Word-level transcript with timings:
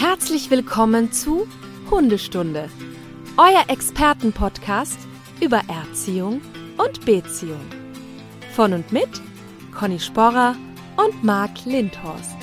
Herzlich 0.00 0.48
willkommen 0.48 1.10
zu 1.10 1.48
Hundestunde, 1.90 2.70
euer 3.36 3.64
Expertenpodcast 3.66 4.96
über 5.40 5.60
Erziehung 5.66 6.40
und 6.76 7.04
Beziehung. 7.04 7.66
Von 8.54 8.74
und 8.74 8.92
mit 8.92 9.08
Conny 9.76 9.98
Sporrer 9.98 10.54
und 10.96 11.24
Marc 11.24 11.64
Lindhorst. 11.64 12.36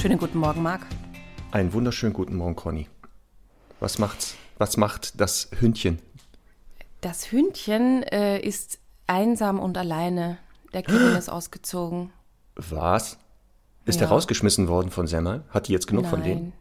Schönen 0.00 0.18
guten 0.18 0.38
Morgen, 0.38 0.62
Marc. 0.62 0.84
Einen 1.52 1.72
wunderschönen 1.72 2.12
guten 2.12 2.34
Morgen, 2.34 2.56
Conny. 2.56 2.88
Was 3.78 3.98
macht's? 3.98 4.31
Was 4.62 4.76
macht 4.76 5.20
das 5.20 5.48
Hündchen? 5.58 5.98
Das 7.00 7.32
Hündchen 7.32 8.04
äh, 8.04 8.38
ist 8.38 8.78
einsam 9.08 9.58
und 9.58 9.76
alleine. 9.76 10.38
Der 10.72 10.84
Kevin 10.84 11.16
ist 11.18 11.28
ausgezogen. 11.28 12.12
Was? 12.54 13.18
Ist 13.86 13.98
Ja. 13.98 14.06
er 14.06 14.10
rausgeschmissen 14.10 14.68
worden 14.68 14.92
von 14.92 15.08
Semmel? 15.08 15.42
Hat 15.50 15.66
die 15.66 15.72
jetzt 15.72 15.88
genug 15.88 16.06
von 16.06 16.22
denen? 16.22 16.52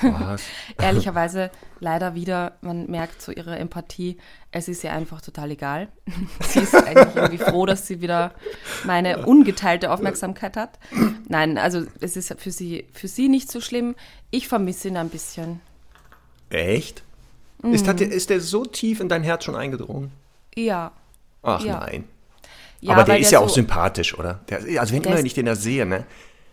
Was? 0.00 0.40
Ehrlicherweise 0.78 1.50
leider 1.80 2.14
wieder, 2.14 2.56
man 2.62 2.86
merkt 2.86 3.20
so 3.20 3.30
ihre 3.30 3.58
Empathie, 3.58 4.16
es 4.52 4.66
ist 4.66 4.82
ihr 4.82 4.94
einfach 4.94 5.20
total 5.20 5.50
egal. 5.50 5.88
sie 6.40 6.60
ist 6.60 6.74
eigentlich 6.74 7.14
irgendwie 7.14 7.44
froh, 7.44 7.66
dass 7.66 7.86
sie 7.86 8.00
wieder 8.00 8.32
meine 8.86 9.26
ungeteilte 9.26 9.90
Aufmerksamkeit 9.92 10.56
hat. 10.56 10.78
Nein, 11.28 11.58
also 11.58 11.84
es 12.00 12.16
ist 12.16 12.34
für 12.38 12.52
sie, 12.52 12.86
für 12.94 13.06
sie 13.06 13.28
nicht 13.28 13.52
so 13.52 13.60
schlimm. 13.60 13.96
Ich 14.30 14.48
vermisse 14.48 14.88
ihn 14.88 14.96
ein 14.96 15.10
bisschen. 15.10 15.60
Echt? 16.48 17.02
Ist, 17.62 17.84
Mhm. 17.84 17.88
hat 17.88 18.00
der, 18.00 18.10
ist 18.10 18.30
der 18.30 18.40
so 18.40 18.64
tief 18.64 19.00
in 19.00 19.08
dein 19.08 19.22
Herz 19.22 19.44
schon 19.44 19.56
eingedrungen? 19.56 20.12
Ja. 20.54 20.92
Ach 21.42 21.64
Ja. 21.64 21.80
nein. 21.80 22.04
ja 22.80 22.92
Aber 22.94 23.04
der 23.04 23.18
ist 23.18 23.30
ja 23.30 23.38
auch 23.40 23.48
so- 23.48 23.56
sympathisch, 23.56 24.18
oder? 24.18 24.40
Der, 24.48 24.58
also 24.80 24.92
wenn 24.94 25.02
Der 25.02 25.10
immer, 25.10 25.14
ist- 25.14 25.18
wenn 25.18 25.26
ich 25.26 25.34
den 25.34 25.46
da 25.46 25.54
sehe, 25.56 25.84
ne? 25.86 26.06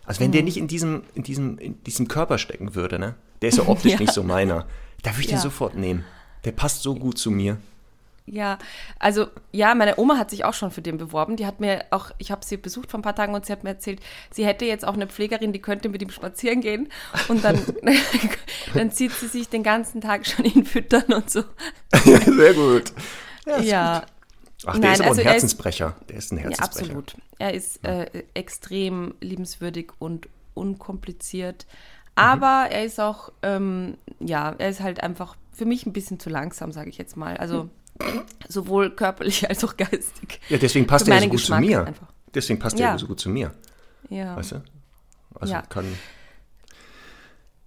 Also 0.06 0.22
wenn 0.22 0.32
der 0.32 0.44
nicht 0.44 0.58
in 0.58 0.68
diesem, 0.68 1.04
in 1.16 1.24
diesem, 1.24 1.58
in 1.58 1.84
diesem 1.84 2.08
Körper 2.08 2.38
stecken 2.38 2.76
würde, 2.76 2.98
ne? 3.00 3.16
Der 3.42 3.50
ist 3.50 3.58
ja 3.58 3.68
optisch 3.68 3.92
Ja. 3.94 4.00
nicht 4.00 4.14
so 4.14 4.24
meiner. 4.24 4.66
Da 5.04 5.12
würde 5.12 5.22
ich 5.22 5.28
den 5.28 5.36
Ja. 5.36 5.42
sofort 5.42 5.76
nehmen. 5.76 6.04
Der 6.46 6.52
passt 6.52 6.82
so 6.84 6.96
gut 6.96 7.18
zu 7.18 7.32
mir. 7.32 7.58
Ja, 8.30 8.58
also 9.00 9.28
ja, 9.54 9.74
meine 9.74 9.98
Oma 9.98 10.18
hat 10.18 10.30
sich 10.32 10.44
auch 10.44 10.54
schon 10.54 10.70
für 10.70 10.82
den 10.82 10.98
beworben. 10.98 11.38
Die 11.38 11.46
hat 11.46 11.62
mir 11.62 11.86
auch, 11.92 12.12
ich 12.18 12.30
habe 12.30 12.46
sie 12.46 12.58
besucht 12.58 12.92
vor 12.92 13.00
ein 13.00 13.04
paar 13.04 13.16
Tagen 13.16 13.34
und 13.34 13.46
sie 13.46 13.54
hat 13.54 13.64
mir 13.64 13.70
erzählt, 13.70 14.02
sie 14.32 14.46
hätte 14.46 14.66
jetzt 14.66 14.86
auch 14.86 14.96
eine 14.96 15.08
Pflegerin, 15.08 15.54
die 15.54 15.62
könnte 15.62 15.88
mit 15.88 16.02
ihm 16.02 16.10
spazieren 16.10 16.60
gehen 16.60 16.90
und 17.30 17.44
dann, 17.46 17.58
dann 18.74 18.92
zieht 18.92 19.14
sie 19.14 19.28
sich 19.28 19.48
den 19.48 19.64
ganzen 19.64 20.02
Tag 20.02 20.28
schon 20.28 20.44
ihn 20.44 20.66
füttern 20.66 21.06
und 21.14 21.30
so. 21.30 21.44
Sehr 22.04 22.54
gut. 22.54 22.92
Ja, 23.64 24.04
Ach, 24.66 24.74
der 24.74 24.82
Nein, 24.82 24.94
ist 24.94 25.00
aber 25.02 25.10
also 25.10 25.22
ein 25.22 25.28
er 25.28 25.32
ist- 25.32 25.34
Herzensbrecher. 25.34 25.96
Der 26.10 26.18
ist 26.18 26.32
ein 26.34 26.38
ja, 26.38 26.44
Herzensbrecher. 26.46 26.84
absolut. 26.98 27.16
Er 27.40 27.54
ist 27.54 27.86
äh, 27.86 28.24
extrem 28.34 29.14
liebenswürdig 29.22 29.92
und 30.00 30.28
unkompliziert. 30.54 31.66
Aber 32.16 32.68
er 32.72 32.84
ist 32.84 33.00
auch, 33.00 33.32
ähm, 33.44 33.96
ja, 34.20 34.54
er 34.58 34.70
ist 34.70 34.82
halt 34.82 35.02
einfach 35.04 35.38
für 35.54 35.66
mich 35.66 35.86
ein 35.86 35.94
bisschen 35.94 36.20
zu 36.20 36.30
langsam, 36.30 36.72
sage 36.72 36.90
ich 36.90 36.98
jetzt 36.98 37.16
mal. 37.16 37.38
Also 37.38 37.70
sowohl 38.48 38.92
körperlich 38.96 39.48
als 39.50 39.64
auch 39.64 39.76
geistig. 39.78 40.40
Ja, 40.50 40.58
deswegen 40.58 40.88
passt 40.88 41.08
er 41.08 41.16
ja 41.16 41.22
so 41.22 41.28
gut 41.30 41.38
Geschmack 41.40 41.62
zu 41.64 41.68
mir. 41.70 41.86
einfach. 41.86 42.08
Deswegen 42.34 42.60
passt 42.60 42.80
Ja. 42.80 42.92
er 42.92 43.00
so 43.00 43.08
gut 43.08 43.20
zu 43.20 43.30
mir. 43.30 43.52
Ja. 44.10 44.36
Weißt 44.36 44.52
du? 44.54 44.62
Also 45.40 45.54
Ja. 45.54 45.62
kann. 45.64 45.86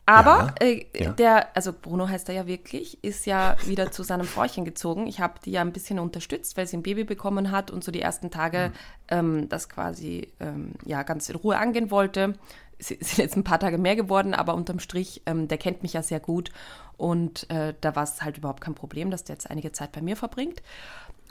Aber 0.06 0.54
Ja, 0.60 0.66
äh, 0.66 0.86
ja. 0.96 1.12
der, 1.12 1.56
also 1.56 1.72
Bruno 1.72 2.08
heißt 2.08 2.28
er 2.30 2.34
ja 2.34 2.46
wirklich, 2.48 3.02
ist 3.04 3.26
ja 3.26 3.56
wieder 3.66 3.92
zu 3.92 4.02
seinem 4.02 4.26
Frauchen 4.26 4.64
gezogen. 4.64 5.06
Ich 5.06 5.20
habe 5.20 5.34
die 5.44 5.52
ja 5.52 5.60
ein 5.60 5.72
bisschen 5.72 6.00
unterstützt, 6.00 6.56
weil 6.56 6.66
sie 6.66 6.76
ein 6.78 6.82
Baby 6.82 7.04
bekommen 7.04 7.52
hat 7.52 7.70
und 7.70 7.84
so 7.84 7.92
die 7.92 8.00
ersten 8.00 8.30
Tage 8.30 8.72
ähm, 9.08 9.48
das 9.48 9.68
quasi 9.68 10.32
ähm, 10.40 10.72
ja 10.84 11.04
ganz 11.04 11.28
in 11.28 11.36
Ruhe 11.36 11.58
angehen 11.58 11.90
wollte. 11.92 12.34
Sie 12.80 12.94
sind 13.00 13.18
jetzt 13.18 13.36
ein 13.36 13.44
paar 13.44 13.60
Tage 13.60 13.78
mehr 13.78 13.94
geworden, 13.94 14.34
aber 14.34 14.54
unterm 14.54 14.80
Strich, 14.80 15.22
ähm, 15.26 15.46
der 15.46 15.58
kennt 15.58 15.82
mich 15.84 15.92
ja 15.92 16.02
sehr 16.02 16.20
gut 16.20 16.50
und 17.00 17.48
äh, 17.50 17.72
da 17.80 17.96
war 17.96 18.02
es 18.02 18.20
halt 18.20 18.36
überhaupt 18.36 18.60
kein 18.60 18.74
Problem, 18.74 19.10
dass 19.10 19.24
der 19.24 19.34
jetzt 19.34 19.50
einige 19.50 19.72
Zeit 19.72 19.90
bei 19.92 20.02
mir 20.02 20.16
verbringt. 20.16 20.62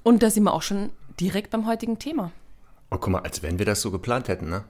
Und 0.02 0.24
da 0.24 0.32
sind 0.32 0.44
wir 0.44 0.54
auch 0.54 0.64
schon 0.64 0.90
direkt 1.20 1.52
beim 1.52 1.68
heutigen 1.68 2.00
Thema. 2.00 2.32
Oh, 2.90 2.98
guck 2.98 3.10
mal, 3.10 3.20
als 3.22 3.44
wenn 3.44 3.60
wir 3.60 3.68
das 3.68 3.82
so 3.82 3.92
geplant 3.92 4.30
hätten, 4.30 4.50
ne? 4.50 4.64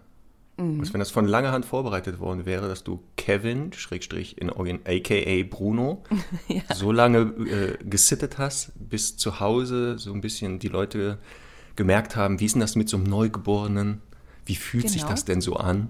Mhm. 0.57 0.81
Als 0.81 0.91
wenn 0.91 0.99
das 0.99 1.09
von 1.09 1.25
langer 1.25 1.53
Hand 1.53 1.63
vorbereitet 1.63 2.19
worden 2.19 2.45
wäre, 2.45 2.67
dass 2.67 2.83
du 2.83 3.01
Kevin, 3.15 3.71
Schrägstrich 3.71 4.41
in 4.41 4.49
Origin, 4.49 4.81
aka 4.85 5.43
Bruno, 5.49 6.03
so 6.75 6.91
lange 6.91 7.19
äh, 7.19 7.77
gesittet 7.85 8.37
hast, 8.37 8.73
bis 8.75 9.15
zu 9.15 9.39
Hause 9.39 9.97
so 9.97 10.11
ein 10.11 10.19
bisschen 10.19 10.59
die 10.59 10.67
Leute 10.67 11.17
gemerkt 11.77 12.17
haben, 12.17 12.41
wie 12.41 12.45
ist 12.45 12.55
denn 12.55 12.59
das 12.61 12.75
mit 12.75 12.89
so 12.89 12.97
einem 12.97 13.05
Neugeborenen? 13.05 14.01
Wie 14.45 14.55
fühlt 14.55 14.89
sich 14.89 15.03
Genau. 15.03 15.11
das 15.11 15.23
denn 15.23 15.39
so 15.39 15.55
an? 15.55 15.89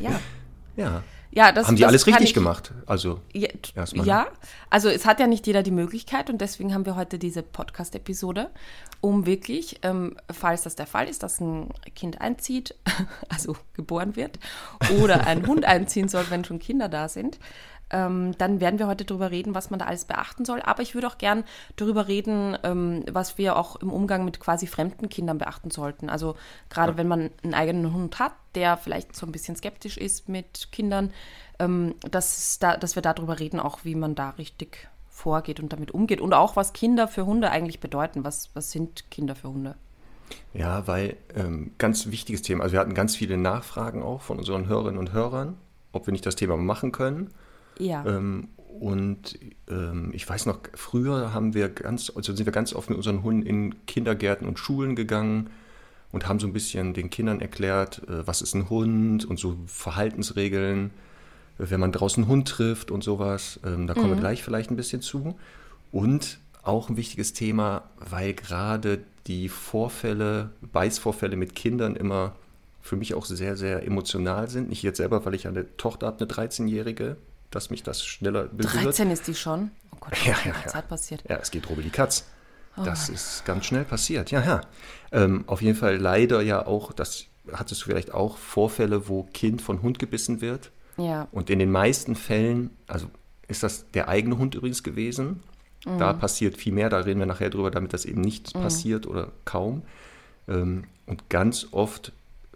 Ja. 0.00 0.20
Ja. 0.76 1.04
Ja, 1.36 1.50
das, 1.50 1.66
haben 1.66 1.74
die 1.76 1.82
das 1.82 1.88
alles 1.88 2.06
richtig 2.06 2.28
ich- 2.28 2.34
gemacht? 2.34 2.72
Also, 2.86 3.20
Ja, 3.32 3.48
Erstmal. 3.74 4.06
ja, 4.06 4.26
also 4.70 4.88
es 4.88 5.04
hat 5.04 5.18
ja 5.18 5.26
nicht 5.26 5.46
jeder 5.46 5.62
die 5.64 5.72
Möglichkeit 5.72 6.30
und 6.30 6.40
deswegen 6.40 6.72
haben 6.72 6.86
wir 6.86 6.94
heute 6.94 7.18
diese 7.18 7.42
Podcast-Episode, 7.42 8.50
um 9.00 9.26
wirklich, 9.26 9.80
ähm, 9.82 10.16
falls 10.32 10.62
das 10.62 10.76
der 10.76 10.86
Fall 10.86 11.08
ist, 11.08 11.22
dass 11.24 11.40
ein 11.40 11.70
Kind 11.96 12.20
einzieht, 12.20 12.76
also 13.28 13.56
geboren 13.74 14.14
wird, 14.16 14.38
oder 15.02 15.26
ein 15.26 15.46
Hund 15.46 15.64
einziehen 15.66 16.08
soll, 16.08 16.26
wenn 16.30 16.44
schon 16.44 16.60
Kinder 16.60 16.88
da 16.88 17.08
sind, 17.08 17.38
ähm, 17.94 18.36
dann 18.38 18.60
werden 18.60 18.80
wir 18.80 18.88
heute 18.88 19.04
darüber 19.04 19.30
reden, 19.30 19.54
was 19.54 19.70
man 19.70 19.78
da 19.78 19.86
alles 19.86 20.04
beachten 20.04 20.44
soll. 20.44 20.60
Aber 20.60 20.82
ich 20.82 20.94
würde 20.94 21.06
auch 21.06 21.16
gern 21.16 21.44
darüber 21.76 22.08
reden, 22.08 22.58
ähm, 22.64 23.04
was 23.08 23.38
wir 23.38 23.56
auch 23.56 23.76
im 23.76 23.92
Umgang 23.92 24.24
mit 24.24 24.40
quasi 24.40 24.66
fremden 24.66 25.08
Kindern 25.08 25.38
beachten 25.38 25.70
sollten. 25.70 26.10
Also 26.10 26.34
gerade 26.70 26.96
wenn 26.96 27.06
man 27.06 27.30
einen 27.44 27.54
eigenen 27.54 27.94
Hund 27.94 28.18
hat, 28.18 28.32
der 28.56 28.76
vielleicht 28.76 29.14
so 29.14 29.26
ein 29.26 29.32
bisschen 29.32 29.54
skeptisch 29.54 29.96
ist 29.96 30.28
mit 30.28 30.72
Kindern, 30.72 31.12
ähm, 31.60 31.94
dass, 32.10 32.58
da, 32.58 32.76
dass 32.76 32.96
wir 32.96 33.02
darüber 33.02 33.38
reden, 33.38 33.60
auch 33.60 33.84
wie 33.84 33.94
man 33.94 34.16
da 34.16 34.30
richtig 34.30 34.88
vorgeht 35.08 35.60
und 35.60 35.72
damit 35.72 35.92
umgeht. 35.92 36.20
Und 36.20 36.34
auch, 36.34 36.56
was 36.56 36.72
Kinder 36.72 37.06
für 37.06 37.26
Hunde 37.26 37.52
eigentlich 37.52 37.78
bedeuten. 37.78 38.24
Was, 38.24 38.50
was 38.54 38.72
sind 38.72 39.08
Kinder 39.12 39.36
für 39.36 39.50
Hunde? 39.50 39.76
Ja, 40.52 40.88
weil 40.88 41.16
ähm, 41.36 41.70
ganz 41.78 42.08
wichtiges 42.10 42.42
Thema. 42.42 42.64
Also 42.64 42.72
wir 42.72 42.80
hatten 42.80 42.94
ganz 42.94 43.14
viele 43.14 43.36
Nachfragen 43.36 44.02
auch 44.02 44.20
von 44.20 44.38
unseren 44.38 44.66
Hörerinnen 44.66 44.98
und 44.98 45.12
Hörern, 45.12 45.56
ob 45.92 46.08
wir 46.08 46.12
nicht 46.12 46.26
das 46.26 46.34
Thema 46.34 46.56
machen 46.56 46.90
können. 46.90 47.30
Ja. 47.78 48.04
Ähm, 48.06 48.48
und 48.80 49.38
ähm, 49.68 50.10
ich 50.12 50.28
weiß 50.28 50.46
noch, 50.46 50.58
früher 50.74 51.32
haben 51.32 51.54
wir 51.54 51.68
ganz, 51.68 52.12
also 52.14 52.34
sind 52.34 52.44
wir 52.44 52.52
ganz 52.52 52.74
oft 52.74 52.90
mit 52.90 52.96
unseren 52.96 53.22
Hunden 53.22 53.46
in 53.46 53.86
Kindergärten 53.86 54.46
und 54.48 54.58
Schulen 54.58 54.96
gegangen 54.96 55.50
und 56.12 56.28
haben 56.28 56.40
so 56.40 56.46
ein 56.46 56.52
bisschen 56.52 56.94
den 56.94 57.10
Kindern 57.10 57.40
erklärt, 57.40 58.02
äh, 58.08 58.26
was 58.26 58.42
ist 58.42 58.54
ein 58.54 58.68
Hund 58.70 59.24
und 59.24 59.38
so 59.38 59.56
Verhaltensregeln, 59.66 60.90
äh, 61.58 61.66
wenn 61.70 61.80
man 61.80 61.92
draußen 61.92 62.24
einen 62.24 62.30
Hund 62.30 62.48
trifft 62.48 62.90
und 62.90 63.04
sowas. 63.04 63.60
Ähm, 63.64 63.86
da 63.86 63.94
kommen 63.94 64.10
wir 64.10 64.16
gleich 64.16 64.42
vielleicht 64.42 64.70
ein 64.70 64.76
bisschen 64.76 65.02
zu. 65.02 65.36
Und 65.92 66.38
auch 66.62 66.88
ein 66.88 66.96
wichtiges 66.96 67.32
Thema, 67.32 67.84
weil 67.98 68.34
gerade 68.34 69.00
die 69.26 69.48
Vorfälle, 69.48 70.50
Beißvorfälle 70.72 71.36
mit 71.36 71.54
Kindern 71.54 71.96
immer 71.96 72.34
für 72.80 72.96
mich 72.96 73.14
auch 73.14 73.24
sehr, 73.24 73.56
sehr 73.56 73.86
emotional 73.86 74.48
sind. 74.48 74.68
Nicht 74.68 74.82
jetzt 74.82 74.98
selber, 74.98 75.24
weil 75.24 75.34
ich 75.34 75.46
eine 75.46 75.76
Tochter 75.76 76.06
habe, 76.06 76.18
eine 76.18 76.28
13-Jährige, 76.28 77.16
dass 77.54 77.70
mich 77.70 77.82
das 77.82 78.04
schneller 78.04 78.44
berührt. 78.44 78.84
13 78.84 79.10
ist 79.10 79.26
die 79.26 79.34
schon. 79.34 79.70
Oh 79.92 79.96
Gott, 80.00 80.12
Ja, 80.24 80.32
was 80.32 80.44
ja, 80.44 80.52
ja. 80.52 80.66
Zeit 80.66 80.88
passiert. 80.88 81.24
Ja, 81.28 81.36
es 81.36 81.50
geht 81.50 81.68
Robbe 81.68 81.82
die 81.82 81.90
Katz. 81.90 82.24
Oh 82.76 82.82
Das 82.82 83.08
ist 83.08 83.44
ganz 83.44 83.66
schnell 83.66 83.84
passiert. 83.84 84.30
Ja, 84.30 84.42
ja. 84.42 84.60
Ähm, 85.12 85.44
auf 85.46 85.62
jeden 85.62 85.76
Fall 85.76 85.96
leider 85.96 86.42
ja 86.42 86.66
auch, 86.66 86.92
das 86.92 87.26
hattest 87.52 87.82
du 87.82 87.86
vielleicht 87.86 88.12
auch, 88.12 88.36
Vorfälle, 88.36 89.08
wo 89.08 89.24
Kind 89.32 89.62
von 89.62 89.82
Hund 89.82 89.98
gebissen 89.98 90.40
wird. 90.40 90.70
Ja. 90.96 91.28
Und 91.30 91.50
in 91.50 91.58
den 91.58 91.70
meisten 91.70 92.16
Fällen, 92.16 92.70
also 92.86 93.08
ist 93.46 93.62
das 93.62 93.90
der 93.92 94.08
eigene 94.08 94.38
Hund 94.38 94.54
übrigens 94.54 94.82
gewesen. 94.82 95.42
Da 95.98 96.14
passiert 96.14 96.56
viel 96.56 96.72
mehr, 96.72 96.88
da 96.88 97.00
reden 97.00 97.20
wir 97.20 97.26
nachher 97.26 97.50
drüber, 97.50 97.70
damit 97.70 97.92
das 97.92 98.06
eben 98.06 98.22
nicht 98.22 98.54
passiert 98.54 99.06
oder 99.06 99.32
kaum. 99.44 99.82
Ähm, 100.48 100.84
und 101.04 101.28
ganz 101.28 101.68
oft 101.72 102.12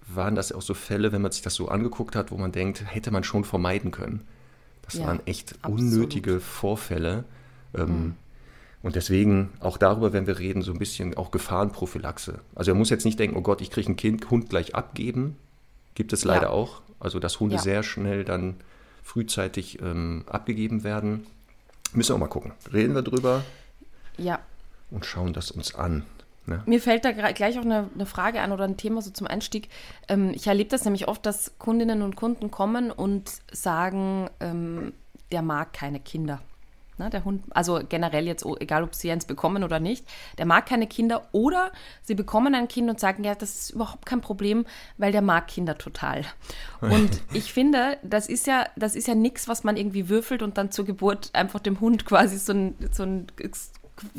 waren 0.06 0.35
das 0.35 0.50
auch 0.50 0.62
so 0.62 0.73
Fälle, 0.73 1.12
wenn 1.12 1.21
man 1.21 1.33
sich 1.33 1.43
das 1.43 1.55
so 1.55 1.69
angeguckt 1.69 2.17
hat, 2.17 2.31
wo 2.31 2.39
man 2.39 2.53
denkt, 2.53 2.83
hätte 2.87 3.11
man 3.11 3.25
schon 3.25 3.45
vermeiden 3.45 3.91
können. 3.91 4.27
Das 4.88 5.00
Ja, 5.00 5.06
waren 5.06 5.20
echt 5.26 5.55
absolut. 5.62 5.81
unnötige 5.81 6.40
Vorfälle. 6.40 7.25
Ähm, 7.75 8.14
Und 8.81 8.94
deswegen 8.94 9.50
auch 9.58 9.76
darüber, 9.76 10.12
wenn 10.12 10.26
wir 10.29 10.38
reden, 10.38 10.62
so 10.62 10.70
ein 10.73 10.79
bisschen 10.79 11.17
auch 11.17 11.32
Gefahrenprophylaxe. 11.32 12.38
Also 12.55 12.70
er 12.70 12.75
muss 12.76 12.90
jetzt 12.90 13.05
nicht 13.05 13.19
denken, 13.19 13.37
oh 13.37 13.40
Gott, 13.43 13.61
ich 13.61 13.70
kriege 13.73 13.90
ein 13.90 13.96
Kind, 13.96 14.31
Hund 14.31 14.49
gleich 14.50 14.75
abgeben. 14.76 15.37
Gibt 15.94 16.12
es 16.12 16.25
leider 16.25 16.44
Ja. 16.46 16.50
auch. 16.50 16.81
Also 17.00 17.19
dass 17.19 17.40
Hunde 17.40 17.56
Ja. 17.56 17.61
sehr 17.62 17.82
schnell 17.82 18.25
dann 18.25 18.55
frühzeitig 19.02 19.81
ähm, 19.82 20.25
abgegeben 20.29 20.85
werden. 20.85 21.26
Müssen 21.93 22.11
wir 22.11 22.14
auch 22.14 22.20
mal 22.20 22.29
gucken. 22.29 22.52
Reden 22.73 22.94
wir 22.94 23.02
drüber 23.02 23.43
Ja. 24.17 24.38
und 24.93 25.05
schauen 25.05 25.32
das 25.32 25.50
uns 25.50 25.75
an. 25.75 26.05
Ne? 26.49 26.62
Mir 26.67 26.81
fällt 26.81 27.05
da 27.05 27.12
gleich 27.12 27.59
auch 27.59 27.65
eine, 27.65 27.91
eine 27.95 28.06
Frage 28.06 28.41
an 28.41 28.53
oder 28.53 28.65
ein 28.65 28.77
Thema 28.77 29.03
so 29.03 29.11
zum 29.11 29.27
Einstieg. 29.27 29.69
Ähm, 30.09 30.33
ich 30.35 30.47
erlebe 30.47 30.71
das 30.71 30.85
nämlich 30.85 31.09
oft, 31.09 31.25
dass 31.27 31.59
Kundinnen 31.59 32.03
und 32.03 32.17
Kunden 32.17 32.50
kommen 32.50 32.91
und 32.91 33.31
sagen, 33.53 34.29
ähm, 34.41 34.93
der 35.31 35.43
mag 35.43 35.73
keine 35.73 36.00
Kinder. 36.00 36.41
Ne, 36.99 37.11
der 37.11 37.25
Hund, 37.25 37.45
also 37.50 37.81
generell 37.89 38.27
jetzt, 38.27 38.45
egal 38.59 38.83
ob 38.83 38.93
sie 38.93 39.12
eins 39.12 39.25
bekommen 39.25 39.62
oder 39.62 39.79
nicht, 39.79 40.05
der 40.37 40.47
mag 40.47 40.67
keine 40.67 40.89
Kinder 40.89 41.29
oder 41.31 41.71
sie 42.03 42.17
bekommen 42.17 42.56
ein 42.56 42.67
Kind 42.67 42.91
und 42.91 42.99
sagen, 42.99 43.23
ja, 43.23 43.37
das 43.37 43.55
ist 43.55 43.71
überhaupt 43.71 44.05
kein 44.05 44.21
Problem, 44.21 44.67
weil 44.97 45.12
der 45.12 45.23
mag 45.23 45.47
Kinder 45.47 45.79
total. 45.79 46.25
Und 46.81 47.23
ich 47.33 47.53
finde, 47.53 47.99
das 48.03 48.29
ist 48.29 48.49
ja, 48.49 48.67
das 48.75 48.97
ist 48.97 49.06
ja 49.06 49.15
nichts, 49.15 49.47
was 49.47 49.62
man 49.62 49.77
irgendwie 49.77 50.09
würfelt 50.09 50.43
und 50.43 50.59
dann 50.59 50.73
zur 50.73 50.87
Geburt 50.87 51.31
einfach 51.35 51.61
dem 51.61 51.79
Hund 51.79 52.05
quasi 52.05 52.37
so 52.37 52.53
ein, 52.53 52.75
so 52.91 53.05
ein 53.05 53.29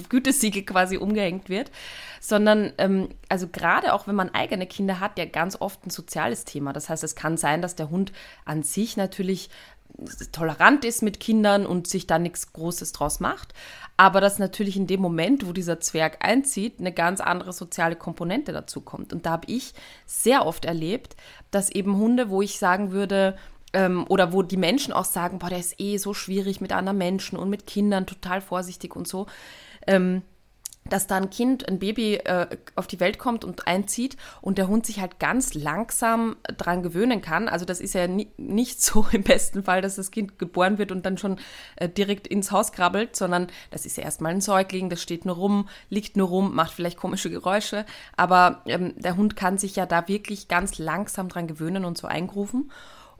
Gütesiegel 0.09 0.63
quasi 0.63 0.97
umgehängt 0.97 1.49
wird, 1.49 1.71
sondern 2.19 2.73
ähm, 2.77 3.09
also 3.29 3.47
gerade 3.47 3.93
auch 3.93 4.07
wenn 4.07 4.15
man 4.15 4.33
eigene 4.33 4.67
Kinder 4.67 4.99
hat, 4.99 5.17
ja 5.17 5.25
ganz 5.25 5.57
oft 5.59 5.85
ein 5.85 5.89
soziales 5.89 6.45
Thema. 6.45 6.73
Das 6.73 6.89
heißt, 6.89 7.03
es 7.03 7.15
kann 7.15 7.37
sein, 7.37 7.61
dass 7.61 7.75
der 7.75 7.89
Hund 7.89 8.11
an 8.45 8.63
sich 8.63 8.97
natürlich 8.97 9.49
tolerant 10.31 10.85
ist 10.85 11.01
mit 11.01 11.19
Kindern 11.19 11.65
und 11.65 11.87
sich 11.87 12.07
da 12.07 12.19
nichts 12.19 12.53
Großes 12.53 12.91
draus 12.91 13.19
macht. 13.19 13.53
Aber 13.97 14.21
dass 14.21 14.39
natürlich 14.39 14.77
in 14.77 14.87
dem 14.87 15.01
Moment, 15.01 15.45
wo 15.45 15.51
dieser 15.51 15.79
Zwerg 15.81 16.23
einzieht, 16.25 16.79
eine 16.79 16.93
ganz 16.93 17.19
andere 17.19 17.51
soziale 17.51 17.95
Komponente 17.95 18.53
dazu 18.53 18.81
kommt. 18.81 19.11
Und 19.11 19.25
da 19.25 19.31
habe 19.31 19.51
ich 19.51 19.73
sehr 20.05 20.45
oft 20.45 20.65
erlebt, 20.65 21.15
dass 21.51 21.69
eben 21.69 21.97
Hunde, 21.97 22.29
wo 22.29 22.41
ich 22.41 22.59
sagen 22.59 22.91
würde, 22.91 23.37
ähm, 23.73 24.05
oder 24.07 24.31
wo 24.31 24.41
die 24.41 24.57
Menschen 24.57 24.93
auch 24.93 25.05
sagen, 25.05 25.39
boah, 25.39 25.49
der 25.49 25.59
ist 25.59 25.79
eh 25.79 25.97
so 25.97 26.13
schwierig 26.13 26.61
mit 26.61 26.71
anderen 26.71 26.97
Menschen 26.97 27.37
und 27.37 27.49
mit 27.49 27.67
Kindern, 27.67 28.07
total 28.07 28.41
vorsichtig 28.41 28.95
und 28.95 29.07
so, 29.07 29.27
ähm, 29.89 30.21
dass 30.85 31.07
da 31.07 31.17
ein 31.17 31.29
Kind, 31.29 31.67
ein 31.67 31.79
Baby 31.79 32.15
äh, 32.15 32.47
auf 32.75 32.87
die 32.87 32.99
Welt 32.99 33.19
kommt 33.19 33.45
und 33.45 33.67
einzieht 33.67 34.17
und 34.41 34.57
der 34.57 34.67
Hund 34.67 34.85
sich 34.85 34.99
halt 34.99 35.19
ganz 35.19 35.53
langsam 35.53 36.37
dran 36.57 36.83
gewöhnen 36.83 37.21
kann. 37.21 37.47
Also 37.47 37.65
das 37.65 37.79
ist 37.79 37.93
ja 37.93 38.07
ni 38.07 38.31
nicht 38.37 38.81
so 38.81 39.05
im 39.11 39.23
besten 39.23 39.63
Fall, 39.63 39.81
dass 39.81 39.95
das 39.95 40.11
Kind 40.11 40.39
geboren 40.39 40.77
wird 40.77 40.91
und 40.91 41.05
dann 41.05 41.17
schon 41.17 41.39
äh, 41.75 41.87
direkt 41.87 42.27
ins 42.27 42.51
Haus 42.51 42.71
krabbelt, 42.71 43.15
sondern 43.15 43.47
das 43.71 43.85
ist 43.85 43.97
ja 43.97 44.03
erstmal 44.03 44.31
ein 44.31 44.41
Säugling, 44.41 44.89
das 44.89 45.01
steht 45.01 45.25
nur 45.25 45.35
rum, 45.35 45.69
liegt 45.89 46.17
nur 46.17 46.27
rum, 46.27 46.55
macht 46.55 46.71
vielleicht 46.71 46.97
komische 46.97 47.29
Geräusche, 47.29 47.85
aber 48.17 48.61
ähm, 48.65 48.93
der 48.97 49.15
Hund 49.15 49.35
kann 49.35 49.57
sich 49.57 49.75
ja 49.75 49.85
da 49.85 50.07
wirklich 50.07 50.47
ganz 50.47 50.77
langsam 50.77 51.29
dran 51.29 51.47
gewöhnen 51.47 51.85
und 51.85 51.97
so 51.97 52.07
eingrufen. 52.07 52.71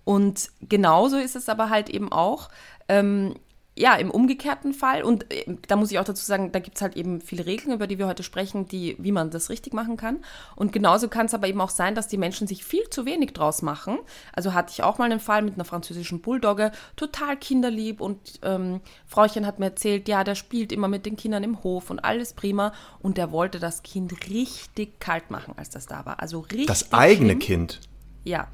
Und 0.06 0.50
genauso 0.62 1.18
ist 1.18 1.36
es 1.36 1.50
aber 1.50 1.70
halt 1.70 1.90
eben 1.90 2.12
auch, 2.12 2.50
ähm, 2.88 3.36
ja, 3.80 3.96
im 3.96 4.12
umgekehrten 4.12 4.74
Fall, 4.74 5.04
und 5.04 5.32
äh, 5.34 5.46
da 5.68 5.78
muss 5.78 5.90
ich 5.90 6.00
auch 6.00 6.04
dazu 6.04 6.24
sagen, 6.24 6.52
da 6.52 6.60
gibt 6.60 6.76
es 6.76 6.82
halt 6.82 6.98
eben 6.98 7.22
viele 7.22 7.46
Regeln, 7.46 7.74
über 7.74 7.88
die 7.88 7.98
wir 7.98 8.08
heute 8.08 8.24
sprechen, 8.24 8.68
die, 8.68 8.98
wie 9.00 9.14
man 9.14 9.32
das 9.32 9.50
richtig 9.50 9.74
machen 9.74 9.96
kann. 9.96 10.20
Und 10.58 10.74
genauso 10.74 11.08
kann 11.08 11.28
es 11.28 11.34
aber 11.34 11.48
eben 11.48 11.62
auch 11.62 11.70
sein, 11.70 11.96
dass 11.96 12.10
die 12.10 12.18
Menschen 12.18 12.46
sich 12.46 12.66
viel 12.66 12.90
zu 12.90 13.06
wenig 13.06 13.32
draus 13.32 13.62
machen. 13.62 13.98
Also 14.34 14.54
hatte 14.54 14.74
ich 14.74 14.84
auch 14.84 14.98
mal 14.98 15.06
einen 15.06 15.22
Fall 15.22 15.42
mit 15.42 15.54
einer 15.54 15.64
französischen 15.64 16.20
Bulldogge, 16.20 16.74
total 16.98 17.38
kinderlieb 17.38 18.02
und 18.02 18.40
ähm, 18.44 18.82
Frauchen 19.08 19.46
hat 19.46 19.60
mir 19.60 19.68
erzählt, 19.68 20.10
ja, 20.10 20.26
der 20.26 20.36
spielt 20.36 20.74
immer 20.74 20.90
mit 20.90 21.06
den 21.06 21.16
Kindern 21.16 21.44
im 21.44 21.64
Hof 21.64 21.90
und 21.90 22.00
alles 22.00 22.34
prima. 22.34 22.74
Und 23.00 23.18
der 23.18 23.32
wollte 23.32 23.60
das 23.60 23.82
Kind 23.82 24.30
richtig 24.30 25.00
kalt 25.00 25.32
machen, 25.32 25.54
als 25.56 25.70
das 25.70 25.86
da 25.86 26.06
war. 26.06 26.20
Also 26.20 26.42
richtig. 26.42 26.68
Das 26.68 26.92
eigene 26.92 27.30
schlimm. 27.30 27.40
Kind? 27.40 27.80
Ja. 28.26 28.50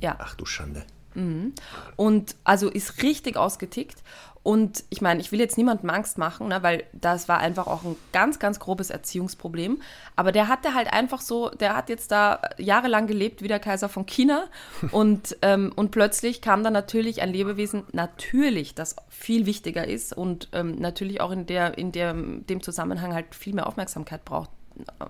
Ja. 0.00 0.16
Ach 0.18 0.34
du 0.34 0.44
Schande. 0.44 0.84
Mhm. 1.14 1.52
Und 1.96 2.36
also 2.44 2.68
ist 2.68 3.02
richtig 3.02 3.36
ausgetickt. 3.36 4.02
Und 4.48 4.84
ich 4.88 5.02
meine, 5.02 5.20
ich 5.20 5.30
will 5.30 5.40
jetzt 5.40 5.58
niemandem 5.58 5.90
Angst 5.90 6.16
machen, 6.16 6.48
ne, 6.48 6.62
weil 6.62 6.84
das 6.94 7.28
war 7.28 7.36
einfach 7.36 7.66
auch 7.66 7.84
ein 7.84 7.96
ganz, 8.14 8.38
ganz 8.38 8.58
grobes 8.58 8.88
Erziehungsproblem. 8.88 9.82
Aber 10.16 10.32
der 10.32 10.48
hatte 10.48 10.72
halt 10.72 10.90
einfach 10.90 11.20
so, 11.20 11.50
der 11.50 11.76
hat 11.76 11.90
jetzt 11.90 12.10
da 12.12 12.40
jahrelang 12.56 13.06
gelebt 13.06 13.42
wie 13.42 13.48
der 13.48 13.58
Kaiser 13.58 13.90
von 13.90 14.06
China. 14.06 14.46
und, 14.90 15.36
ähm, 15.42 15.70
und 15.76 15.90
plötzlich 15.90 16.40
kam 16.40 16.64
dann 16.64 16.72
natürlich 16.72 17.20
ein 17.20 17.30
Lebewesen, 17.30 17.82
natürlich, 17.92 18.74
das 18.74 18.96
viel 19.10 19.44
wichtiger 19.44 19.86
ist 19.86 20.16
und 20.16 20.48
ähm, 20.52 20.76
natürlich 20.76 21.20
auch 21.20 21.30
in, 21.30 21.44
der, 21.44 21.76
in 21.76 21.92
der, 21.92 22.14
dem 22.14 22.62
Zusammenhang 22.62 23.12
halt 23.12 23.34
viel 23.34 23.52
mehr 23.52 23.66
Aufmerksamkeit 23.66 24.24
braucht, 24.24 24.48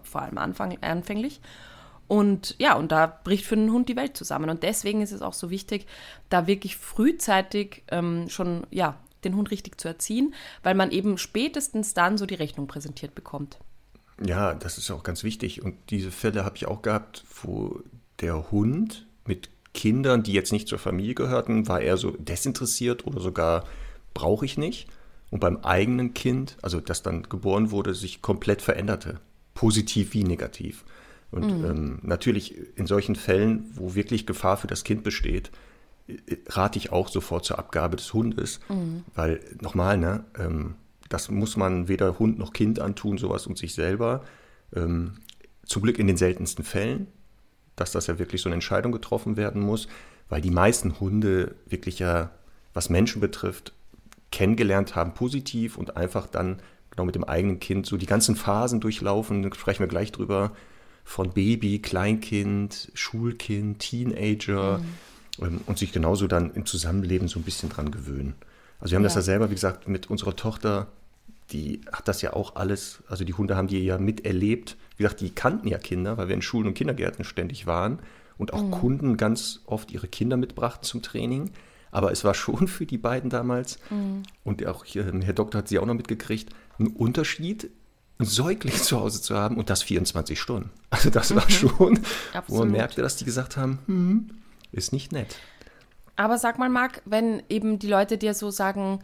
vor 0.02 0.22
allem 0.22 0.38
Anfang, 0.38 0.78
anfänglich. 0.80 1.40
Und 2.08 2.56
ja, 2.58 2.74
und 2.74 2.90
da 2.90 3.06
bricht 3.06 3.46
für 3.46 3.54
einen 3.54 3.70
Hund 3.70 3.88
die 3.88 3.94
Welt 3.94 4.16
zusammen. 4.16 4.50
Und 4.50 4.64
deswegen 4.64 5.00
ist 5.00 5.12
es 5.12 5.22
auch 5.22 5.34
so 5.34 5.48
wichtig, 5.48 5.86
da 6.28 6.48
wirklich 6.48 6.76
frühzeitig 6.76 7.84
ähm, 7.92 8.28
schon 8.28 8.66
ja, 8.72 8.96
den 9.24 9.36
Hund 9.36 9.50
richtig 9.50 9.80
zu 9.80 9.88
erziehen, 9.88 10.34
weil 10.62 10.74
man 10.74 10.90
eben 10.90 11.18
spätestens 11.18 11.94
dann 11.94 12.18
so 12.18 12.26
die 12.26 12.34
Rechnung 12.34 12.66
präsentiert 12.66 13.14
bekommt. 13.14 13.58
Ja, 14.24 14.54
das 14.54 14.78
ist 14.78 14.90
auch 14.90 15.02
ganz 15.02 15.22
wichtig. 15.22 15.62
Und 15.62 15.76
diese 15.90 16.10
Fälle 16.10 16.44
habe 16.44 16.56
ich 16.56 16.66
auch 16.66 16.82
gehabt, 16.82 17.24
wo 17.42 17.80
der 18.20 18.50
Hund 18.50 19.06
mit 19.26 19.50
Kindern, 19.74 20.22
die 20.22 20.32
jetzt 20.32 20.52
nicht 20.52 20.68
zur 20.68 20.78
Familie 20.78 21.14
gehörten, 21.14 21.68
war 21.68 21.80
eher 21.80 21.96
so 21.96 22.10
desinteressiert 22.10 23.06
oder 23.06 23.20
sogar 23.20 23.64
brauche 24.14 24.44
ich 24.44 24.58
nicht. 24.58 24.88
Und 25.30 25.40
beim 25.40 25.58
eigenen 25.58 26.14
Kind, 26.14 26.56
also 26.62 26.80
das 26.80 27.02
dann 27.02 27.24
geboren 27.24 27.70
wurde, 27.70 27.94
sich 27.94 28.22
komplett 28.22 28.62
veränderte. 28.62 29.20
Positiv 29.54 30.14
wie 30.14 30.24
negativ. 30.24 30.84
Und 31.30 31.58
mhm. 31.58 31.64
ähm, 31.64 31.98
natürlich 32.02 32.56
in 32.76 32.86
solchen 32.86 33.14
Fällen, 33.14 33.70
wo 33.74 33.94
wirklich 33.94 34.26
Gefahr 34.26 34.56
für 34.56 34.66
das 34.66 34.84
Kind 34.84 35.04
besteht, 35.04 35.50
rate 36.48 36.78
ich 36.78 36.92
auch 36.92 37.08
sofort 37.08 37.44
zur 37.44 37.58
Abgabe 37.58 37.96
des 37.96 38.12
Hundes, 38.12 38.60
mhm. 38.68 39.04
weil 39.14 39.40
nochmal, 39.60 39.98
ne, 39.98 40.24
ähm, 40.38 40.74
das 41.08 41.30
muss 41.30 41.56
man 41.56 41.88
weder 41.88 42.18
Hund 42.18 42.38
noch 42.38 42.52
Kind 42.52 42.80
antun, 42.80 43.18
sowas 43.18 43.46
und 43.46 43.58
sich 43.58 43.74
selber. 43.74 44.24
Ähm, 44.74 45.14
zum 45.64 45.82
Glück 45.82 45.98
in 45.98 46.06
den 46.06 46.16
seltensten 46.16 46.64
Fällen, 46.64 47.08
dass 47.76 47.92
das 47.92 48.06
ja 48.06 48.18
wirklich 48.18 48.42
so 48.42 48.48
eine 48.48 48.54
Entscheidung 48.54 48.92
getroffen 48.92 49.36
werden 49.36 49.62
muss, 49.62 49.88
weil 50.28 50.40
die 50.40 50.50
meisten 50.50 51.00
Hunde 51.00 51.56
wirklich 51.66 51.98
ja, 51.98 52.30
was 52.74 52.90
Menschen 52.90 53.20
betrifft, 53.20 53.72
kennengelernt 54.30 54.94
haben 54.94 55.14
positiv 55.14 55.78
und 55.78 55.96
einfach 55.96 56.26
dann 56.26 56.60
genau 56.90 57.04
mit 57.04 57.14
dem 57.14 57.24
eigenen 57.24 57.60
Kind 57.60 57.86
so 57.86 57.96
die 57.96 58.06
ganzen 58.06 58.36
Phasen 58.36 58.80
durchlaufen, 58.80 59.42
da 59.42 59.54
sprechen 59.54 59.80
wir 59.80 59.88
gleich 59.88 60.12
drüber, 60.12 60.52
von 61.04 61.32
Baby, 61.32 61.78
Kleinkind, 61.78 62.90
Schulkind, 62.92 63.78
Teenager 63.78 64.78
mhm. 64.78 64.84
Ähm, 65.40 65.60
und 65.66 65.78
sich 65.78 65.92
genauso 65.92 66.26
dann 66.26 66.52
im 66.54 66.66
Zusammenleben 66.66 67.28
so 67.28 67.38
ein 67.38 67.44
bisschen 67.44 67.68
dran 67.68 67.90
gewöhnen. 67.90 68.34
Also 68.80 68.92
wir 68.92 68.96
haben 68.96 69.02
ja. 69.02 69.08
das 69.08 69.16
ja 69.16 69.22
selber, 69.22 69.50
wie 69.50 69.54
gesagt, 69.54 69.88
mit 69.88 70.08
unserer 70.08 70.36
Tochter, 70.36 70.88
die 71.50 71.80
hat 71.92 72.08
das 72.08 72.22
ja 72.22 72.34
auch 72.34 72.56
alles, 72.56 73.02
also 73.08 73.24
die 73.24 73.34
Hunde 73.34 73.56
haben 73.56 73.68
die 73.68 73.82
ja 73.84 73.98
miterlebt. 73.98 74.76
Wie 74.96 75.02
gesagt, 75.02 75.20
die 75.20 75.30
kannten 75.30 75.68
ja 75.68 75.78
Kinder, 75.78 76.16
weil 76.16 76.28
wir 76.28 76.34
in 76.34 76.42
Schulen 76.42 76.66
und 76.66 76.74
Kindergärten 76.74 77.24
ständig 77.24 77.66
waren 77.66 78.00
und 78.36 78.52
auch 78.52 78.62
mhm. 78.62 78.70
Kunden 78.70 79.16
ganz 79.16 79.60
oft 79.66 79.90
ihre 79.90 80.08
Kinder 80.08 80.36
mitbrachten 80.36 80.84
zum 80.84 81.02
Training. 81.02 81.50
Aber 81.90 82.12
es 82.12 82.22
war 82.24 82.34
schon 82.34 82.68
für 82.68 82.86
die 82.86 82.98
beiden 82.98 83.30
damals, 83.30 83.78
mhm. 83.90 84.22
und 84.44 84.64
auch 84.66 84.84
hier, 84.84 85.10
Herr 85.22 85.32
Doktor 85.32 85.58
hat 85.58 85.68
sie 85.68 85.78
auch 85.78 85.86
noch 85.86 85.94
mitgekriegt, 85.94 86.50
ein 86.78 86.88
Unterschied, 86.88 87.70
einen 88.18 88.28
Säugling 88.28 88.74
zu 88.82 89.00
Hause 89.00 89.22
zu 89.22 89.36
haben 89.36 89.56
und 89.56 89.70
das 89.70 89.82
24 89.82 90.38
Stunden. 90.38 90.70
Also 90.90 91.10
das 91.10 91.34
war 91.34 91.44
mhm. 91.44 91.50
schon, 91.50 92.00
wo 92.46 92.58
man 92.58 92.70
merkte, 92.70 93.02
dass 93.02 93.16
die 93.16 93.24
gesagt 93.24 93.56
haben, 93.56 93.78
hm, 93.86 94.30
ist 94.72 94.92
nicht 94.92 95.12
nett. 95.12 95.36
Aber 96.16 96.38
sag 96.38 96.58
mal, 96.58 96.68
Marc, 96.68 97.02
wenn 97.04 97.42
eben 97.48 97.78
die 97.78 97.86
Leute 97.86 98.18
dir 98.18 98.34
so 98.34 98.50
sagen, 98.50 99.00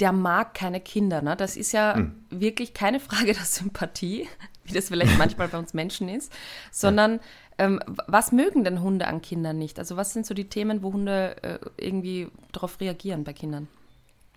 der 0.00 0.12
mag 0.12 0.54
keine 0.54 0.80
Kinder, 0.80 1.22
ne? 1.22 1.36
das 1.36 1.56
ist 1.56 1.72
ja 1.72 1.96
hm. 1.96 2.14
wirklich 2.30 2.74
keine 2.74 3.00
Frage 3.00 3.32
der 3.32 3.44
Sympathie, 3.44 4.28
wie 4.64 4.72
das 4.72 4.88
vielleicht 4.88 5.18
manchmal 5.18 5.48
bei 5.48 5.58
uns 5.58 5.74
Menschen 5.74 6.08
ist, 6.08 6.32
sondern 6.70 7.14
ja. 7.14 7.20
ähm, 7.58 7.80
was 8.06 8.32
mögen 8.32 8.64
denn 8.64 8.82
Hunde 8.82 9.06
an 9.06 9.22
Kindern 9.22 9.58
nicht? 9.58 9.78
Also 9.78 9.96
was 9.96 10.12
sind 10.12 10.26
so 10.26 10.34
die 10.34 10.48
Themen, 10.48 10.82
wo 10.82 10.92
Hunde 10.92 11.36
äh, 11.42 11.58
irgendwie 11.76 12.28
darauf 12.52 12.80
reagieren 12.80 13.24
bei 13.24 13.32
Kindern? 13.32 13.68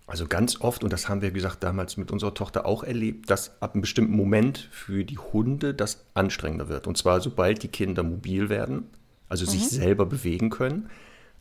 Also 0.07 0.27
ganz 0.27 0.59
oft, 0.59 0.83
und 0.83 0.91
das 0.91 1.07
haben 1.07 1.21
wir, 1.21 1.29
wie 1.29 1.35
gesagt, 1.35 1.63
damals 1.63 1.95
mit 1.95 2.11
unserer 2.11 2.33
Tochter 2.33 2.65
auch 2.65 2.83
erlebt, 2.83 3.29
dass 3.29 3.61
ab 3.61 3.73
einem 3.73 3.81
bestimmten 3.81 4.15
Moment 4.15 4.57
für 4.71 5.05
die 5.05 5.17
Hunde 5.17 5.73
das 5.73 6.05
anstrengender 6.15 6.67
wird. 6.67 6.85
Und 6.85 6.97
zwar 6.97 7.21
sobald 7.21 7.63
die 7.63 7.69
Kinder 7.69 8.03
mobil 8.03 8.49
werden, 8.49 8.89
also 9.31 9.45
mhm. 9.45 9.49
sich 9.49 9.69
selber 9.69 10.05
bewegen 10.05 10.49
können, 10.49 10.89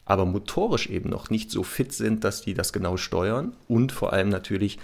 aber 0.05 0.25
motorisch 0.25 0.89
eben 0.89 1.11
noch 1.11 1.31
nicht 1.31 1.51
so 1.51 1.63
fit 1.63 1.93
sind, 1.93 2.25
dass 2.25 2.43
die 2.43 2.55
das 2.55 2.73
genau 2.73 2.97
steuern 2.97 3.53
und 3.69 3.93
vor 3.93 4.13
allem 4.13 4.29
natürlich 4.29 4.79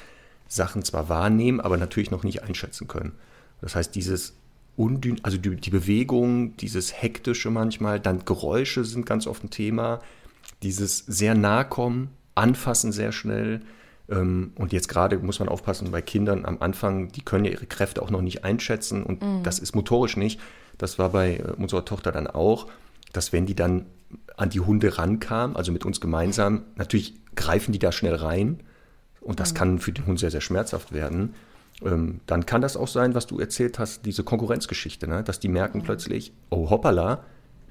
Sachen 0.48 0.82
zwar 0.84 1.08
wahrnehmen, 1.08 1.60
aber 1.60 1.76
natürlich 1.76 2.10
noch 2.10 2.22
nicht 2.22 2.42
einschätzen 2.42 2.86
können. 2.86 3.12
Das 3.60 3.74
heißt, 3.74 3.94
dieses 3.94 4.34
Undyn 4.76 5.18
also 5.22 5.38
die, 5.38 5.56
die 5.56 5.70
Bewegung, 5.70 6.56
dieses 6.58 7.00
hektische 7.00 7.50
manchmal, 7.50 7.98
dann 7.98 8.24
Geräusche 8.24 8.84
sind 8.84 9.06
ganz 9.06 9.26
oft 9.26 9.42
ein 9.42 9.50
Thema, 9.50 10.00
dieses 10.62 10.98
sehr 10.98 11.34
nah 11.34 11.64
kommen, 11.64 12.10
anfassen 12.34 12.92
sehr 12.92 13.12
schnell, 13.12 13.62
ähm, 14.08 14.52
und 14.56 14.72
jetzt 14.72 14.88
gerade 14.88 15.18
muss 15.18 15.38
man 15.38 15.48
aufpassen 15.48 15.90
bei 15.90 16.02
Kindern 16.02 16.44
am 16.44 16.58
Anfang, 16.60 17.10
die 17.10 17.22
können 17.22 17.44
ja 17.44 17.50
ihre 17.50 17.66
Kräfte 17.66 18.02
auch 18.02 18.10
noch 18.10 18.22
nicht 18.22 18.44
einschätzen 18.44 19.02
und 19.02 19.22
mhm. 19.22 19.42
das 19.42 19.58
ist 19.58 19.74
motorisch 19.74 20.16
nicht. 20.16 20.40
Das 20.78 20.98
war 20.98 21.10
bei 21.10 21.38
äh, 21.38 21.52
unserer 21.56 21.84
Tochter 21.84 22.12
dann 22.12 22.26
auch, 22.26 22.68
dass 23.12 23.32
wenn 23.32 23.46
die 23.46 23.54
dann 23.54 23.86
an 24.36 24.50
die 24.50 24.60
Hunde 24.60 24.98
rankam, 24.98 25.56
also 25.56 25.72
mit 25.72 25.84
uns 25.84 26.00
gemeinsam, 26.00 26.62
natürlich 26.76 27.14
greifen 27.34 27.72
die 27.72 27.78
da 27.78 27.92
schnell 27.92 28.14
rein 28.14 28.60
und 29.20 29.40
das 29.40 29.52
mhm. 29.52 29.56
kann 29.56 29.78
für 29.78 29.92
den 29.92 30.06
Hund 30.06 30.18
sehr, 30.18 30.30
sehr 30.30 30.40
schmerzhaft 30.40 30.92
werden. 30.92 31.34
Ähm, 31.84 32.20
dann 32.26 32.46
kann 32.46 32.62
das 32.62 32.76
auch 32.76 32.88
sein, 32.88 33.14
was 33.14 33.26
du 33.26 33.38
erzählt 33.38 33.78
hast, 33.78 34.06
diese 34.06 34.24
Konkurrenzgeschichte, 34.24 35.06
ne? 35.08 35.22
dass 35.22 35.40
die 35.40 35.48
merken 35.48 35.78
mhm. 35.78 35.84
plötzlich, 35.84 36.32
oh 36.50 36.70
hoppala, 36.70 37.24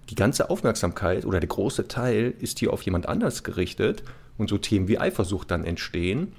die 0.10 0.16
ganze 0.16 0.50
Aufmerksamkeit 0.50 1.26
oder 1.26 1.40
der 1.40 1.50
große 1.50 1.88
Teil 1.88 2.34
ist 2.40 2.60
hier 2.60 2.72
auf 2.72 2.84
jemand 2.84 3.08
anders 3.08 3.44
gerichtet 3.44 4.04
und 4.38 4.50
so 4.50 4.58
Themen 4.58 4.88
wie 4.88 5.00
Eifersucht 5.00 5.50
dann 5.50 5.64
entstehen. 5.64 6.34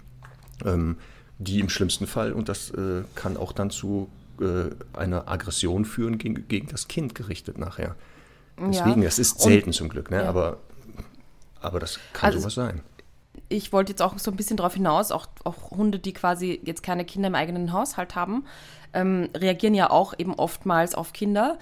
ähm, 0.65 0.97
die 1.39 1.61
im 1.61 1.69
schlimmsten 1.69 2.07
Fall, 2.07 2.33
und 2.33 2.49
das 2.49 2.71
äh, 2.71 3.03
kann 3.15 3.37
auch 3.37 3.53
dann 3.53 3.71
zu 3.71 4.09
äh, 4.41 4.71
einer 4.97 5.29
Aggression 5.29 5.85
führen 5.85 6.19
gegen, 6.19 6.49
gegen 6.49 6.69
das 6.69 6.89
Kind 6.89 7.15
gerichtet 7.15 7.59
nachher. 7.59 7.95
Deswegen, 8.59 9.03
ja. 9.03 9.09
das 9.09 9.19
ist 9.19 9.41
selten 9.41 9.71
und, 9.71 9.73
zum 9.73 9.89
Glück, 9.89 10.11
ne? 10.11 10.23
Ja. 10.23 10.29
aber, 10.29 10.59
aber 11.61 11.81
das 11.81 11.99
kann 12.13 12.29
also 12.29 12.41
sowas 12.41 12.55
sein. 12.55 12.83
Ich 13.49 13.73
wollte 13.73 13.93
jetzt 13.93 14.03
auch 14.03 14.19
so 14.19 14.31
ein 14.31 14.37
bisschen 14.37 14.57
darauf 14.57 14.75
hinaus, 14.75 15.13
auch, 15.13 15.27
auch 15.45 15.71
Hunde, 15.71 15.99
die 15.99 16.13
quasi 16.13 16.61
jetzt 16.65 16.83
keine 16.83 17.05
Kinder 17.05 17.29
im 17.29 17.35
eigenen 17.35 17.73
Haushalt 17.73 18.17
haben, 18.17 18.45
ähm, 18.93 19.29
reagieren 19.37 19.75
ja 19.75 19.91
auch 19.91 20.15
eben 20.19 20.35
oftmals 20.35 20.95
auf 20.95 21.13
Kinder, 21.13 21.59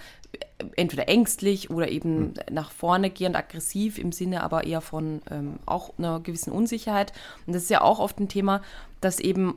entweder 0.77 1.09
ängstlich 1.09 1.71
oder 1.71 1.89
eben 1.89 2.19
mhm. 2.19 2.35
nach 2.51 2.71
vorne 2.71 3.11
gehend 3.11 3.37
aggressiv 3.37 3.99
im 3.99 4.13
Sinne 4.13 4.43
aber 4.43 4.65
eher 4.65 4.81
von 4.81 5.21
ähm, 5.31 5.59
auch 5.67 5.93
einer 5.99 6.21
gewissen 6.21 6.53
Unsicherheit. 6.53 7.13
Und 7.47 7.55
das 7.55 7.65
ist 7.65 7.71
ja 7.71 7.83
auch 7.83 7.99
oft 7.99 8.19
ein 8.21 8.29
Thema, 8.29 8.63
dass 9.01 9.19
eben 9.19 9.57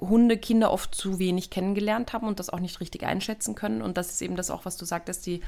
Hunde 0.00 0.38
Kinder 0.38 0.72
oft 0.72 0.94
zu 0.94 1.18
wenig 1.18 1.50
kennengelernt 1.50 2.12
haben 2.12 2.26
und 2.26 2.38
das 2.38 2.50
auch 2.50 2.60
nicht 2.60 2.80
richtig 2.80 3.04
einschätzen 3.04 3.54
können. 3.54 3.82
Und 3.82 3.96
das 3.96 4.10
ist 4.10 4.22
eben 4.22 4.36
das 4.36 4.50
auch, 4.50 4.64
was 4.64 4.76
du 4.76 4.84
sagtest, 4.84 5.26
die, 5.26 5.40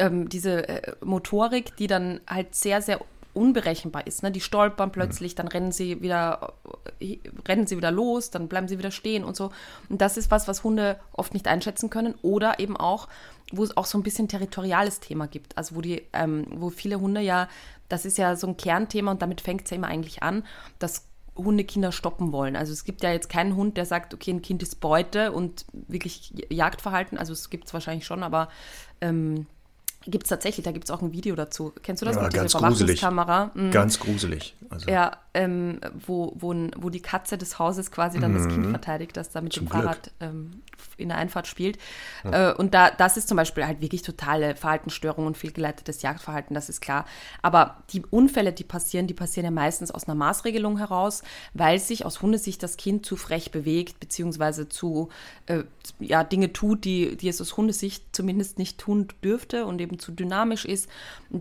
ähm, 0.00 0.28
diese 0.28 0.68
äh, 0.68 0.92
Motorik, 1.04 1.76
die 1.76 1.86
dann 1.86 2.20
halt 2.26 2.54
sehr, 2.54 2.82
sehr 2.82 3.00
unberechenbar 3.32 4.06
ist. 4.06 4.22
Ne? 4.22 4.32
Die 4.32 4.40
stolpern 4.40 4.90
plötzlich, 4.90 5.32
mhm. 5.32 5.36
dann 5.36 5.48
rennen 5.48 5.72
sie 5.72 6.02
wieder, 6.02 6.54
äh, 7.00 7.18
rennen 7.46 7.66
sie 7.66 7.76
wieder 7.76 7.90
los, 7.90 8.30
dann 8.30 8.48
bleiben 8.48 8.66
sie 8.66 8.78
wieder 8.78 8.90
stehen 8.90 9.24
und 9.24 9.36
so. 9.36 9.50
Und 9.88 10.00
das 10.00 10.16
ist 10.16 10.30
was, 10.30 10.48
was 10.48 10.64
Hunde 10.64 10.98
oft 11.12 11.34
nicht 11.34 11.46
einschätzen 11.46 11.90
können. 11.90 12.14
Oder 12.22 12.58
eben 12.58 12.76
auch, 12.76 13.08
wo 13.52 13.62
es 13.62 13.76
auch 13.76 13.86
so 13.86 13.98
ein 13.98 14.02
bisschen 14.02 14.28
territoriales 14.28 15.00
Thema 15.00 15.26
gibt. 15.26 15.56
Also 15.56 15.76
wo 15.76 15.80
die, 15.80 16.02
ähm, 16.12 16.46
wo 16.50 16.70
viele 16.70 17.00
Hunde 17.00 17.20
ja, 17.20 17.48
das 17.88 18.04
ist 18.04 18.18
ja 18.18 18.36
so 18.36 18.46
ein 18.46 18.56
Kernthema 18.56 19.10
und 19.10 19.22
damit 19.22 19.40
fängt 19.40 19.64
es 19.64 19.70
ja 19.70 19.76
immer 19.76 19.88
eigentlich 19.88 20.22
an, 20.22 20.44
dass 20.78 21.06
Hunde 21.36 21.64
Kinder 21.64 21.92
stoppen 21.92 22.32
wollen. 22.32 22.56
Also 22.56 22.72
es 22.72 22.84
gibt 22.84 23.02
ja 23.02 23.12
jetzt 23.12 23.28
keinen 23.28 23.56
Hund, 23.56 23.76
der 23.76 23.86
sagt, 23.86 24.14
okay, 24.14 24.32
ein 24.32 24.42
Kind 24.42 24.62
ist 24.62 24.80
Beute 24.80 25.32
und 25.32 25.64
wirklich 25.72 26.32
Jagdverhalten. 26.50 27.18
Also 27.18 27.32
es 27.32 27.50
gibt 27.50 27.66
es 27.66 27.74
wahrscheinlich 27.74 28.06
schon, 28.06 28.22
aber 28.22 28.48
ähm, 29.00 29.46
Gibt 30.06 30.24
es 30.24 30.30
tatsächlich, 30.30 30.64
da 30.64 30.72
gibt 30.72 30.84
es 30.84 30.90
auch 30.90 31.02
ein 31.02 31.12
Video 31.12 31.36
dazu. 31.36 31.72
Kennst 31.82 32.00
du 32.00 32.06
das 32.06 32.16
ja, 32.16 32.22
mit 32.22 32.32
dieser 32.32 32.46
Überwachungskamera? 32.46 33.50
Mhm. 33.54 33.70
Ganz 33.70 34.00
gruselig. 34.00 34.56
Also. 34.70 34.88
Ja, 34.90 35.18
ähm, 35.34 35.80
wo, 35.94 36.34
wo, 36.36 36.54
wo 36.76 36.90
die 36.90 37.00
Katze 37.00 37.38
des 37.38 37.58
Hauses 37.58 37.90
quasi 37.90 38.18
dann 38.18 38.32
mhm. 38.32 38.36
das 38.36 38.48
Kind 38.48 38.66
mhm. 38.66 38.70
verteidigt, 38.70 39.16
das 39.16 39.30
da 39.30 39.40
mit 39.40 39.52
Zum 39.52 39.66
dem 39.66 39.70
Glück. 39.70 39.82
Fahrrad 39.82 40.10
ähm, 40.20 40.62
in 40.96 41.08
der 41.08 41.18
Einfahrt 41.18 41.46
spielt. 41.46 41.78
Ja. 42.24 42.50
Äh, 42.50 42.54
und 42.54 42.74
da, 42.74 42.90
das 42.90 43.16
ist 43.16 43.28
zum 43.28 43.36
Beispiel 43.36 43.66
halt 43.66 43.80
wirklich 43.80 44.02
totale 44.02 44.54
Verhaltensstörung 44.54 45.26
und 45.26 45.36
fehlgeleitetes 45.36 46.02
Jagdverhalten, 46.02 46.54
das 46.54 46.68
ist 46.68 46.80
klar. 46.80 47.06
Aber 47.42 47.82
die 47.90 48.02
Unfälle, 48.04 48.52
die 48.52 48.64
passieren, 48.64 49.06
die 49.06 49.14
passieren 49.14 49.44
ja 49.44 49.50
meistens 49.50 49.90
aus 49.90 50.04
einer 50.04 50.14
Maßregelung 50.14 50.78
heraus, 50.78 51.22
weil 51.54 51.78
sich 51.78 52.04
aus 52.04 52.22
Hundesicht 52.22 52.62
das 52.62 52.76
Kind 52.76 53.04
zu 53.06 53.16
frech 53.16 53.50
bewegt, 53.50 54.00
beziehungsweise 54.00 54.68
zu 54.68 55.08
äh, 55.46 55.64
ja, 55.98 56.24
Dinge 56.24 56.52
tut, 56.52 56.84
die, 56.84 57.16
die 57.16 57.28
es 57.28 57.40
aus 57.40 57.56
Hundesicht 57.56 58.04
zumindest 58.12 58.58
nicht 58.58 58.78
tun 58.78 59.08
dürfte 59.24 59.66
und 59.66 59.80
eben 59.80 59.98
zu 59.98 60.12
dynamisch 60.12 60.64
ist. 60.64 60.88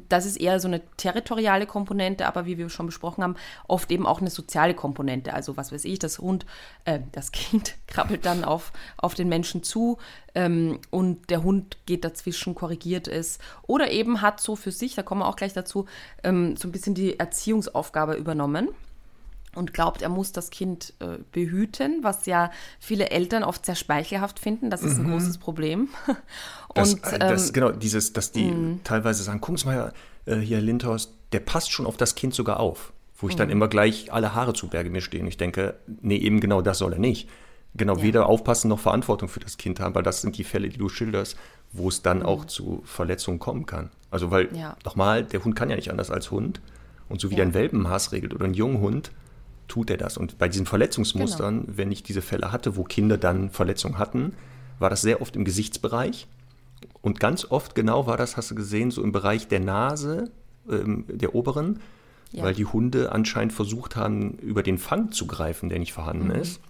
Das 0.08 0.26
ist 0.26 0.38
eher 0.38 0.60
so 0.60 0.68
eine 0.68 0.82
territoriale 0.98 1.66
Komponente, 1.66 2.26
aber 2.26 2.46
wie 2.46 2.58
wir 2.58 2.70
schon 2.70 2.86
besprochen 2.86 3.24
haben, 3.24 3.36
oft 3.68 3.79
eben 3.90 4.06
auch 4.06 4.22
eine 4.22 4.30
soziale 4.30 4.74
Komponente. 4.74 5.34
Also 5.34 5.58
was 5.58 5.72
weiß 5.72 5.86
ich, 5.86 6.00
das 6.00 6.20
Hund, 6.20 6.46
äh, 6.86 7.00
das 7.12 7.32
Kind 7.34 7.76
krabbelt 7.88 8.26
dann 8.26 8.44
auf, 8.44 8.72
auf 8.98 9.14
den 9.14 9.30
Menschen 9.30 9.64
zu 9.64 9.98
ähm, 10.36 10.80
und 10.90 11.30
der 11.30 11.44
Hund 11.44 11.78
geht 11.86 12.04
dazwischen, 12.04 12.56
korrigiert 12.56 13.08
es 13.08 13.40
oder 13.68 13.92
eben 13.92 14.22
hat 14.22 14.40
so 14.40 14.56
für 14.56 14.72
sich, 14.72 14.96
da 14.96 15.04
kommen 15.04 15.22
wir 15.22 15.28
auch 15.28 15.36
gleich 15.36 15.54
dazu, 15.54 15.86
ähm, 16.24 16.56
so 16.56 16.68
ein 16.68 16.72
bisschen 16.72 16.96
die 16.96 17.20
Erziehungsaufgabe 17.20 18.14
übernommen 18.14 18.70
und 19.56 19.74
glaubt, 19.74 20.02
er 20.02 20.10
muss 20.10 20.32
das 20.32 20.52
Kind 20.52 20.94
äh, 21.00 21.18
behüten, 21.32 22.04
was 22.04 22.26
ja 22.26 22.52
viele 22.80 23.10
Eltern 23.10 23.44
oft 23.44 23.66
sehr 23.66 23.76
speichelhaft 23.76 24.40
finden. 24.40 24.70
Das 24.70 24.84
ist 24.84 24.98
ein 24.98 25.08
mhm. 25.08 25.12
großes 25.12 25.40
Problem. 25.40 25.90
und, 26.70 26.78
das, 26.78 26.94
äh, 26.94 27.20
das, 27.20 27.48
ähm, 27.48 27.54
genau, 27.54 27.72
dieses, 27.72 28.14
dass 28.14 28.32
die 28.32 28.52
mh. 28.52 28.80
teilweise 28.84 29.24
sagen, 29.24 29.42
guck 29.42 29.64
mal 29.66 29.94
äh, 30.26 30.36
hier, 30.38 30.62
Lindhorst, 30.62 31.14
der 31.32 31.40
passt 31.40 31.72
schon 31.72 31.86
auf 31.86 31.98
das 31.98 32.16
Kind 32.16 32.34
sogar 32.34 32.60
auf. 32.60 32.94
Wo 33.20 33.28
ich 33.28 33.36
dann 33.36 33.48
mhm. 33.48 33.54
immer 33.54 33.68
gleich 33.68 34.14
alle 34.14 34.34
Haare 34.34 34.54
zu 34.54 34.68
Berge 34.68 34.90
mir 34.90 35.02
stehen. 35.02 35.28
Ich 35.28 35.38
denke, 35.38 35.76
nee, 36.02 36.18
eben 36.18 36.40
genau 36.40 36.62
das 36.62 36.78
soll 36.78 36.94
er 36.94 37.00
nicht 37.00 37.28
genau 37.76 37.98
ja. 37.98 38.04
weder 38.04 38.26
aufpassen 38.28 38.70
noch 38.70 38.80
Verantwortung 38.80 39.30
für 39.30 39.40
das 39.40 39.58
Kind 39.58 39.80
haben, 39.80 39.96
weil 39.96 40.04
das 40.04 40.22
sind 40.22 40.38
die 40.38 40.44
Fälle, 40.44 40.70
die 40.70 40.78
du 40.78 40.90
schilderst, 40.90 41.38
wo 41.72 41.90
es 41.90 42.02
dann 42.02 42.20
mhm. 42.20 42.26
auch 42.26 42.46
zu 42.46 42.82
Verletzungen 42.86 43.40
kommen 43.40 43.66
kann. 43.66 43.90
Also 44.12 44.32
weil, 44.32 44.56
ja. 44.56 44.76
nochmal, 44.86 45.24
der 45.24 45.44
Hund 45.44 45.56
kann 45.56 45.70
ja 45.70 45.76
nicht 45.76 45.92
anders 45.92 46.10
als 46.10 46.32
Hund. 46.32 46.62
Und 47.10 47.20
so 47.22 47.32
wie 47.32 47.38
ja. 47.38 47.44
ein 47.44 47.54
Welpenmaß 47.54 48.12
regelt 48.12 48.34
oder 48.34 48.46
ein 48.46 48.54
Junghund, 48.54 49.12
tut 49.68 49.90
er 49.90 49.98
das. 49.98 50.18
Und 50.18 50.38
bei 50.38 50.48
diesen 50.48 50.66
Verletzungsmustern, 50.66 51.62
genau. 51.62 51.78
wenn 51.78 51.92
ich 51.92 52.04
diese 52.04 52.22
Fälle 52.22 52.52
hatte, 52.52 52.76
wo 52.76 52.84
Kinder 52.84 53.18
dann 53.18 53.50
Verletzungen 53.50 53.98
hatten, 53.98 54.34
war 54.80 54.90
das 54.90 55.02
sehr 55.02 55.22
oft 55.22 55.36
im 55.36 55.44
Gesichtsbereich. 55.44 56.28
Und 57.02 57.20
ganz 57.20 57.46
oft 57.46 57.76
genau 57.76 58.08
war 58.08 58.18
das, 58.18 58.38
hast 58.38 58.52
du 58.52 58.56
gesehen, 58.56 58.92
so 58.92 59.04
im 59.04 59.12
Bereich 59.12 59.48
der 59.48 59.60
Nase, 59.60 60.32
ähm, 60.70 61.06
der 61.08 61.36
oberen, 61.36 61.80
ja. 62.32 62.44
weil 62.44 62.54
die 62.54 62.66
Hunde 62.66 63.12
anscheinend 63.12 63.54
versucht 63.54 63.96
haben, 63.96 64.34
über 64.40 64.64
den 64.64 64.78
Fang 64.78 65.12
zu 65.12 65.28
greifen, 65.28 65.70
der 65.70 65.80
nicht 65.80 65.94
vorhanden 65.94 66.28
mhm. 66.28 66.36
ist. 66.36 66.62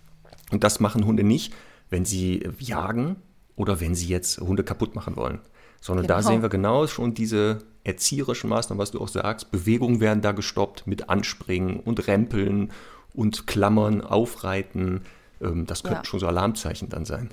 Und 0.51 0.63
das 0.63 0.79
machen 0.79 1.05
Hunde 1.05 1.23
nicht, 1.23 1.53
wenn 1.89 2.05
sie 2.05 2.47
jagen 2.59 3.17
oder 3.55 3.79
wenn 3.79 3.95
sie 3.95 4.07
jetzt 4.07 4.39
Hunde 4.39 4.63
kaputt 4.63 4.95
machen 4.95 5.15
wollen. 5.15 5.39
Sondern 5.81 6.07
genau. 6.07 6.17
da 6.17 6.23
sehen 6.23 6.41
wir 6.41 6.49
genau 6.49 6.87
schon 6.87 7.13
diese 7.13 7.59
erzieherischen 7.83 8.49
Maßnahmen, 8.49 8.81
was 8.81 8.91
du 8.91 8.99
auch 8.99 9.07
sagst. 9.07 9.51
Bewegungen 9.51 9.99
werden 9.99 10.21
da 10.21 10.31
gestoppt 10.31 10.87
mit 10.87 11.09
Anspringen 11.09 11.79
und 11.79 12.07
Rempeln 12.07 12.71
und 13.13 13.47
Klammern, 13.47 14.01
Aufreiten. 14.01 15.01
Ähm, 15.41 15.65
das 15.65 15.83
könnten 15.83 15.99
ja. 15.99 16.05
schon 16.05 16.19
so 16.19 16.27
Alarmzeichen 16.27 16.89
dann 16.89 17.05
sein. 17.05 17.29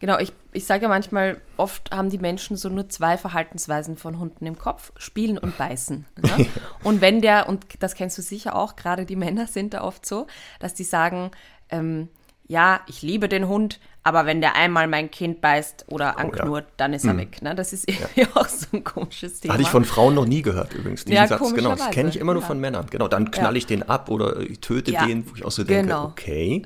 Genau, 0.00 0.18
ich, 0.18 0.32
ich 0.52 0.64
sage 0.64 0.84
ja 0.84 0.88
manchmal, 0.88 1.40
oft 1.56 1.90
haben 1.90 2.10
die 2.10 2.18
Menschen 2.18 2.56
so 2.56 2.68
nur 2.68 2.88
zwei 2.88 3.16
Verhaltensweisen 3.16 3.96
von 3.96 4.18
Hunden 4.18 4.46
im 4.46 4.58
Kopf, 4.58 4.92
spielen 4.96 5.38
und 5.38 5.56
beißen. 5.58 6.06
Ne? 6.28 6.46
und 6.84 7.00
wenn 7.00 7.20
der, 7.20 7.48
und 7.48 7.64
das 7.80 7.94
kennst 7.94 8.18
du 8.18 8.22
sicher 8.22 8.54
auch, 8.54 8.76
gerade 8.76 9.06
die 9.06 9.16
Männer 9.16 9.46
sind 9.46 9.74
da 9.74 9.82
oft 9.82 10.04
so, 10.04 10.26
dass 10.60 10.74
die 10.74 10.84
sagen, 10.84 11.30
ähm, 11.70 12.08
ja, 12.46 12.80
ich 12.86 13.02
liebe 13.02 13.28
den 13.28 13.46
Hund, 13.46 13.78
aber 14.02 14.24
wenn 14.24 14.40
der 14.40 14.56
einmal 14.56 14.88
mein 14.88 15.10
Kind 15.10 15.40
beißt 15.40 15.84
oder 15.88 16.18
anknurrt, 16.18 16.64
oh, 16.64 16.68
ja. 16.68 16.74
dann 16.78 16.94
ist 16.94 17.04
er 17.04 17.12
mhm. 17.12 17.18
weg. 17.18 17.42
Ne? 17.42 17.54
Das 17.54 17.72
ist 17.72 17.88
irgendwie 17.88 18.20
ja. 18.22 18.28
auch 18.34 18.48
so 18.48 18.66
ein 18.72 18.82
komisches 18.82 19.40
Thema. 19.40 19.54
Hatte 19.54 19.62
ich 19.62 19.68
von 19.68 19.84
Frauen 19.84 20.14
noch 20.14 20.24
nie 20.24 20.40
gehört 20.40 20.72
übrigens, 20.72 21.04
diesen 21.04 21.16
ja, 21.16 21.26
Satz. 21.26 21.54
Genau, 21.54 21.74
das 21.74 21.90
kenne 21.90 22.08
ich 22.08 22.18
immer 22.18 22.32
nur 22.32 22.42
von 22.42 22.58
Männern. 22.58 22.86
Genau, 22.90 23.06
dann 23.08 23.30
knall 23.30 23.56
ich 23.56 23.66
den 23.66 23.82
ab 23.82 24.08
oder 24.08 24.40
ich 24.40 24.60
töte 24.60 24.92
den, 24.92 25.30
wo 25.30 25.36
ich 25.36 25.44
auch 25.44 25.50
so 25.50 25.62
denke, 25.62 25.88
genau. 25.88 26.06
okay. 26.06 26.62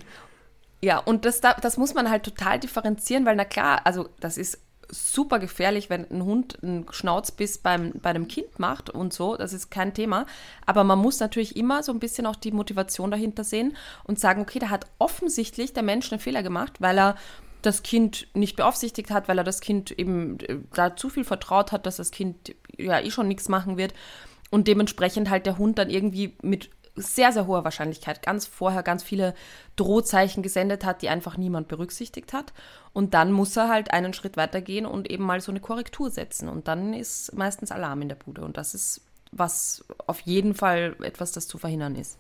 Ja, 0.84 0.98
und 0.98 1.24
das, 1.24 1.40
das 1.40 1.76
muss 1.76 1.94
man 1.94 2.10
halt 2.10 2.24
total 2.24 2.58
differenzieren, 2.58 3.24
weil 3.24 3.36
na 3.36 3.44
klar, 3.44 3.82
also 3.84 4.08
das 4.18 4.36
ist 4.36 4.58
super 4.92 5.38
gefährlich, 5.38 5.88
wenn 5.88 6.10
ein 6.10 6.24
Hund 6.24 6.58
einen 6.62 6.86
Schnauzbiss 6.90 7.58
beim, 7.58 7.92
bei 7.94 8.10
einem 8.10 8.28
Kind 8.28 8.58
macht 8.58 8.90
und 8.90 9.12
so, 9.12 9.36
das 9.36 9.52
ist 9.54 9.70
kein 9.70 9.94
Thema. 9.94 10.26
Aber 10.66 10.84
man 10.84 10.98
muss 10.98 11.18
natürlich 11.18 11.56
immer 11.56 11.82
so 11.82 11.92
ein 11.92 11.98
bisschen 11.98 12.26
auch 12.26 12.36
die 12.36 12.52
Motivation 12.52 13.10
dahinter 13.10 13.42
sehen 13.42 13.76
und 14.04 14.20
sagen, 14.20 14.42
okay, 14.42 14.58
da 14.58 14.68
hat 14.68 14.86
offensichtlich 14.98 15.72
der 15.72 15.82
Mensch 15.82 16.12
einen 16.12 16.20
Fehler 16.20 16.42
gemacht, 16.42 16.80
weil 16.80 16.98
er 16.98 17.16
das 17.62 17.82
Kind 17.82 18.26
nicht 18.34 18.56
beaufsichtigt 18.56 19.10
hat, 19.10 19.28
weil 19.28 19.38
er 19.38 19.44
das 19.44 19.60
Kind 19.60 19.92
eben 19.92 20.40
äh, 20.40 20.58
da 20.74 20.96
zu 20.96 21.08
viel 21.08 21.24
vertraut 21.24 21.72
hat, 21.72 21.86
dass 21.86 21.96
das 21.96 22.10
Kind 22.10 22.54
ja 22.76 23.00
eh 23.00 23.10
schon 23.10 23.28
nichts 23.28 23.48
machen 23.48 23.76
wird. 23.76 23.94
Und 24.50 24.68
dementsprechend 24.68 25.30
halt 25.30 25.46
der 25.46 25.56
Hund 25.56 25.78
dann 25.78 25.88
irgendwie 25.88 26.34
mit 26.42 26.68
sehr, 26.94 27.32
sehr 27.32 27.46
hoher 27.46 27.64
Wahrscheinlichkeit 27.64 28.22
ganz 28.22 28.46
vorher 28.46 28.82
ganz 28.82 29.02
viele 29.02 29.34
Drohzeichen 29.76 30.42
gesendet 30.42 30.84
hat, 30.84 31.02
die 31.02 31.08
einfach 31.08 31.36
niemand 31.36 31.68
berücksichtigt 31.68 32.32
hat. 32.32 32.52
Und 32.92 33.14
dann 33.14 33.32
muss 33.32 33.56
er 33.56 33.68
halt 33.68 33.92
einen 33.92 34.12
Schritt 34.12 34.36
weiter 34.36 34.60
gehen 34.60 34.84
und 34.84 35.10
eben 35.10 35.24
mal 35.24 35.40
so 35.40 35.52
eine 35.52 35.60
Korrektur 35.60 36.10
setzen. 36.10 36.48
Und 36.48 36.68
dann 36.68 36.92
ist 36.92 37.34
meistens 37.34 37.72
Alarm 37.72 38.02
in 38.02 38.08
der 38.08 38.16
Bude. 38.16 38.42
Und 38.42 38.56
das 38.56 38.74
ist 38.74 39.00
was 39.32 39.84
auf 40.06 40.20
jeden 40.20 40.54
Fall 40.54 40.94
etwas, 41.02 41.32
das 41.32 41.48
zu 41.48 41.56
verhindern 41.56 41.96
ist. 41.96 42.18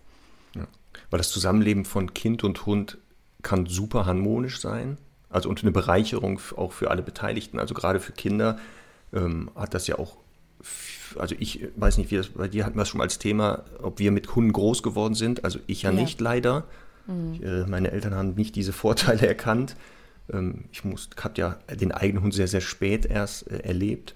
Ja. 0.54 0.66
Weil 1.10 1.18
das 1.18 1.30
Zusammenleben 1.30 1.84
von 1.84 2.14
Kind 2.14 2.42
und 2.42 2.64
Hund 2.64 2.98
kann 3.42 3.66
super 3.66 4.06
harmonisch 4.06 4.60
sein. 4.60 4.96
Also 5.28 5.48
und 5.48 5.62
eine 5.62 5.72
Bereicherung 5.72 6.40
auch 6.56 6.72
für 6.72 6.90
alle 6.90 7.02
Beteiligten. 7.02 7.58
Also 7.58 7.74
gerade 7.74 8.00
für 8.00 8.12
Kinder 8.12 8.58
ähm, 9.12 9.50
hat 9.54 9.74
das 9.74 9.86
ja 9.86 9.98
auch 9.98 10.16
also 11.16 11.34
ich 11.38 11.66
weiß 11.76 11.98
nicht, 11.98 12.10
wie 12.10 12.16
das 12.16 12.28
bei 12.28 12.48
dir 12.48 12.64
hatten 12.64 12.76
wir 12.76 12.82
es 12.82 12.88
schon 12.88 12.98
mal 12.98 13.04
als 13.04 13.18
Thema, 13.18 13.64
ob 13.82 13.98
wir 13.98 14.10
mit 14.12 14.34
Hunden 14.34 14.52
groß 14.52 14.82
geworden 14.82 15.14
sind. 15.14 15.44
Also 15.44 15.58
ich 15.66 15.82
ja, 15.82 15.90
ja. 15.90 16.00
nicht 16.00 16.20
leider. 16.20 16.64
Mhm. 17.06 17.34
Ich, 17.34 17.42
äh, 17.42 17.66
meine 17.66 17.90
Eltern 17.90 18.14
haben 18.14 18.34
nicht 18.34 18.56
diese 18.56 18.72
Vorteile 18.72 19.26
erkannt. 19.26 19.76
Ähm, 20.32 20.64
ich 20.72 20.82
habe 20.84 21.34
ja 21.36 21.58
den 21.70 21.92
eigenen 21.92 22.22
Hund 22.22 22.34
sehr, 22.34 22.48
sehr 22.48 22.60
spät 22.60 23.06
erst 23.06 23.50
äh, 23.50 23.58
erlebt. 23.58 24.14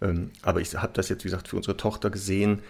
Ähm, 0.00 0.30
aber 0.42 0.60
ich 0.60 0.74
habe 0.74 0.92
das 0.94 1.08
jetzt, 1.08 1.24
wie 1.24 1.28
gesagt, 1.28 1.48
für 1.48 1.56
unsere 1.56 1.76
Tochter 1.76 2.10
gesehen, 2.10 2.60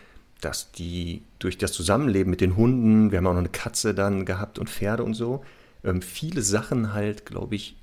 dass 0.40 0.72
die 0.72 1.22
durch 1.38 1.58
das 1.58 1.72
Zusammenleben 1.72 2.30
mit 2.30 2.40
den 2.40 2.56
Hunden, 2.56 3.10
wir 3.10 3.18
haben 3.18 3.26
auch 3.26 3.32
noch 3.32 3.38
eine 3.38 3.48
Katze 3.48 3.94
dann 3.94 4.24
gehabt 4.26 4.58
und 4.58 4.68
Pferde 4.68 5.02
und 5.02 5.14
so, 5.14 5.44
ähm, 5.84 6.02
viele 6.02 6.42
Sachen 6.42 6.92
halt, 6.92 7.24
glaube 7.26 7.54
ich, 7.54 7.76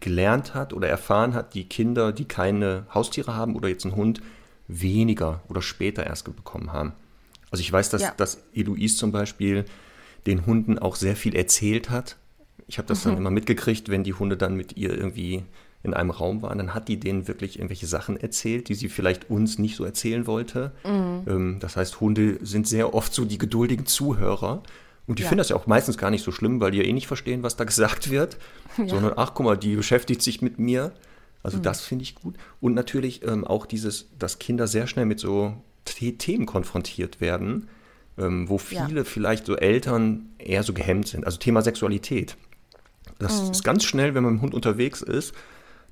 gelernt 0.00 0.54
hat 0.54 0.72
oder 0.72 0.88
erfahren 0.88 1.34
hat, 1.34 1.54
die 1.54 1.64
Kinder, 1.64 2.12
die 2.12 2.26
keine 2.26 2.86
Haustiere 2.94 3.34
haben 3.34 3.56
oder 3.56 3.68
jetzt 3.68 3.84
einen 3.84 3.96
Hund, 3.96 4.20
weniger 4.68 5.42
oder 5.48 5.62
später 5.62 6.06
erst 6.06 6.24
bekommen 6.24 6.72
haben. 6.72 6.92
Also 7.50 7.62
ich 7.62 7.72
weiß, 7.72 7.90
dass, 7.90 8.02
ja. 8.02 8.14
dass 8.16 8.42
Eloise 8.54 8.96
zum 8.96 9.12
Beispiel, 9.12 9.64
den 10.26 10.44
Hunden 10.46 10.78
auch 10.78 10.96
sehr 10.96 11.16
viel 11.16 11.34
erzählt 11.34 11.90
hat. 11.90 12.16
Ich 12.66 12.76
habe 12.76 12.86
das 12.86 13.02
dann 13.02 13.16
immer 13.16 13.30
mitgekriegt, 13.30 13.88
wenn 13.88 14.04
die 14.04 14.12
Hunde 14.12 14.36
dann 14.36 14.54
mit 14.54 14.76
ihr 14.76 14.90
irgendwie 14.92 15.42
in 15.82 15.94
einem 15.94 16.10
Raum 16.10 16.42
waren, 16.42 16.58
dann 16.58 16.74
hat 16.74 16.88
die 16.88 16.98
denen 17.00 17.28
wirklich 17.28 17.56
irgendwelche 17.58 17.86
Sachen 17.86 18.18
erzählt, 18.18 18.68
die 18.68 18.74
sie 18.74 18.88
vielleicht 18.88 19.30
uns 19.30 19.58
nicht 19.58 19.76
so 19.76 19.84
erzählen 19.84 20.26
wollte. 20.26 20.72
Ähm, 20.84 21.58
das 21.60 21.76
heißt, 21.76 22.00
Hunde 22.00 22.38
sind 22.42 22.66
sehr 22.66 22.92
oft 22.94 23.14
so 23.14 23.24
die 23.24 23.38
geduldigen 23.38 23.86
Zuhörer. 23.86 24.62
Und 25.06 25.18
die 25.18 25.22
Ja. 25.22 25.28
finden 25.30 25.38
das 25.38 25.48
ja 25.48 25.56
auch 25.56 25.66
meistens 25.66 25.96
gar 25.96 26.10
nicht 26.10 26.22
so 26.24 26.32
schlimm, 26.32 26.60
weil 26.60 26.72
die 26.72 26.78
ja 26.78 26.84
eh 26.84 26.92
nicht 26.92 27.06
verstehen, 27.06 27.42
was 27.42 27.56
da 27.56 27.64
gesagt 27.64 28.10
wird, 28.10 28.36
sondern 28.76 29.14
ach, 29.16 29.32
guck 29.32 29.46
mal, 29.46 29.56
die 29.56 29.76
beschäftigt 29.76 30.20
sich 30.20 30.42
mit 30.42 30.58
mir. 30.58 30.92
Also 31.42 31.58
das 31.58 31.80
finde 31.82 32.02
ich 32.02 32.14
gut. 32.14 32.34
Und 32.60 32.74
natürlich 32.74 33.22
ähm, 33.26 33.44
auch 33.46 33.64
dieses, 33.66 34.08
dass 34.18 34.38
Kinder 34.38 34.66
sehr 34.66 34.86
schnell 34.86 35.06
mit 35.06 35.20
so 35.20 35.54
The 35.86 36.18
Themen 36.18 36.46
konfrontiert 36.46 37.20
werden, 37.20 37.68
ähm, 38.18 38.48
wo 38.48 38.60
Ja. 38.70 38.86
viele 38.86 39.04
vielleicht 39.04 39.46
so 39.46 39.56
Eltern 39.56 40.30
eher 40.38 40.62
so 40.62 40.72
gehemmt 40.72 41.08
sind. 41.08 41.24
Also 41.24 41.38
Thema 41.38 41.62
Sexualität. 41.62 42.36
Das 43.18 43.48
ist 43.50 43.64
ganz 43.64 43.84
schnell, 43.84 44.14
wenn 44.14 44.22
man 44.22 44.34
mit 44.34 44.40
dem 44.40 44.42
Hund 44.42 44.54
unterwegs 44.54 45.00
ist, 45.02 45.32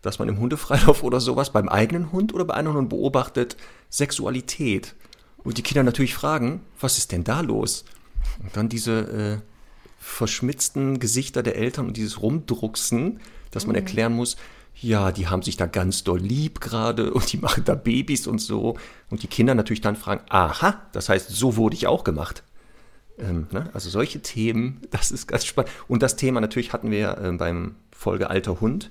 dass 0.03 0.19
man 0.19 0.29
im 0.29 0.39
Hundefreilauf 0.39 1.03
oder 1.03 1.21
sowas 1.21 1.53
beim 1.53 1.69
eigenen 1.69 2.13
Hund 2.13 2.35
oder 2.35 2.45
bei 2.45 2.55
anderen 2.55 2.77
Hund 2.79 2.89
beobachtet 2.91 3.57
Sexualität. 3.91 4.95
Und 5.39 5.59
die 5.59 5.63
Kinder 5.63 5.83
natürlich 5.83 6.15
fragen, 6.15 6.61
was 6.81 6.99
ist 6.99 7.13
denn 7.13 7.25
da 7.25 7.41
los? 7.41 7.85
Und 8.43 8.57
dann 8.57 8.69
diese 8.69 9.41
äh, 9.41 9.43
verschmitzten 9.99 10.99
Gesichter 10.99 11.43
der 11.43 11.57
Eltern 11.57 11.87
und 11.87 11.97
dieses 11.97 12.21
Rumdrucksen, 12.23 13.21
dass 13.51 13.67
man 13.67 13.77
erklären 13.77 14.13
muss, 14.13 14.37
ja, 14.81 15.11
die 15.13 15.27
haben 15.29 15.43
sich 15.43 15.57
da 15.57 15.67
ganz 15.67 16.05
doll 16.05 16.21
lieb 16.21 16.61
gerade 16.61 17.13
und 17.13 17.33
die 17.33 17.39
machen 17.39 17.65
da 17.65 17.75
Babys 17.75 18.27
und 18.27 18.41
so. 18.41 18.77
Und 19.11 19.23
die 19.23 19.27
Kinder 19.27 19.55
natürlich 19.55 19.81
dann 19.81 19.97
fragen, 19.97 20.23
aha, 20.29 20.83
das 20.93 21.09
heißt, 21.09 21.31
so 21.31 21.57
wurde 21.57 21.75
ich 21.77 21.87
auch 21.87 22.05
gemacht. 22.05 22.43
Ähm, 23.19 23.47
ne? 23.51 23.71
Also 23.73 23.89
solche 23.89 24.21
Themen, 24.21 24.81
das 24.91 25.11
ist 25.11 25.27
ganz 25.29 25.45
spannend. 25.47 25.71
Und 25.89 26.03
das 26.03 26.17
Thema 26.17 26.41
natürlich 26.41 26.73
hatten 26.73 26.91
wir 26.91 26.99
ja 26.99 27.19
ähm, 27.19 27.39
beim 27.39 27.77
Folge 27.91 28.29
Alter 28.31 28.61
Hund. 28.61 28.91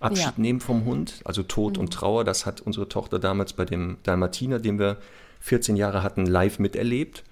Abschied 0.00 0.24
Ja. 0.26 0.32
nehmen 0.36 0.60
vom 0.60 0.84
Hund, 0.84 1.20
also 1.24 1.44
Tod 1.44 1.78
und 1.78 1.92
Trauer, 1.92 2.24
das 2.24 2.44
hat 2.44 2.60
unsere 2.60 2.88
Tochter 2.88 3.20
damals 3.20 3.52
bei 3.52 3.64
dem 3.64 3.98
Dalmatiner, 4.02 4.58
den 4.58 4.80
wir 4.80 4.98
14 5.38 5.76
Jahre 5.76 6.02
hatten, 6.02 6.26
live 6.26 6.58
miterlebt. 6.58 7.22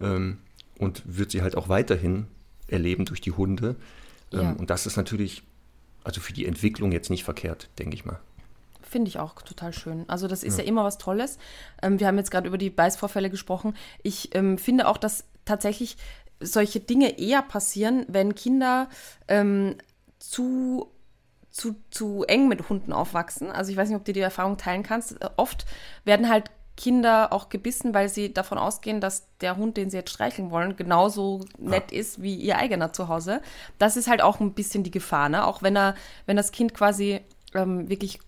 Ähm, 0.00 0.38
und 0.78 1.02
wird 1.04 1.30
sie 1.32 1.42
halt 1.42 1.56
auch 1.56 1.68
weiterhin 1.68 2.26
erleben 2.68 3.04
durch 3.04 3.20
die 3.20 3.32
Hunde. 3.32 3.76
Ähm, 4.32 4.40
Ja. 4.40 4.52
Und 4.52 4.70
das 4.70 4.86
ist 4.86 4.96
natürlich, 4.96 5.42
also 6.04 6.20
für 6.20 6.32
die 6.32 6.46
Entwicklung 6.46 6.92
jetzt 6.92 7.10
nicht 7.10 7.24
verkehrt, 7.24 7.68
denke 7.78 7.94
ich 7.94 8.04
mal. 8.04 8.18
Finde 8.82 9.08
ich 9.08 9.18
auch 9.18 9.40
total 9.40 9.72
schön. 9.72 10.04
Also 10.08 10.28
das 10.28 10.42
ist 10.42 10.58
ja, 10.58 10.64
immer 10.64 10.84
was 10.84 10.98
Tolles. 10.98 11.38
Ähm, 11.82 11.98
wir 11.98 12.06
haben 12.06 12.18
jetzt 12.18 12.30
gerade 12.30 12.46
über 12.46 12.58
die 12.58 12.70
Beißvorfälle 12.70 13.30
gesprochen. 13.30 13.74
Ich 14.02 14.34
ähm, 14.34 14.58
finde 14.58 14.86
auch, 14.86 14.98
dass 14.98 15.24
tatsächlich 15.44 15.96
solche 16.40 16.80
Dinge 16.80 17.18
eher 17.18 17.42
passieren, 17.42 18.04
wenn 18.08 18.34
Kinder 18.34 18.88
ähm, 19.28 19.76
zu, 20.18 20.88
zu, 21.50 21.76
zu 21.90 22.24
eng 22.24 22.48
mit 22.48 22.68
Hunden 22.68 22.92
aufwachsen. 22.92 23.50
Also 23.50 23.70
ich 23.70 23.76
weiß 23.76 23.88
nicht, 23.88 23.96
ob 23.96 24.04
du 24.04 24.12
die 24.12 24.20
Erfahrung 24.20 24.58
teilen 24.58 24.82
kannst. 24.82 25.16
Oft 25.36 25.64
werden 26.04 26.28
halt 26.28 26.50
Kinder 26.76 27.32
auch 27.32 27.48
gebissen, 27.48 27.94
weil 27.94 28.08
sie 28.08 28.32
davon 28.32 28.58
ausgehen, 28.58 29.00
dass 29.00 29.26
der 29.40 29.56
Hund, 29.56 29.76
den 29.76 29.90
sie 29.90 29.98
jetzt 29.98 30.10
streicheln 30.10 30.50
wollen, 30.50 30.76
genauso 30.76 31.44
nett 31.58 31.92
ist 31.92 32.22
wie 32.22 32.34
ihr 32.34 32.56
eigener 32.58 32.92
zu 32.92 33.08
Hause. 33.08 33.42
Das 33.78 33.96
ist 33.96 34.08
halt 34.08 34.22
auch 34.22 34.40
ein 34.40 34.54
bisschen 34.54 34.82
die 34.82 34.90
Gefahr, 34.90 35.28
ne? 35.28 35.46
Auch 35.46 35.62
wenn 35.62 35.76
er, 35.76 35.94
wenn 36.26 36.36
das 36.36 36.52
Kind 36.52 36.74
quasi 36.74 37.20
ähm, 37.54 37.88
wirklich 37.88 38.20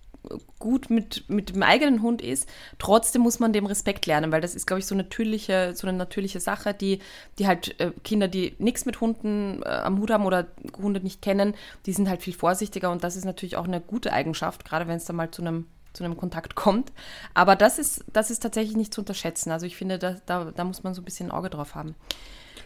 gut 0.59 0.91
mit, 0.91 1.29
mit 1.29 1.55
dem 1.55 1.63
eigenen 1.63 2.03
Hund 2.03 2.23
ist, 2.23 2.49
trotzdem 2.79 3.23
muss 3.23 3.41
man 3.41 3.53
dem 3.53 3.67
Respekt 3.67 4.07
lernen, 4.07 4.33
weil 4.33 4.41
das 4.41 4.55
ist, 4.55 4.67
glaube 4.67 4.81
ich, 4.81 4.87
so, 4.87 4.95
natürliche, 4.95 5.73
so 5.75 5.87
eine 5.87 5.97
natürliche 5.97 6.41
Sache, 6.41 6.75
die, 6.75 7.01
die 7.39 7.47
halt 7.47 7.79
äh, 7.81 7.93
Kinder, 8.05 8.29
die 8.29 8.55
nichts 8.59 8.87
mit 8.87 9.01
Hunden 9.01 9.63
äh, 9.63 9.69
am 9.69 9.99
Hut 9.99 10.11
haben 10.11 10.25
oder 10.25 10.47
Hunde 10.79 11.01
nicht 11.01 11.23
kennen, 11.23 11.55
die 11.87 11.93
sind 11.93 12.09
halt 12.09 12.23
viel 12.23 12.35
vorsichtiger 12.35 12.91
und 12.91 13.05
das 13.05 13.17
ist 13.17 13.25
natürlich 13.25 13.57
auch 13.57 13.67
eine 13.67 13.81
gute 13.81 14.13
Eigenschaft, 14.13 14.65
gerade 14.65 14.87
wenn 14.87 14.97
es 14.97 15.05
dann 15.05 15.17
mal 15.17 15.31
zu 15.31 15.43
einem 15.43 15.67
zu 15.95 16.05
einem 16.05 16.17
Kontakt 16.17 16.55
kommt. 16.55 16.93
Aber 17.33 17.57
das 17.57 17.79
ist, 17.79 18.05
das 18.13 18.31
ist 18.31 18.41
tatsächlich 18.43 18.77
nicht 18.77 18.93
zu 18.93 19.01
unterschätzen. 19.01 19.51
Also 19.51 19.65
ich 19.65 19.77
finde, 19.77 19.99
da, 19.99 20.17
da, 20.27 20.53
da 20.55 20.65
muss 20.65 20.83
man 20.83 20.93
so 20.93 21.01
ein 21.01 21.05
bisschen 21.05 21.29
ein 21.29 21.33
Auge 21.33 21.49
drauf 21.49 21.75
haben. 21.75 21.95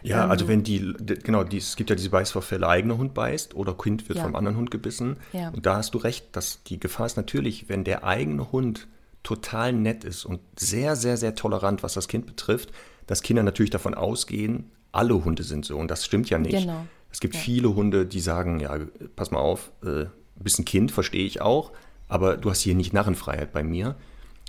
Ja, 0.03 0.23
Ähm. 0.25 0.31
also 0.31 0.47
wenn 0.47 0.63
die, 0.63 0.93
genau, 1.23 1.43
die, 1.43 1.57
es 1.57 1.75
gibt 1.75 1.89
ja 1.89 1.95
diese 1.95 2.09
Beißvorfälle, 2.09 2.67
eigener 2.67 2.97
Hund 2.97 3.13
beißt 3.13 3.53
oder 3.55 3.73
Kind 3.75 4.09
wird 4.09 4.17
Ja. 4.17 4.25
vom 4.25 4.35
anderen 4.35 4.57
Hund 4.57 4.71
gebissen. 4.71 5.17
Ja. 5.33 5.49
Und 5.49 5.65
da 5.65 5.77
hast 5.77 5.93
du 5.93 5.97
recht, 5.99 6.35
dass 6.35 6.63
die 6.63 6.79
Gefahr 6.79 7.05
ist 7.05 7.17
natürlich, 7.17 7.69
wenn 7.69 7.83
der 7.83 8.03
eigene 8.03 8.51
Hund 8.51 8.87
total 9.23 9.73
nett 9.73 10.03
ist 10.05 10.25
und 10.25 10.39
sehr, 10.57 10.95
sehr, 10.95 11.17
sehr 11.17 11.35
tolerant, 11.35 11.83
was 11.83 11.93
das 11.93 12.07
Kind 12.07 12.25
betrifft, 12.25 12.71
dass 13.07 13.21
Kinder 13.21 13.43
natürlich 13.43 13.69
davon 13.71 13.93
ausgehen, 13.93 14.71
alle 14.91 15.23
Hunde 15.25 15.43
sind 15.43 15.65
so. 15.65 15.77
Und 15.77 15.91
das 15.91 16.05
stimmt 16.05 16.29
ja 16.29 16.39
nicht. 16.39 16.57
Genau. 16.57 16.85
Es 17.11 17.19
gibt 17.19 17.35
Ja. 17.35 17.41
viele 17.41 17.75
Hunde, 17.75 18.05
die 18.05 18.21
sagen, 18.21 18.59
ja, 18.59 18.77
pass 19.15 19.31
mal 19.31 19.39
auf, 19.39 19.71
äh, 19.83 20.05
bist 20.35 20.59
ein 20.59 20.65
Kind, 20.65 20.91
verstehe 20.91 21.25
ich 21.25 21.41
auch, 21.41 21.71
aber 22.09 22.35
du 22.35 22.49
hast 22.49 22.59
hier 22.59 22.75
nicht 22.75 22.91
Narrenfreiheit 22.91 23.53
bei 23.53 23.63
mir. 23.63 23.95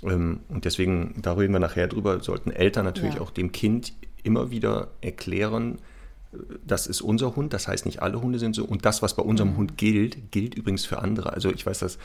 Ähm, 0.03 0.41
und 0.49 0.65
deswegen, 0.65 1.15
da 1.21 1.33
reden 1.33 1.53
wir 1.53 1.59
nachher 1.59 1.87
drüber, 1.87 2.19
sollten 2.19 2.51
Eltern 2.51 2.83
natürlich 2.83 3.15
Ja. 3.15 3.21
auch 3.21 3.31
dem 3.31 3.51
Kind 3.53 3.93
immer 4.23 4.51
wieder 4.51 4.89
erklären, 4.99 5.77
äh, 6.33 6.37
das 6.65 6.87
ist 6.87 7.01
unser 7.01 7.35
Hund, 7.35 7.53
das 7.53 7.67
heißt 7.67 7.85
nicht 7.85 8.01
alle 8.01 8.21
Hunde 8.21 8.39
sind 8.39 8.55
so. 8.55 8.65
Und 8.65 8.83
das, 8.85 9.01
was 9.01 9.15
bei 9.15 9.23
unserem 9.23 9.55
Hund 9.55 9.77
gilt, 9.77 10.31
gilt 10.31 10.55
übrigens 10.55 10.85
für 10.85 10.99
andere. 10.99 11.31
Also 11.33 11.49
ich 11.51 11.65
weiß, 11.65 11.79
dass 11.79 11.97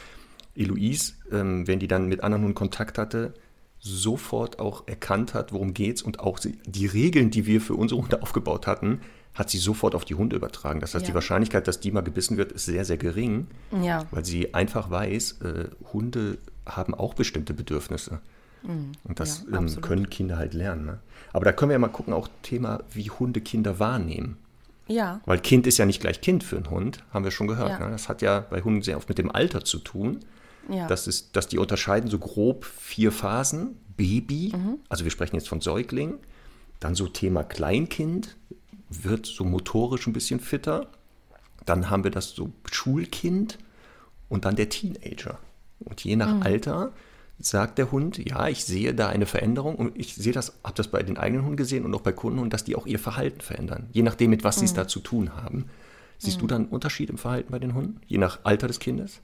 Eloise, 0.55 1.15
ähm, 1.33 1.67
wenn 1.67 1.79
die 1.81 1.89
dann 1.89 2.07
mit 2.09 2.23
anderen 2.23 2.45
Hunden 2.45 2.55
Kontakt 2.55 2.99
hatte, 2.99 3.35
sofort 3.79 4.59
auch 4.59 4.89
erkannt 4.89 5.35
hat, 5.35 5.53
worum 5.53 5.75
geht's 5.75 6.03
und 6.03 6.21
auch 6.21 6.39
die 6.39 6.87
Regeln, 6.87 7.31
die 7.31 7.47
wir 7.47 7.61
für 7.61 7.75
unsere 7.75 8.01
Hunde 8.01 8.23
aufgebaut 8.23 8.67
hatten, 8.67 9.01
hat 9.37 9.51
sie 9.51 9.59
sofort 9.59 9.95
auf 9.95 10.05
die 10.05 10.15
Hunde 10.17 10.35
übertragen. 10.35 10.81
Das 10.81 10.95
heißt, 10.95 11.05
Ja. 11.05 11.11
die 11.11 11.15
Wahrscheinlichkeit, 11.15 11.69
dass 11.69 11.79
die 11.79 11.93
mal 11.93 12.01
gebissen 12.01 12.37
wird, 12.37 12.51
ist 12.53 12.65
sehr, 12.65 12.85
sehr 12.85 12.97
gering, 12.97 13.47
Ja. 13.83 14.05
weil 14.11 14.25
sie 14.25 14.53
einfach 14.55 14.91
weiß, 14.91 15.41
äh, 15.43 15.69
Hunde 15.93 16.39
haben 16.67 16.95
auch 16.95 17.15
bestimmte 17.15 17.55
Bedürfnisse. 17.55 18.21
Und 19.05 19.21
das 19.21 19.45
Mhm. 19.45 19.53
Ja, 19.55 19.59
ähm, 19.61 19.81
können 19.81 20.11
Kinder 20.11 20.39
halt 20.39 20.53
lernen. 20.53 20.87
Ne? 20.87 20.99
Aber 21.33 21.45
da 21.45 21.53
können 21.53 21.69
wir 21.71 21.75
ja 21.75 21.79
mal 21.79 21.87
gucken, 21.89 22.13
auch 22.13 22.29
Thema, 22.43 22.83
wie 22.93 23.09
Hunde 23.11 23.41
Kinder 23.41 23.79
wahrnehmen. 23.79 24.39
Ja. 24.89 25.21
Weil 25.25 25.39
Kind 25.39 25.69
ist 25.69 25.79
ja 25.79 25.87
nicht 25.87 26.01
gleich 26.01 26.21
Kind 26.21 26.43
für 26.43 26.57
einen 26.57 26.71
Hund, 26.71 27.05
haben 27.13 27.23
wir 27.25 27.31
schon 27.31 27.47
gehört. 27.47 27.79
Ne? 27.79 27.91
Das 27.91 28.09
hat 28.09 28.23
ja 28.23 28.41
bei 28.41 28.63
Hunden 28.63 28.83
sehr 28.83 28.97
oft 28.97 29.09
mit 29.09 29.19
dem 29.19 29.31
Alter 29.31 29.65
zu 29.65 29.79
tun. 29.79 30.19
Ja. 30.69 30.89
Das 30.89 31.07
ist, 31.07 31.37
dass 31.37 31.47
die 31.47 31.59
unterscheiden 31.59 32.11
so 32.11 32.19
grob 32.19 32.65
vier 32.65 33.13
Phasen. 33.13 33.77
Baby, 33.97 34.53
Mhm. 34.55 34.79
also 34.89 35.05
wir 35.05 35.11
sprechen 35.13 35.37
jetzt 35.37 35.49
von 35.49 35.61
Säugling. 35.61 36.15
Dann 36.81 36.95
so 36.97 37.07
Thema 37.07 37.45
Kleinkind, 37.45 38.37
wird 38.89 39.27
so 39.27 39.45
motorisch 39.45 40.07
ein 40.07 40.13
bisschen 40.13 40.41
fitter. 40.41 40.89
Dann 41.65 41.91
haben 41.91 42.05
wir 42.05 42.11
das 42.11 42.31
so 42.31 42.51
Schulkind 42.71 43.59
und 44.29 44.45
dann 44.45 44.57
der 44.57 44.69
Teenager. 44.69 45.39
Und 45.81 46.05
je 46.05 46.15
Mhm. 46.15 46.19
nach 46.21 46.41
Alter 46.45 46.93
sagt 47.39 47.77
der 47.79 47.93
Hund, 47.93 48.17
ja, 48.19 48.49
ich 48.49 48.65
sehe 48.65 48.95
da 48.95 49.09
eine 49.09 49.27
Veränderung 49.27 49.75
und 49.77 49.99
ich 49.99 50.15
sehe 50.15 50.33
das, 50.33 50.55
habe 50.65 50.75
das 50.77 50.89
bei 50.89 51.03
den 51.03 51.19
eigenen 51.19 51.43
Hunden 51.45 51.57
gesehen 51.57 51.85
und 51.85 51.95
auch 51.95 52.01
bei 52.01 52.13
Kundenhunden, 52.13 52.51
dass 52.51 52.65
die 52.65 52.77
auch 52.77 52.87
ihr 52.87 52.99
Verhalten 52.99 53.41
verändern. 53.43 53.89
Je 53.93 54.03
nachdem, 54.03 54.31
mit 54.31 54.43
was 54.45 54.59
sie 54.59 54.65
es 54.65 54.73
Mhm. 54.73 54.77
da 54.77 54.89
zu 54.89 55.01
tun 55.01 55.37
haben. 55.37 55.67
Siehst 56.19 56.41
du 56.41 56.47
da 56.47 56.57
einen 56.57 56.67
Unterschied 56.69 57.11
im 57.11 57.19
Verhalten 57.19 57.51
bei 57.53 57.59
den 57.59 57.75
Hunden? 57.75 58.01
Je 58.07 58.17
nach 58.17 58.39
Alter 58.45 58.69
des 58.69 58.79
Kindes? 58.79 59.21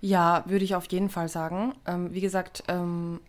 Ja, 0.00 0.44
würde 0.46 0.64
ich 0.64 0.74
auf 0.74 0.86
jeden 0.86 1.10
Fall 1.10 1.28
sagen. 1.28 1.74
Ähm, 1.86 2.14
wie 2.14 2.22
gesagt, 2.22 2.62
ähm, 2.68 3.20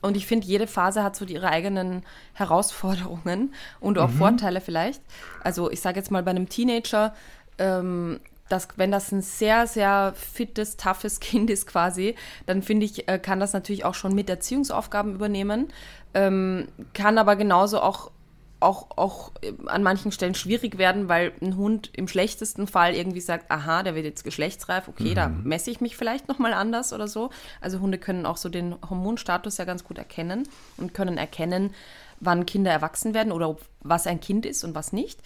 und 0.00 0.16
ich 0.16 0.26
finde, 0.26 0.46
jede 0.46 0.66
Phase 0.66 1.02
hat 1.02 1.16
so 1.16 1.24
ihre 1.24 1.48
eigenen 1.48 2.02
Herausforderungen 2.34 3.54
und 3.80 3.98
auch 3.98 4.10
Vorteile 4.10 4.60
vielleicht. 4.60 5.02
Also 5.42 5.70
ich 5.70 5.80
sage 5.80 5.98
jetzt 5.98 6.10
mal 6.10 6.22
bei 6.22 6.30
einem 6.30 6.48
Teenager, 6.48 7.14
ähm, 7.58 8.20
dass, 8.48 8.68
wenn 8.76 8.90
das 8.90 9.10
ein 9.12 9.22
sehr, 9.22 9.66
sehr 9.66 10.12
fittes, 10.14 10.76
toughes 10.76 11.20
Kind 11.20 11.50
ist 11.50 11.66
quasi, 11.66 12.14
dann 12.46 12.62
finde 12.62 12.86
ich, 12.86 13.08
äh, 13.08 13.18
kann 13.18 13.40
das 13.40 13.52
natürlich 13.52 13.84
auch 13.84 13.94
schon 13.94 14.14
mit 14.14 14.28
Erziehungsaufgaben 14.28 15.14
übernehmen, 15.14 15.68
ähm, 16.14 16.68
kann 16.92 17.18
aber 17.18 17.36
genauso 17.36 17.80
auch 17.80 18.10
auch, 18.62 18.96
auch 18.96 19.32
äh, 19.42 19.52
an 19.66 19.82
manchen 19.82 20.12
Stellen 20.12 20.34
schwierig 20.34 20.78
werden, 20.78 21.08
weil 21.08 21.32
ein 21.40 21.56
Hund 21.56 21.90
im 21.94 22.08
schlechtesten 22.08 22.66
Fall 22.66 22.94
irgendwie 22.94 23.20
sagt, 23.20 23.50
aha, 23.50 23.82
der 23.82 23.94
wird 23.94 24.04
jetzt 24.04 24.24
geschlechtsreif, 24.24 24.88
okay, 24.88 25.14
da 25.14 25.28
messe 25.28 25.70
ich 25.70 25.80
mich 25.80 25.96
vielleicht 25.96 26.28
nochmal 26.28 26.52
anders 26.52 26.92
oder 26.92 27.08
so. 27.08 27.30
Also 27.60 27.80
Hunde 27.80 27.98
können 27.98 28.26
auch 28.26 28.36
so 28.36 28.48
den 28.48 28.74
Hormonstatus 28.88 29.58
ja 29.58 29.64
ganz 29.64 29.84
gut 29.84 29.98
erkennen 29.98 30.48
und 30.76 30.94
können 30.94 31.18
erkennen, 31.18 31.74
wann 32.20 32.46
Kinder 32.46 32.70
erwachsen 32.70 33.14
werden 33.14 33.32
oder 33.32 33.56
was 33.80 34.06
ein 34.06 34.20
Kind 34.20 34.46
ist 34.46 34.64
und 34.64 34.74
was 34.74 34.92
nicht. 34.92 35.20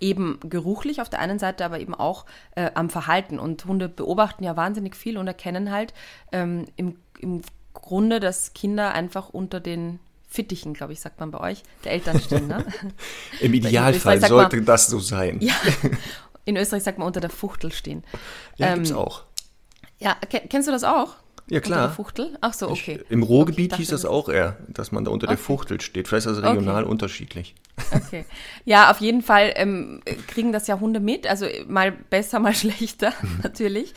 Eben 0.00 0.38
geruchlich 0.40 1.00
auf 1.00 1.08
der 1.08 1.20
einen 1.20 1.38
Seite, 1.38 1.64
aber 1.64 1.80
eben 1.80 1.94
auch 1.94 2.26
äh, 2.56 2.70
am 2.74 2.90
Verhalten. 2.90 3.38
Und 3.38 3.64
Hunde 3.64 3.88
beobachten 3.88 4.44
ja 4.44 4.56
wahnsinnig 4.56 4.96
viel 4.96 5.16
und 5.16 5.26
erkennen 5.26 5.70
halt 5.70 5.94
ähm, 6.30 6.66
im, 6.76 6.96
im 7.20 7.42
Grunde, 7.72 8.20
dass 8.20 8.52
Kinder 8.52 8.92
einfach 8.92 9.30
unter 9.30 9.60
den 9.60 9.98
Fittichen, 10.32 10.72
glaube 10.72 10.92
ich, 10.94 11.00
sagt 11.00 11.20
man 11.20 11.30
bei 11.30 11.40
euch, 11.40 11.62
der 11.84 11.92
Eltern 11.92 12.18
stehen. 12.20 12.48
Ne? 12.48 12.64
Im 13.40 13.52
Idealfall 13.54 14.18
sagt 14.20 14.32
man- 14.32 14.40
sollte 14.40 14.62
das 14.62 14.86
so 14.86 14.98
sein. 14.98 15.38
ja, 15.40 15.54
in 16.46 16.56
Österreich 16.56 16.82
sagt 16.82 16.98
man 16.98 17.06
unter 17.06 17.20
der 17.20 17.30
Fuchtel 17.30 17.70
stehen. 17.72 18.02
Ja, 18.56 18.68
Ähm, 18.68 18.76
gibt's 18.76 18.92
auch. 18.92 19.24
Ja, 19.98 20.14
ke- 20.14 20.42
kennst 20.48 20.68
du 20.68 20.72
das 20.72 20.84
auch? 20.84 21.16
Ja, 21.50 21.60
klar. 21.60 21.78
Unter 21.80 21.88
der 21.88 21.96
Fuchtel? 21.96 22.38
Ach 22.40 22.54
so, 22.54 22.70
okay. 22.70 23.00
Ich, 23.04 23.10
Im 23.10 23.22
Ruhrgebiet 23.22 23.72
Okay, 23.72 23.82
hieß 23.82 23.90
dachte, 23.90 24.08
auch 24.10 24.28
eher, 24.28 24.56
dass 24.68 24.90
man 24.90 25.04
da 25.04 25.10
unter 25.10 25.26
der 25.26 25.34
Okay. 25.34 25.42
Fuchtel 25.44 25.80
steht. 25.80 26.08
Vielleicht 26.08 26.26
ist 26.26 26.36
das 26.36 26.44
regional 26.44 26.82
Okay. 26.84 26.90
unterschiedlich. 26.90 27.54
Okay. 27.92 28.24
Ja, 28.64 28.90
auf 28.90 29.00
jeden 29.00 29.22
Fall 29.22 29.52
ähm, 29.56 30.00
kriegen 30.28 30.52
das 30.52 30.66
ja 30.66 30.80
Hunde 30.80 31.00
mit. 31.00 31.26
Also 31.26 31.46
mal 31.68 31.92
besser, 31.92 32.38
mal 32.38 32.54
schlechter, 32.54 33.12
natürlich. 33.42 33.92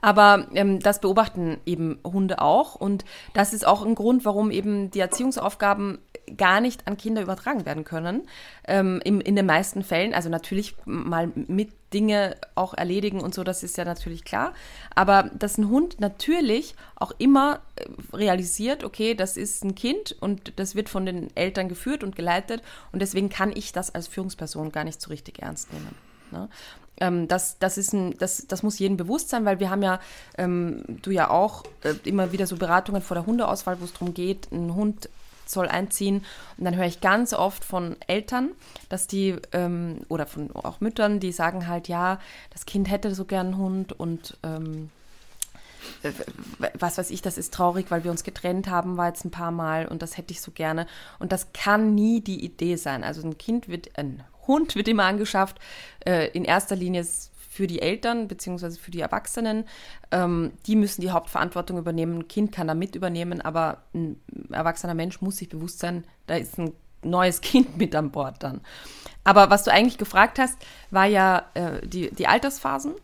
Aber 0.00 0.46
ähm, 0.54 0.80
das 0.80 1.00
beobachten 1.00 1.58
eben 1.66 1.98
Hunde 2.04 2.40
auch. 2.40 2.74
Und 2.74 3.04
das 3.34 3.52
ist 3.52 3.66
auch 3.66 3.84
ein 3.84 3.94
Grund, 3.94 4.24
warum 4.24 4.50
eben 4.50 4.90
die 4.90 5.00
Erziehungsaufgaben 5.00 5.98
gar 6.36 6.60
nicht 6.60 6.86
an 6.86 6.96
Kinder 6.96 7.22
übertragen 7.22 7.66
werden 7.66 7.84
können. 7.84 8.28
Ähm, 8.66 9.00
im, 9.04 9.20
in 9.20 9.36
den 9.36 9.46
meisten 9.46 9.82
Fällen. 9.82 10.14
Also 10.14 10.28
natürlich 10.28 10.74
mal 10.84 11.30
mit 11.34 11.70
Dinge 11.92 12.36
auch 12.54 12.74
erledigen 12.74 13.20
und 13.20 13.34
so, 13.34 13.44
das 13.44 13.62
ist 13.62 13.76
ja 13.76 13.84
natürlich 13.84 14.24
klar. 14.24 14.52
Aber 14.94 15.30
dass 15.38 15.56
ein 15.56 15.68
Hund 15.68 16.00
natürlich 16.00 16.74
auch 16.96 17.12
immer 17.18 17.60
äh, 17.76 17.86
realisiert, 18.14 18.82
okay, 18.84 19.14
das 19.14 19.36
ist 19.36 19.64
ein 19.64 19.74
Kind 19.74 20.16
und 20.20 20.58
das 20.58 20.74
wird 20.74 20.88
von 20.88 21.06
den 21.06 21.34
Eltern 21.36 21.68
geführt 21.68 22.02
und 22.02 22.16
geleitet 22.16 22.62
und 22.92 23.00
deswegen 23.00 23.28
kann 23.28 23.52
ich 23.54 23.72
das 23.72 23.94
als 23.94 24.08
Führungsperson 24.08 24.72
gar 24.72 24.84
nicht 24.84 25.00
so 25.00 25.10
richtig 25.10 25.40
ernst 25.40 25.72
nehmen. 25.72 25.94
Ne? 26.32 26.48
Ähm, 26.98 27.28
das, 27.28 27.58
das, 27.58 27.78
ist 27.78 27.92
ein, 27.92 28.16
das, 28.18 28.46
das 28.48 28.62
muss 28.62 28.78
jedem 28.78 28.96
bewusst 28.96 29.28
sein, 29.28 29.44
weil 29.44 29.60
wir 29.60 29.70
haben 29.70 29.82
ja, 29.82 30.00
ähm, 30.38 30.82
du 31.02 31.10
ja 31.10 31.30
auch, 31.30 31.64
äh, 31.82 31.94
immer 32.04 32.32
wieder 32.32 32.46
so 32.46 32.56
Beratungen 32.56 33.02
vor 33.02 33.14
der 33.14 33.26
Hundeauswahl, 33.26 33.80
wo 33.80 33.84
es 33.84 33.92
darum 33.92 34.14
geht, 34.14 34.50
ein 34.52 34.74
Hund 34.74 35.08
soll 35.46 35.68
einziehen. 35.68 36.24
Und 36.56 36.64
dann 36.64 36.76
höre 36.76 36.86
ich 36.86 37.00
ganz 37.00 37.32
oft 37.32 37.64
von 37.64 37.96
Eltern, 38.06 38.50
dass 38.88 39.06
die, 39.06 39.36
ähm, 39.52 40.00
oder 40.08 40.26
von 40.26 40.54
auch 40.54 40.80
Müttern, 40.80 41.20
die 41.20 41.32
sagen 41.32 41.68
halt, 41.68 41.88
ja, 41.88 42.18
das 42.50 42.66
Kind 42.66 42.90
hätte 42.90 43.14
so 43.14 43.24
gern 43.24 43.46
einen 43.46 43.58
Hund 43.58 43.92
und 43.92 44.36
ähm, 44.42 44.90
äh, 46.02 46.12
was 46.74 46.98
weiß 46.98 47.10
ich, 47.10 47.22
das 47.22 47.38
ist 47.38 47.54
traurig, 47.54 47.86
weil 47.90 48.04
wir 48.04 48.10
uns 48.10 48.24
getrennt 48.24 48.68
haben, 48.68 48.96
war 48.96 49.08
jetzt 49.08 49.24
ein 49.24 49.30
paar 49.30 49.52
Mal 49.52 49.86
und 49.86 50.02
das 50.02 50.16
hätte 50.16 50.32
ich 50.32 50.40
so 50.40 50.50
gerne. 50.50 50.86
Und 51.18 51.32
das 51.32 51.52
kann 51.52 51.94
nie 51.94 52.20
die 52.20 52.44
Idee 52.44 52.76
sein. 52.76 53.04
Also 53.04 53.22
ein 53.26 53.38
Kind 53.38 53.68
wird, 53.68 53.96
ein 53.98 54.24
Hund 54.46 54.74
wird 54.76 54.88
immer 54.88 55.04
angeschafft, 55.04 55.58
äh, 56.06 56.28
in 56.28 56.44
erster 56.44 56.76
Linie 56.76 57.04
für 57.48 57.66
die 57.66 57.80
Eltern 57.80 58.28
beziehungsweise 58.28 58.78
für 58.78 58.90
die 58.90 59.00
Erwachsenen. 59.00 59.64
Ähm, 60.10 60.52
die 60.66 60.76
müssen 60.76 61.00
die 61.00 61.10
Hauptverantwortung 61.10 61.78
übernehmen. 61.78 62.18
Ein 62.18 62.28
Kind 62.28 62.52
kann 62.52 62.68
da 62.68 62.74
mit 62.74 62.94
übernehmen, 62.94 63.40
aber 63.40 63.82
ein 63.94 64.20
erwachsener 64.50 64.94
Mensch 64.94 65.20
muss 65.22 65.38
sich 65.38 65.48
bewusst 65.48 65.78
sein, 65.78 66.04
da 66.26 66.36
ist 66.36 66.58
ein 66.58 66.72
neues 67.02 67.40
Kind 67.42 67.78
mit 67.78 67.94
an 67.94 68.10
Bord 68.10 68.42
dann. 68.42 68.60
Aber 69.24 69.50
was 69.50 69.64
du 69.64 69.72
eigentlich 69.72 69.98
gefragt 69.98 70.38
hast, 70.38 70.56
war 70.90 71.06
ja 71.06 71.44
äh, 71.54 71.86
die, 71.86 72.10
die 72.10 72.26
Altersphasen. 72.26 72.94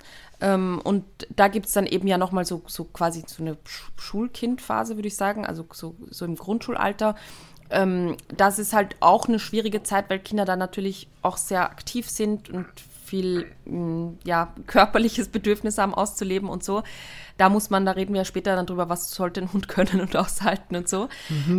Ähm, 0.41 0.81
und 0.83 1.05
da 1.35 1.49
gibt 1.49 1.67
es 1.67 1.73
dann 1.73 1.87
eben 1.87 2.07
ja 2.07 2.19
nochmal 2.19 2.45
so, 2.45 2.63
so 2.67 2.85
quasi 2.85 3.25
so 3.27 3.43
eine 3.43 3.55
Sch- 3.55 3.91
Schulkindphase, 4.01 4.97
würde 4.97 5.09
ich 5.09 5.17
sagen, 5.17 5.47
also 5.47 5.65
so, 5.73 5.95
so 6.11 6.25
im 6.25 6.37
Grundschulalter. 6.37 7.15
Ähm, 7.73 8.17
das 8.29 8.59
ist 8.59 8.73
halt 8.73 8.97
auch 9.01 9.29
eine 9.29 9.39
schwierige 9.39 9.83
Zeit, 9.83 10.11
weil 10.11 10.19
Kinder 10.19 10.45
da 10.45 10.57
natürlich 10.57 11.09
auch 11.23 11.37
sehr 11.37 11.71
aktiv 11.71 12.09
sind 12.09 12.51
und 12.51 12.67
viel 13.13 13.47
mh, 13.67 14.15
ja, 14.25 14.55
körperliches 14.67 15.29
Bedürfnis 15.29 15.77
haben 15.77 15.93
auszuleben 15.93 16.49
und 16.49 16.65
so. 16.65 16.83
Da 17.37 17.51
muss 17.51 17.69
man, 17.69 17.85
da 17.85 17.93
reden 17.93 18.15
wir 18.15 18.23
ja 18.23 18.25
später 18.25 18.57
dann 18.57 18.65
drüber, 18.65 18.89
was 18.89 19.11
sollte 19.11 19.43
ein 19.43 19.53
Hund 19.53 19.69
können 19.77 20.01
und 20.01 20.17
aushalten 20.17 20.77
und 20.77 20.89
so. 20.89 21.09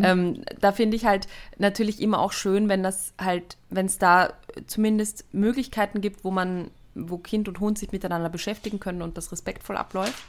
Ähm, 0.03 0.41
da 0.59 0.71
finde 0.71 0.97
ich 0.97 1.05
halt 1.05 1.27
natürlich 1.59 2.01
immer 2.01 2.19
auch 2.19 2.31
schön, 2.31 2.69
wenn 2.69 2.81
das 2.81 3.13
halt, 3.19 3.57
wenn 3.69 3.85
es 3.85 3.99
da 3.99 4.33
zumindest 4.65 5.25
Möglichkeiten 5.31 6.01
gibt, 6.01 6.23
wo 6.23 6.31
man, 6.31 6.71
wo 6.95 7.19
Kind 7.19 7.47
und 7.47 7.59
Hund 7.59 7.77
sich 7.77 7.91
miteinander 7.91 8.29
beschäftigen 8.29 8.79
können 8.79 9.03
und 9.03 9.17
das 9.17 9.31
respektvoll 9.31 9.77
abläuft. 9.77 10.23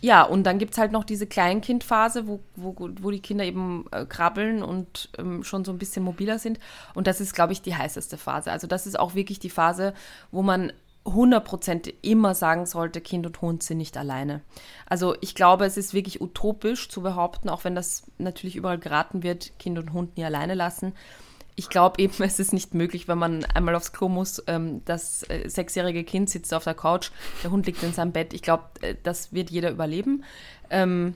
Ja, 0.00 0.22
und 0.22 0.44
dann 0.44 0.58
gibt 0.58 0.72
es 0.72 0.78
halt 0.78 0.92
noch 0.92 1.04
diese 1.04 1.26
Kleinkindphase, 1.26 2.26
wo, 2.26 2.40
wo, 2.56 2.74
wo 3.00 3.10
die 3.10 3.20
Kinder 3.20 3.44
eben 3.44 3.86
äh, 3.90 4.04
krabbeln 4.04 4.62
und 4.62 5.10
ähm, 5.18 5.42
schon 5.44 5.64
so 5.64 5.72
ein 5.72 5.78
bisschen 5.78 6.04
mobiler 6.04 6.38
sind. 6.38 6.58
Und 6.94 7.06
das 7.06 7.20
ist, 7.20 7.34
glaube 7.34 7.52
ich, 7.52 7.62
die 7.62 7.74
heißeste 7.74 8.16
Phase. 8.16 8.52
Also 8.52 8.66
das 8.66 8.86
ist 8.86 8.98
auch 8.98 9.14
wirklich 9.14 9.38
die 9.38 9.50
Phase, 9.50 9.94
wo 10.30 10.42
man 10.42 10.72
100% 11.04 11.92
immer 12.02 12.34
sagen 12.34 12.66
sollte, 12.66 13.00
Kind 13.00 13.26
und 13.26 13.40
Hund 13.40 13.62
sind 13.62 13.78
nicht 13.78 13.96
alleine. 13.96 14.42
Also 14.86 15.16
ich 15.20 15.34
glaube, 15.34 15.64
es 15.64 15.76
ist 15.76 15.94
wirklich 15.94 16.20
utopisch 16.20 16.88
zu 16.88 17.02
behaupten, 17.02 17.48
auch 17.48 17.64
wenn 17.64 17.74
das 17.74 18.04
natürlich 18.18 18.56
überall 18.56 18.78
geraten 18.78 19.22
wird, 19.22 19.58
Kind 19.58 19.78
und 19.78 19.92
Hund 19.92 20.16
nie 20.16 20.24
alleine 20.24 20.54
lassen. 20.54 20.92
Ich 21.58 21.68
glaube 21.68 22.00
eben, 22.00 22.14
es 22.22 22.38
ist 22.38 22.52
nicht 22.52 22.72
möglich, 22.72 23.08
wenn 23.08 23.18
man 23.18 23.44
einmal 23.46 23.74
aufs 23.74 23.92
Klo 23.92 24.08
muss. 24.08 24.42
Ähm, 24.46 24.82
das 24.84 25.24
äh, 25.24 25.48
sechsjährige 25.48 26.04
Kind 26.04 26.30
sitzt 26.30 26.54
auf 26.54 26.64
der 26.64 26.74
Couch, 26.74 27.10
der 27.42 27.50
Hund 27.50 27.66
liegt 27.66 27.82
in 27.82 27.92
seinem 27.92 28.12
Bett. 28.12 28.32
Ich 28.32 28.42
glaube, 28.42 28.64
äh, 28.80 28.94
das 29.02 29.32
wird 29.32 29.50
jeder 29.50 29.70
überleben. 29.70 30.24
Ähm, 30.70 31.14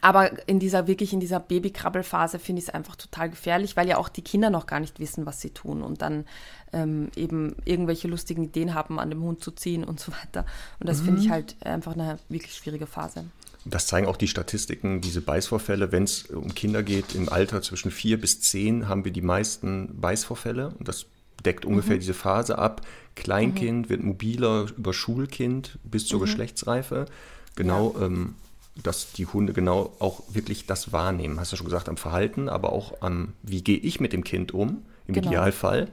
aber 0.00 0.48
in 0.48 0.58
dieser, 0.58 0.86
wirklich 0.86 1.12
in 1.12 1.20
dieser 1.20 1.40
Babykrabbelphase 1.40 2.38
finde 2.38 2.60
ich 2.60 2.68
es 2.68 2.74
einfach 2.74 2.96
total 2.96 3.30
gefährlich, 3.30 3.76
weil 3.76 3.88
ja 3.88 3.98
auch 3.98 4.08
die 4.08 4.22
Kinder 4.22 4.50
noch 4.50 4.66
gar 4.66 4.80
nicht 4.80 4.98
wissen, 5.00 5.26
was 5.26 5.40
sie 5.40 5.50
tun 5.50 5.82
und 5.82 6.02
dann 6.02 6.24
ähm, 6.72 7.10
eben 7.14 7.56
irgendwelche 7.64 8.08
lustigen 8.08 8.44
Ideen 8.44 8.74
haben, 8.74 8.98
an 8.98 9.10
dem 9.10 9.22
Hund 9.22 9.44
zu 9.44 9.50
ziehen 9.50 9.84
und 9.84 10.00
so 10.00 10.12
weiter. 10.12 10.46
Und 10.80 10.88
das 10.88 11.00
finde 11.02 11.20
ich 11.20 11.30
halt 11.30 11.56
einfach 11.64 11.92
eine 11.92 12.18
wirklich 12.28 12.54
schwierige 12.54 12.86
Phase. 12.86 13.24
Das 13.64 13.86
zeigen 13.86 14.06
auch 14.06 14.16
die 14.16 14.28
Statistiken, 14.28 15.00
diese 15.00 15.20
Beißvorfälle. 15.20 15.92
Wenn 15.92 16.04
es 16.04 16.24
um 16.24 16.54
Kinder 16.54 16.82
geht, 16.82 17.14
im 17.14 17.28
Alter 17.28 17.62
zwischen 17.62 17.90
vier 17.90 18.20
bis 18.20 18.40
zehn 18.40 18.88
haben 18.88 19.04
wir 19.04 19.12
die 19.12 19.22
meisten 19.22 20.00
Beißvorfälle. 20.00 20.74
Und 20.78 20.88
das 20.88 21.06
deckt 21.44 21.64
ungefähr 21.64 21.98
diese 21.98 22.14
Phase 22.14 22.58
ab. 22.58 22.82
Kleinkind 23.14 23.88
wird 23.88 24.02
mobiler 24.02 24.66
über 24.76 24.92
Schulkind 24.92 25.78
bis 25.84 26.06
zur 26.06 26.20
Geschlechtsreife. 26.20 27.06
Genau, 27.54 27.94
ähm, 28.00 28.34
dass 28.82 29.12
die 29.12 29.26
Hunde 29.26 29.52
genau 29.52 29.94
auch 29.98 30.22
wirklich 30.32 30.66
das 30.66 30.92
wahrnehmen. 30.92 31.38
Hast 31.38 31.52
du 31.52 31.56
ja 31.56 31.58
schon 31.58 31.66
gesagt, 31.66 31.88
am 31.88 31.96
Verhalten, 31.96 32.48
aber 32.48 32.72
auch 32.72 33.02
am, 33.02 33.34
wie 33.42 33.62
gehe 33.62 33.76
ich 33.76 34.00
mit 34.00 34.12
dem 34.12 34.24
Kind 34.24 34.52
um, 34.52 34.82
im 35.06 35.14
Genau. 35.14 35.28
Idealfall. 35.28 35.88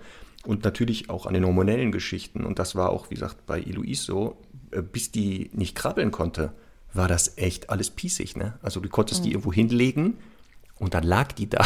Und 0.46 0.64
natürlich 0.64 1.10
auch 1.10 1.26
an 1.26 1.34
den 1.34 1.46
hormonellen 1.46 1.92
Geschichten. 1.92 2.46
Und 2.46 2.60
das 2.60 2.76
war 2.76 2.92
auch, 2.92 3.10
wie 3.10 3.16
gesagt, 3.16 3.46
bei 3.46 3.60
Eloise 3.60 4.04
so, 4.04 4.38
äh, 4.72 4.82
bis 4.82 5.12
die 5.12 5.50
nicht 5.54 5.76
krabbeln 5.76 6.12
konnte, 6.12 6.54
war 6.94 7.08
das 7.08 7.38
echt 7.38 7.70
alles 7.70 7.90
pießig. 7.90 8.36
Ne? 8.36 8.58
Also 8.62 8.80
du 8.80 8.90
konntest 8.90 9.22
Mhm. 9.22 9.24
die 9.26 9.32
irgendwo 9.32 9.54
hinlegen 9.54 10.18
und 10.80 10.94
dann 10.94 11.04
lag 11.04 11.32
die 11.34 11.50
da. 11.50 11.66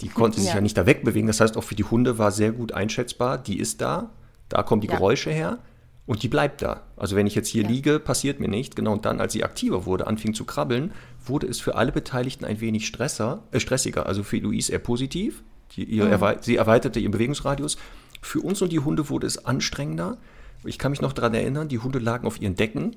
Die 0.00 0.08
konnte 0.08 0.38
sich 0.40 0.48
Ja. 0.50 0.56
ja 0.56 0.60
nicht 0.60 0.76
da 0.76 0.86
wegbewegen. 0.86 1.26
Das 1.26 1.40
heißt, 1.40 1.56
auch 1.56 1.64
für 1.64 1.74
die 1.74 1.84
Hunde 1.84 2.18
war 2.18 2.30
sehr 2.30 2.52
gut 2.52 2.72
einschätzbar, 2.72 3.38
die 3.38 3.58
ist 3.58 3.80
da, 3.80 4.10
da 4.48 4.62
kommen 4.62 4.80
die 4.80 4.88
Ja. 4.88 4.94
Geräusche 4.96 5.30
her 5.30 5.58
und 6.06 6.22
die 6.22 6.28
bleibt 6.28 6.62
da. 6.62 6.82
Also 6.96 7.16
wenn 7.16 7.26
ich 7.26 7.34
jetzt 7.34 7.48
hier 7.48 7.62
Ja. 7.62 7.68
liege, 7.68 7.98
passiert 8.00 8.40
mir 8.40 8.48
nicht. 8.48 8.76
Genau, 8.76 8.92
und 8.92 9.04
dann, 9.04 9.20
als 9.20 9.32
sie 9.32 9.44
aktiver 9.44 9.86
wurde, 9.86 10.06
anfing 10.06 10.34
zu 10.34 10.44
krabbeln, 10.44 10.92
wurde 11.24 11.46
es 11.46 11.60
für 11.60 11.74
alle 11.74 11.92
Beteiligten 11.92 12.44
ein 12.44 12.60
wenig 12.60 12.86
stresser, 12.86 13.42
äh, 13.52 13.60
stressiger. 13.60 14.06
Also 14.06 14.22
für 14.22 14.36
Luis 14.38 14.68
eher 14.70 14.78
positiv. 14.78 15.42
Die, 15.76 15.86
Mhm. 15.86 15.92
ihr 15.92 16.06
erwei 16.06 16.38
sie 16.40 16.56
erweiterte 16.56 17.00
ihren 17.00 17.12
Bewegungsradius. 17.12 17.76
Für 18.22 18.40
uns 18.40 18.62
und 18.62 18.70
die 18.72 18.78
Hunde 18.80 19.08
wurde 19.10 19.26
es 19.26 19.44
anstrengender. 19.44 20.16
Ich 20.64 20.78
kann 20.78 20.92
mich 20.92 21.00
noch 21.02 21.12
daran 21.12 21.34
erinnern, 21.34 21.68
die 21.68 21.78
Hunde 21.78 21.98
lagen 21.98 22.26
auf 22.26 22.40
ihren 22.40 22.54
Decken. 22.54 22.96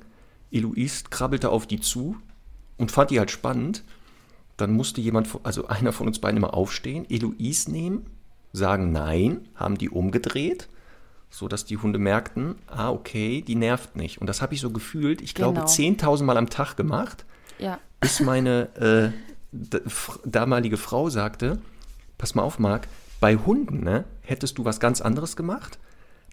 Eloise 0.51 1.05
krabbelte 1.10 1.49
auf 1.49 1.67
die 1.67 1.79
zu 1.79 2.17
und 2.77 2.91
fand 2.91 3.12
die 3.12 3.19
halt 3.19 3.31
spannend. 3.31 3.83
Dann 4.57 4.71
musste 4.73 5.01
jemand, 5.01 5.27
also 5.43 5.67
einer 5.67 5.93
von 5.93 6.07
uns 6.07 6.19
beiden 6.19 6.38
immer 6.38 6.53
aufstehen, 6.53 7.05
Eloise 7.10 7.71
nehmen, 7.71 8.05
sagen 8.53 8.91
Nein, 8.91 9.47
haben 9.55 9.77
die 9.77 9.89
umgedreht, 9.89 10.67
sodass 11.29 11.65
die 11.65 11.77
Hunde 11.77 11.99
merkten, 11.99 12.55
ah, 12.67 12.89
okay, 12.89 13.41
die 13.41 13.55
nervt 13.55 13.95
nicht. 13.95 14.19
Und 14.19 14.27
das 14.27 14.41
habe 14.41 14.53
ich 14.55 14.62
so 14.62 14.71
gefühlt, 14.71 15.21
ich 15.21 15.36
glaube, 15.36 15.55
Genau. 15.60 15.67
10.000 15.67 16.23
Mal 16.23 16.38
am 16.38 16.49
Tag 16.49 16.75
gemacht, 16.75 17.25
Ja. 17.60 17.79
bis 17.99 18.19
meine 18.19 19.13
äh, 19.13 19.67
damalige 20.25 20.77
Frau 20.77 21.10
sagte, 21.10 21.60
pass 22.17 22.33
mal 22.36 22.43
auf, 22.43 22.57
Marc, 22.60 22.88
bei 23.19 23.36
Hunden 23.36 23.83
ne, 23.83 24.05
hättest 24.21 24.57
du 24.57 24.65
was 24.65 24.79
ganz 24.79 25.01
anderes 25.01 25.36
gemacht. 25.36 25.77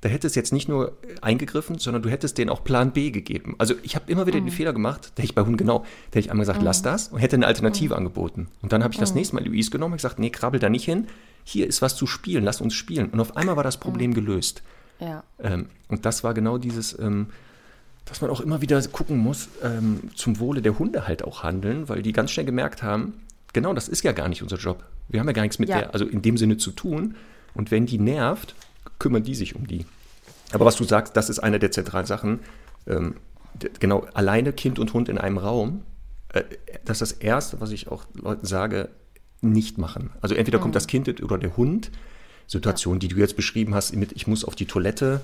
Da 0.04 0.10
hättest 0.10 0.36
jetzt 0.36 0.52
nicht 0.52 0.68
nur 0.68 0.92
eingegriffen, 1.22 1.78
sondern 1.78 2.02
du 2.02 2.10
hättest 2.10 2.36
denen 2.36 2.50
auch 2.50 2.62
Plan 2.62 2.92
B 2.92 3.10
gegeben. 3.10 3.54
Also 3.56 3.72
ich 3.82 3.94
habe 3.96 4.12
immer 4.12 4.26
wieder 4.26 4.38
den 4.38 4.50
Fehler 4.50 4.74
gemacht, 4.74 5.12
hätte 5.16 5.22
ich 5.22 5.34
bei 5.34 5.40
Hunden 5.40 5.56
genau, 5.56 5.78
da 5.78 5.84
hätte 6.08 6.18
ich 6.18 6.30
einmal 6.30 6.44
gesagt, 6.44 6.60
lass 6.62 6.82
das 6.82 7.08
und 7.08 7.20
hätte 7.20 7.36
eine 7.36 7.46
Alternative 7.46 7.96
angeboten. 7.96 8.48
Und 8.60 8.74
dann 8.74 8.84
habe 8.84 8.92
ich 8.92 9.00
das 9.00 9.14
nächste 9.14 9.34
Mal 9.34 9.46
Luis 9.46 9.70
genommen 9.70 9.94
und 9.94 9.96
gesagt, 9.96 10.18
nee, 10.18 10.28
krabbel 10.28 10.60
da 10.60 10.68
nicht 10.68 10.84
hin. 10.84 11.06
Hier 11.42 11.66
ist 11.66 11.80
was 11.80 11.96
zu 11.96 12.06
spielen, 12.06 12.44
lass 12.44 12.60
uns 12.60 12.74
spielen. 12.74 13.08
Und 13.08 13.18
auf 13.18 13.34
einmal 13.34 13.56
war 13.56 13.64
das 13.64 13.78
Problem 13.78 14.12
gelöst. 14.12 14.62
Ja. 15.00 15.24
Ähm, 15.38 15.70
und 15.88 16.04
das 16.04 16.22
war 16.22 16.34
genau 16.34 16.58
dieses, 16.58 16.98
ähm, 16.98 17.28
dass 18.04 18.20
man 18.20 18.30
auch 18.30 18.42
immer 18.42 18.60
wieder 18.60 18.82
gucken 18.88 19.16
muss, 19.16 19.48
ähm, 19.62 20.10
zum 20.14 20.38
Wohle 20.38 20.60
der 20.60 20.78
Hunde 20.78 21.08
halt 21.08 21.24
auch 21.24 21.44
handeln, 21.44 21.88
weil 21.88 22.02
die 22.02 22.12
ganz 22.12 22.30
schnell 22.30 22.44
gemerkt 22.44 22.82
haben, 22.82 23.14
genau, 23.54 23.72
das 23.72 23.88
ist 23.88 24.04
ja 24.04 24.12
gar 24.12 24.28
nicht 24.28 24.42
unser 24.42 24.58
Job. 24.58 24.84
Wir 25.08 25.20
haben 25.20 25.28
ja 25.28 25.32
gar 25.32 25.42
nichts 25.44 25.58
mit 25.58 25.70
Ja. 25.70 25.78
der, 25.78 25.94
also 25.94 26.04
in 26.04 26.20
dem 26.20 26.36
Sinne 26.36 26.58
zu 26.58 26.72
tun. 26.72 27.14
Und 27.54 27.70
wenn 27.70 27.86
die 27.86 27.98
nervt, 27.98 28.54
kümmern 28.98 29.22
die 29.22 29.34
sich 29.34 29.54
um 29.56 29.66
die. 29.66 29.86
Aber 30.52 30.64
was 30.64 30.76
du 30.76 30.84
sagst, 30.84 31.16
das 31.16 31.30
ist 31.30 31.38
eine 31.40 31.58
der 31.58 31.70
zentralen 31.70 32.06
Sachen. 32.06 32.40
Ähm, 32.86 33.16
genau, 33.80 34.06
alleine 34.14 34.52
Kind 34.52 34.78
und 34.78 34.92
Hund 34.92 35.08
in 35.08 35.18
einem 35.18 35.38
Raum, 35.38 35.82
äh, 36.32 36.44
das 36.84 37.00
ist 37.02 37.12
das 37.12 37.20
Erste, 37.20 37.60
was 37.60 37.70
ich 37.70 37.88
auch 37.88 38.04
Leuten 38.14 38.46
sage, 38.46 38.88
nicht 39.40 39.78
machen. 39.78 40.10
Also 40.20 40.34
entweder 40.34 40.58
kommt 40.58 40.74
das 40.74 40.86
Kind 40.86 41.22
oder 41.22 41.38
der 41.38 41.56
Hund. 41.56 41.90
Situation, 42.46 42.98
die 42.98 43.08
du 43.08 43.16
jetzt 43.16 43.36
beschrieben 43.36 43.74
hast, 43.74 43.96
mit 43.96 44.12
ich 44.12 44.26
muss 44.26 44.44
auf 44.44 44.54
die 44.54 44.66
Toilette. 44.66 45.22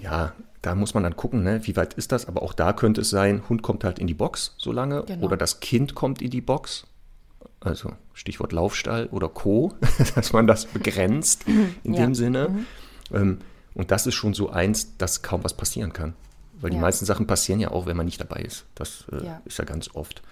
Ja, 0.00 0.32
da 0.62 0.74
muss 0.74 0.94
man 0.94 1.02
dann 1.02 1.16
gucken, 1.16 1.42
ne, 1.42 1.60
wie 1.66 1.76
weit 1.76 1.94
ist 1.94 2.10
das. 2.12 2.26
Aber 2.26 2.42
auch 2.42 2.52
da 2.52 2.72
könnte 2.72 3.00
es 3.00 3.10
sein, 3.10 3.42
Hund 3.48 3.62
kommt 3.62 3.84
halt 3.84 3.98
in 3.98 4.06
die 4.06 4.14
Box 4.14 4.54
so 4.56 4.72
lange 4.72 5.02
Genau. 5.04 5.26
oder 5.26 5.36
das 5.36 5.60
Kind 5.60 5.94
kommt 5.94 6.22
in 6.22 6.30
die 6.30 6.40
Box. 6.40 6.86
Also 7.60 7.92
Stichwort 8.14 8.52
Laufstall 8.52 9.06
oder 9.10 9.28
Co., 9.28 9.72
dass 10.14 10.32
man 10.32 10.46
das 10.46 10.66
begrenzt 10.66 11.44
in 11.84 11.94
Ja. 11.94 12.04
dem 12.06 12.14
Sinne. 12.14 12.64
Ähm, 13.12 13.38
und 13.74 13.90
das 13.90 14.06
ist 14.06 14.14
schon 14.14 14.34
so 14.34 14.50
eins, 14.50 14.96
dass 14.96 15.22
kaum 15.22 15.44
was 15.44 15.54
passieren 15.54 15.92
kann. 15.92 16.14
Weil 16.60 16.70
die 16.70 16.76
Ja. 16.76 16.82
meisten 16.82 17.04
Sachen 17.04 17.26
passieren 17.26 17.60
ja 17.60 17.70
auch, 17.70 17.86
wenn 17.86 17.96
man 17.96 18.06
nicht 18.06 18.20
dabei 18.20 18.40
ist. 18.40 18.64
Das 18.74 19.04
äh, 19.12 19.24
Ja. 19.24 19.40
ist 19.44 19.58
ja 19.58 19.64
ganz 19.64 19.90
oft. 19.94 20.22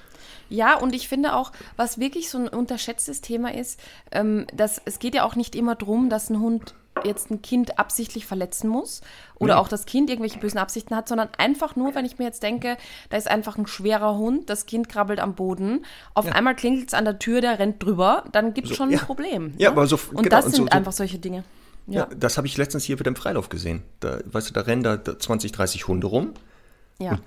Ja, 0.49 0.79
und 0.79 0.95
ich 0.95 1.09
finde 1.09 1.35
auch, 1.35 1.53
was 1.77 1.99
wirklich 1.99 2.31
so 2.31 2.39
ein 2.39 2.49
unterschätztes 2.49 3.21
Thema 3.21 3.53
ist, 3.55 3.81
ähm, 4.13 4.47
dass 4.55 4.81
es 4.85 4.99
geht 5.01 5.15
ja 5.15 5.25
auch 5.25 5.35
nicht 5.37 5.55
immer 5.57 5.75
darum, 5.75 6.09
dass 6.11 6.31
ein 6.31 6.41
Hund 6.41 6.75
jetzt 7.05 7.31
ein 7.31 7.43
Kind 7.43 7.79
absichtlich 7.79 8.27
verletzen 8.27 8.69
muss 8.69 9.01
oder 9.37 9.55
Nee. 9.55 9.61
auch 9.61 9.69
das 9.69 9.85
Kind 9.87 10.09
irgendwelche 10.11 10.39
bösen 10.39 10.59
Absichten 10.59 10.97
hat, 10.97 11.09
sondern 11.09 11.29
einfach 11.39 11.77
nur, 11.77 11.95
wenn 11.95 12.05
ich 12.05 12.19
mir 12.19 12.25
jetzt 12.25 12.43
denke, 12.43 12.77
da 13.11 13.17
ist 13.17 13.29
einfach 13.29 13.59
ein 13.59 13.67
schwerer 13.67 14.17
Hund, 14.17 14.49
das 14.51 14.67
Kind 14.67 14.89
krabbelt 14.89 15.21
am 15.21 15.35
Boden, 15.35 15.85
auf 16.15 16.27
einmal 16.33 16.57
klingelt 16.57 16.89
es 16.89 16.95
an 16.95 17.05
der 17.05 17.19
Tür, 17.19 17.41
der 17.41 17.59
rennt 17.59 17.83
drüber, 17.83 18.25
dann 18.33 18.55
gibt 18.55 18.67
es 18.67 18.71
So, 18.71 18.77
schon 18.77 18.91
ja. 18.91 18.99
ein 19.01 19.05
Problem. 19.07 19.53
Ja, 19.59 19.69
ne? 19.71 19.77
aber 19.77 19.87
so- 19.87 19.99
und 20.13 20.23
genau, 20.25 20.29
das 20.37 20.47
und 20.47 20.51
sind 20.53 20.65
so- 20.65 20.71
so- 20.71 20.77
einfach 20.77 20.93
solche 20.93 21.19
Dinge. 21.19 21.45
Ja. 21.87 22.01
Ja, 22.01 22.09
das 22.19 22.37
habe 22.37 22.47
ich 22.49 22.57
letztens 22.57 22.83
hier 22.85 22.99
wieder 22.99 23.09
im 23.09 23.17
Freilauf 23.17 23.49
gesehen. 23.49 23.83
Da, 24.01 24.19
weißt 24.25 24.49
du, 24.51 24.55
da 24.55 24.63
rennen 24.63 24.83
da 24.83 24.99
20, 25.19 25.53
30 25.53 25.87
Hunde 25.89 26.07
rum. 26.09 26.31
ja. 26.99 27.19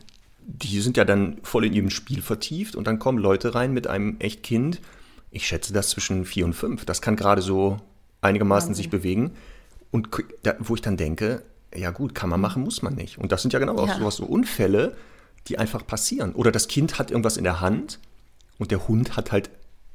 Die 0.51 0.81
sind 0.81 0.97
ja 0.97 1.05
dann 1.05 1.37
voll 1.43 1.65
in 1.65 1.73
ihrem 1.73 1.89
Spiel 1.91 2.23
vertieft 2.23 2.75
und 2.75 2.87
dann 2.87 2.97
kommen 2.97 3.19
Leute 3.19 3.53
rein 3.53 3.71
mit 3.71 3.85
einem 3.85 4.15
echt 4.19 4.41
Kind. 4.41 4.81
Ich 5.29 5.45
schätze 5.45 5.73
das 5.73 5.91
zwischen 5.91 6.25
vier 6.25 6.43
und 6.43 6.53
fünf. 6.53 6.85
Das 6.85 7.03
kann 7.03 7.15
gerade 7.15 7.43
so 7.43 7.77
einigermaßen 8.21 8.73
sich 8.73 8.89
bewegen. 8.89 9.35
Und 9.91 10.09
da, 10.43 10.55
wo 10.59 10.75
ich 10.75 10.81
dann 10.81 10.97
denke, 10.97 11.43
ja 11.75 11.91
gut, 11.91 12.13
kann 12.15 12.29
man 12.29 12.39
machen, 12.41 12.63
muss 12.63 12.81
man 12.81 12.95
nicht. 12.95 13.17
Und 13.17 13.31
das 13.31 13.41
sind 13.41 13.53
ja 13.53 13.59
genau 13.59 13.77
auch 13.77 13.87
Ja. 13.87 13.97
sowas, 13.97 14.17
so 14.17 14.25
Unfälle, 14.25 14.95
die 15.47 15.57
einfach 15.57 15.85
passieren. 15.85 16.33
Oder 16.33 16.51
das 16.51 16.67
Kind 16.67 16.99
hat 16.99 17.11
irgendwas 17.11 17.37
in 17.37 17.43
der 17.43 17.61
Hand 17.61 17.99
und 18.57 18.71
der 18.71 18.87
Hund 18.87 19.15
hat 19.17 19.31
halt 19.31 19.49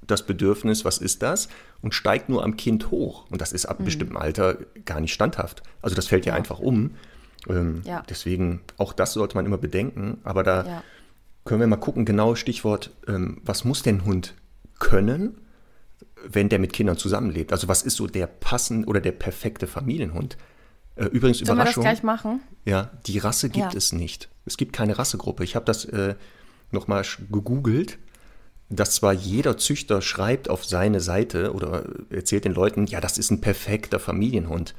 das 0.06 0.26
Bedürfnis, 0.26 0.84
was 0.84 0.98
ist 0.98 1.22
das? 1.22 1.48
Und 1.80 1.94
steigt 1.94 2.28
nur 2.28 2.44
am 2.44 2.56
Kind 2.56 2.90
hoch. 2.90 3.24
Und 3.30 3.40
das 3.40 3.52
ist 3.52 3.66
ab 3.66 3.78
einem 3.78 3.86
bestimmten 3.86 4.16
Alter 4.16 4.58
gar 4.84 5.00
nicht 5.00 5.14
standhaft. 5.14 5.62
Also 5.80 5.96
das 5.96 6.06
fällt 6.08 6.26
ja, 6.26 6.34
einfach 6.34 6.58
um. 6.58 6.90
Ähm, 7.48 7.82
Ja. 7.84 8.02
Deswegen, 8.08 8.60
auch 8.76 8.92
das 8.92 9.12
sollte 9.14 9.34
man 9.36 9.46
immer 9.46 9.58
bedenken. 9.58 10.18
Aber 10.24 10.42
da 10.42 10.66
Ja. 10.66 10.82
können 11.44 11.60
wir 11.60 11.66
mal 11.66 11.76
gucken, 11.76 12.04
genau 12.04 12.34
Stichwort, 12.34 12.90
ähm, 13.08 13.40
was 13.44 13.64
muss 13.64 13.82
denn 13.82 13.98
ein 13.98 14.04
Hund 14.04 14.34
können, 14.78 15.38
wenn 16.30 16.48
der 16.48 16.58
mit 16.58 16.72
Kindern 16.72 16.96
zusammenlebt? 16.96 17.52
Also 17.52 17.68
was 17.68 17.82
ist 17.82 17.96
so 17.96 18.06
der 18.06 18.26
passende 18.26 18.86
oder 18.88 19.00
der 19.00 19.12
perfekte 19.12 19.66
Familienhund? 19.66 20.36
Äh, 20.96 21.06
übrigens, 21.06 21.38
Sollen 21.38 21.58
wir 21.58 21.64
das 21.64 21.74
Überraschung. 21.76 21.82
gleich 21.82 22.02
machen? 22.02 22.40
Ja, 22.64 22.90
die 23.06 23.18
Rasse 23.18 23.48
gibt 23.50 23.72
Ja. 23.72 23.76
es 23.78 23.92
nicht. 23.92 24.28
Es 24.46 24.56
gibt 24.56 24.72
keine 24.72 24.98
Rassegruppe. 24.98 25.42
Ich 25.44 25.56
habe 25.56 25.64
das 25.64 25.84
äh, 25.86 26.14
nochmal 26.70 27.04
gegoogelt, 27.30 27.98
dass 28.68 28.94
zwar 28.96 29.12
jeder 29.12 29.56
Züchter 29.58 30.00
schreibt 30.02 30.48
auf 30.48 30.64
seine 30.64 31.00
Seite 31.00 31.52
oder 31.52 31.84
erzählt 32.10 32.44
den 32.44 32.54
Leuten, 32.54 32.86
ja, 32.86 33.00
das 33.00 33.18
ist 33.18 33.30
ein 33.30 33.40
perfekter 33.40 33.98
Familienhund. 33.98 34.74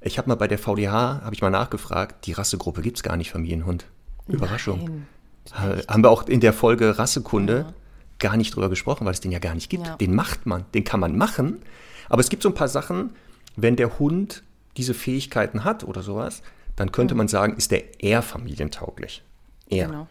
Ich 0.00 0.16
habe 0.18 0.28
mal 0.28 0.36
bei 0.36 0.48
der 0.48 0.58
VDH, 0.58 1.22
habe 1.22 1.34
ich 1.34 1.42
mal 1.42 1.50
nachgefragt, 1.50 2.26
die 2.26 2.32
Rassegruppe 2.32 2.80
gibt 2.82 2.98
es 2.98 3.02
gar 3.02 3.16
nicht, 3.16 3.30
Familienhund. 3.30 3.86
Überraschung. 4.28 4.84
Nein. 4.84 5.06
Ha- 5.52 5.76
Haben 5.88 6.04
wir 6.04 6.10
auch 6.10 6.26
in 6.28 6.40
der 6.40 6.52
Folge 6.52 6.98
Rassekunde 6.98 7.74
gar 8.20 8.36
nicht 8.36 8.54
drüber 8.54 8.68
gesprochen, 8.68 9.04
weil 9.06 9.12
es 9.14 9.20
den 9.20 9.32
ja 9.32 9.38
gar 9.38 9.54
nicht 9.54 9.68
gibt. 9.70 9.86
Ja. 9.86 9.96
Den 9.96 10.14
macht 10.14 10.46
man, 10.46 10.64
den 10.74 10.84
kann 10.84 11.00
man 11.00 11.16
machen. 11.16 11.60
Aber 12.08 12.20
es 12.20 12.28
gibt 12.28 12.42
so 12.42 12.48
ein 12.48 12.54
paar 12.54 12.68
Sachen, 12.68 13.10
wenn 13.56 13.76
der 13.76 13.98
Hund 13.98 14.42
diese 14.76 14.94
Fähigkeiten 14.94 15.64
hat 15.64 15.82
oder 15.84 16.02
sowas, 16.02 16.42
dann 16.76 16.92
könnte 16.92 17.14
man 17.14 17.28
sagen, 17.28 17.56
ist 17.56 17.70
der 17.72 18.02
eher 18.02 18.22
familientauglich. 18.22 19.22
Eher. 19.68 19.88
Genau. 19.88 20.06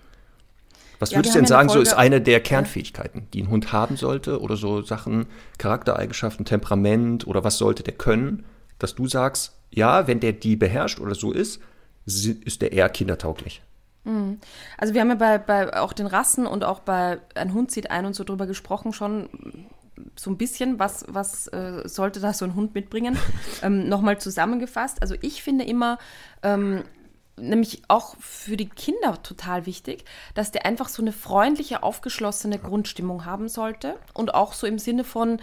Was 1.00 1.12
Ja, 1.12 1.20
würdest 1.20 1.34
du 1.36 1.40
denn 1.40 1.48
sagen, 1.48 1.70
eine 1.70 1.74
so 1.74 1.82
ist 1.82 1.90
Folge- 1.90 2.02
eine 2.02 2.22
der 2.22 2.42
Kernfähigkeiten, 2.42 3.28
die 3.34 3.42
ein 3.42 3.50
Hund 3.50 3.72
haben 3.72 3.96
sollte 3.96 4.42
oder 4.42 4.58
so 4.58 4.82
Sachen, 4.82 5.28
Charaktereigenschaften, 5.58 6.44
Temperament 6.46 7.26
oder 7.26 7.44
was 7.46 7.58
sollte 7.58 7.84
der 7.84 7.94
können, 7.94 8.44
dass 8.80 8.96
du 8.96 9.08
sagst, 9.08 9.54
ja, 9.72 10.08
wenn 10.08 10.20
der 10.20 10.34
die 10.34 10.58
beherrscht 10.58 11.00
oder 11.00 11.16
so 11.16 11.32
ist, 11.32 11.62
ist 12.06 12.62
der 12.62 12.74
eher 12.74 12.90
kindertauglich. 12.90 13.62
Also 14.78 14.94
wir 14.94 15.02
haben 15.02 15.10
ja 15.10 15.16
bei, 15.16 15.38
bei 15.38 15.80
auch 15.80 15.94
den 15.94 16.08
Rassen 16.08 16.48
und 16.48 16.64
auch 16.64 16.80
bei 16.80 17.20
ein 17.36 17.54
Hund 17.54 17.72
zieht 17.72 17.92
ein 17.92 18.06
und 18.06 18.14
so 18.14 18.24
drüber 18.24 18.48
gesprochen 18.48 18.94
schon 18.94 19.30
so 20.16 20.32
ein 20.32 20.38
bisschen, 20.38 20.80
was, 20.80 21.06
was 21.08 21.48
äh, 21.48 21.82
sollte 21.86 22.20
da 22.20 22.34
so 22.34 22.46
ein 22.46 22.56
Hund 22.56 22.74
mitbringen. 22.74 23.18
ähm, 23.62 23.90
Nochmal 23.90 24.20
zusammengefasst. 24.20 25.02
Also 25.02 25.16
ich 25.22 25.44
finde 25.44 25.66
immer, 25.66 25.98
ähm, 26.44 26.84
nämlich 27.38 27.84
auch 27.88 28.16
für 28.20 28.58
die 28.58 28.70
Kinder 28.70 29.22
total 29.24 29.66
wichtig, 29.66 30.06
dass 30.34 30.52
der 30.52 30.66
einfach 30.66 30.90
so 30.90 31.02
eine 31.02 31.12
freundliche, 31.12 31.84
aufgeschlossene 31.84 32.60
Grundstimmung 32.60 33.26
haben 33.26 33.48
sollte 33.48 33.96
und 34.14 34.34
auch 34.34 34.54
so 34.54 34.68
im 34.68 34.80
Sinne 34.80 35.04
von 35.04 35.40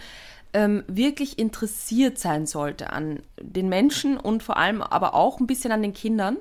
ähm, 0.53 0.83
wirklich 0.87 1.39
interessiert 1.39 2.19
sein 2.19 2.45
sollte 2.45 2.91
an 2.91 3.21
den 3.39 3.67
Menschen 3.69 4.17
und 4.17 4.43
vor 4.43 4.57
allem 4.57 4.81
aber 4.81 5.13
auch 5.13 5.39
ein 5.39 5.47
bisschen 5.47 5.71
an 5.71 5.81
den 5.81 5.93
Kindern, 5.93 6.37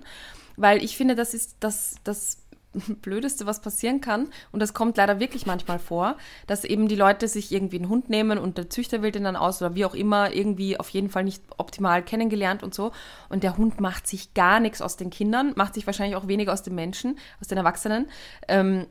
weil 0.57 0.83
ich 0.83 0.97
finde, 0.97 1.15
das 1.15 1.35
ist 1.35 1.57
das, 1.61 1.97
das 2.05 2.43
Blödeste, 3.03 3.47
was 3.47 3.61
passieren 3.61 4.01
kann, 4.01 4.29
und 4.53 4.61
das 4.61 4.75
kommt 4.75 4.97
leider 4.97 5.21
wirklich 5.21 5.47
manchmal 5.47 5.79
vor, 5.79 6.17
dass 6.47 6.65
eben 6.65 6.89
die 6.89 6.97
Leute 6.97 7.29
sich 7.29 7.53
irgendwie 7.53 7.77
einen 7.77 7.89
Hund 7.89 8.09
nehmen 8.11 8.39
und 8.39 8.59
der 8.59 8.71
Züchter 8.71 9.03
wählt 9.03 9.15
den 9.15 9.25
dann 9.25 9.37
aus 9.37 9.63
oder 9.63 9.75
wie 9.75 9.85
auch 9.85 9.95
immer, 9.95 10.35
irgendwie 10.35 10.79
auf 10.79 10.89
jeden 10.91 11.11
Fall 11.11 11.25
nicht 11.25 11.43
optimal 11.57 12.03
kennengelernt 12.03 12.63
und 12.63 12.75
so. 12.75 12.93
Und 13.29 13.43
der 13.43 13.57
Hund 13.57 13.81
macht 13.81 14.07
sich 14.07 14.35
gar 14.35 14.61
nichts 14.61 14.83
aus 14.83 14.97
den 14.97 15.11
Kindern, 15.11 15.53
macht 15.57 15.75
sich 15.75 15.87
wahrscheinlich 15.87 16.17
auch 16.17 16.29
weniger 16.29 16.53
aus 16.53 16.63
den 16.63 16.75
Menschen, 16.75 17.19
aus 17.41 17.49
den 17.49 17.59
Erwachsenen. 17.59 18.09
Ähm, 18.49 18.87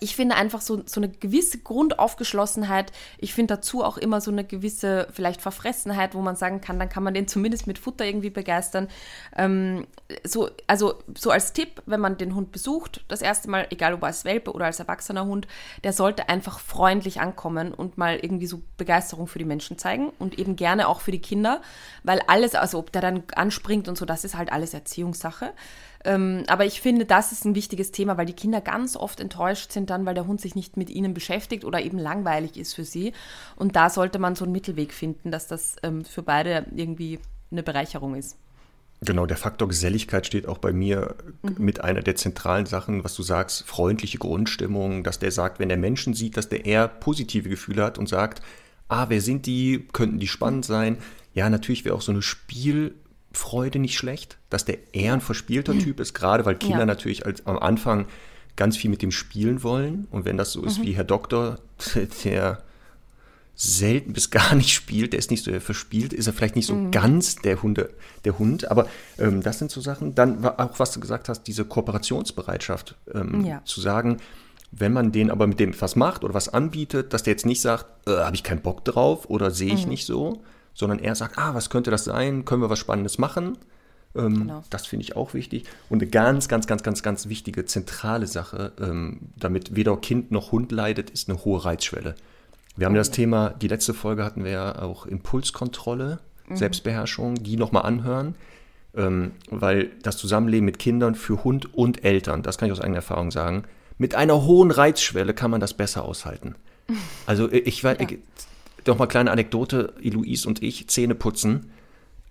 ich 0.00 0.16
finde 0.16 0.36
einfach 0.36 0.60
so, 0.60 0.82
so 0.86 1.00
eine 1.00 1.08
gewisse 1.08 1.58
Grundaufgeschlossenheit. 1.58 2.92
Ich 3.18 3.34
finde 3.34 3.56
dazu 3.56 3.84
auch 3.84 3.98
immer 3.98 4.20
so 4.20 4.30
eine 4.30 4.44
gewisse 4.44 5.08
vielleicht 5.12 5.42
Verfressenheit, 5.42 6.14
wo 6.14 6.22
man 6.22 6.36
sagen 6.36 6.60
kann, 6.60 6.78
dann 6.78 6.88
kann 6.88 7.02
man 7.02 7.14
den 7.14 7.28
zumindest 7.28 7.66
mit 7.66 7.78
Futter 7.78 8.04
irgendwie 8.04 8.30
begeistern. 8.30 8.88
Ähm, 9.36 9.86
so, 10.24 10.48
also 10.66 10.94
so 11.16 11.30
als 11.30 11.52
Tipp, 11.52 11.82
wenn 11.86 12.00
man 12.00 12.16
den 12.16 12.34
Hund 12.34 12.50
besucht, 12.50 13.04
das 13.08 13.20
erste 13.20 13.50
Mal, 13.50 13.66
egal 13.70 13.94
ob 13.94 14.04
als 14.04 14.24
Welpe 14.24 14.52
oder 14.52 14.66
als 14.66 14.80
erwachsener 14.80 15.26
Hund, 15.26 15.46
der 15.84 15.92
sollte 15.92 16.28
einfach 16.28 16.60
freundlich 16.60 17.20
ankommen 17.20 17.74
und 17.74 17.98
mal 17.98 18.16
irgendwie 18.16 18.46
so 18.46 18.62
Begeisterung 18.78 19.26
für 19.26 19.38
die 19.38 19.44
Menschen 19.44 19.76
zeigen 19.76 20.10
und 20.18 20.38
eben 20.38 20.56
gerne 20.56 20.88
auch 20.88 21.00
für 21.00 21.12
die 21.12 21.20
Kinder, 21.20 21.60
weil 22.04 22.20
alles, 22.26 22.54
also 22.54 22.78
ob 22.78 22.92
der 22.92 23.02
dann 23.02 23.24
anspringt 23.34 23.88
und 23.88 23.98
so, 23.98 24.06
das 24.06 24.24
ist 24.24 24.36
halt 24.36 24.50
alles 24.50 24.72
Erziehungssache. 24.72 25.52
Ähm, 26.04 26.44
aber 26.46 26.64
ich 26.64 26.80
finde, 26.80 27.04
das 27.04 27.32
ist 27.32 27.44
ein 27.44 27.54
wichtiges 27.54 27.90
Thema, 27.90 28.16
weil 28.16 28.26
die 28.26 28.32
Kinder 28.32 28.60
ganz 28.60 28.96
oft 28.96 29.20
enttäuscht 29.20 29.72
sind 29.72 29.90
dann, 29.90 30.06
weil 30.06 30.14
der 30.14 30.26
Hund 30.26 30.40
sich 30.40 30.54
nicht 30.54 30.76
mit 30.76 30.90
ihnen 30.90 31.14
beschäftigt 31.14 31.64
oder 31.64 31.80
eben 31.82 31.98
langweilig 31.98 32.56
ist 32.56 32.74
für 32.74 32.84
sie. 32.84 33.12
Und 33.56 33.76
da 33.76 33.90
sollte 33.90 34.18
man 34.18 34.36
so 34.36 34.44
einen 34.44 34.52
Mittelweg 34.52 34.92
finden, 34.92 35.30
dass 35.30 35.48
das 35.48 35.76
ähm, 35.82 36.04
für 36.04 36.22
beide 36.22 36.66
irgendwie 36.74 37.18
eine 37.50 37.62
Bereicherung 37.62 38.14
ist. 38.14 38.36
Genau, 39.00 39.26
der 39.26 39.36
Faktor 39.36 39.68
Geselligkeit 39.68 40.26
steht 40.26 40.48
auch 40.48 40.58
bei 40.58 40.72
mir 40.72 41.14
mit 41.56 41.84
einer 41.84 42.00
der 42.00 42.16
zentralen 42.16 42.66
Sachen, 42.66 43.04
was 43.04 43.14
du 43.14 43.22
sagst, 43.22 43.62
freundliche 43.64 44.18
Grundstimmung, 44.18 45.04
dass 45.04 45.20
der 45.20 45.30
sagt, 45.30 45.60
wenn 45.60 45.68
der 45.68 45.78
Menschen 45.78 46.14
sieht, 46.14 46.36
dass 46.36 46.48
der 46.48 46.66
eher 46.66 46.88
positive 46.88 47.48
Gefühle 47.48 47.84
hat 47.84 47.96
und 47.96 48.08
sagt, 48.08 48.42
ah, 48.88 49.06
wer 49.08 49.20
sind 49.20 49.46
die, 49.46 49.86
könnten 49.92 50.18
die 50.18 50.26
spannend 50.26 50.64
sein. 50.64 50.98
Ja, 51.32 51.48
natürlich 51.48 51.84
wäre 51.84 51.94
auch 51.94 52.00
so 52.00 52.10
eine 52.10 52.22
Spielfreude 53.32 53.78
nicht 53.78 53.96
schlecht, 53.96 54.38
dass 54.50 54.64
der 54.64 54.78
eher 54.94 55.12
ein 55.12 55.20
verspielter 55.20 55.76
Typ 55.78 56.00
ist, 56.00 56.14
gerade 56.14 56.44
weil 56.46 56.56
Kinder 56.56 56.80
Ja. 56.80 56.86
natürlich 56.86 57.26
als, 57.26 57.46
am 57.46 57.58
Anfang 57.58 58.06
ganz 58.56 58.76
viel 58.76 58.90
mit 58.90 59.02
dem 59.02 59.12
spielen 59.12 59.62
wollen. 59.62 60.06
Und 60.10 60.24
wenn 60.24 60.36
das 60.36 60.52
so 60.52 60.62
ist 60.64 60.82
wie 60.82 60.92
Herr 60.92 61.04
Doktor, 61.04 61.58
der 62.24 62.62
selten 63.54 64.12
bis 64.12 64.30
gar 64.30 64.54
nicht 64.54 64.72
spielt, 64.72 65.12
der 65.12 65.18
ist 65.18 65.30
nicht 65.30 65.44
so 65.44 65.58
verspielt, 65.60 66.12
ist 66.12 66.26
er 66.28 66.32
vielleicht 66.32 66.56
nicht 66.56 66.66
so 66.66 66.74
Mhm. 66.74 66.90
ganz 66.92 67.36
der 67.36 67.60
Hunde, 67.62 67.90
der 68.24 68.38
Hund, 68.38 68.70
aber 68.70 68.86
ähm, 69.18 69.42
das 69.42 69.58
sind 69.58 69.70
so 69.70 69.80
Sachen. 69.80 70.14
Dann 70.14 70.42
war 70.42 70.60
auch, 70.60 70.78
was 70.78 70.92
du 70.92 71.00
gesagt 71.00 71.28
hast, 71.28 71.42
diese 71.44 71.64
Kooperationsbereitschaft, 71.64 72.94
ähm, 73.14 73.44
Ja. 73.44 73.62
zu 73.64 73.80
sagen, 73.80 74.18
wenn 74.70 74.92
man 74.92 75.12
den 75.12 75.30
aber 75.30 75.46
mit 75.46 75.58
dem 75.60 75.78
was 75.80 75.96
macht 75.96 76.24
oder 76.24 76.34
was 76.34 76.48
anbietet, 76.48 77.12
dass 77.12 77.22
der 77.24 77.32
jetzt 77.32 77.46
nicht 77.46 77.60
sagt, 77.60 77.86
äh, 78.08 78.18
habe 78.18 78.36
ich 78.36 78.42
keinen 78.44 78.60
Bock 78.62 78.84
drauf 78.84 79.28
oder 79.28 79.50
sehe 79.50 79.72
Mhm. 79.72 79.78
ich 79.78 79.86
nicht 79.86 80.06
so, 80.06 80.42
sondern 80.78 81.00
er 81.00 81.16
sagt, 81.16 81.38
ah, 81.38 81.54
was 81.54 81.70
könnte 81.70 81.90
das 81.90 82.04
sein? 82.04 82.44
Können 82.44 82.62
wir 82.62 82.70
was 82.70 82.78
Spannendes 82.78 83.18
machen? 83.18 83.58
Ähm, 84.14 84.34
Genau. 84.38 84.62
Das 84.70 84.86
finde 84.86 85.02
ich 85.02 85.16
auch 85.16 85.34
wichtig. 85.34 85.64
Und 85.90 86.00
eine 86.00 86.10
ganz, 86.10 86.48
ganz, 86.48 86.68
ganz, 86.68 86.84
ganz, 86.84 87.02
ganz 87.02 87.28
wichtige, 87.28 87.64
zentrale 87.64 88.28
Sache, 88.28 88.72
ähm, 88.80 89.18
damit 89.36 89.74
weder 89.74 89.96
Kind 89.96 90.30
noch 90.30 90.52
Hund 90.52 90.70
leidet, 90.70 91.10
ist 91.10 91.28
eine 91.28 91.44
hohe 91.44 91.64
Reizschwelle. 91.64 92.14
Wir 92.76 92.86
haben 92.86 92.94
ja 92.94 93.00
das 93.00 93.10
Thema, 93.10 93.50
die 93.50 93.66
letzte 93.66 93.92
Folge 93.92 94.24
hatten 94.24 94.44
wir 94.44 94.52
ja 94.52 94.78
auch 94.80 95.04
Impulskontrolle, 95.04 96.20
Selbstbeherrschung, 96.54 97.34
die 97.34 97.56
nochmal 97.56 97.82
anhören, 97.82 98.36
ähm, 98.94 99.32
weil 99.50 99.90
das 100.02 100.16
Zusammenleben 100.16 100.64
mit 100.64 100.78
Kindern 100.78 101.16
für 101.16 101.42
Hund 101.42 101.74
und 101.74 102.04
Eltern, 102.04 102.42
das 102.42 102.56
kann 102.56 102.68
ich 102.68 102.72
aus 102.72 102.80
eigener 102.80 102.98
Erfahrung 102.98 103.32
sagen, 103.32 103.64
mit 103.98 104.14
einer 104.14 104.44
hohen 104.44 104.70
Reizschwelle 104.70 105.34
kann 105.34 105.50
man 105.50 105.60
das 105.60 105.74
besser 105.74 106.04
aushalten. 106.04 106.54
Also 107.26 107.50
äh, 107.50 107.58
ich 107.58 107.84
weiß, 107.84 107.98
Ja. 108.00 108.06
Noch 108.88 108.98
mal 108.98 109.06
kleine 109.06 109.30
Anekdote, 109.30 109.94
Eloise 110.02 110.48
und 110.48 110.62
ich, 110.62 110.88
Zähne 110.88 111.14
putzen, 111.14 111.70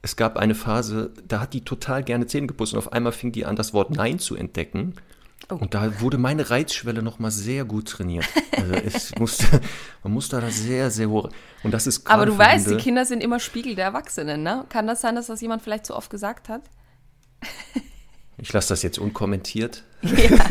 es 0.02 0.16
gab 0.16 0.38
eine 0.38 0.56
Phase, 0.56 1.12
da 1.28 1.40
hat 1.40 1.54
die 1.54 1.62
total 1.62 2.04
gerne 2.04 2.28
Zähne 2.28 2.48
geputzt 2.48 2.74
und 2.74 2.80
auf 2.80 2.94
einmal 2.94 3.12
fing 3.12 3.32
die 3.32 3.46
an, 3.46 3.56
das 3.56 3.74
Wort 3.74 3.92
Nein 3.92 4.20
zu 4.20 4.36
entdecken. 4.36 4.96
Oh. 5.50 5.56
Und 5.56 5.74
da 5.74 6.02
wurde 6.02 6.18
meine 6.18 6.50
Reizschwelle 6.50 7.02
nochmal 7.02 7.32
sehr 7.32 7.64
gut 7.66 7.88
trainiert. 7.90 8.26
Also 8.52 8.74
es 8.86 9.16
musste, 9.18 9.62
man 10.04 10.14
muss 10.14 10.30
da 10.30 10.50
sehr, 10.50 10.92
sehr 10.92 11.10
hoch. 11.10 11.30
Und 11.64 11.72
das 11.72 11.88
ist 11.88 12.08
Aber 12.08 12.26
du 12.26 12.38
weißt, 12.38 12.66
Hunde, 12.66 12.78
die 12.78 12.84
Kinder 12.84 13.06
sind 13.06 13.24
immer 13.24 13.40
Spiegel 13.40 13.76
der 13.76 13.86
Erwachsenen, 13.86 14.44
ne? 14.44 14.66
Kann 14.70 14.88
das 14.88 15.02
sein, 15.02 15.16
dass 15.16 15.28
das 15.28 15.42
jemand 15.42 15.62
vielleicht 15.62 15.86
zu 15.86 15.96
oft 15.96 16.10
gesagt 16.10 16.50
hat? 16.50 16.64
Ich 18.40 18.54
lasse 18.54 18.70
das 18.70 18.84
jetzt 18.84 19.00
unkommentiert. 19.00 19.84
Ja. 20.04 20.46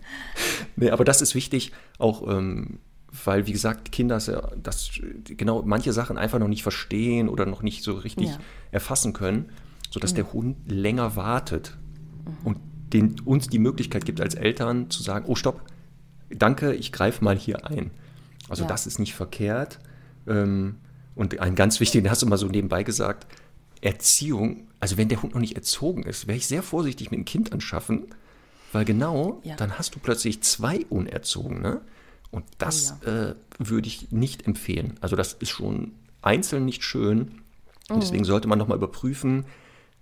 nee, 0.76 0.90
aber 0.90 1.04
das 1.04 1.22
ist 1.22 1.36
wichtig, 1.36 1.70
auch 1.98 2.26
ähm, 2.28 2.80
weil, 3.24 3.46
wie 3.46 3.52
gesagt, 3.52 3.90
Kinder 3.92 4.18
das, 4.62 4.90
genau 5.24 5.62
manche 5.62 5.92
Sachen 5.92 6.18
einfach 6.18 6.38
noch 6.38 6.48
nicht 6.48 6.62
verstehen 6.62 7.28
oder 7.28 7.46
noch 7.46 7.62
nicht 7.62 7.82
so 7.82 7.94
richtig 7.94 8.28
ja. 8.28 8.38
erfassen 8.70 9.12
können, 9.12 9.50
sodass 9.90 10.12
mhm. 10.12 10.16
der 10.16 10.32
Hund 10.32 10.56
länger 10.66 11.16
wartet 11.16 11.76
mhm. 12.24 12.46
und 12.46 12.58
den, 12.92 13.20
uns 13.20 13.48
die 13.48 13.58
Möglichkeit 13.58 14.04
gibt, 14.04 14.20
als 14.20 14.34
Eltern 14.34 14.90
zu 14.90 15.02
sagen, 15.02 15.24
oh 15.28 15.34
stopp, 15.34 15.62
danke, 16.30 16.74
ich 16.74 16.92
greife 16.92 17.24
mal 17.24 17.36
hier 17.36 17.66
ein. 17.66 17.90
Also 18.48 18.62
ja. 18.62 18.68
das 18.68 18.86
ist 18.86 18.98
nicht 18.98 19.14
verkehrt. 19.14 19.78
Ähm, 20.26 20.76
und 21.14 21.38
ein 21.40 21.54
ganz 21.54 21.80
wichtiger, 21.80 22.02
den 22.02 22.10
hast 22.10 22.22
du 22.22 22.26
mal 22.26 22.38
so 22.38 22.46
nebenbei 22.46 22.82
gesagt, 22.82 23.26
Erziehung, 23.80 24.68
also 24.80 24.96
wenn 24.96 25.08
der 25.08 25.22
Hund 25.22 25.34
noch 25.34 25.40
nicht 25.40 25.56
erzogen 25.56 26.02
ist, 26.02 26.26
wäre 26.26 26.36
ich 26.36 26.46
sehr 26.46 26.62
vorsichtig 26.62 27.10
mit 27.10 27.18
dem 27.18 27.24
Kind 27.24 27.52
anschaffen, 27.52 28.06
weil 28.72 28.84
genau, 28.84 29.40
ja. 29.44 29.56
dann 29.56 29.78
hast 29.78 29.94
du 29.94 29.98
plötzlich 29.98 30.42
zwei 30.42 30.84
Unerzogene. 30.88 31.80
Und 32.30 32.44
das 32.58 32.94
oh 33.02 33.08
ja. 33.08 33.30
äh, 33.30 33.34
würde 33.58 33.88
ich 33.88 34.12
nicht 34.12 34.46
empfehlen. 34.46 34.94
Also 35.00 35.16
das 35.16 35.32
ist 35.34 35.50
schon 35.50 35.92
einzeln 36.22 36.64
nicht 36.64 36.82
schön. 36.82 37.40
Und 37.88 37.96
mhm. 37.96 38.00
deswegen 38.00 38.24
sollte 38.24 38.48
man 38.48 38.58
nochmal 38.58 38.76
überprüfen, 38.76 39.46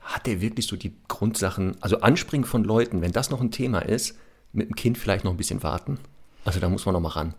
hat 0.01 0.27
der 0.27 0.41
wirklich 0.41 0.67
so 0.67 0.77
die 0.77 0.95
Grundsachen, 1.09 1.77
also 1.81 2.01
Anspringen 2.01 2.47
von 2.47 2.65
Leuten, 2.65 3.01
wenn 3.01 3.13
das 3.13 3.31
noch 3.31 3.41
ein 3.41 3.51
Thema 3.51 3.81
ist, 3.81 4.17
mit 4.53 4.69
dem 4.69 4.77
Kind 4.77 4.99
vielleicht 4.99 5.25
noch 5.25 5.33
ein 5.33 5.37
bisschen 5.37 5.63
warten. 5.63 5.99
Also 6.45 6.61
da 6.61 6.69
muss 6.69 6.87
man 6.87 6.93
nochmal 6.93 7.13
ran. 7.13 7.35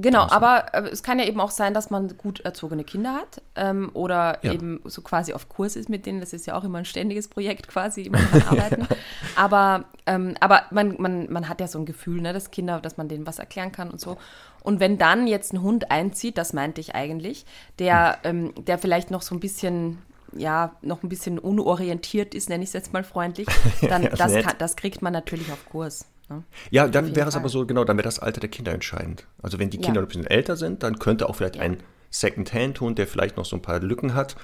Genau, 0.00 0.22
also. 0.22 0.34
aber 0.36 0.74
äh, 0.74 0.88
es 0.90 1.02
kann 1.02 1.18
ja 1.18 1.24
eben 1.24 1.40
auch 1.40 1.50
sein, 1.50 1.74
dass 1.74 1.90
man 1.90 2.16
gut 2.16 2.40
erzogene 2.40 2.84
Kinder 2.84 3.14
hat 3.14 3.42
ähm, 3.56 3.90
oder 3.94 4.38
ja. 4.42 4.52
eben 4.52 4.80
so 4.84 5.02
quasi 5.02 5.32
auf 5.32 5.48
Kurs 5.48 5.74
ist 5.74 5.88
mit 5.88 6.06
denen. 6.06 6.20
Das 6.20 6.32
ist 6.32 6.46
ja 6.46 6.56
auch 6.56 6.62
immer 6.62 6.78
ein 6.78 6.84
ständiges 6.84 7.26
Projekt 7.26 7.66
quasi, 7.66 8.02
immer 8.02 8.20
arbeiten. 8.48 8.86
Aber, 9.34 9.86
ähm, 10.06 10.36
aber 10.38 10.62
man, 10.70 10.94
man, 11.00 11.30
man 11.32 11.48
hat 11.48 11.60
ja 11.60 11.66
so 11.66 11.80
ein 11.80 11.84
Gefühl, 11.84 12.20
ne, 12.20 12.32
dass 12.32 12.52
Kinder, 12.52 12.80
dass 12.80 12.96
man 12.96 13.08
denen 13.08 13.26
was 13.26 13.40
erklären 13.40 13.72
kann 13.72 13.90
und 13.90 14.00
so. 14.00 14.18
Und 14.62 14.78
wenn 14.78 14.98
dann 14.98 15.26
jetzt 15.26 15.52
ein 15.52 15.62
Hund 15.62 15.90
einzieht, 15.90 16.38
das 16.38 16.52
meinte 16.52 16.80
ich 16.80 16.94
eigentlich, 16.94 17.44
der, 17.80 18.18
hm. 18.22 18.52
ähm, 18.54 18.64
der 18.64 18.78
vielleicht 18.78 19.10
noch 19.10 19.22
so 19.22 19.34
ein 19.34 19.40
bisschen 19.40 19.98
ja, 20.36 20.76
noch 20.82 21.02
ein 21.02 21.08
bisschen 21.08 21.38
unorientiert 21.38 22.34
ist, 22.34 22.50
nenne 22.50 22.62
ich 22.62 22.68
es 22.68 22.74
jetzt 22.74 22.92
mal 22.92 23.02
freundlich, 23.02 23.48
dann 23.80 24.02
das, 24.16 24.34
kann, 24.34 24.54
das 24.58 24.76
kriegt 24.76 25.02
man 25.02 25.12
natürlich 25.12 25.50
auf 25.50 25.68
Kurs. 25.70 26.04
Ne? 26.28 26.44
Ja, 26.70 26.88
dann 26.88 27.16
wäre 27.16 27.28
es 27.28 27.36
aber 27.36 27.48
so, 27.48 27.66
genau, 27.66 27.84
dann 27.84 27.96
wäre 27.96 28.04
das 28.04 28.18
Alter 28.18 28.40
der 28.40 28.50
Kinder 28.50 28.72
entscheidend. 28.72 29.26
Also 29.42 29.58
wenn 29.58 29.70
die 29.70 29.78
Kinder 29.78 30.00
ja. 30.00 30.06
ein 30.06 30.08
bisschen 30.08 30.26
älter 30.26 30.56
sind, 30.56 30.82
dann 30.82 30.98
könnte 30.98 31.28
auch 31.28 31.36
vielleicht 31.36 31.56
ja. 31.56 31.62
ein 31.62 31.78
Second-Hand-Hund, 32.10 32.98
der 32.98 33.06
vielleicht 33.06 33.36
noch 33.36 33.44
so 33.44 33.56
ein 33.56 33.62
paar 33.62 33.80
Lücken 33.80 34.14
hat, 34.14 34.36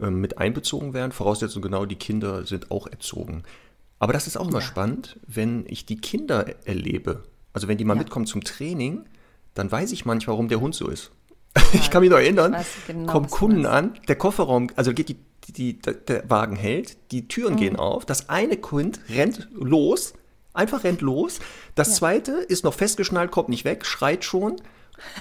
ähm, 0.00 0.20
mit 0.20 0.38
einbezogen 0.38 0.94
werden. 0.94 1.12
Voraussetzung 1.12 1.62
genau, 1.62 1.86
die 1.86 1.96
Kinder 1.96 2.44
sind 2.44 2.70
auch 2.70 2.86
erzogen. 2.86 3.42
Aber 3.98 4.12
das 4.12 4.26
ist 4.26 4.36
auch 4.36 4.44
ja. 4.44 4.50
immer 4.50 4.60
spannend, 4.60 5.20
wenn 5.26 5.64
ich 5.68 5.86
die 5.86 5.96
Kinder 5.96 6.46
erlebe. 6.64 7.22
Also 7.52 7.68
wenn 7.68 7.78
die 7.78 7.84
mal 7.84 7.94
mitkommen 7.94 8.26
zum 8.26 8.42
Training, 8.42 9.04
dann 9.54 9.70
weiß 9.70 9.92
ich 9.92 10.04
manchmal, 10.04 10.34
warum 10.34 10.48
der 10.48 10.60
Hund 10.60 10.74
so 10.74 10.88
ist. 10.88 11.12
ich 11.72 11.90
kann 11.90 12.00
mich 12.00 12.10
noch 12.10 12.16
erinnern, 12.16 12.56
genau, 12.86 13.12
kommen 13.12 13.28
Kunden 13.28 13.66
an, 13.66 13.94
der 14.08 14.16
Kofferraum, 14.16 14.68
also 14.74 14.94
geht 14.94 15.10
die, 15.10 15.18
die, 15.48 15.78
der 15.78 16.28
Wagen 16.30 16.56
hält, 16.56 16.96
die 17.12 17.28
Türen 17.28 17.54
mhm. 17.54 17.58
gehen 17.58 17.76
auf, 17.76 18.06
das 18.06 18.30
eine 18.30 18.56
Kind 18.56 19.00
rennt 19.10 19.48
los, 19.52 20.14
einfach 20.54 20.84
rennt 20.84 21.00
los. 21.00 21.40
Das 21.74 21.88
ja. 21.88 21.94
zweite 21.94 22.32
ist 22.32 22.64
noch 22.64 22.74
festgeschnallt, 22.74 23.30
kommt 23.30 23.48
nicht 23.48 23.64
weg, 23.64 23.84
schreit 23.86 24.24
schon. 24.24 24.56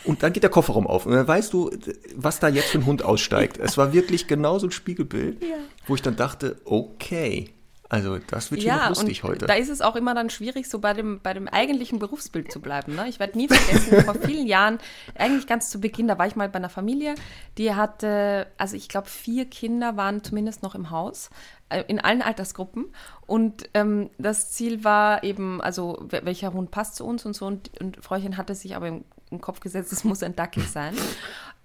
Und 0.04 0.22
dann 0.22 0.34
geht 0.34 0.44
der 0.44 0.50
Kofferraum 0.50 0.86
auf. 0.86 1.06
Und 1.06 1.14
dann 1.14 1.28
weißt 1.28 1.54
du, 1.54 1.72
was 2.16 2.40
da 2.40 2.50
jetzt 2.50 2.70
für 2.70 2.80
ein 2.80 2.86
Hund 2.86 3.04
aussteigt. 3.04 3.58
Es 3.58 3.78
war 3.78 3.94
wirklich 3.94 4.28
genau 4.28 4.60
so 4.60 4.68
ein 4.68 4.72
Spiegelbild, 4.72 5.42
ja. 5.42 5.56
wo 5.88 5.96
ich 5.96 6.02
dann 6.02 6.16
dachte, 6.16 6.58
okay, 6.66 7.50
also 7.92 8.20
das 8.20 8.52
wird 8.52 8.64
ja, 8.64 8.88
lustig 8.88 9.22
heute. 9.24 9.48
Da 9.48 9.56
ist 9.56 9.68
es 9.68 9.82
auch 9.82 9.98
immer 9.98 10.16
dann 10.16 10.30
schwierig, 10.30 10.70
so 10.70 10.80
bei 10.80 10.94
dem, 10.94 11.20
bei 11.20 11.34
dem 11.34 11.50
eigentlichen 11.50 12.00
Berufsbild 12.00 12.50
zu 12.50 12.62
bleiben. 12.62 12.96
Ne? 12.96 13.10
Ich 13.10 13.20
werde 13.20 13.38
nie 13.38 13.50
vergessen, 13.50 14.06
vor 14.06 14.16
vielen 14.16 14.48
Jahren, 14.48 14.80
eigentlich 15.14 15.46
ganz 15.46 15.70
zu 15.70 15.82
Beginn, 15.82 16.08
da 16.08 16.18
war 16.18 16.26
ich 16.26 16.38
mal 16.38 16.48
bei 16.48 16.56
einer 16.56 16.70
Familie, 16.70 17.16
die 17.58 17.76
hatte, 17.76 18.48
also 18.58 18.78
ich 18.78 18.88
glaube, 18.88 19.10
vier 19.10 19.44
Kinder 19.44 19.98
waren 19.98 20.24
zumindest 20.24 20.64
noch 20.64 20.74
im 20.74 20.90
Haus, 20.90 21.32
äh, 21.68 21.84
in 21.90 22.00
allen 22.00 22.22
Altersgruppen. 22.22 22.94
Und 23.28 23.70
ähm, 23.74 24.10
das 24.18 24.52
Ziel 24.52 24.86
war 24.86 25.26
eben, 25.26 25.60
also 25.60 26.08
welcher 26.08 26.54
Hund 26.54 26.72
passt 26.72 26.96
zu 26.96 27.04
uns 27.04 27.26
und 27.26 27.36
so. 27.36 27.46
Und, 27.46 27.72
und 27.82 28.02
Fräuchen 28.02 28.38
hatte 28.38 28.56
sich 28.56 28.78
aber 28.78 28.88
im, 28.88 29.04
im 29.32 29.42
Kopf 29.42 29.60
gesetzt, 29.60 29.92
es 29.92 30.06
muss 30.06 30.24
ein 30.24 30.38
Dackel 30.38 30.64
sein. 30.64 30.96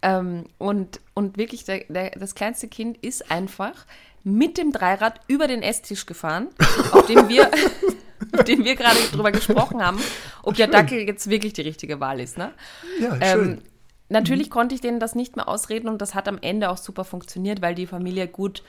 ähm, 0.02 0.46
und, 0.58 1.00
und 1.14 1.36
wirklich, 1.36 1.62
der, 1.62 1.84
der, 1.88 2.10
das 2.10 2.34
kleinste 2.34 2.66
Kind 2.66 2.98
ist 2.98 3.30
einfach 3.30 3.86
mit 4.26 4.58
dem 4.58 4.72
Dreirad 4.72 5.20
über 5.28 5.46
den 5.46 5.62
Esstisch 5.62 6.04
gefahren, 6.04 6.48
auf 6.90 7.06
dem 7.06 7.28
wir, 7.28 7.48
auf 8.32 8.42
dem 8.42 8.64
wir 8.64 8.74
gerade 8.74 8.98
drüber 9.12 9.30
gesprochen 9.30 9.80
haben, 9.80 10.00
ob 10.42 10.56
schön. 10.56 10.68
der 10.68 10.82
Dackel 10.82 10.98
jetzt 11.06 11.30
wirklich 11.30 11.52
die 11.52 11.60
richtige 11.60 12.00
Wahl 12.00 12.18
ist. 12.18 12.36
Ne? 12.36 12.52
Ja, 13.00 13.16
ähm, 13.20 13.20
schön. 13.20 13.62
natürlich 14.08 14.48
mhm. 14.48 14.52
konnte 14.52 14.74
ich 14.74 14.80
denen 14.80 14.98
das 14.98 15.14
nicht 15.14 15.36
mehr 15.36 15.46
ausreden 15.46 15.88
und 15.88 16.02
das 16.02 16.16
hat 16.16 16.26
am 16.26 16.38
Ende 16.40 16.70
auch 16.70 16.76
super 16.76 17.04
funktioniert, 17.04 17.62
weil 17.62 17.76
die 17.76 17.86
Familie 17.86 18.26
gut 18.26 18.64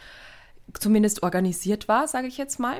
zumindest 0.79 1.23
organisiert 1.23 1.87
war, 1.87 2.07
sage 2.07 2.27
ich 2.27 2.37
jetzt 2.37 2.59
mal. 2.59 2.77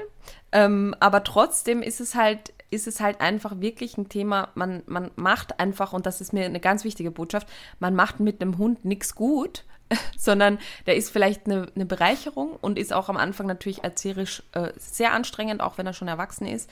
Ähm, 0.52 0.94
aber 1.00 1.24
trotzdem 1.24 1.82
ist 1.82 2.00
es 2.00 2.14
halt 2.14 2.54
ist 2.70 2.86
es 2.86 3.00
halt 3.00 3.22
einfach 3.22 3.62
wirklich 3.62 3.98
ein 3.98 4.10
Thema, 4.10 4.50
man, 4.54 4.84
man 4.88 5.10
macht 5.16 5.60
einfach, 5.60 5.94
und 5.94 6.06
das 6.06 6.20
ist 6.20 6.34
mir 6.34 6.46
eine 6.46 6.60
ganz 6.60 6.84
wichtige 6.84 7.12
Botschaft, 7.12 7.48
man 7.80 7.96
macht 7.96 8.20
mit 8.20 8.42
einem 8.42 8.58
Hund 8.58 8.84
nichts 8.84 9.16
gut, 9.16 9.64
sondern 10.18 10.60
der 10.86 10.96
ist 10.96 11.10
vielleicht 11.10 11.46
eine, 11.46 11.68
eine, 11.76 11.86
Bereicherung 11.86 12.58
und 12.62 12.78
ist 12.78 12.94
auch 12.94 13.10
am 13.10 13.18
Anfang 13.18 13.48
natürlich 13.48 13.84
erzählerisch 13.84 14.44
äh, 14.54 14.72
sehr 14.78 15.14
anstrengend, 15.14 15.62
auch 15.62 15.78
wenn 15.78 15.88
er 15.88 15.94
schon 15.94 16.08
erwachsen 16.08 16.46
ist. 16.46 16.70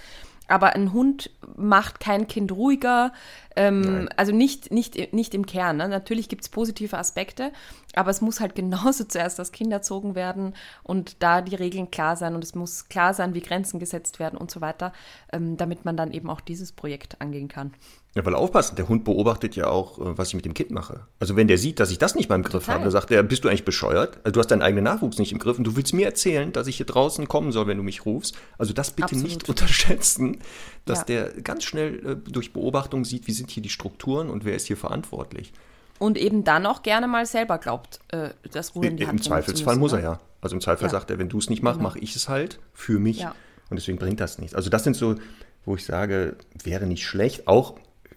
Aber 0.47 0.73
ein 0.73 0.93
Hund 0.93 1.32
macht 1.56 1.99
kein 1.99 2.28
Kind 2.28 2.51
ruhiger, 2.51 3.13
ähm, 3.55 4.09
also 4.17 4.31
nicht, 4.31 4.71
nicht, 4.71 5.13
nicht 5.13 5.33
im 5.33 5.45
Kern. 5.45 5.77
Ne? 5.77 5.87
Natürlich 5.87 6.29
gibt 6.29 6.43
es 6.43 6.49
positive 6.49 6.97
Aspekte, 6.97 7.51
aber 7.93 8.11
es 8.11 8.21
muss 8.21 8.39
halt 8.39 8.55
genauso 8.55 9.03
zuerst 9.07 9.39
das 9.39 9.51
Kind 9.51 9.71
erzogen 9.71 10.15
werden 10.15 10.53
und 10.83 11.21
da 11.23 11.41
die 11.41 11.55
Regeln 11.55 11.91
klar 11.91 12.15
sein 12.15 12.35
und 12.35 12.43
es 12.43 12.55
muss 12.55 12.89
klar 12.89 13.13
sein, 13.13 13.33
wie 13.33 13.41
Grenzen 13.41 13.79
gesetzt 13.79 14.19
werden 14.19 14.37
und 14.37 14.51
so 14.51 14.61
weiter, 14.61 14.93
ähm, 15.31 15.57
damit 15.57 15.85
man 15.85 15.97
dann 15.97 16.11
eben 16.11 16.29
auch 16.29 16.41
dieses 16.41 16.71
Projekt 16.71 17.21
angehen 17.21 17.47
kann. 17.47 17.73
Ja, 18.15 18.25
weil 18.25 18.33
aufpassen, 18.33 18.77
der 18.77 18.87
Hund 18.87 19.03
beobachtet 19.03 19.57
ja 19.57 19.67
auch, 19.67 19.99
äh, 19.99 20.17
was 20.17 20.29
ich 20.29 20.35
mit 20.35 20.45
dem 20.45 20.53
Kind 20.53 20.71
mache. 20.71 21.01
Also 21.19 21.35
wenn 21.35 21.49
der 21.49 21.57
sieht, 21.57 21.81
dass 21.81 21.91
ich 21.91 21.97
das 21.97 22.15
nicht 22.15 22.29
mal 22.29 22.35
im 22.35 22.43
Griff 22.43 22.63
Total. 22.63 22.75
habe, 22.75 22.83
dann 22.85 22.91
sagt 22.91 23.11
er, 23.11 23.21
bist 23.23 23.43
du 23.43 23.49
eigentlich 23.49 23.65
bescheuert? 23.65 24.19
Also 24.23 24.31
du 24.31 24.39
hast 24.39 24.47
deinen 24.47 24.61
eigenen 24.61 24.85
Nachwuchs 24.85 25.17
nicht 25.17 25.33
im 25.33 25.37
Griff 25.37 25.57
und 25.57 25.65
du 25.65 25.75
willst 25.75 25.93
mir 25.93 26.05
erzählen, 26.05 26.53
dass 26.53 26.67
ich 26.67 26.77
hier 26.77 26.85
draußen 26.85 27.27
kommen 27.27 27.51
soll, 27.51 27.67
wenn 27.67 27.75
du 27.75 27.83
mich 27.83 28.05
rufst. 28.05 28.37
Also 28.57 28.71
das 28.71 28.91
bitte 28.91 29.07
Absolut. 29.07 29.25
nicht 29.25 29.49
unterschätzen, 29.49 30.37
dass 30.85 30.99
ja. 30.99 31.05
der 31.05 31.41
ganz 31.41 31.65
schnell 31.65 32.05
äh, 32.25 32.31
durch 32.31 32.53
Beobachtung 32.53 33.03
sieht, 33.03 33.27
wie 33.27 33.33
sind 33.33 33.44
hier 33.51 33.63
die 33.63 33.69
Strukturen 33.69 34.29
und 34.29 34.45
wer 34.45 34.55
ist 34.55 34.67
hier 34.67 34.77
verantwortlich. 34.77 35.53
Und 35.97 36.17
eben 36.17 36.43
dann 36.43 36.65
auch 36.65 36.84
gerne 36.84 37.08
mal 37.08 37.25
selber 37.25 37.58
glaubt, 37.58 37.99
äh, 38.10 38.29
das 38.51 38.75
Ruhe 38.75 38.88
in 38.88 38.97
die 38.97 39.08
Hand 39.08 39.19
Im 39.19 39.23
Zweifelsfall 39.23 39.77
muss 39.77 39.93
er 39.93 40.01
ja. 40.01 40.19
Also 40.41 40.55
im 40.55 40.62
Zweifelsfall 40.62 40.89
ja. 40.89 40.99
sagt 40.99 41.12
er, 41.12 41.19
wenn 41.19 41.29
du 41.29 41.38
es 41.38 41.49
nicht 41.49 41.63
machst, 41.63 41.79
genau. 41.79 41.89
mache 41.89 41.99
ich 41.99 42.15
es 42.15 42.27
halt 42.27 42.60
für 42.73 42.99
mich. 42.99 43.19
Ja. 43.19 43.34
Und 43.69 43.77
deswegen 43.77 43.97
bringt 43.97 44.19
das 44.19 44.38
nichts. 44.38 44.53
Also 44.53 44.69
das 44.69 44.84
sind 44.84 44.95
so, 44.95 45.15
wo 45.63 45.75
ich 45.75 45.86
sage, 45.86 46.36
wäre 46.63 46.86
nicht 46.86 47.05
schlecht. 47.05 47.47
Auch 47.47 47.75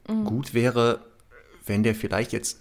Mhm. 0.08 0.24
Gut 0.24 0.54
wäre, 0.54 1.00
wenn 1.66 1.82
der 1.82 1.94
vielleicht 1.94 2.32
jetzt 2.32 2.60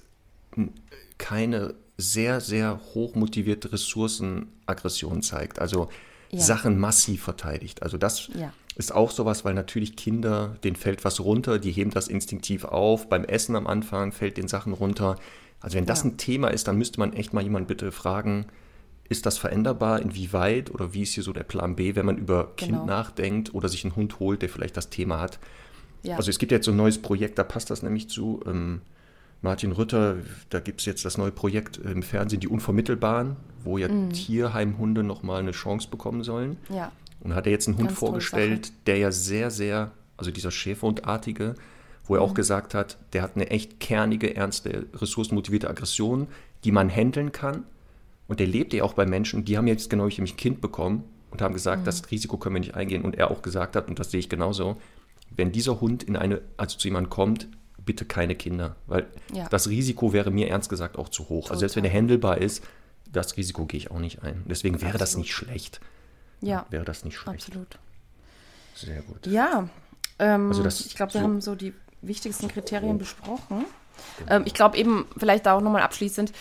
keine 1.18 1.74
sehr, 1.98 2.42
sehr 2.42 2.80
hoch 2.94 3.16
motivierte 3.16 3.72
Ressourcenaggression 3.72 5.24
zeigt. 5.24 5.60
Also 5.60 5.90
ja. 6.30 6.40
Sachen 6.40 6.78
massiv 6.78 7.24
verteidigt. 7.24 7.82
Also 7.82 7.98
das. 7.98 8.30
Ist 8.78 8.94
auch 8.94 9.12
sowas, 9.12 9.44
weil 9.44 9.56
natürlich 9.56 9.96
Kinder, 9.96 10.56
denen 10.64 10.76
fällt 10.76 11.04
was 11.04 11.20
runter, 11.20 11.58
die 11.58 11.72
heben 11.72 11.90
das 11.92 12.08
instinktiv 12.08 12.64
auf. 12.64 13.10
Beim 13.10 13.24
Essen 13.24 13.56
am 13.56 13.66
Anfang 13.66 14.12
fällt 14.12 14.38
den 14.38 14.48
Sachen 14.48 14.74
runter. 14.74 15.16
Also 15.60 15.78
wenn 15.78 15.86
das 15.86 16.04
ja. 16.04 16.12
ein 16.12 16.18
Thema 16.18 16.50
ist, 16.50 16.68
dann 16.68 16.78
müsste 16.78 17.00
man 17.00 17.14
echt 17.14 17.34
mal 17.34 17.44
jemanden 17.44 17.68
bitte 17.68 17.92
fragen, 17.92 18.46
ist 19.10 19.26
das 19.26 19.38
veränderbar, 19.38 20.02
inwieweit 20.02 20.70
oder 20.70 20.94
wie 20.94 21.02
ist 21.02 21.14
hier 21.14 21.24
so 21.24 21.34
der 21.34 21.44
Plan 21.44 21.76
B, 21.76 21.96
wenn 21.96 22.06
man 22.06 22.18
über 22.18 22.52
genau. 22.56 22.78
Kind 22.80 22.86
nachdenkt 22.86 23.54
oder 23.54 23.70
sich 23.70 23.84
einen 23.84 23.96
Hund 23.96 24.20
holt, 24.20 24.42
der 24.42 24.50
vielleicht 24.50 24.78
das 24.78 24.90
Thema 24.90 25.20
hat. 25.20 25.40
Ja. 26.04 26.18
Also 26.18 26.30
es 26.30 26.38
gibt 26.38 26.52
jetzt 26.52 26.66
so 26.66 26.72
ein 26.72 26.78
neues 26.78 27.02
Projekt, 27.02 27.40
da 27.40 27.44
passt 27.44 27.70
das 27.70 27.82
nämlich 27.82 28.10
zu. 28.10 28.42
Ähm, 28.46 28.82
Martin 29.42 29.72
Rütter, 29.72 30.18
da 30.50 30.60
gibt 30.60 30.82
es 30.82 30.86
jetzt 30.86 31.06
das 31.06 31.18
neue 31.18 31.32
Projekt 31.32 31.78
im 31.78 32.04
Fernsehen, 32.04 32.40
die 32.40 32.48
Unvermittelbaren, 32.48 33.38
wo 33.64 33.78
ja 33.78 33.88
mhm. 33.88 34.12
Tierheimhunde 34.12 35.04
nochmal 35.04 35.40
eine 35.40 35.52
Chance 35.52 35.90
bekommen 35.90 36.24
sollen. 36.24 36.58
Ja. 36.70 36.92
Und 37.28 37.36
hat 37.36 37.46
er 37.46 37.52
jetzt 37.52 37.68
einen 37.68 37.78
Hund 37.78 37.90
Ganz 37.90 38.00
vorgestellt, 38.00 38.72
der 38.88 38.98
ja 38.98 39.12
sehr, 39.12 39.52
sehr, 39.52 39.92
also 40.16 40.32
dieser 40.32 40.50
Schäferhundartige, 40.50 41.56
wo 42.06 42.16
er 42.16 42.22
mhm. 42.22 42.28
auch 42.30 42.34
gesagt 42.34 42.74
hat, 42.74 42.98
der 43.12 43.22
hat 43.22 43.36
eine 43.36 43.50
echt 43.50 43.82
kernige, 43.82 44.34
ernste, 44.34 44.86
ressourcenmotivierte 44.94 45.70
Aggression, 45.70 46.28
die 46.64 46.72
man 46.72 46.90
handeln 46.90 47.34
kann. 47.34 47.66
Und 48.30 48.40
der 48.40 48.48
lebt 48.48 48.74
ja 48.74 48.84
auch 48.84 48.94
bei 48.94 49.06
Menschen, 49.06 49.44
die 49.44 49.58
haben 49.58 49.68
jetzt 49.68 49.90
genau 49.90 50.06
wie 50.06 50.10
ich 50.10 50.20
ein 50.20 50.38
Kind 50.38 50.62
bekommen 50.62 51.04
und 51.32 51.42
haben 51.42 51.54
gesagt, 51.54 51.82
Mhm. 51.82 51.86
das 51.86 52.10
Risiko 52.10 52.38
können 52.38 52.56
wir 52.56 52.62
nicht 52.62 52.76
eingehen. 52.76 53.04
Und 53.04 53.16
er 53.16 53.30
auch 53.30 53.42
gesagt 53.42 53.76
hat, 53.76 53.90
und 53.90 54.00
das 54.00 54.12
sehe 54.12 54.22
ich 54.22 54.30
genauso, 54.30 54.78
wenn 55.36 55.52
dieser 55.52 55.82
Hund 55.82 56.04
in 56.04 56.16
eine, 56.16 56.42
also 56.56 56.78
zu 56.78 56.88
jemandem 56.88 57.10
kommt, 57.10 57.50
bitte 57.86 58.06
keine 58.06 58.36
Kinder. 58.36 58.78
Weil 58.88 59.06
Ja. 59.34 59.50
das 59.50 59.68
Risiko 59.68 60.14
wäre 60.14 60.32
mir 60.32 60.48
ernst 60.48 60.70
gesagt 60.70 60.98
auch 60.98 61.10
zu 61.10 61.28
hoch. 61.28 61.50
Also 61.50 61.60
selbst 61.60 61.76
wenn 61.76 61.84
er 61.84 61.90
Total. 61.90 62.00
handelbar 62.02 62.38
ist, 62.38 62.64
das 63.12 63.36
Risiko 63.36 63.66
gehe 63.66 63.80
ich 63.80 63.92
auch 63.92 64.00
nicht 64.00 64.24
ein. 64.24 64.44
Deswegen 64.46 64.82
wäre 64.82 64.94
das 64.94 65.02
Absolut. 65.16 65.26
nicht 65.26 65.34
schlecht. 65.34 65.82
Ja, 66.42 66.66
Wäre 66.70 66.86
das 66.86 67.04
nicht 67.04 67.18
schlecht. 67.18 67.48
absolut. 67.48 67.78
Sehr 68.76 69.02
gut. 69.02 69.26
Ja, 69.28 69.68
ähm, 70.20 70.50
Also 70.50 70.64
das- 70.64 70.82
ich 70.86 70.96
glaube, 70.96 71.14
wir 71.14 71.22
so- 71.22 71.26
haben 71.28 71.42
so 71.42 71.56
die 71.56 71.74
wichtigsten 72.02 72.48
Kriterien 72.48 72.98
besprochen. 72.98 73.66
Ähm, 74.30 74.44
ich 74.46 74.54
glaube 74.54 74.78
eben, 74.78 75.08
vielleicht 75.18 75.48
auch 75.48 75.62
nochmal 75.62 75.82
abschließend, 75.82 76.32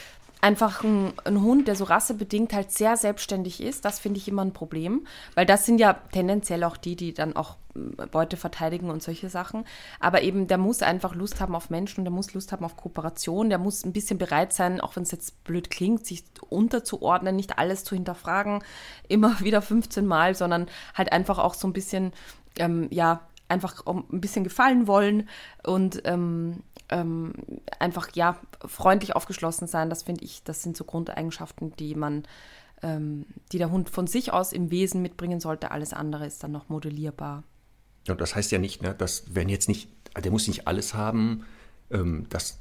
einfach 0.41 0.84
ein, 0.84 1.12
ein 1.24 1.43
Hund, 1.43 1.68
der 1.68 1.76
so 1.76 1.84
rassebedingt 1.84 2.53
halt 2.53 2.70
sehr 2.70 2.97
selbstständig 2.97 3.62
ist, 3.62 3.84
das 3.84 3.99
finde 3.99 4.18
ich 4.18 4.28
immer 4.28 4.45
ein 4.45 4.53
Problem, 4.53 5.07
weil 5.34 5.47
das 5.47 5.66
sind 5.66 5.78
ja 5.78 5.95
tendenziell 6.12 6.62
auch 6.64 6.76
die, 6.76 6.97
die 6.97 7.14
dann 7.14 7.34
auch 7.37 7.57
ähm, 7.74 7.97
Beute 8.11 8.37
verteidigen 8.37 8.91
und 8.91 9.03
solche 9.03 9.30
Sachen. 9.30 9.64
Aber 9.99 10.22
eben, 10.22 10.47
der 10.47 10.59
muss 10.59 10.82
einfach 10.82 11.14
Lust 11.14 11.41
haben 11.41 11.55
auf 11.55 11.70
Menschen, 11.70 12.05
der 12.05 12.12
muss 12.12 12.34
Lust 12.34 12.53
haben 12.53 12.64
auf 12.64 12.76
Kooperation, 12.76 13.49
der 13.49 13.59
muss 13.59 13.84
ein 13.84 13.93
bisschen 13.93 14.18
bereit 14.18 14.53
sein, 14.53 14.80
auch 14.80 14.97
wenn 14.97 15.05
es 15.05 15.11
jetzt 15.11 15.43
blöd 15.45 15.70
klingt, 15.70 16.07
sich 16.07 16.24
unterzuordnen, 16.49 17.34
nicht 17.34 17.59
alles 17.59 17.84
zu 17.84 17.95
hinterfragen, 17.95 18.62
immer 19.09 19.41
wieder 19.41 19.62
15 19.62 20.07
Mal, 20.07 20.34
sondern 20.34 20.66
halt 20.95 21.12
einfach 21.12 21.39
auch 21.39 21.55
so 21.55 21.66
ein 21.66 21.72
bisschen, 21.72 22.12
ähm, 22.59 22.89
ja, 22.91 23.22
einfach 23.49 23.87
ein 23.87 24.20
bisschen 24.20 24.45
gefallen 24.45 24.87
wollen 24.87 25.28
und 25.62 26.03
ähm, 26.05 26.62
ähm, 26.89 27.32
einfach, 27.78 28.09
ja, 28.14 28.39
freundlich 28.64 29.16
aufgeschlossen 29.16 29.66
sein. 29.66 29.91
Das 29.91 30.03
finde 30.03 30.24
ich, 30.24 30.43
das 30.45 30.62
sind 30.62 30.76
so 30.76 30.84
Grundeigenschaften, 30.84 31.74
die 31.76 31.95
man, 31.95 32.24
ähm, 32.82 33.26
die 33.53 33.59
der 33.59 33.70
Hund 33.70 33.91
von 33.91 34.07
sich 34.07 34.32
aus 34.32 34.53
im 34.53 34.70
Wesen 34.70 35.03
mitbringen 35.03 35.41
sollte. 35.41 35.70
Alles 35.70 35.93
andere 35.93 36.26
ist 36.26 36.43
dann 36.43 36.53
noch 36.53 36.68
modellierbar. 36.68 37.43
Und 38.09 38.20
das 38.20 38.34
heißt 38.37 38.53
ja 38.53 38.59
nicht, 38.59 38.82
ne, 38.82 38.95
dass 38.95 39.34
wenn 39.34 39.49
jetzt 39.49 39.68
nicht, 39.68 39.89
der 40.22 40.30
muss 40.30 40.47
nicht 40.47 40.66
alles 40.68 40.95
haben, 40.95 41.45
ähm, 41.91 42.26
das, 42.28 42.61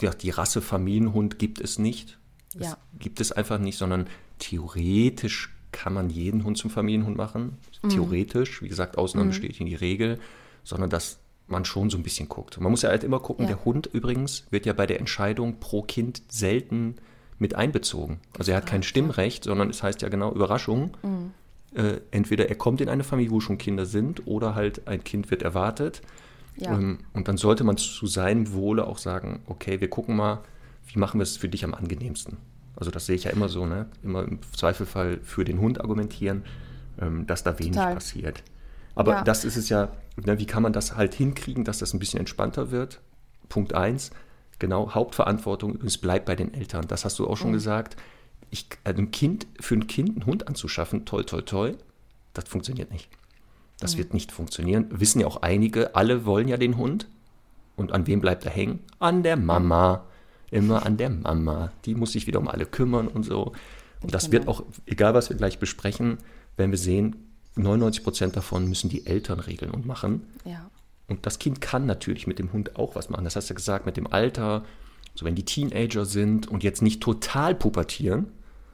ja, 0.00 0.10
die 0.10 0.30
Rasse 0.30 0.60
Familienhund 0.60 1.38
gibt 1.38 1.60
es 1.60 1.78
nicht. 1.78 2.18
Das 2.54 2.68
Ja. 2.68 2.78
gibt 2.98 3.20
es 3.20 3.32
einfach 3.32 3.58
nicht, 3.58 3.78
sondern 3.78 4.08
theoretisch 4.38 5.54
kann 5.72 5.92
man 5.92 6.10
jeden 6.10 6.44
Hund 6.44 6.58
zum 6.58 6.70
Familienhund 6.70 7.16
machen. 7.16 7.58
Mhm. 7.82 7.88
Theoretisch, 7.90 8.62
wie 8.62 8.68
gesagt, 8.68 8.98
Ausnahmen 8.98 9.28
bestätigen 9.28 9.66
die 9.66 9.74
Regel, 9.74 10.18
sondern 10.64 10.90
dass 10.90 11.18
man 11.48 11.64
schon 11.64 11.90
so 11.90 11.96
ein 11.96 12.02
bisschen 12.02 12.28
guckt. 12.28 12.60
Man 12.60 12.70
muss 12.70 12.82
ja 12.82 12.88
halt 12.90 13.04
immer 13.04 13.20
gucken, 13.20 13.44
Ja. 13.44 13.54
der 13.54 13.64
Hund 13.64 13.86
übrigens 13.92 14.44
wird 14.50 14.66
ja 14.66 14.72
bei 14.72 14.86
der 14.86 14.98
Entscheidung 14.98 15.60
pro 15.60 15.82
Kind 15.82 16.22
selten 16.28 16.96
mit 17.38 17.54
einbezogen. 17.54 18.18
Also 18.38 18.50
er 18.52 18.58
hat 18.58 18.66
kein 18.66 18.82
Stimmrecht, 18.82 19.44
sondern 19.44 19.70
es 19.70 19.82
heißt 19.82 20.02
ja 20.02 20.08
genau 20.08 20.32
Überraschung. 20.32 20.96
Mhm. 21.02 21.32
Äh, 21.74 22.00
entweder 22.10 22.48
er 22.48 22.54
kommt 22.54 22.80
in 22.80 22.88
eine 22.88 23.04
Familie, 23.04 23.30
wo 23.32 23.40
schon 23.40 23.58
Kinder 23.58 23.84
sind, 23.86 24.26
oder 24.26 24.54
halt 24.54 24.88
ein 24.88 25.04
Kind 25.04 25.30
wird 25.30 25.42
erwartet. 25.42 26.00
Ja. 26.56 26.72
Ähm, 26.72 26.98
und 27.12 27.28
dann 27.28 27.36
sollte 27.36 27.64
man 27.64 27.76
zu 27.76 28.06
seinem 28.06 28.52
Wohle 28.54 28.86
auch 28.86 28.98
sagen, 28.98 29.40
okay, 29.46 29.80
wir 29.80 29.90
gucken 29.90 30.16
mal, 30.16 30.40
wie 30.86 30.98
machen 30.98 31.20
wir 31.20 31.24
es 31.24 31.36
für 31.36 31.48
dich 31.50 31.64
am 31.64 31.74
angenehmsten. 31.74 32.38
Also 32.76 32.90
das 32.90 33.06
sehe 33.06 33.16
ich 33.16 33.24
ja 33.24 33.30
immer 33.30 33.48
so, 33.48 33.66
ne? 33.66 33.86
Immer 34.02 34.22
im 34.24 34.38
Zweifelfall 34.54 35.18
für 35.22 35.44
den 35.44 35.60
Hund 35.60 35.80
argumentieren, 35.80 36.44
ähm, 37.00 37.26
dass 37.26 37.42
da 37.44 37.58
wenig 37.58 37.72
Total. 37.72 37.94
passiert. 37.94 38.42
Aber 38.96 39.12
Ja. 39.12 39.22
das 39.22 39.44
ist 39.44 39.56
es 39.56 39.68
ja, 39.68 39.90
ne, 40.16 40.38
wie 40.40 40.46
kann 40.46 40.62
man 40.64 40.72
das 40.72 40.96
halt 40.96 41.14
hinkriegen, 41.14 41.64
dass 41.64 41.78
das 41.78 41.94
ein 41.94 42.00
bisschen 42.00 42.18
entspannter 42.18 42.72
wird? 42.72 43.00
Punkt 43.48 43.74
eins, 43.74 44.10
genau, 44.58 44.92
Hauptverantwortung 44.94 45.74
übrigens 45.74 45.98
bleibt 45.98 46.26
bei 46.26 46.34
den 46.34 46.52
Eltern. 46.52 46.86
Das 46.88 47.04
hast 47.04 47.18
du 47.20 47.28
auch 47.28 47.36
schon 47.36 47.52
gesagt. 47.52 47.96
Ich, 48.50 48.66
also 48.82 49.00
ein 49.00 49.10
Kind, 49.12 49.46
für 49.60 49.74
ein 49.74 49.86
Kind 49.86 50.10
einen 50.16 50.26
Hund 50.26 50.48
anzuschaffen, 50.48 51.04
toll, 51.04 51.24
toll, 51.24 51.44
toll, 51.44 51.76
das 52.32 52.48
funktioniert 52.48 52.90
nicht. 52.90 53.08
Das 53.78 53.98
wird 53.98 54.14
nicht 54.14 54.32
funktionieren. 54.32 54.86
Wissen 54.90 55.20
ja 55.20 55.26
auch 55.26 55.42
einige, 55.42 55.94
alle 55.94 56.24
wollen 56.24 56.48
ja 56.48 56.56
den 56.56 56.76
Hund. 56.78 57.08
Und 57.76 57.92
an 57.92 58.06
wem 58.06 58.22
bleibt 58.22 58.46
er 58.46 58.50
hängen? 58.50 58.80
An 58.98 59.22
der 59.22 59.36
Mama. 59.36 60.04
Immer 60.50 60.86
an 60.86 60.96
der 60.96 61.10
Mama. 61.10 61.72
Die 61.84 61.94
muss 61.94 62.12
sich 62.12 62.26
wieder 62.26 62.38
um 62.38 62.48
alle 62.48 62.64
kümmern 62.64 63.06
und 63.08 63.24
so. 63.24 63.52
Und 64.00 64.14
das 64.14 64.32
wird 64.32 64.48
auch, 64.48 64.62
egal 64.86 65.12
was 65.12 65.28
wir 65.28 65.36
gleich 65.36 65.58
besprechen, 65.58 66.16
wenn 66.56 66.70
wir 66.70 66.78
sehen, 66.78 67.16
99 67.56 68.04
Prozent 68.04 68.36
davon 68.36 68.68
müssen 68.68 68.88
die 68.88 69.06
Eltern 69.06 69.40
regeln 69.40 69.70
und 69.70 69.86
machen. 69.86 70.26
Ja. 70.44 70.70
Und 71.08 71.24
das 71.26 71.38
Kind 71.38 71.60
kann 71.60 71.86
natürlich 71.86 72.26
mit 72.26 72.38
dem 72.38 72.52
Hund 72.52 72.76
auch 72.76 72.94
was 72.96 73.10
machen. 73.10 73.24
Das 73.24 73.36
hast 73.36 73.48
du 73.48 73.54
ja 73.54 73.56
gesagt, 73.56 73.86
mit 73.86 73.96
dem 73.96 74.06
Alter, 74.12 74.64
so 75.14 75.24
wenn 75.24 75.34
die 75.34 75.44
Teenager 75.44 76.04
sind 76.04 76.48
und 76.48 76.62
jetzt 76.64 76.82
nicht 76.82 77.00
total 77.02 77.54
pubertieren, 77.54 78.26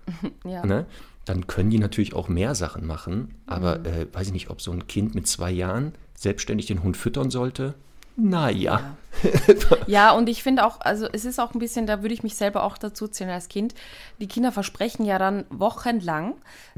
Ja. 0.44 0.64
ne, 0.66 0.86
dann 1.24 1.46
können 1.46 1.70
die 1.70 1.78
natürlich 1.78 2.14
auch 2.14 2.28
mehr 2.28 2.54
Sachen 2.56 2.86
machen. 2.86 3.34
Aber 3.46 3.84
äh, 3.86 4.06
weiß 4.12 4.26
ich 4.28 4.32
nicht, 4.32 4.50
ob 4.50 4.60
so 4.60 4.72
ein 4.72 4.86
Kind 4.88 5.14
mit 5.14 5.26
zwei 5.28 5.52
Jahren 5.52 5.92
selbstständig 6.14 6.66
den 6.66 6.82
Hund 6.82 6.96
füttern 6.96 7.30
sollte. 7.30 7.74
Naja. 8.16 8.96
Ja, 9.86 10.12
und 10.12 10.28
ich 10.28 10.42
finde 10.42 10.64
auch, 10.64 10.80
also 10.80 11.06
es 11.12 11.24
ist 11.24 11.38
auch 11.38 11.54
ein 11.54 11.58
bisschen, 11.58 11.86
da 11.86 12.02
würde 12.02 12.14
ich 12.14 12.22
mich 12.22 12.34
selber 12.34 12.64
auch 12.64 12.78
dazu 12.78 13.08
zählen 13.08 13.30
als 13.30 13.48
Kind. 13.48 13.74
Die 14.20 14.26
Kinder 14.26 14.52
versprechen 14.52 15.04
ja 15.04 15.18
dann 15.18 15.44
wochenlang, 15.50 16.34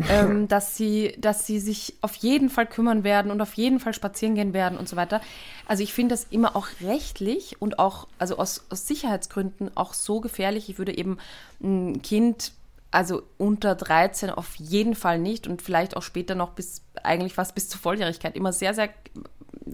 ähm, 0.08 0.48
dass, 0.48 0.76
sie, 0.76 1.14
dass 1.18 1.46
sie 1.46 1.60
sich 1.60 1.94
auf 2.00 2.14
jeden 2.16 2.50
Fall 2.50 2.66
kümmern 2.66 3.04
werden 3.04 3.30
und 3.30 3.40
auf 3.40 3.54
jeden 3.54 3.80
Fall 3.80 3.94
spazieren 3.94 4.34
gehen 4.34 4.52
werden 4.52 4.78
und 4.78 4.88
so 4.88 4.96
weiter. 4.96 5.20
Also 5.66 5.82
ich 5.82 5.92
finde 5.92 6.14
das 6.14 6.26
immer 6.30 6.56
auch 6.56 6.68
rechtlich 6.80 7.60
und 7.60 7.78
auch, 7.78 8.08
also 8.18 8.36
aus, 8.36 8.64
aus 8.70 8.86
Sicherheitsgründen 8.86 9.70
auch 9.74 9.94
so 9.94 10.20
gefährlich. 10.20 10.68
Ich 10.68 10.78
würde 10.78 10.96
eben 10.96 11.18
ein 11.62 12.02
Kind 12.02 12.52
also 12.90 13.22
unter 13.38 13.74
13 13.74 14.30
auf 14.30 14.54
jeden 14.56 14.94
Fall 14.94 15.18
nicht 15.18 15.48
und 15.48 15.62
vielleicht 15.62 15.96
auch 15.96 16.02
später 16.02 16.36
noch 16.36 16.50
bis, 16.50 16.82
eigentlich 17.02 17.34
fast 17.34 17.54
bis 17.54 17.68
zur 17.68 17.80
Volljährigkeit, 17.80 18.36
immer 18.36 18.52
sehr, 18.52 18.72
sehr 18.72 18.90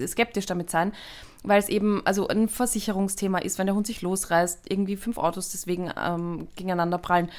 skeptisch 0.07 0.47
damit 0.47 0.71
sein, 0.71 0.93
weil 1.43 1.59
es 1.59 1.69
eben 1.69 2.03
also 2.05 2.29
ein 2.29 2.49
Versicherungsthema 2.49 3.39
ist, 3.39 3.59
wenn 3.59 3.67
der 3.67 3.75
Hund 3.75 3.87
sich 3.87 4.03
losreißt, 4.03 4.71
irgendwie 4.71 4.97
fünf 4.97 5.19
Autos 5.19 5.51
deswegen 5.51 5.91
ähm, 5.97 6.49
gegeneinander 6.57 6.99
prallen. 6.99 7.31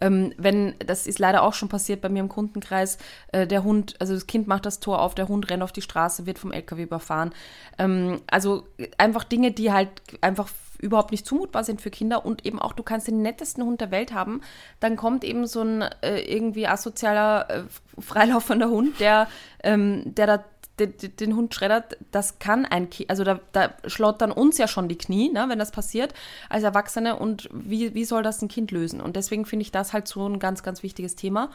Ähm, 0.00 0.32
wenn, 0.38 0.74
das 0.78 1.06
ist 1.06 1.18
leider 1.18 1.42
auch 1.42 1.52
schon 1.52 1.68
passiert 1.68 2.00
bei 2.00 2.08
mir 2.08 2.20
im 2.20 2.28
Kundenkreis, 2.28 2.96
äh, 3.32 3.46
der 3.46 3.62
Hund, 3.62 3.96
also 3.98 4.14
das 4.14 4.26
Kind 4.26 4.46
macht 4.46 4.64
das 4.64 4.80
Tor 4.80 5.02
auf, 5.02 5.14
der 5.14 5.28
Hund 5.28 5.50
rennt 5.50 5.62
auf 5.62 5.72
die 5.72 5.82
Straße, 5.82 6.24
wird 6.24 6.38
vom 6.38 6.52
LKW 6.52 6.84
überfahren. 6.84 7.32
Ähm, 7.78 8.20
also 8.30 8.66
einfach 8.96 9.24
Dinge, 9.24 9.52
die 9.52 9.72
halt 9.72 9.90
einfach 10.22 10.48
überhaupt 10.80 11.10
nicht 11.10 11.26
zumutbar 11.26 11.64
sind 11.64 11.82
für 11.82 11.90
Kinder 11.90 12.24
und 12.24 12.46
eben 12.46 12.58
auch, 12.58 12.72
du 12.72 12.82
kannst 12.82 13.06
den 13.06 13.20
nettesten 13.20 13.64
Hund 13.64 13.82
der 13.82 13.90
Welt 13.90 14.14
haben, 14.14 14.40
dann 14.80 14.96
kommt 14.96 15.24
eben 15.24 15.46
so 15.46 15.60
ein 15.60 15.82
äh, 16.00 16.20
irgendwie 16.20 16.66
asozialer, 16.66 17.50
äh, 17.50 17.62
freilaufender 18.00 18.70
Hund, 18.70 18.98
der, 19.00 19.28
ähm, 19.62 20.14
der 20.14 20.26
da 20.26 20.44
den, 20.80 21.16
den 21.16 21.36
Hund 21.36 21.54
schreddert, 21.54 21.96
das 22.10 22.38
kann 22.38 22.64
ein 22.64 22.90
Kind, 22.90 23.10
also 23.10 23.24
da, 23.24 23.40
da 23.52 23.74
schlottern 23.86 24.32
uns 24.32 24.58
ja 24.58 24.66
schon 24.66 24.88
die 24.88 24.98
Knie, 24.98 25.30
ne, 25.30 25.46
wenn 25.48 25.58
das 25.58 25.70
passiert, 25.70 26.14
als 26.48 26.64
Erwachsene 26.64 27.16
und 27.16 27.48
wie, 27.52 27.94
wie 27.94 28.04
soll 28.04 28.22
das 28.22 28.42
ein 28.42 28.48
Kind 28.48 28.70
lösen? 28.70 29.00
Und 29.00 29.16
deswegen 29.16 29.44
finde 29.44 29.62
ich 29.62 29.72
das 29.72 29.92
halt 29.92 30.08
so 30.08 30.26
ein 30.26 30.38
ganz, 30.38 30.62
ganz 30.62 30.82
wichtiges 30.82 31.14
Thema. 31.16 31.50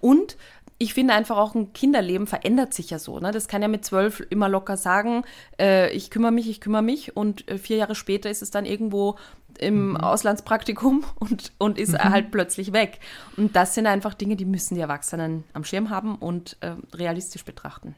Und 0.00 0.36
ich 0.78 0.94
finde 0.94 1.12
einfach 1.12 1.36
auch 1.36 1.54
ein 1.54 1.74
Kinderleben 1.74 2.26
verändert 2.26 2.72
sich 2.72 2.88
ja 2.88 2.98
so. 2.98 3.20
Ne? 3.20 3.32
Das 3.32 3.48
kann 3.48 3.60
ja 3.60 3.68
mit 3.68 3.84
zwölf 3.84 4.22
immer 4.30 4.48
locker 4.48 4.78
sagen, 4.78 5.24
äh, 5.60 5.92
ich 5.92 6.10
kümmere 6.10 6.32
mich, 6.32 6.48
ich 6.48 6.60
kümmere 6.60 6.82
mich 6.82 7.14
und 7.16 7.46
äh, 7.50 7.58
vier 7.58 7.76
Jahre 7.76 7.94
später 7.94 8.30
ist 8.30 8.40
es 8.40 8.50
dann 8.50 8.64
irgendwo 8.64 9.16
im 9.58 9.98
Auslandspraktikum 9.98 11.04
und, 11.18 11.52
und 11.58 11.78
ist 11.78 11.98
halt 11.98 12.30
plötzlich 12.30 12.72
weg. 12.72 13.00
Und 13.36 13.56
das 13.56 13.74
sind 13.74 13.86
einfach 13.86 14.14
Dinge, 14.14 14.36
die 14.36 14.46
müssen 14.46 14.74
die 14.74 14.80
Erwachsenen 14.80 15.44
am 15.52 15.64
Schirm 15.64 15.90
haben 15.90 16.16
und 16.16 16.56
äh, 16.60 16.72
realistisch 16.94 17.44
betrachten. 17.44 17.94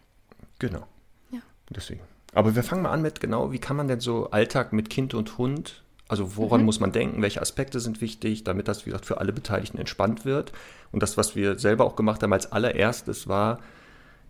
Genau. 0.62 0.86
Ja. 1.30 1.40
Deswegen. 1.70 2.00
Aber 2.34 2.54
wir 2.54 2.62
fangen 2.62 2.82
mal 2.82 2.92
an 2.92 3.02
mit 3.02 3.20
genau, 3.20 3.52
wie 3.52 3.58
kann 3.58 3.76
man 3.76 3.88
denn 3.88 4.00
so 4.00 4.30
Alltag 4.30 4.72
mit 4.72 4.88
Kind 4.88 5.12
und 5.12 5.36
Hund, 5.38 5.82
also 6.08 6.36
woran 6.36 6.64
muss 6.64 6.80
man 6.80 6.92
denken, 6.92 7.20
welche 7.22 7.40
Aspekte 7.40 7.80
sind 7.80 8.00
wichtig, 8.00 8.44
damit 8.44 8.68
das, 8.68 8.86
wie 8.86 8.90
gesagt, 8.90 9.06
für 9.06 9.18
alle 9.18 9.32
Beteiligten 9.32 9.78
entspannt 9.78 10.24
wird. 10.24 10.52
Und 10.92 11.02
das, 11.02 11.16
was 11.16 11.36
wir 11.36 11.58
selber 11.58 11.84
auch 11.84 11.96
gemacht 11.96 12.22
haben 12.22 12.32
als 12.32 12.52
allererstes, 12.52 13.28
war, 13.28 13.58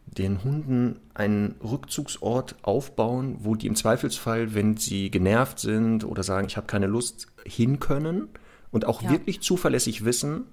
den 0.06 0.42
Hunden 0.42 1.00
einen 1.14 1.54
Rückzugsort 1.62 2.56
aufbauen, 2.62 3.36
wo 3.40 3.54
die 3.54 3.66
im 3.66 3.76
Zweifelsfall, 3.76 4.54
wenn 4.54 4.76
sie 4.76 5.10
genervt 5.10 5.58
sind 5.60 6.04
oder 6.04 6.22
sagen, 6.22 6.46
ich 6.46 6.56
habe 6.56 6.66
keine 6.66 6.86
Lust, 6.86 7.28
hin 7.44 7.78
können 7.80 8.28
und 8.70 8.84
auch 8.86 9.02
Ja. 9.02 9.10
wirklich 9.10 9.40
zuverlässig 9.42 10.04
wissen, 10.04 10.44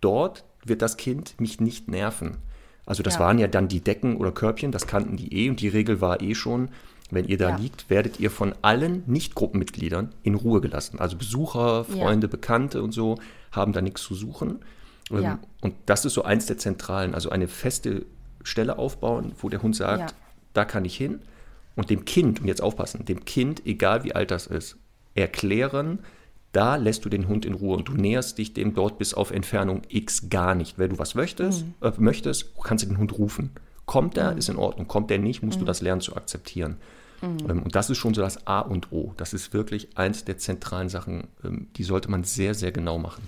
dort 0.00 0.44
wird 0.64 0.80
das 0.82 0.96
Kind 0.96 1.38
mich 1.40 1.60
nicht 1.60 1.88
nerven. 1.88 2.38
Also 2.86 3.02
das 3.02 3.14
Ja. 3.14 3.20
waren 3.20 3.38
ja 3.38 3.46
dann 3.48 3.68
die 3.68 3.80
Decken 3.80 4.16
oder 4.16 4.32
Körbchen, 4.32 4.72
das 4.72 4.86
kannten 4.86 5.16
die 5.16 5.32
eh 5.34 5.48
und 5.50 5.60
die 5.60 5.68
Regel 5.68 6.00
war 6.00 6.20
eh 6.20 6.34
schon, 6.34 6.68
wenn 7.10 7.26
ihr 7.26 7.38
da 7.38 7.50
Ja. 7.50 7.56
liegt, 7.56 7.88
werdet 7.90 8.18
ihr 8.20 8.30
von 8.30 8.54
allen 8.62 9.02
Nicht-Gruppenmitgliedern 9.06 10.10
in 10.22 10.34
Ruhe 10.34 10.60
gelassen. 10.60 10.98
Also 11.00 11.16
Besucher, 11.16 11.84
Ja. 11.88 11.96
Freunde, 11.96 12.28
Bekannte 12.28 12.82
und 12.82 12.92
so 12.92 13.18
haben 13.52 13.72
da 13.72 13.80
nichts 13.80 14.02
zu 14.02 14.14
suchen. 14.14 14.60
Ähm, 15.10 15.22
Ja. 15.22 15.38
Und 15.60 15.74
das 15.86 16.04
ist 16.04 16.14
so 16.14 16.24
eins 16.24 16.46
der 16.46 16.58
Zentralen, 16.58 17.14
also 17.14 17.30
eine 17.30 17.48
feste 17.48 18.04
Stelle 18.42 18.78
aufbauen, 18.78 19.32
wo 19.40 19.48
der 19.48 19.62
Hund 19.62 19.76
sagt, 19.76 20.10
Ja. 20.10 20.16
da 20.54 20.64
kann 20.64 20.84
ich 20.84 20.96
hin. 20.96 21.20
Und 21.76 21.90
dem 21.90 22.04
Kind, 22.04 22.40
und 22.40 22.46
jetzt 22.46 22.62
aufpassen, 22.62 23.04
dem 23.04 23.24
Kind, 23.24 23.66
egal 23.66 24.04
wie 24.04 24.14
alt 24.14 24.30
das 24.30 24.46
ist, 24.46 24.76
erklären, 25.14 25.98
da 26.54 26.76
lässt 26.76 27.04
du 27.04 27.08
den 27.08 27.28
Hund 27.28 27.44
in 27.44 27.54
Ruhe 27.54 27.76
und 27.76 27.88
du 27.88 27.92
näherst 27.92 28.38
dich 28.38 28.54
dem 28.54 28.74
dort 28.74 28.96
bis 28.98 29.12
auf 29.12 29.30
Entfernung 29.30 29.82
X 29.88 30.28
gar 30.30 30.54
nicht. 30.54 30.78
Wenn 30.78 30.90
du 30.90 30.98
was 30.98 31.14
möchtest, 31.14 31.64
Mhm. 31.66 31.74
äh, 31.82 31.92
möchtest 31.98 32.54
kannst 32.62 32.84
du 32.84 32.88
den 32.88 32.98
Hund 32.98 33.18
rufen. 33.18 33.50
Kommt 33.86 34.16
er, 34.16 34.36
ist 34.36 34.48
in 34.48 34.56
Ordnung. 34.56 34.88
Kommt 34.88 35.10
er 35.10 35.18
nicht, 35.18 35.42
Mhm. 35.42 35.48
musst 35.48 35.60
du 35.60 35.64
das 35.66 35.82
lernen 35.82 36.00
zu 36.00 36.16
akzeptieren. 36.16 36.76
Ähm, 37.22 37.62
und 37.62 37.74
das 37.74 37.88
ist 37.90 37.96
schon 37.98 38.12
so 38.14 38.20
das 38.20 38.46
A 38.46 38.60
und 38.60 38.92
O. 38.92 39.14
Das 39.16 39.32
ist 39.32 39.52
wirklich 39.54 39.88
eins 39.96 40.24
der 40.24 40.36
zentralen 40.38 40.88
Sachen, 40.90 41.24
ähm, 41.42 41.68
die 41.76 41.82
sollte 41.84 42.10
man 42.10 42.22
sehr, 42.24 42.52
sehr 42.54 42.70
genau 42.70 42.98
machen. 42.98 43.26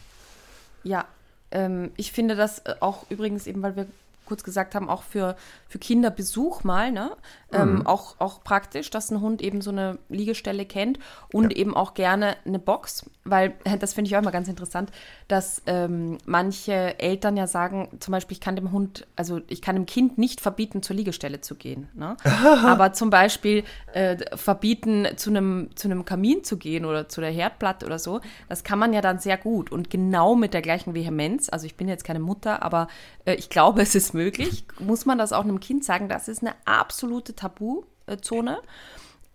Ja, 0.84 1.06
ähm, 1.50 1.90
ich 1.96 2.12
finde 2.12 2.36
das 2.36 2.58
äh, 2.60 2.74
auch 2.80 3.06
übrigens 3.10 3.46
eben, 3.46 3.62
weil 3.62 3.74
wir 3.76 3.86
kurz 4.26 4.42
gesagt 4.42 4.74
haben, 4.74 4.88
auch 4.88 5.02
für, 5.02 5.36
für 5.68 5.78
Kinderbesuch 5.78 6.64
mal, 6.64 6.92
ne? 6.92 7.12
Ähm, 7.52 7.86
auch, 7.86 8.16
auch 8.18 8.42
praktisch, 8.42 8.90
dass 8.90 9.10
ein 9.10 9.20
Hund 9.20 9.40
eben 9.40 9.60
so 9.60 9.70
eine 9.70 9.98
Liegestelle 10.08 10.66
kennt 10.66 10.98
und 11.32 11.56
eben 11.56 11.76
auch 11.76 11.94
gerne 11.94 12.36
eine 12.44 12.58
Box, 12.58 13.08
weil 13.24 13.54
das 13.78 13.94
finde 13.94 14.08
ich 14.08 14.16
auch 14.16 14.20
immer 14.20 14.32
ganz 14.32 14.48
interessant, 14.48 14.90
dass 15.28 15.62
ähm, 15.66 16.18
manche 16.26 16.98
Eltern 16.98 17.36
ja 17.36 17.46
sagen, 17.46 17.88
zum 18.00 18.12
Beispiel, 18.12 18.34
ich 18.34 18.40
kann 18.40 18.56
dem 18.56 18.72
Hund, 18.72 19.06
also 19.14 19.40
ich 19.46 19.62
kann 19.62 19.76
dem 19.76 19.86
Kind 19.86 20.18
nicht 20.18 20.40
verbieten, 20.40 20.82
zur 20.82 20.96
Liegestelle 20.96 21.40
zu 21.40 21.54
gehen, 21.54 21.88
ne? 21.94 22.16
aber 22.64 22.92
zum 22.92 23.10
Beispiel 23.10 23.62
äh, 23.92 24.16
verbieten, 24.36 25.06
zu 25.16 25.30
einem, 25.30 25.70
zu 25.76 25.88
einem 25.88 26.04
Kamin 26.04 26.42
zu 26.42 26.56
gehen 26.56 26.84
oder 26.84 27.08
zu 27.08 27.20
der 27.20 27.30
Herdplatte 27.30 27.86
oder 27.86 28.00
so, 28.00 28.20
das 28.48 28.64
kann 28.64 28.78
man 28.80 28.92
ja 28.92 29.00
dann 29.00 29.20
sehr 29.20 29.38
gut 29.38 29.70
und 29.70 29.88
genau 29.88 30.34
mit 30.34 30.52
der 30.52 30.62
gleichen 30.62 30.94
Vehemenz, 30.94 31.48
also 31.48 31.64
ich 31.64 31.76
bin 31.76 31.86
jetzt 31.86 32.04
keine 32.04 32.20
Mutter, 32.20 32.62
aber 32.62 32.88
äh, 33.24 33.34
ich 33.34 33.50
glaube, 33.50 33.82
es 33.86 33.94
ist 33.94 34.14
möglich, 34.16 34.64
muss 34.80 35.06
man 35.06 35.18
das 35.18 35.32
auch 35.32 35.44
einem 35.44 35.60
Kind 35.60 35.84
sagen, 35.84 36.08
das 36.08 36.26
ist 36.28 36.42
eine 36.42 36.54
absolute 36.64 37.34
Tabuzone. 37.34 38.58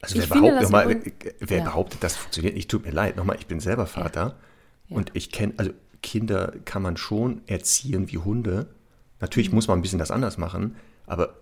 Also 0.01 0.15
wer, 0.15 0.23
Ich 0.23 0.29
finde 0.29 0.61
nochmal, 0.61 0.91
übrigens- 0.91 1.25
äh, 1.25 1.33
wer 1.39 1.57
ja. 1.59 1.63
behauptet, 1.63 2.03
das 2.03 2.15
funktioniert 2.17 2.55
nicht, 2.55 2.69
tut 2.69 2.83
mir 2.85 2.91
leid. 2.91 3.15
Nochmal, 3.17 3.37
ich 3.39 3.47
bin 3.47 3.59
selber 3.59 3.85
Vater 3.85 4.35
und 4.89 5.11
ich 5.13 5.31
kenne, 5.31 5.53
also 5.57 5.71
Kinder 6.01 6.53
kann 6.65 6.81
man 6.81 6.97
schon 6.97 7.41
erziehen 7.45 8.11
wie 8.11 8.17
Hunde. 8.17 8.67
Natürlich 9.19 9.49
Mhm. 9.49 9.55
muss 9.55 9.67
man 9.67 9.77
ein 9.79 9.81
bisschen 9.83 9.99
das 9.99 10.09
anders 10.11 10.37
machen, 10.39 10.75
aber 11.05 11.35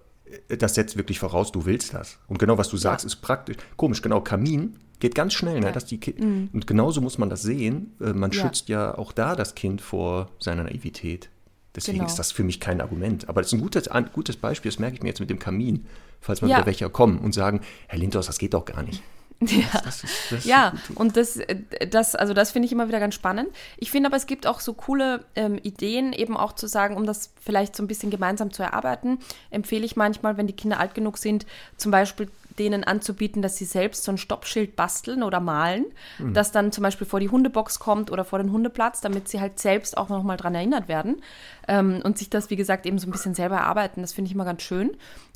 äh, 0.50 0.58
das 0.58 0.76
setzt 0.76 0.98
wirklich 0.98 1.20
voraus, 1.20 1.52
du 1.54 1.66
willst 1.66 1.94
das. 1.94 2.20
Und 2.28 2.38
genau, 2.40 2.58
was 2.58 2.68
du 2.70 2.76
sagst, 2.78 3.06
ist 3.06 3.18
praktisch. 3.18 3.56
Komisch, 3.78 4.02
genau, 4.02 4.20
Kamin 4.20 4.76
geht 5.00 5.16
ganz 5.16 5.34
schnell, 5.34 5.62
ne, 5.62 5.72
dass 5.72 5.86
die 5.86 5.98
Ki 5.98 6.14
Und 6.52 6.68
genauso 6.68 7.00
muss 7.00 7.18
man 7.18 7.30
das 7.30 7.42
sehen. 7.42 7.96
Äh, 8.02 8.12
Man 8.12 8.32
Mhm. 8.32 8.36
Ja. 8.36 8.42
schützt 8.44 8.68
ja 8.68 8.98
auch 8.98 9.14
da 9.14 9.38
das 9.38 9.56
Kind 9.56 9.82
vor 9.82 10.30
seiner 10.40 10.64
Naivität. 10.66 11.30
Deswegen 11.76 12.00
Genau. 12.00 12.10
ist 12.10 12.18
das 12.18 12.32
für 12.32 12.44
mich 12.44 12.60
kein 12.60 12.82
Argument. 12.82 13.30
Aber 13.30 13.42
das 13.42 13.52
ist 13.54 13.60
ein 13.60 13.62
gutes, 13.62 13.88
ein 13.88 14.10
gutes 14.12 14.38
Beispiel, 14.38 14.72
das 14.72 14.80
merke 14.80 14.96
ich 14.96 15.02
mir 15.04 15.10
jetzt 15.10 15.20
mit 15.20 15.30
dem 15.30 15.40
Kamin. 15.40 15.86
Falls 16.22 16.42
mal 16.42 16.50
Ja. 16.50 16.58
wieder 16.58 16.66
welche 16.66 16.90
kommen 16.90 17.20
und 17.20 17.34
sagen, 17.34 17.62
Herr 17.88 18.00
Lindhaus, 18.00 18.26
das 18.28 18.38
geht 18.40 18.54
doch 18.54 18.66
gar 18.66 18.84
nicht. 18.84 19.02
Ja. 19.42 19.82
Das 19.86 20.04
ist, 20.04 20.14
das 20.32 20.44
Ja, 20.44 20.74
und 20.96 21.16
das, 21.16 21.38
äh, 21.38 21.56
das, 21.90 22.14
also 22.14 22.34
das 22.34 22.52
finde 22.52 22.66
ich 22.66 22.74
immer 22.74 22.90
wieder 22.90 23.00
ganz 23.00 23.16
spannend. 23.16 23.48
Ich 23.78 23.90
finde 23.90 24.08
aber, 24.10 24.18
es 24.18 24.26
gibt 24.28 24.46
auch 24.46 24.60
so 24.60 24.74
coole 24.74 25.24
ähm, 25.38 25.58
Ideen, 25.64 26.12
eben 26.12 26.36
auch 26.36 26.52
zu 26.52 26.68
sagen, 26.68 26.98
um 26.98 27.06
das 27.06 27.32
vielleicht 27.42 27.74
so 27.74 27.82
ein 27.82 27.88
bisschen 27.88 28.10
gemeinsam 28.12 28.52
zu 28.52 28.64
erarbeiten, 28.64 29.20
empfehle 29.50 29.86
ich 29.86 29.96
manchmal, 29.96 30.36
wenn 30.36 30.48
die 30.48 30.56
Kinder 30.58 30.78
alt 30.82 30.94
genug 30.94 31.18
sind, 31.18 31.46
zum 31.78 31.90
Beispiel 31.90 32.30
denen 32.60 32.84
anzubieten, 32.84 33.42
dass 33.42 33.58
sie 33.58 33.66
selbst 33.66 34.04
so 34.04 34.12
ein 34.12 34.18
Stoppschild 34.18 34.76
basteln 34.76 35.24
oder 35.24 35.40
malen, 35.40 35.86
das 36.34 36.52
dann 36.52 36.72
zum 36.72 36.84
Beispiel 36.84 37.08
vor 37.08 37.20
die 37.20 37.30
Hundebox 37.30 37.80
kommt 37.80 38.12
oder 38.12 38.26
vor 38.26 38.38
den 38.40 38.52
Hundeplatz, 38.52 39.02
damit 39.02 39.28
sie 39.30 39.40
halt 39.40 39.58
selbst 39.60 39.98
auch 39.98 40.10
nochmal 40.10 40.38
dran 40.38 40.54
erinnert 40.54 40.88
werden 40.88 41.22
ähm, 41.68 42.02
und 42.04 42.18
sich 42.18 42.30
das, 42.30 42.50
wie 42.50 42.56
gesagt, 42.58 42.86
eben 42.86 43.00
so 43.00 43.08
ein 43.08 43.12
bisschen 43.12 43.34
selber 43.34 43.56
erarbeiten. 43.56 44.02
Das 44.02 44.14
finde 44.14 44.28
ich 44.28 44.36
immer 44.36 44.46
ganz 44.46 44.62
schön. 44.62 44.92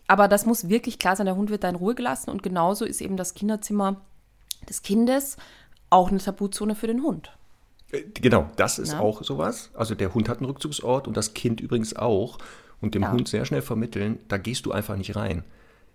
Aber 0.08 0.28
das 0.28 0.46
muss 0.46 0.68
wirklich 0.70 1.00
klar 1.00 1.16
sein, 1.16 1.26
der 1.26 1.36
Hund 1.38 1.50
wird 1.50 1.64
da 1.64 1.70
in 1.70 1.76
Ruhe 1.76 1.96
gelassen 1.96 2.30
und 2.30 2.44
genauso 2.44 2.84
ist 2.86 3.00
eben 3.02 3.16
das 3.18 3.34
Kinderzimmer 3.34 4.02
des 4.68 4.82
Kindes 4.82 5.38
auch 5.90 6.10
eine 6.10 6.20
Tabuzone 6.20 6.76
für 6.76 6.88
den 6.88 7.04
Hund. 7.04 7.32
Äh, 7.92 8.02
Genau, 8.16 8.50
das 8.58 8.80
ist 8.80 8.94
Na? 8.94 9.00
auch 9.00 9.24
sowas. 9.24 9.70
Also 9.74 9.96
der 9.96 10.14
Hund 10.14 10.28
hat 10.30 10.40
einen 10.40 10.48
Rückzugsort 10.48 11.08
und 11.08 11.16
das 11.16 11.34
Kind 11.34 11.62
übrigens 11.62 11.96
auch. 11.96 12.38
Und 12.82 12.96
dem 12.96 13.04
Ja. 13.04 13.12
Hund 13.14 13.30
sehr 13.30 13.46
schnell 13.46 13.62
vermitteln, 13.62 14.20
da 14.28 14.38
gehst 14.38 14.66
du 14.66 14.74
einfach 14.74 14.98
nicht 14.98 15.16
rein. 15.16 15.46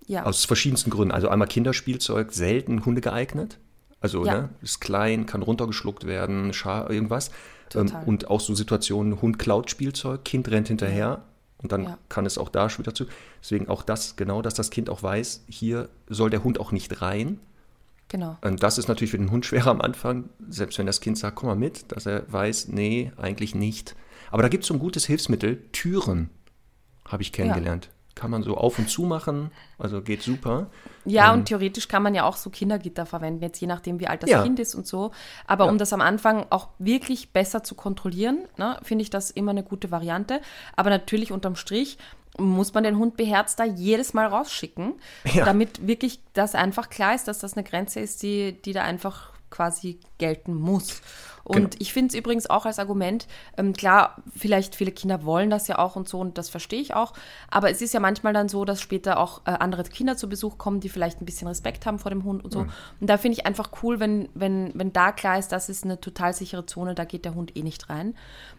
Ja, 0.09 0.25
Aus 0.25 0.45
verschiedensten 0.47 0.91
Gründen. 0.91 1.13
Also 1.13 1.29
einmal 1.29 1.47
Kinderspielzeug, 1.49 2.33
selten 2.33 2.85
Hunde 2.85 3.01
geeignet. 3.01 3.59
Also 4.01 4.25
Ja. 4.25 4.33
ne, 4.43 4.49
ist 4.63 4.81
klein, 4.81 5.27
kann 5.27 5.43
runtergeschluckt 5.43 6.07
werden, 6.07 6.53
scha 6.53 6.89
irgendwas. 6.89 7.31
Ähm, 7.75 7.93
und 8.07 8.29
auch 8.31 8.41
so 8.41 8.55
Situationen, 8.55 9.21
Hund 9.21 9.39
klaut 9.39 9.71
Spielzeug, 9.71 10.25
Kind 10.25 10.49
rennt 10.51 10.69
hinterher 10.69 11.25
und 11.59 11.73
dann 11.73 11.83
Ja. 11.85 11.99
kann 12.09 12.25
es 12.25 12.39
auch 12.39 12.49
da 12.49 12.71
schon 12.71 12.85
wieder 12.87 12.95
zu. 12.95 13.05
Deswegen 13.43 13.69
auch 13.69 13.83
das, 13.83 14.17
genau, 14.17 14.41
dass 14.41 14.55
das 14.55 14.71
Kind 14.71 14.89
auch 14.89 15.03
weiß, 15.03 15.45
hier 15.49 15.89
soll 16.09 16.31
der 16.31 16.43
Hund 16.43 16.59
auch 16.61 16.73
nicht 16.73 17.03
rein. 17.03 17.39
genau. 18.11 18.39
Und 18.41 18.63
das 18.63 18.79
ist 18.79 18.89
natürlich 18.89 19.11
für 19.11 19.19
den 19.19 19.31
Hund 19.31 19.45
schwerer 19.45 19.71
am 19.71 19.83
Anfang, 19.83 20.31
selbst 20.49 20.79
wenn 20.79 20.87
das 20.87 21.03
Kind 21.03 21.19
sagt, 21.19 21.37
komm 21.37 21.49
mal 21.51 21.57
mit, 21.57 21.93
dass 21.93 22.07
er 22.07 22.25
weiß, 22.33 22.69
nee, 22.69 23.13
eigentlich 23.19 23.55
nicht. 23.55 23.95
Aber 24.31 24.41
da 24.43 24.49
gibt 24.49 24.65
es 24.65 24.69
so 24.69 24.73
ein 24.75 24.81
gutes 24.81 25.05
Hilfsmittel, 25.05 25.59
Türen, 25.73 26.31
habe 27.07 27.21
ich 27.23 27.33
kennengelernt. 27.33 27.91
Kann 28.19 28.33
man 28.33 28.43
so 28.43 28.57
auf 28.57 28.79
und 28.81 28.91
zu 28.91 29.03
machen, 29.03 29.53
also 29.79 30.03
geht 30.03 30.23
super. 30.23 30.67
Ja, 31.05 31.33
und 31.33 31.45
theoretisch 31.47 31.87
kann 31.87 32.03
man 32.03 32.15
ja 32.17 32.25
auch 32.25 32.37
so 32.37 32.51
Kindergitter 32.51 33.07
verwenden, 33.07 33.43
jetzt 33.43 33.61
je 33.61 33.69
nachdem, 33.69 34.01
wie 34.01 34.09
alt 34.09 34.25
das 34.25 34.31
Ja. 34.31 34.43
Kind 34.43 34.59
ist 34.59 34.75
und 34.75 34.87
so. 34.89 35.13
Aber 35.47 35.67
Ja. 35.67 35.71
um 35.71 35.79
das 35.79 35.93
am 35.93 36.01
Anfang 36.01 36.45
auch 36.51 36.69
wirklich 36.81 37.31
besser 37.33 37.63
zu 37.63 37.77
kontrollieren, 37.77 38.41
ne, 38.57 38.77
finde 38.83 39.03
ich 39.03 39.11
das 39.11 39.31
immer 39.31 39.53
eine 39.53 39.63
gute 39.63 39.91
Variante. 39.93 40.41
Aber 40.75 40.91
natürlich 40.91 41.31
unterm 41.31 41.55
Strich 41.55 41.97
muss 42.39 42.75
man 42.75 42.83
den 42.85 42.99
Hund 42.99 43.17
beherzt 43.17 43.59
da 43.61 43.65
jedes 43.65 44.15
Mal 44.15 44.27
rausschicken, 44.27 44.95
Ja. 45.33 45.45
damit 45.45 45.87
wirklich 45.87 46.21
das 46.35 46.55
einfach 46.57 46.89
klar 46.91 47.15
ist, 47.15 47.29
dass 47.29 47.39
das 47.39 47.55
eine 47.57 47.63
Grenze 47.65 48.01
ist, 48.01 48.23
die, 48.25 48.53
die 48.65 48.73
da 48.73 48.83
einfach 48.83 49.31
quasi 49.51 49.99
gelten 50.19 50.55
muss. 50.55 51.01
Und 51.49 51.57
Genau. 51.57 51.77
ich 51.79 51.93
finde 51.93 52.13
es 52.13 52.15
übrigens 52.15 52.49
auch 52.49 52.67
als 52.67 52.79
Argument, 52.79 53.27
ähm, 53.57 53.73
klar, 53.73 54.23
vielleicht 54.37 54.77
viele 54.77 54.93
Kinder 54.93 55.25
wollen 55.25 55.49
das 55.49 55.67
ja 55.67 55.79
auch 55.79 55.97
und 55.97 56.09
so 56.09 56.21
und 56.21 56.37
das 56.37 56.51
verstehe 56.51 56.81
ich 56.81 56.95
auch, 56.95 57.15
aber 57.51 57.71
es 57.71 57.81
ist 57.81 57.95
ja 57.95 58.01
manchmal 58.01 58.35
dann 58.35 58.49
so, 58.49 58.65
dass 58.67 58.83
später 58.83 59.19
auch 59.19 59.41
äh, 59.47 59.51
andere 59.53 59.83
Kinder 59.85 60.17
zu 60.17 60.29
Besuch 60.29 60.59
kommen, 60.59 60.81
die 60.81 60.91
vielleicht 60.91 61.23
ein 61.23 61.25
bisschen 61.25 61.49
Respekt 61.49 61.87
haben 61.87 61.99
vor 61.99 62.11
dem 62.11 62.25
Hund 62.25 62.45
und 62.45 62.53
so. 62.53 62.61
Und 63.01 63.09
da 63.09 63.17
finde 63.17 63.39
ich 63.39 63.47
einfach 63.47 63.71
cool, 63.83 63.99
wenn, 63.99 64.29
wenn, 64.35 64.73
wenn 64.75 64.93
da 64.93 65.11
klar 65.11 65.39
ist, 65.39 65.49
das 65.49 65.69
ist 65.71 65.85
eine 65.85 66.01
total 66.01 66.35
sichere 66.35 66.67
Zone, 66.67 66.95
da 66.95 67.05
geht 67.05 67.25
der 67.25 67.35
Hund 67.35 67.57
eh 67.57 67.63
nicht 67.63 67.89
rein. 67.89 68.15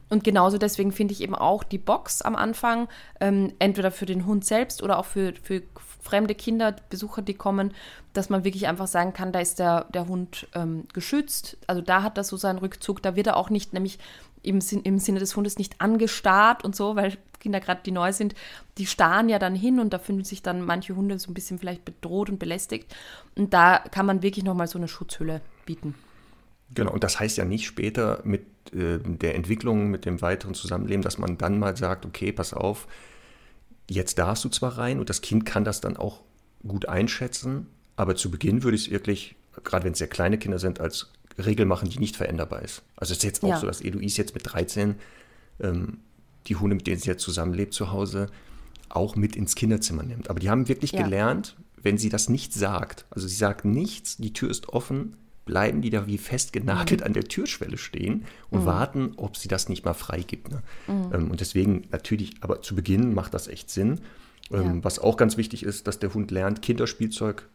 Und 0.10 0.24
genauso 0.24 0.58
deswegen 0.58 0.92
finde 0.92 1.14
ich 1.14 1.22
eben 1.22 1.36
auch 1.36 1.64
die 1.64 1.78
Box 1.78 2.24
am 2.24 2.36
Anfang, 2.36 2.88
ähm, 3.20 3.54
entweder 3.60 3.92
für 3.92 4.08
den 4.08 4.26
Hund 4.26 4.44
selbst 4.44 4.82
oder 4.82 4.98
auch 4.98 5.06
für, 5.06 5.34
für 5.44 5.62
fremde 6.00 6.36
Kinder, 6.36 6.76
Besucher, 6.90 7.22
die 7.22 7.34
kommen, 7.34 7.74
dass 8.14 8.30
man 8.30 8.44
wirklich 8.44 8.68
einfach 8.68 8.88
sagen 8.88 9.14
kann, 9.14 9.32
da 9.32 9.40
ist 9.40 9.60
der, 9.60 9.86
der 9.94 10.08
Hund 10.08 10.48
ähm, 10.56 10.86
geschützt. 10.94 11.58
Also 11.68 11.82
da 11.82 12.04
hat 12.04 12.18
er 12.18 12.24
so 12.24 12.38
seinen 12.38 12.60
Rückzug. 12.60 13.02
Da 13.02 13.16
wird 13.16 13.28
er 13.28 13.38
auch 13.38 13.50
nicht, 13.50 13.74
nämlich 13.74 14.00
im, 14.42 14.62
Sinn, 14.62 14.82
im 14.84 15.00
Sinne 15.00 15.20
des 15.20 15.36
Hundes 15.36 15.58
nicht 15.58 15.82
angestarrt 15.82 16.64
und 16.64 16.76
so, 16.76 16.96
weil 16.96 17.18
Kinder 17.40 17.60
gerade, 17.60 17.82
die 17.86 17.92
neu 17.92 18.12
sind, 18.12 18.36
die 18.78 18.86
starren 18.86 19.30
ja 19.30 19.40
dann 19.40 19.56
hin 19.56 19.80
und 19.80 19.94
da 19.94 20.00
fühlen 20.00 20.24
sich 20.24 20.42
dann 20.42 20.62
manche 20.62 20.96
Hunde 20.96 21.20
so 21.20 21.32
ein 21.32 21.34
bisschen 21.34 21.60
vielleicht 21.60 21.86
bedroht 21.86 22.30
und 22.30 22.40
belästigt. 22.40 22.94
Und 23.36 23.54
da 23.54 23.80
kann 23.80 24.06
man 24.06 24.22
wirklich 24.22 24.46
nochmal 24.46 24.68
so 24.68 24.78
eine 24.78 24.88
Schutzhülle 24.88 25.42
bieten. 25.66 25.96
Genau, 26.74 26.92
und 26.92 27.04
das 27.04 27.20
heißt 27.20 27.38
ja 27.38 27.46
nicht 27.46 27.66
später 27.66 28.22
mit 28.24 28.46
äh, 28.74 29.00
der 29.00 29.36
Entwicklung, 29.36 29.90
mit 29.90 30.06
dem 30.06 30.22
weiteren 30.22 30.54
Zusammenleben, 30.54 31.02
dass 31.02 31.18
man 31.18 31.38
dann 31.38 31.60
mal 31.60 31.76
sagt, 31.76 32.06
okay, 32.06 32.32
pass 32.32 32.54
auf, 32.54 32.88
jetzt 33.94 34.18
darfst 34.20 34.44
du 34.46 34.50
zwar 34.50 34.78
rein 34.78 35.00
und 35.00 35.10
das 35.10 35.22
Kind 35.22 35.46
kann 35.46 35.64
das 35.64 35.82
dann 35.82 35.98
auch 35.98 36.22
gut 36.68 36.88
einschätzen, 36.88 37.68
aber 37.96 38.16
zu 38.16 38.30
Beginn 38.32 38.64
würde 38.64 38.76
ich 38.76 38.86
es 38.88 38.92
wirklich, 38.92 39.36
gerade 39.64 39.86
wenn 39.86 39.94
es 39.94 40.00
sehr 40.00 40.08
kleine 40.08 40.38
Kinder 40.38 40.60
sind, 40.60 40.80
als 40.80 41.12
Regel 41.38 41.66
machen, 41.66 41.90
die 41.90 42.00
nicht 42.00 42.18
veränderbar 42.18 42.62
ist. 42.62 42.82
Also 42.98 43.12
es 43.14 43.20
ist 43.20 43.24
jetzt 43.24 43.44
auch 43.44 43.50
Ja. 43.50 43.58
so, 43.60 43.68
dass 43.68 43.82
Eloise 43.82 44.18
jetzt 44.18 44.34
mit 44.34 44.44
13 44.52 44.96
ähm, 45.62 46.00
die 46.48 46.56
Hunde, 46.56 46.76
mit 46.76 46.88
denen 46.88 47.00
sie 47.00 47.10
jetzt 47.10 47.24
zusammenlebt 47.24 47.74
zu 47.74 47.92
Hause, 47.92 48.28
auch 48.90 49.16
mit 49.16 49.36
ins 49.36 49.56
Kinderzimmer 49.56 50.04
nimmt. 50.04 50.30
Aber 50.30 50.40
die 50.40 50.50
haben 50.50 50.68
wirklich 50.68 50.92
Ja. 50.92 51.04
gelernt, 51.04 51.56
wenn 51.82 51.98
sie 51.98 52.10
das 52.10 52.28
nicht 52.30 52.54
sagt, 52.54 53.06
also 53.10 53.28
sie 53.28 53.36
sagt 53.36 53.64
nichts, 53.66 54.18
die 54.18 54.34
Tür 54.34 54.50
ist 54.50 54.70
offen, 54.70 55.16
bleiben 55.50 55.82
die 55.82 55.90
da 55.90 56.06
wie 56.06 56.14
Mhm. 56.14 56.20
festgenagelt 56.20 57.02
an 57.04 57.14
der 57.14 57.24
Türschwelle 57.24 57.78
stehen 57.78 58.26
und 58.52 58.66
warten, 58.66 59.14
ob 59.18 59.36
sie 59.36 59.48
das 59.48 59.68
nicht 59.68 59.84
mal 59.84 59.94
freigibt. 59.96 60.50
Ne? 60.52 60.62
Ähm, 60.88 61.32
und 61.32 61.40
deswegen 61.40 61.88
natürlich, 61.92 62.36
aber 62.42 62.62
zu 62.62 62.76
Beginn 62.76 63.14
macht 63.16 63.34
das 63.34 63.48
echt 63.48 63.70
Sinn. 63.70 64.02
Ähm, 64.52 64.78
Ja. 64.78 64.84
Was 64.84 65.00
auch 65.00 65.18
ganz 65.18 65.38
wichtig 65.38 65.64
ist, 65.64 65.88
dass 65.88 65.98
der 66.00 66.14
Hund 66.14 66.30
lernt, 66.32 66.62
Kinderspielzeug 66.62 67.48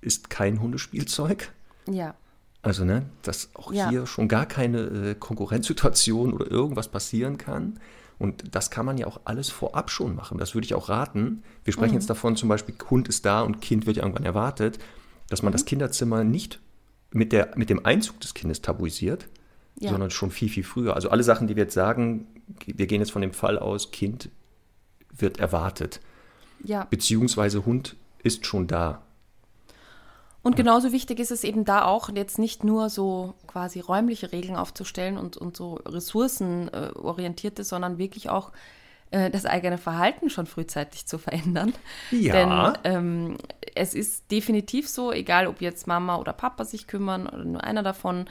ist 0.00 0.30
kein 0.30 0.60
Hundespielzeug. 0.60 1.52
Ja. 1.88 2.14
Also, 2.62 2.84
ne, 2.84 3.04
dass 3.22 3.50
auch 3.54 3.72
Ja. 3.72 3.90
hier 3.90 4.06
schon 4.06 4.28
gar 4.28 4.46
keine 4.46 4.80
äh, 4.80 5.14
Konkurrenzsituation 5.14 6.32
oder 6.32 6.50
irgendwas 6.50 6.88
passieren 6.88 7.36
kann. 7.38 7.78
Und 8.18 8.54
das 8.54 8.70
kann 8.70 8.86
man 8.86 8.98
ja 8.98 9.06
auch 9.08 9.20
alles 9.24 9.50
vorab 9.50 9.90
schon 9.90 10.14
machen. 10.14 10.38
Das 10.38 10.54
würde 10.54 10.64
ich 10.64 10.74
auch 10.74 10.88
raten. 10.88 11.42
Wir 11.64 11.72
Mhm. 11.72 11.74
sprechen 11.74 11.94
jetzt 11.94 12.08
davon, 12.10 12.36
zum 12.36 12.48
Beispiel, 12.48 12.74
Hund 12.88 13.08
ist 13.08 13.24
da 13.26 13.42
und 13.42 13.60
Kind 13.60 13.86
wird 13.86 13.96
ja 13.96 14.04
irgendwann 14.04 14.24
erwartet, 14.24 14.78
dass 15.28 15.42
man 15.42 15.50
Mhm. 15.50 15.54
das 15.54 15.64
Kinderzimmer 15.64 16.22
nicht 16.24 16.60
mit, 17.12 17.32
der, 17.32 17.50
mit 17.56 17.70
dem 17.70 17.84
Einzug 17.84 18.20
des 18.20 18.34
Kindes 18.34 18.62
tabuisiert, 18.62 19.28
Ja. 19.78 19.90
sondern 19.90 20.10
schon 20.10 20.30
viel, 20.30 20.48
viel 20.48 20.64
früher. 20.64 20.94
Also 20.94 21.10
alle 21.10 21.22
Sachen, 21.22 21.46
die 21.46 21.56
wir 21.56 21.64
jetzt 21.64 21.74
sagen, 21.74 22.26
wir 22.66 22.86
gehen 22.86 23.00
jetzt 23.00 23.12
von 23.12 23.22
dem 23.22 23.32
Fall 23.32 23.58
aus, 23.58 23.90
Kind 23.90 24.30
wird 25.10 25.38
erwartet, 25.38 26.00
Ja. 26.64 26.84
beziehungsweise 26.84 27.64
Hund 27.66 27.96
ist 28.22 28.46
schon 28.46 28.66
da. 28.66 29.02
Und 30.44 30.56
genauso 30.56 30.90
wichtig 30.90 31.20
ist 31.20 31.30
es 31.30 31.44
eben 31.44 31.64
da 31.64 31.84
auch, 31.84 32.08
jetzt 32.08 32.38
nicht 32.38 32.64
nur 32.64 32.90
so 32.90 33.34
quasi 33.46 33.78
räumliche 33.78 34.32
Regeln 34.32 34.56
aufzustellen 34.56 35.16
und, 35.16 35.36
und 35.36 35.56
so 35.56 35.74
ressourcenorientierte, 35.86 37.62
sondern 37.62 37.98
wirklich 37.98 38.28
auch 38.28 38.50
äh, 39.12 39.30
das 39.30 39.46
eigene 39.46 39.78
Verhalten 39.78 40.30
schon 40.30 40.46
frühzeitig 40.46 41.06
zu 41.06 41.18
verändern. 41.18 41.72
Ja. 42.10 42.72
Denn 42.72 42.94
ähm, 42.94 43.38
es 43.74 43.94
ist 43.94 44.30
definitiv 44.30 44.88
so, 44.88 45.12
egal 45.12 45.46
ob 45.46 45.60
jetzt 45.60 45.86
Mama 45.86 46.16
oder 46.16 46.32
Papa 46.32 46.64
sich 46.64 46.86
kümmern 46.86 47.26
oder 47.26 47.44
nur 47.44 47.62
einer 47.62 47.82
davon, 47.82 48.26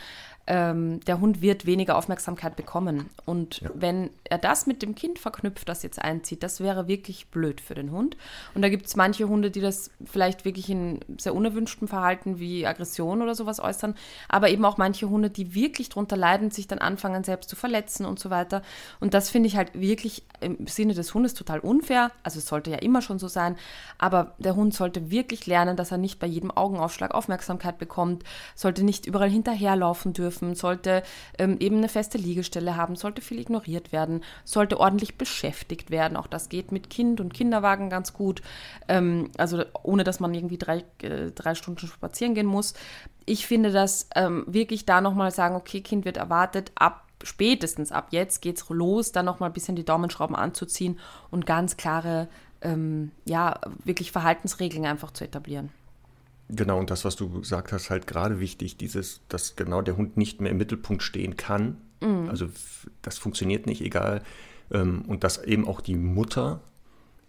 ähm, 0.52 1.00
der 1.08 1.22
Hund 1.22 1.42
wird 1.42 1.66
weniger 1.66 1.96
Aufmerksamkeit 1.96 2.58
bekommen. 2.58 3.10
Und 3.26 3.62
ja. 3.62 3.70
wenn 3.74 4.10
er 4.26 4.38
das 4.38 4.68
mit 4.68 4.82
dem 4.82 4.96
Kind 4.96 5.18
verknüpft, 5.18 5.70
das 5.70 5.82
jetzt 5.82 6.02
einzieht, 6.02 6.44
das 6.44 6.60
wäre 6.60 6.90
wirklich 6.90 7.28
blöd 7.28 7.62
für 7.62 7.74
den 7.74 7.92
Hund. 7.92 8.18
Und 8.54 8.62
da 8.62 8.68
gibt 8.68 8.86
es 8.86 8.98
manche 8.98 9.30
Hunde, 9.30 9.50
die 9.50 9.62
das 9.62 9.92
vielleicht 10.04 10.44
wirklich 10.44 10.70
in 10.70 11.00
sehr 11.18 11.36
unerwünschtem 11.36 11.88
Verhalten 11.88 12.38
wie 12.40 12.68
Aggression 12.68 13.22
oder 13.22 13.34
sowas 13.34 13.62
äußern, 13.62 13.96
aber 14.28 14.50
eben 14.50 14.66
auch 14.66 14.78
manche 14.78 15.10
Hunde, 15.10 15.30
die 15.30 15.56
wirklich 15.56 15.88
darunter 15.88 16.18
leiden, 16.18 16.52
sich 16.52 16.68
dann 16.68 16.80
anfangen 16.80 17.24
selbst 17.24 17.50
zu 17.50 17.56
verletzen 17.56 18.06
und 18.06 18.20
so 18.20 18.30
weiter. 18.30 18.62
Und 19.00 19.14
das 19.14 19.30
finde 19.30 19.48
ich 19.48 19.56
halt 19.56 19.80
wirklich 19.80 20.24
im 20.42 20.68
Sinne 20.68 20.94
des 20.94 21.14
Hundes 21.14 21.34
total 21.34 21.62
unfair. 21.62 22.12
Also 22.24 22.40
es 22.40 22.48
sollte 22.48 22.72
ja 22.72 22.80
immer 22.80 23.02
schon 23.02 23.20
so 23.20 23.30
sein, 23.30 23.56
aber 23.98 24.36
der 24.38 24.58
Hund 24.58 24.74
sollte 24.74 25.12
wirklich 25.12 25.48
lernen, 25.48 25.78
dass 25.78 25.94
er 25.94 25.98
nicht 25.98 26.20
bei 26.20 26.28
jedem 26.28 26.52
Augenaufschlag 26.52 27.14
Aufmerksamkeit 27.14 27.78
bekommt, 27.78 28.26
sollte 28.54 28.84
nicht 28.84 29.06
überall 29.06 29.30
hinterherlaufen 29.30 30.12
dürfen 30.12 30.41
dürfen, 30.42 30.56
sollte 30.56 31.04
ähm, 31.38 31.58
eben 31.60 31.78
eine 31.78 31.90
feste 31.90 32.18
Liegestelle 32.18 32.76
haben, 32.76 32.96
sollte 32.96 33.22
viel 33.22 33.40
ignoriert 33.40 33.92
werden, 33.92 34.24
sollte 34.44 34.80
ordentlich 34.80 35.18
beschäftigt 35.18 35.92
werden. 35.92 36.18
Auch 36.18 36.28
das 36.28 36.50
geht 36.50 36.72
mit 36.72 36.90
Kind 36.90 37.22
und 37.22 37.34
Kinderwagen 37.34 37.90
ganz 37.90 38.14
gut. 38.14 38.42
Ähm, 38.88 39.30
also 39.38 39.64
ohne, 39.84 40.04
dass 40.04 40.20
man 40.20 40.34
irgendwie 40.34 40.58
drei, 40.58 40.84
äh, 41.02 41.32
drei 41.32 41.56
Stunden 41.56 41.88
spazieren 41.88 42.36
gehen 42.36 42.48
muss. 42.48 42.74
Ich 43.26 43.46
finde 43.48 43.72
das 43.72 44.08
ähm, 44.16 44.44
wirklich 44.48 44.86
da 44.86 45.02
nochmal 45.02 45.32
sagen, 45.32 45.56
okay, 45.56 45.82
Kind 45.82 46.06
wird 46.06 46.18
erwartet, 46.18 46.72
ab 46.76 47.08
spätestens 47.24 47.92
ab 47.92 48.08
jetzt 48.10 48.42
geht 48.42 48.58
es 48.58 48.68
los, 48.70 49.12
dann 49.12 49.26
nochmal 49.26 49.52
ein 49.52 49.54
bisschen 49.54 49.76
die 49.76 49.86
Daumenschrauben 49.86 50.36
anzuziehen 50.36 50.98
und 51.30 51.46
ganz 51.46 51.78
klare, 51.78 52.28
ähm, 52.62 53.12
ja, 53.26 53.60
wirklich 53.84 54.12
Verhaltensregeln 54.12 54.88
einfach 54.88 55.12
zu 55.12 55.24
etablieren. 55.24 55.70
Genau, 56.54 56.80
und 56.80 56.90
das, 56.90 57.06
was 57.06 57.16
du 57.16 57.30
gesagt 57.40 57.72
hast, 57.72 57.90
halt 57.90 58.08
gerade 58.08 58.40
wichtig, 58.40 58.78
dieses, 58.78 59.22
dass 59.30 59.56
genau 59.56 59.82
der 59.82 59.96
Hund 59.96 60.18
nicht 60.18 60.42
mehr 60.42 60.52
im 60.52 60.58
Mittelpunkt 60.58 61.02
stehen 61.02 61.38
kann. 61.38 61.78
Mhm. 62.02 62.30
Also 62.30 62.48
das 63.02 63.18
funktioniert 63.18 63.66
nicht, 63.68 63.82
egal. 63.82 64.22
Ähm, 64.72 65.04
und 65.08 65.24
dass 65.24 65.44
eben 65.44 65.68
auch 65.68 65.80
die 65.80 65.96
Mutter 65.96 66.62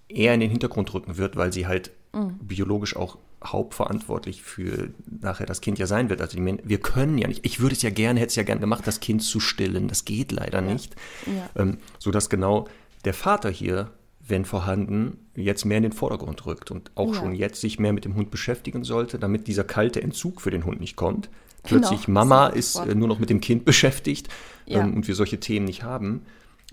eher 0.08 0.34
in 0.34 0.40
den 0.40 0.50
Hintergrund 0.50 0.92
rücken 0.92 1.16
wird, 1.18 1.36
weil 1.36 1.52
sie 1.52 1.66
halt 1.66 1.92
mhm. 2.12 2.38
biologisch 2.40 2.96
auch 2.96 3.18
hauptverantwortlich 3.44 4.42
für 4.42 4.90
nachher 5.20 5.46
das 5.46 5.60
Kind 5.60 5.78
ja 5.78 5.86
sein 5.86 6.10
wird. 6.10 6.20
Also 6.20 6.36
die, 6.36 6.58
wir 6.62 6.78
können 6.78 7.18
ja 7.18 7.28
nicht, 7.28 7.44
ich 7.44 7.60
würde 7.60 7.74
es 7.74 7.82
ja 7.82 7.90
gerne, 7.90 8.20
hätte 8.20 8.30
es 8.30 8.36
ja 8.36 8.42
gerne 8.42 8.60
gemacht, 8.60 8.86
das 8.86 9.00
Kind 9.00 9.22
zu 9.22 9.40
stillen. 9.40 9.88
Das 9.88 10.04
geht 10.04 10.32
leider 10.32 10.62
ja. 10.62 10.72
nicht. 10.72 10.96
Ja. 11.26 11.62
Ähm, 11.62 11.78
sodass 11.98 12.28
genau 12.28 12.68
der 13.04 13.14
Vater 13.14 13.50
hier 13.50 13.90
wenn 14.26 14.44
vorhanden, 14.44 15.18
jetzt 15.34 15.64
mehr 15.64 15.78
in 15.78 15.82
den 15.82 15.92
Vordergrund 15.92 16.46
rückt 16.46 16.70
und 16.70 16.90
auch 16.94 17.08
ja. 17.08 17.14
schon 17.14 17.34
jetzt 17.34 17.60
sich 17.60 17.78
mehr 17.78 17.92
mit 17.92 18.04
dem 18.04 18.14
Hund 18.14 18.30
beschäftigen 18.30 18.84
sollte, 18.84 19.18
damit 19.18 19.48
dieser 19.48 19.64
kalte 19.64 20.02
Entzug 20.02 20.40
für 20.40 20.50
den 20.50 20.64
Hund 20.64 20.80
nicht 20.80 20.96
kommt. 20.96 21.28
Genau. 21.64 21.80
Plötzlich 21.80 22.08
Mama 22.08 22.48
ist 22.48 22.76
äh, 22.76 22.94
nur 22.94 23.08
noch 23.08 23.18
mit 23.18 23.30
dem 23.30 23.40
Kind 23.40 23.64
beschäftigt 23.66 24.28
ja. 24.66 24.80
ähm, 24.80 24.94
und 24.94 25.08
wir 25.08 25.14
solche 25.14 25.40
Themen 25.40 25.66
nicht 25.66 25.82
haben 25.82 26.22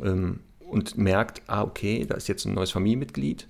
ähm, 0.02 0.42
und 0.60 0.98
merkt, 0.98 1.42
ah, 1.48 1.64
okay, 1.64 2.06
da 2.08 2.16
ist 2.16 2.28
jetzt 2.28 2.46
ein 2.46 2.54
neues 2.54 2.72
Familienmitglied, 2.72 3.48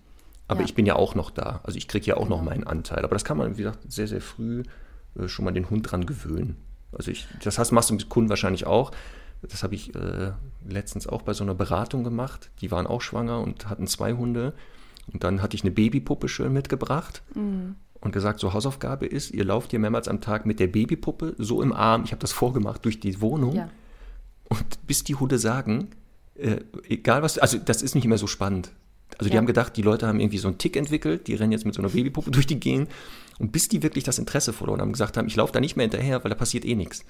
aber 0.47 0.61
ja. 0.61 0.65
ich 0.65 0.75
bin 0.75 0.85
ja 0.85 0.95
auch 0.95 1.15
noch 1.15 1.29
da. 1.29 1.59
Also 1.63 1.77
ich 1.77 1.87
kriege 1.87 2.05
ja 2.05 2.17
auch 2.17 2.23
genau. 2.23 2.37
noch 2.37 2.43
meinen 2.43 2.65
Anteil. 2.65 3.03
Aber 3.03 3.15
das 3.15 3.25
kann 3.25 3.37
man, 3.37 3.57
wie 3.57 3.63
gesagt, 3.63 3.91
sehr, 3.91 4.07
sehr 4.07 4.21
früh 4.21 4.63
äh, 5.19 5.27
schon 5.27 5.45
mal 5.45 5.51
den 5.51 5.69
Hund 5.69 5.91
dran 5.91 6.05
gewöhnen. 6.05 6.57
Also 6.91 7.11
ich, 7.11 7.27
das 7.43 7.59
heißt, 7.59 7.71
machst 7.71 7.89
du 7.89 7.93
mit 7.93 8.09
Kunden 8.09 8.29
wahrscheinlich 8.29 8.65
auch. 8.65 8.91
Das 9.41 9.63
habe 9.63 9.75
ich 9.75 9.95
äh, 9.95 10.31
letztens 10.67 11.07
auch 11.07 11.21
bei 11.21 11.33
so 11.33 11.43
einer 11.43 11.55
Beratung 11.55 12.03
gemacht. 12.03 12.49
Die 12.61 12.71
waren 12.71 12.87
auch 12.87 13.01
schwanger 13.01 13.39
und 13.39 13.69
hatten 13.69 13.87
zwei 13.87 14.13
Hunde. 14.13 14.53
Und 15.11 15.23
dann 15.23 15.41
hatte 15.41 15.55
ich 15.55 15.63
eine 15.63 15.71
Babypuppe 15.71 16.27
schön 16.27 16.53
mitgebracht 16.53 17.23
mhm. 17.33 17.75
und 18.01 18.11
gesagt, 18.11 18.39
so 18.39 18.53
Hausaufgabe 18.53 19.05
ist, 19.05 19.31
ihr 19.31 19.45
lauft 19.45 19.71
hier 19.71 19.79
mehrmals 19.79 20.07
am 20.07 20.21
Tag 20.21 20.45
mit 20.45 20.59
der 20.59 20.67
Babypuppe 20.67 21.35
so 21.37 21.61
im 21.61 21.73
Arm, 21.73 22.03
ich 22.03 22.11
habe 22.11 22.19
das 22.19 22.31
vorgemacht, 22.31 22.85
durch 22.85 22.99
die 22.99 23.21
Wohnung. 23.21 23.55
Ja. 23.55 23.69
Und 24.49 24.87
bis 24.87 25.03
die 25.03 25.15
Hunde 25.15 25.39
sagen, 25.39 25.89
äh, 26.35 26.57
egal 26.87 27.21
was, 27.21 27.37
also 27.37 27.57
das 27.57 27.81
ist 27.81 27.95
nicht 27.95 28.07
mehr 28.07 28.17
so 28.17 28.27
spannend. 28.27 28.71
Also 29.17 29.29
die 29.29 29.35
ja. 29.35 29.39
haben 29.39 29.47
gedacht, 29.47 29.75
die 29.75 29.81
Leute 29.81 30.07
haben 30.07 30.19
irgendwie 30.19 30.37
so 30.37 30.47
einen 30.47 30.57
Tick 30.57 30.75
entwickelt, 30.75 31.27
die 31.27 31.35
rennen 31.35 31.51
jetzt 31.51 31.65
mit 31.65 31.73
so 31.73 31.81
einer 31.81 31.89
Babypuppe 31.89 32.31
durch 32.31 32.47
die 32.47 32.59
Gegend. 32.59 32.89
Und 33.39 33.51
bis 33.51 33.69
die 33.69 33.81
wirklich 33.81 34.03
das 34.03 34.19
Interesse 34.19 34.53
verloren 34.53 34.81
haben, 34.81 34.91
gesagt 34.91 35.17
haben, 35.17 35.27
ich 35.27 35.35
laufe 35.35 35.53
da 35.53 35.59
nicht 35.59 35.77
mehr 35.77 35.85
hinterher, 35.85 36.23
weil 36.23 36.29
da 36.29 36.35
passiert 36.35 36.65
eh 36.65 36.75
nichts. 36.75 37.05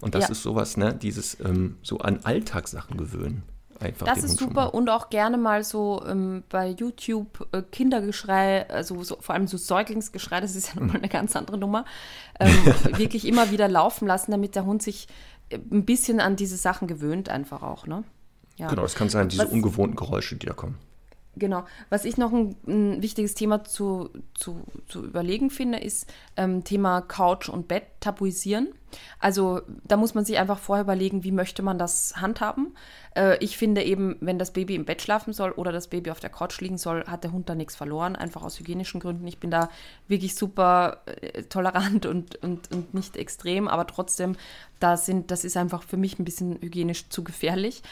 Und 0.00 0.14
das 0.14 0.24
ja. 0.24 0.30
ist 0.30 0.42
sowas, 0.42 0.76
ne, 0.76 0.94
dieses 0.94 1.38
ähm, 1.40 1.76
so 1.82 1.98
an 1.98 2.20
Alltagssachen 2.24 2.96
gewöhnen. 2.96 3.42
Einfach 3.80 4.06
das 4.06 4.22
ist 4.22 4.38
super 4.38 4.74
und 4.74 4.90
auch 4.90 5.08
gerne 5.08 5.38
mal 5.38 5.64
so 5.64 6.04
ähm, 6.06 6.42
bei 6.50 6.68
YouTube 6.68 7.48
äh, 7.52 7.62
Kindergeschrei, 7.62 8.68
also 8.68 9.02
so, 9.02 9.16
vor 9.20 9.34
allem 9.34 9.46
so 9.46 9.56
Säuglingsgeschrei, 9.56 10.40
das 10.42 10.54
ist 10.54 10.74
ja 10.74 10.74
nochmal 10.80 10.98
eine 10.98 11.08
ganz 11.08 11.34
andere 11.34 11.56
Nummer, 11.56 11.86
ähm, 12.38 12.54
wirklich 12.98 13.26
immer 13.26 13.50
wieder 13.50 13.68
laufen 13.68 14.06
lassen, 14.06 14.32
damit 14.32 14.54
der 14.54 14.66
Hund 14.66 14.82
sich 14.82 15.08
äh, 15.48 15.56
ein 15.56 15.86
bisschen 15.86 16.20
an 16.20 16.36
diese 16.36 16.58
Sachen 16.58 16.88
gewöhnt, 16.88 17.30
einfach 17.30 17.62
auch. 17.62 17.86
Ne? 17.86 18.04
Ja. 18.56 18.68
Genau, 18.68 18.84
es 18.84 18.94
kann 18.94 19.08
sein, 19.08 19.30
diese 19.30 19.44
Was, 19.44 19.50
ungewohnten 19.50 19.96
Geräusche, 19.96 20.36
die 20.36 20.44
da 20.44 20.52
kommen. 20.52 20.76
Genau. 21.40 21.64
Was 21.88 22.04
ich 22.04 22.18
noch 22.18 22.32
ein, 22.32 22.54
ein 22.68 23.02
wichtiges 23.02 23.34
Thema 23.34 23.64
zu, 23.64 24.10
zu, 24.34 24.62
zu 24.86 25.04
überlegen 25.04 25.50
finde, 25.50 25.80
ist 25.80 26.06
ähm, 26.36 26.62
Thema 26.62 27.00
Couch 27.00 27.48
und 27.48 27.66
Bett 27.66 27.84
tabuisieren. 27.98 28.68
Also 29.18 29.62
da 29.84 29.96
muss 29.96 30.14
man 30.14 30.24
sich 30.24 30.38
einfach 30.38 30.58
vorher 30.58 30.84
überlegen, 30.84 31.24
wie 31.24 31.32
möchte 31.32 31.62
man 31.62 31.78
das 31.78 32.14
handhaben. 32.16 32.74
Äh, 33.16 33.42
ich 33.42 33.56
finde 33.56 33.82
eben, 33.82 34.16
wenn 34.20 34.38
das 34.38 34.52
Baby 34.52 34.74
im 34.74 34.84
Bett 34.84 35.00
schlafen 35.02 35.32
soll 35.32 35.52
oder 35.52 35.72
das 35.72 35.88
Baby 35.88 36.10
auf 36.10 36.20
der 36.20 36.30
Couch 36.30 36.60
liegen 36.60 36.78
soll, 36.78 37.04
hat 37.06 37.24
der 37.24 37.32
Hund 37.32 37.48
da 37.48 37.54
nichts 37.54 37.76
verloren, 37.76 38.16
einfach 38.16 38.42
aus 38.42 38.58
hygienischen 38.58 39.00
Gründen. 39.00 39.26
Ich 39.26 39.38
bin 39.38 39.50
da 39.50 39.70
wirklich 40.08 40.34
super 40.34 40.98
äh, 41.06 41.44
tolerant 41.44 42.04
und, 42.06 42.36
und, 42.42 42.70
und 42.70 42.94
nicht 42.94 43.16
extrem, 43.16 43.66
aber 43.66 43.86
trotzdem, 43.86 44.36
da 44.78 44.96
sind, 44.96 45.30
das 45.30 45.44
ist 45.44 45.56
einfach 45.56 45.82
für 45.82 45.96
mich 45.96 46.18
ein 46.18 46.24
bisschen 46.24 46.60
hygienisch 46.60 47.08
zu 47.08 47.24
gefährlich. 47.24 47.82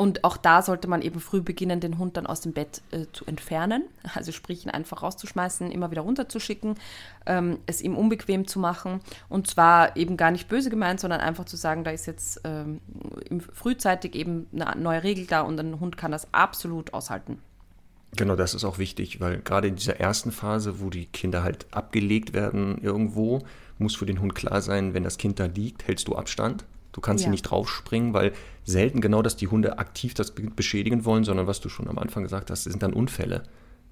Und 0.00 0.24
auch 0.24 0.38
da 0.38 0.62
sollte 0.62 0.88
man 0.88 1.02
eben 1.02 1.20
früh 1.20 1.42
beginnen, 1.42 1.78
den 1.78 1.98
Hund 1.98 2.16
dann 2.16 2.24
aus 2.26 2.40
dem 2.40 2.54
Bett 2.54 2.80
äh, 2.90 3.04
zu 3.12 3.26
entfernen. 3.26 3.82
Also 4.14 4.32
sprich, 4.32 4.64
ihn 4.64 4.70
einfach 4.70 5.02
rauszuschmeißen, 5.02 5.70
immer 5.70 5.90
wieder 5.90 6.00
runterzuschicken, 6.00 6.76
ähm, 7.26 7.58
es 7.66 7.82
ihm 7.82 7.98
unbequem 7.98 8.46
zu 8.46 8.58
machen. 8.58 9.00
Und 9.28 9.46
zwar 9.46 9.98
eben 9.98 10.16
gar 10.16 10.30
nicht 10.30 10.48
böse 10.48 10.70
gemeint, 10.70 11.00
sondern 11.00 11.20
einfach 11.20 11.44
zu 11.44 11.56
sagen, 11.56 11.84
da 11.84 11.90
ist 11.90 12.06
jetzt 12.06 12.40
ähm, 12.44 12.80
frühzeitig 13.52 14.14
eben 14.14 14.46
eine 14.58 14.80
neue 14.80 15.02
Regel 15.02 15.26
da 15.26 15.42
und 15.42 15.60
ein 15.60 15.80
Hund 15.80 15.98
kann 15.98 16.12
das 16.12 16.32
absolut 16.32 16.94
aushalten. 16.94 17.38
Genau, 18.16 18.36
das 18.36 18.54
ist 18.54 18.64
auch 18.64 18.78
wichtig, 18.78 19.20
weil 19.20 19.42
gerade 19.42 19.68
in 19.68 19.76
dieser 19.76 20.00
ersten 20.00 20.32
Phase, 20.32 20.80
wo 20.80 20.88
die 20.88 21.06
Kinder 21.06 21.42
halt 21.42 21.66
abgelegt 21.72 22.32
werden 22.32 22.78
irgendwo, 22.78 23.42
muss 23.76 23.96
für 23.96 24.06
den 24.06 24.22
Hund 24.22 24.34
klar 24.34 24.62
sein, 24.62 24.94
wenn 24.94 25.04
das 25.04 25.18
Kind 25.18 25.38
da 25.38 25.44
liegt, 25.44 25.86
hältst 25.86 26.08
du 26.08 26.16
Abstand. 26.16 26.64
Du 26.92 27.00
kannst 27.00 27.22
ja. 27.22 27.26
hier 27.26 27.32
nicht 27.32 27.42
draufspringen, 27.42 28.14
weil 28.14 28.32
selten 28.64 29.00
genau, 29.00 29.22
dass 29.22 29.36
die 29.36 29.48
Hunde 29.48 29.78
aktiv 29.78 30.14
das 30.14 30.32
beschädigen 30.32 31.04
wollen, 31.04 31.24
sondern 31.24 31.46
was 31.46 31.60
du 31.60 31.68
schon 31.68 31.88
am 31.88 31.98
Anfang 31.98 32.22
gesagt 32.22 32.50
hast, 32.50 32.64
sind 32.64 32.82
dann 32.82 32.92
Unfälle. 32.92 33.44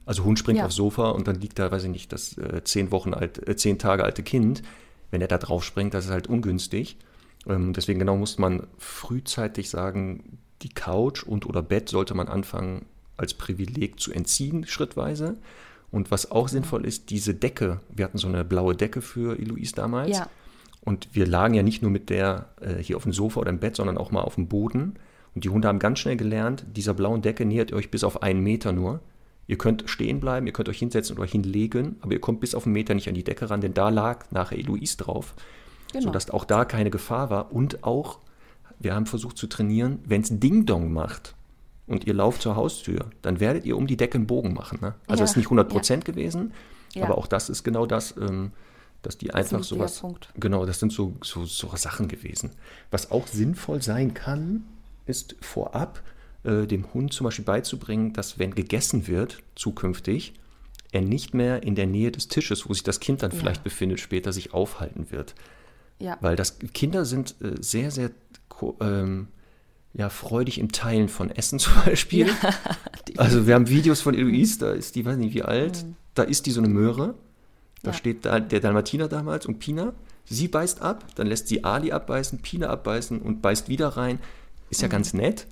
Also 0.04 0.24
Hund 0.24 0.38
springt 0.38 0.58
ja. 0.58 0.64
aufs 0.64 0.76
Sofa 0.76 1.10
und 1.10 1.28
dann 1.28 1.36
liegt 1.36 1.58
da, 1.58 1.70
weiß 1.70 1.84
ich 1.84 1.90
nicht, 1.90 2.12
das 2.12 2.36
äh, 2.38 2.62
zehn 2.64 2.90
Wochen 2.90 3.12
alt, 3.12 3.46
äh, 3.46 3.56
zehn 3.56 3.78
Tage 3.78 4.04
alte 4.04 4.22
Kind. 4.22 4.62
Wenn 5.10 5.20
er 5.20 5.28
da 5.28 5.38
drauf 5.38 5.64
springt, 5.64 5.94
das 5.94 6.06
ist 6.06 6.10
halt 6.10 6.26
ungünstig. 6.26 6.96
Ähm, 7.46 7.72
deswegen 7.72 7.98
genau 7.98 8.16
muss 8.16 8.38
man 8.38 8.66
frühzeitig 8.78 9.70
sagen, 9.70 10.38
die 10.62 10.70
Couch 10.70 11.22
und 11.22 11.46
oder 11.46 11.62
Bett 11.62 11.88
sollte 11.88 12.14
man 12.14 12.28
anfangen 12.28 12.86
als 13.16 13.34
Privileg 13.34 14.00
zu 14.00 14.12
entziehen, 14.12 14.66
schrittweise. 14.66 15.36
Und 15.90 16.10
was 16.10 16.30
auch 16.30 16.48
sinnvoll 16.48 16.84
ist, 16.84 17.10
diese 17.10 17.34
Decke, 17.34 17.80
wir 17.90 18.04
hatten 18.04 18.18
so 18.18 18.28
eine 18.28 18.44
blaue 18.44 18.74
Decke 18.74 19.02
für 19.02 19.38
Eloise 19.38 19.74
damals. 19.74 20.16
Ja. 20.16 20.28
Und 20.84 21.08
wir 21.12 21.26
lagen 21.26 21.54
ja 21.54 21.62
nicht 21.62 21.82
nur 21.82 21.90
mit 21.90 22.10
der 22.10 22.46
äh, 22.60 22.82
hier 22.82 22.96
auf 22.96 23.02
dem 23.02 23.12
Sofa 23.12 23.40
oder 23.40 23.50
im 23.50 23.58
Bett, 23.58 23.76
sondern 23.76 23.98
auch 23.98 24.10
mal 24.10 24.22
auf 24.22 24.36
dem 24.36 24.48
Boden. 24.48 24.94
Und 25.34 25.44
die 25.44 25.50
Hunde 25.50 25.68
haben 25.68 25.78
ganz 25.78 25.98
schnell 25.98 26.16
gelernt, 26.16 26.64
dieser 26.74 26.94
blauen 26.94 27.22
Decke 27.22 27.44
nähert 27.44 27.72
euch 27.72 27.90
bis 27.90 28.04
auf 28.04 28.22
einen 28.22 28.42
Meter 28.42 28.72
nur. 28.72 29.00
Ihr 29.46 29.56
könnt 29.56 29.84
stehen 29.86 30.20
bleiben, 30.20 30.46
ihr 30.46 30.52
könnt 30.52 30.68
euch 30.68 30.78
hinsetzen 30.78 31.16
oder 31.16 31.26
hinlegen, 31.26 31.96
aber 32.00 32.12
ihr 32.12 32.20
kommt 32.20 32.40
bis 32.40 32.54
auf 32.54 32.66
einen 32.66 32.74
Meter 32.74 32.94
nicht 32.94 33.08
an 33.08 33.14
die 33.14 33.24
Decke 33.24 33.48
ran, 33.48 33.60
denn 33.60 33.72
da 33.72 33.88
lag 33.88 34.30
nachher 34.30 34.58
Eloise 34.58 34.96
drauf. 34.98 35.34
Genau. 35.92 36.04
Sodass 36.04 36.30
auch 36.30 36.44
da 36.44 36.66
keine 36.66 36.90
Gefahr 36.90 37.30
war. 37.30 37.52
Und 37.52 37.82
auch, 37.82 38.18
wir 38.78 38.94
haben 38.94 39.06
versucht 39.06 39.38
zu 39.38 39.46
trainieren, 39.46 40.00
wenn 40.04 40.20
es 40.20 40.28
Ding-Dong 40.30 40.92
macht 40.92 41.34
und 41.86 42.06
ihr 42.06 42.14
lauft 42.14 42.42
zur 42.42 42.56
Haustür, 42.56 43.06
dann 43.22 43.40
werdet 43.40 43.64
ihr 43.64 43.76
um 43.76 43.86
die 43.86 43.96
Decke 43.96 44.16
einen 44.16 44.26
Bogen 44.26 44.52
machen. 44.52 44.78
Ne? 44.82 44.94
Also 45.06 45.24
es 45.24 45.30
ja. 45.30 45.32
ist 45.32 45.36
nicht 45.38 45.46
100 45.46 45.68
Prozent 45.68 46.06
ja. 46.06 46.12
gewesen, 46.12 46.52
ja. 46.94 47.04
aber 47.04 47.16
auch 47.16 47.26
das 47.26 47.48
ist 47.48 47.64
genau 47.64 47.86
das. 47.86 48.14
Ähm, 48.18 48.52
dass 49.02 49.18
die 49.18 49.32
einfach 49.32 49.58
das 49.58 49.68
sowas. 49.68 50.00
Punkt. 50.00 50.28
Genau, 50.36 50.66
das 50.66 50.80
sind 50.80 50.92
so, 50.92 51.14
so, 51.22 51.44
so 51.44 51.70
Sachen 51.76 52.08
gewesen. 52.08 52.50
Was 52.90 53.10
auch 53.10 53.26
sinnvoll 53.26 53.82
sein 53.82 54.14
kann, 54.14 54.64
ist 55.06 55.36
vorab 55.40 56.02
äh, 56.44 56.66
dem 56.66 56.92
Hund 56.92 57.12
zum 57.12 57.24
Beispiel 57.24 57.44
beizubringen, 57.44 58.12
dass 58.12 58.38
wenn 58.38 58.54
gegessen 58.54 59.06
wird, 59.06 59.38
zukünftig, 59.54 60.34
er 60.92 61.02
nicht 61.02 61.34
mehr 61.34 61.62
in 61.62 61.74
der 61.74 61.86
Nähe 61.86 62.10
des 62.10 62.28
Tisches, 62.28 62.68
wo 62.68 62.74
sich 62.74 62.82
das 62.82 63.00
Kind 63.00 63.22
dann 63.22 63.30
ja. 63.32 63.38
vielleicht 63.38 63.62
befindet, 63.62 64.00
später 64.00 64.32
sich 64.32 64.54
aufhalten 64.54 65.10
wird. 65.10 65.34
Ja. 65.98 66.16
Weil 66.20 66.36
das 66.36 66.58
Kinder 66.72 67.04
sind 67.04 67.34
äh, 67.40 67.54
sehr, 67.60 67.90
sehr 67.90 68.10
ähm, 68.80 69.28
ja, 69.94 70.08
freudig 70.08 70.58
im 70.58 70.72
Teilen 70.72 71.08
von 71.08 71.30
Essen 71.30 71.58
zum 71.58 71.74
Beispiel. 71.84 72.28
Ja, 72.28 72.54
also 73.16 73.46
wir 73.46 73.54
haben 73.54 73.68
Videos 73.68 74.00
von 74.00 74.14
Eloise, 74.14 74.58
da 74.58 74.72
ist 74.72 74.94
die, 74.94 75.04
weiß 75.04 75.16
nicht 75.16 75.34
wie 75.34 75.42
alt, 75.42 75.84
mhm. 75.84 75.96
da 76.14 76.22
ist 76.22 76.46
die 76.46 76.50
so 76.50 76.60
eine 76.60 76.68
Möhre. 76.68 77.14
Da 77.82 77.90
ja. 77.90 77.96
steht 77.96 78.24
da 78.24 78.40
der 78.40 78.60
Dalmatiner 78.60 79.08
damals 79.08 79.46
und 79.46 79.58
Pina. 79.58 79.92
Sie 80.24 80.48
beißt 80.48 80.82
ab, 80.82 81.04
dann 81.14 81.26
lässt 81.26 81.48
sie 81.48 81.64
Ali 81.64 81.92
abbeißen, 81.92 82.40
Pina 82.40 82.68
abbeißen 82.68 83.20
und 83.20 83.40
beißt 83.40 83.68
wieder 83.68 83.88
rein. 83.88 84.18
Ist 84.68 84.82
ja 84.82 84.88
mhm. 84.88 84.92
ganz 84.92 85.14
nett. 85.14 85.46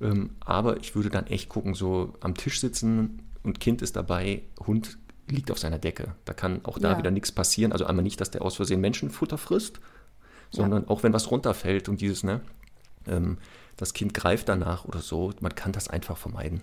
Ähm, 0.00 0.30
aber 0.40 0.78
ich 0.78 0.94
würde 0.94 1.10
dann 1.10 1.26
echt 1.26 1.48
gucken, 1.48 1.74
so 1.74 2.14
am 2.20 2.34
Tisch 2.34 2.60
sitzen 2.60 3.22
und 3.42 3.60
Kind 3.60 3.82
ist 3.82 3.96
dabei, 3.96 4.42
Hund 4.66 4.98
liegt 5.28 5.50
auf 5.50 5.58
seiner 5.58 5.78
Decke. 5.78 6.14
Da 6.24 6.32
kann 6.32 6.64
auch 6.64 6.78
da 6.78 6.92
ja. 6.92 6.98
wieder 6.98 7.10
nichts 7.10 7.32
passieren. 7.32 7.72
Also 7.72 7.86
einmal 7.86 8.02
nicht, 8.02 8.20
dass 8.20 8.30
der 8.30 8.42
aus 8.42 8.56
Versehen 8.56 8.80
Menschenfutter 8.80 9.38
frisst, 9.38 9.80
sondern 10.50 10.82
ja. 10.82 10.88
auch 10.88 11.02
wenn 11.02 11.12
was 11.12 11.30
runterfällt 11.30 11.88
und 11.88 12.00
dieses, 12.00 12.22
ne, 12.22 12.40
ähm, 13.06 13.38
das 13.76 13.92
Kind 13.92 14.14
greift 14.14 14.48
danach 14.48 14.84
oder 14.84 15.00
so, 15.00 15.32
man 15.40 15.54
kann 15.54 15.72
das 15.72 15.88
einfach 15.88 16.16
vermeiden. 16.16 16.60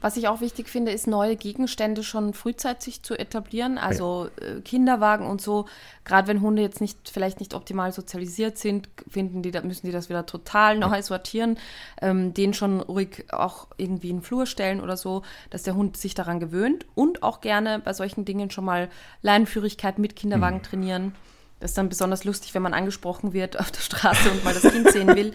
Was 0.00 0.16
ich 0.16 0.28
auch 0.28 0.40
wichtig 0.40 0.68
finde, 0.68 0.92
ist 0.92 1.06
neue 1.06 1.36
Gegenstände 1.36 2.02
schon 2.02 2.32
frühzeitig 2.32 3.02
zu 3.02 3.18
etablieren. 3.18 3.78
Also 3.78 4.28
ja. 4.40 4.46
Äh, 4.46 4.60
Kinderwagen 4.62 5.26
und 5.26 5.40
so. 5.42 5.66
Gerade 6.04 6.28
wenn 6.28 6.40
Hunde 6.40 6.62
jetzt 6.62 6.80
nicht 6.80 7.10
vielleicht 7.10 7.40
nicht 7.40 7.54
optimal 7.54 7.92
sozialisiert 7.92 8.58
sind, 8.58 8.88
finden 9.08 9.42
die, 9.42 9.52
müssen 9.62 9.86
die 9.86 9.92
das 9.92 10.08
wieder 10.08 10.26
total 10.26 10.78
neu 10.78 10.96
ja. 10.96 11.02
sortieren. 11.02 11.58
Ähm, 12.00 12.32
den 12.32 12.54
schon 12.54 12.80
ruhig 12.80 13.24
auch 13.30 13.68
irgendwie 13.76 14.10
in 14.10 14.16
den 14.16 14.22
Flur 14.22 14.46
stellen 14.46 14.80
oder 14.80 14.96
so, 14.96 15.22
dass 15.50 15.62
der 15.62 15.74
Hund 15.74 15.96
sich 15.96 16.14
daran 16.14 16.40
gewöhnt 16.40 16.86
und 16.94 17.22
auch 17.22 17.40
gerne 17.40 17.78
bei 17.78 17.92
solchen 17.92 18.24
Dingen 18.24 18.50
schon 18.50 18.64
mal 18.64 18.88
Leinenführigkeit 19.22 19.98
mit 19.98 20.16
Kinderwagen 20.16 20.58
mhm. 20.58 20.62
trainieren. 20.62 21.14
Das 21.60 21.72
ist 21.72 21.78
dann 21.78 21.88
besonders 21.90 22.24
lustig, 22.24 22.54
wenn 22.54 22.62
man 22.62 22.74
angesprochen 22.74 23.32
wird 23.32 23.60
auf 23.60 23.70
der 23.70 23.80
Straße 23.80 24.30
und 24.30 24.44
mal 24.44 24.54
das 24.54 24.62
Kind 24.62 24.90
sehen 24.90 25.14
will. 25.14 25.32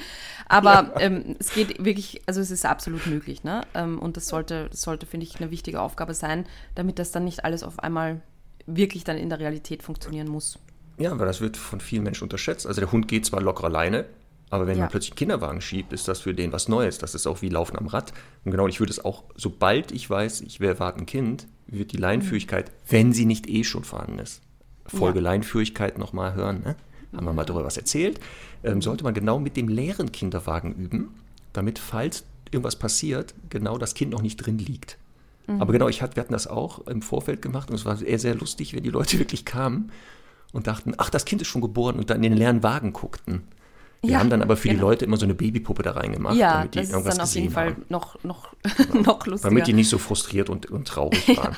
Aber 0.47 0.91
ja. 0.95 1.01
ähm, 1.01 1.35
es 1.39 1.51
geht 1.51 1.83
wirklich, 1.83 2.21
also 2.25 2.41
es 2.41 2.51
ist 2.51 2.65
absolut 2.65 3.05
möglich. 3.05 3.43
Ne? 3.43 3.61
Ähm, 3.75 3.99
und 3.99 4.17
das 4.17 4.27
sollte, 4.27 4.67
das 4.69 4.81
sollte, 4.81 5.05
finde 5.05 5.25
ich, 5.25 5.39
eine 5.39 5.51
wichtige 5.51 5.81
Aufgabe 5.81 6.13
sein, 6.13 6.45
damit 6.73 6.99
das 6.99 7.11
dann 7.11 7.25
nicht 7.25 7.45
alles 7.45 7.63
auf 7.63 7.79
einmal 7.79 8.21
wirklich 8.65 9.03
dann 9.03 9.17
in 9.17 9.29
der 9.29 9.39
Realität 9.39 9.83
funktionieren 9.83 10.27
muss. 10.27 10.59
Ja, 10.97 11.17
weil 11.19 11.27
das 11.27 11.41
wird 11.41 11.57
von 11.57 11.79
vielen 11.79 12.03
Menschen 12.03 12.23
unterschätzt. 12.23 12.65
Also 12.65 12.81
der 12.81 12.91
Hund 12.91 13.07
geht 13.07 13.25
zwar 13.25 13.41
locker 13.41 13.65
alleine, 13.65 14.05
aber 14.49 14.67
wenn 14.67 14.77
ja. 14.77 14.83
man 14.83 14.89
plötzlich 14.89 15.11
einen 15.11 15.17
Kinderwagen 15.17 15.61
schiebt, 15.61 15.93
ist 15.93 16.07
das 16.07 16.21
für 16.21 16.33
den 16.33 16.51
was 16.51 16.67
Neues. 16.67 16.97
Das 16.97 17.15
ist 17.15 17.27
auch 17.27 17.41
wie 17.41 17.49
Laufen 17.49 17.77
am 17.77 17.87
Rad. 17.87 18.13
Und 18.43 18.51
genau, 18.51 18.67
ich 18.67 18.79
würde 18.79 18.91
es 18.91 19.03
auch, 19.03 19.23
sobald 19.35 19.91
ich 19.91 20.09
weiß, 20.09 20.41
ich 20.41 20.61
erwarte 20.61 20.99
ein 20.99 21.05
Kind, 21.05 21.47
wird 21.67 21.91
die 21.91 21.97
Leinführigkeit, 21.97 22.71
wenn 22.87 23.11
sie 23.11 23.25
nicht 23.25 23.49
eh 23.49 23.63
schon 23.63 23.83
vorhanden 23.83 24.19
ist, 24.19 24.41
Folge 24.87 25.19
ja. 25.19 25.25
Leinführigkeit 25.25 25.97
nochmal 25.97 26.33
hören, 26.33 26.61
ne? 26.63 26.75
haben 27.15 27.25
wir 27.25 27.33
mal 27.33 27.45
darüber 27.45 27.65
was 27.65 27.77
erzählt, 27.77 28.19
ähm, 28.63 28.81
sollte 28.81 29.03
man 29.03 29.13
genau 29.13 29.39
mit 29.39 29.57
dem 29.57 29.67
leeren 29.67 30.11
Kinderwagen 30.11 30.73
üben, 30.75 31.09
damit, 31.53 31.79
falls 31.79 32.25
irgendwas 32.51 32.75
passiert, 32.75 33.33
genau 33.49 33.77
das 33.77 33.93
Kind 33.93 34.11
noch 34.11 34.21
nicht 34.21 34.37
drin 34.37 34.57
liegt. 34.57 34.97
Mhm. 35.47 35.61
Aber 35.61 35.73
genau, 35.73 35.87
ich 35.87 36.01
hat, 36.01 36.15
wir 36.15 36.21
hatten 36.21 36.33
das 36.33 36.47
auch 36.47 36.85
im 36.87 37.01
Vorfeld 37.01 37.41
gemacht 37.41 37.69
und 37.69 37.75
es 37.75 37.85
war 37.85 37.97
sehr, 37.97 38.19
sehr 38.19 38.35
lustig, 38.35 38.73
wenn 38.73 38.83
die 38.83 38.89
Leute 38.89 39.19
wirklich 39.19 39.45
kamen 39.45 39.91
und 40.51 40.67
dachten, 40.67 40.93
ach, 40.97 41.09
das 41.09 41.25
Kind 41.25 41.41
ist 41.41 41.47
schon 41.47 41.61
geboren 41.61 41.97
und 41.97 42.09
dann 42.09 42.17
in 42.17 42.31
den 42.31 42.37
leeren 42.37 42.63
Wagen 42.63 42.93
guckten. 42.93 43.43
Wir 44.01 44.11
ja, 44.11 44.19
haben 44.19 44.29
dann 44.29 44.41
aber 44.41 44.55
für 44.55 44.67
genau. 44.67 44.79
die 44.79 44.81
Leute 44.81 45.05
immer 45.05 45.17
so 45.17 45.25
eine 45.25 45.33
Babypuppe 45.33 45.81
da 45.81 45.91
reingemacht, 45.91 46.35
ja, 46.35 46.57
damit 46.57 46.75
die 46.75 46.79
das 46.79 46.89
irgendwas 46.89 47.13
ist 47.13 47.17
dann 47.17 47.25
auf 47.25 47.35
jeden 47.35 47.51
Fall 47.51 47.75
noch, 47.89 48.23
noch, 48.23 48.53
noch 48.93 49.25
lustiger. 49.25 49.49
Damit 49.49 49.67
die 49.67 49.73
nicht 49.73 49.89
so 49.89 49.97
frustriert 49.97 50.49
und, 50.49 50.67
und 50.67 50.87
traurig 50.87 51.27
waren. 51.37 51.55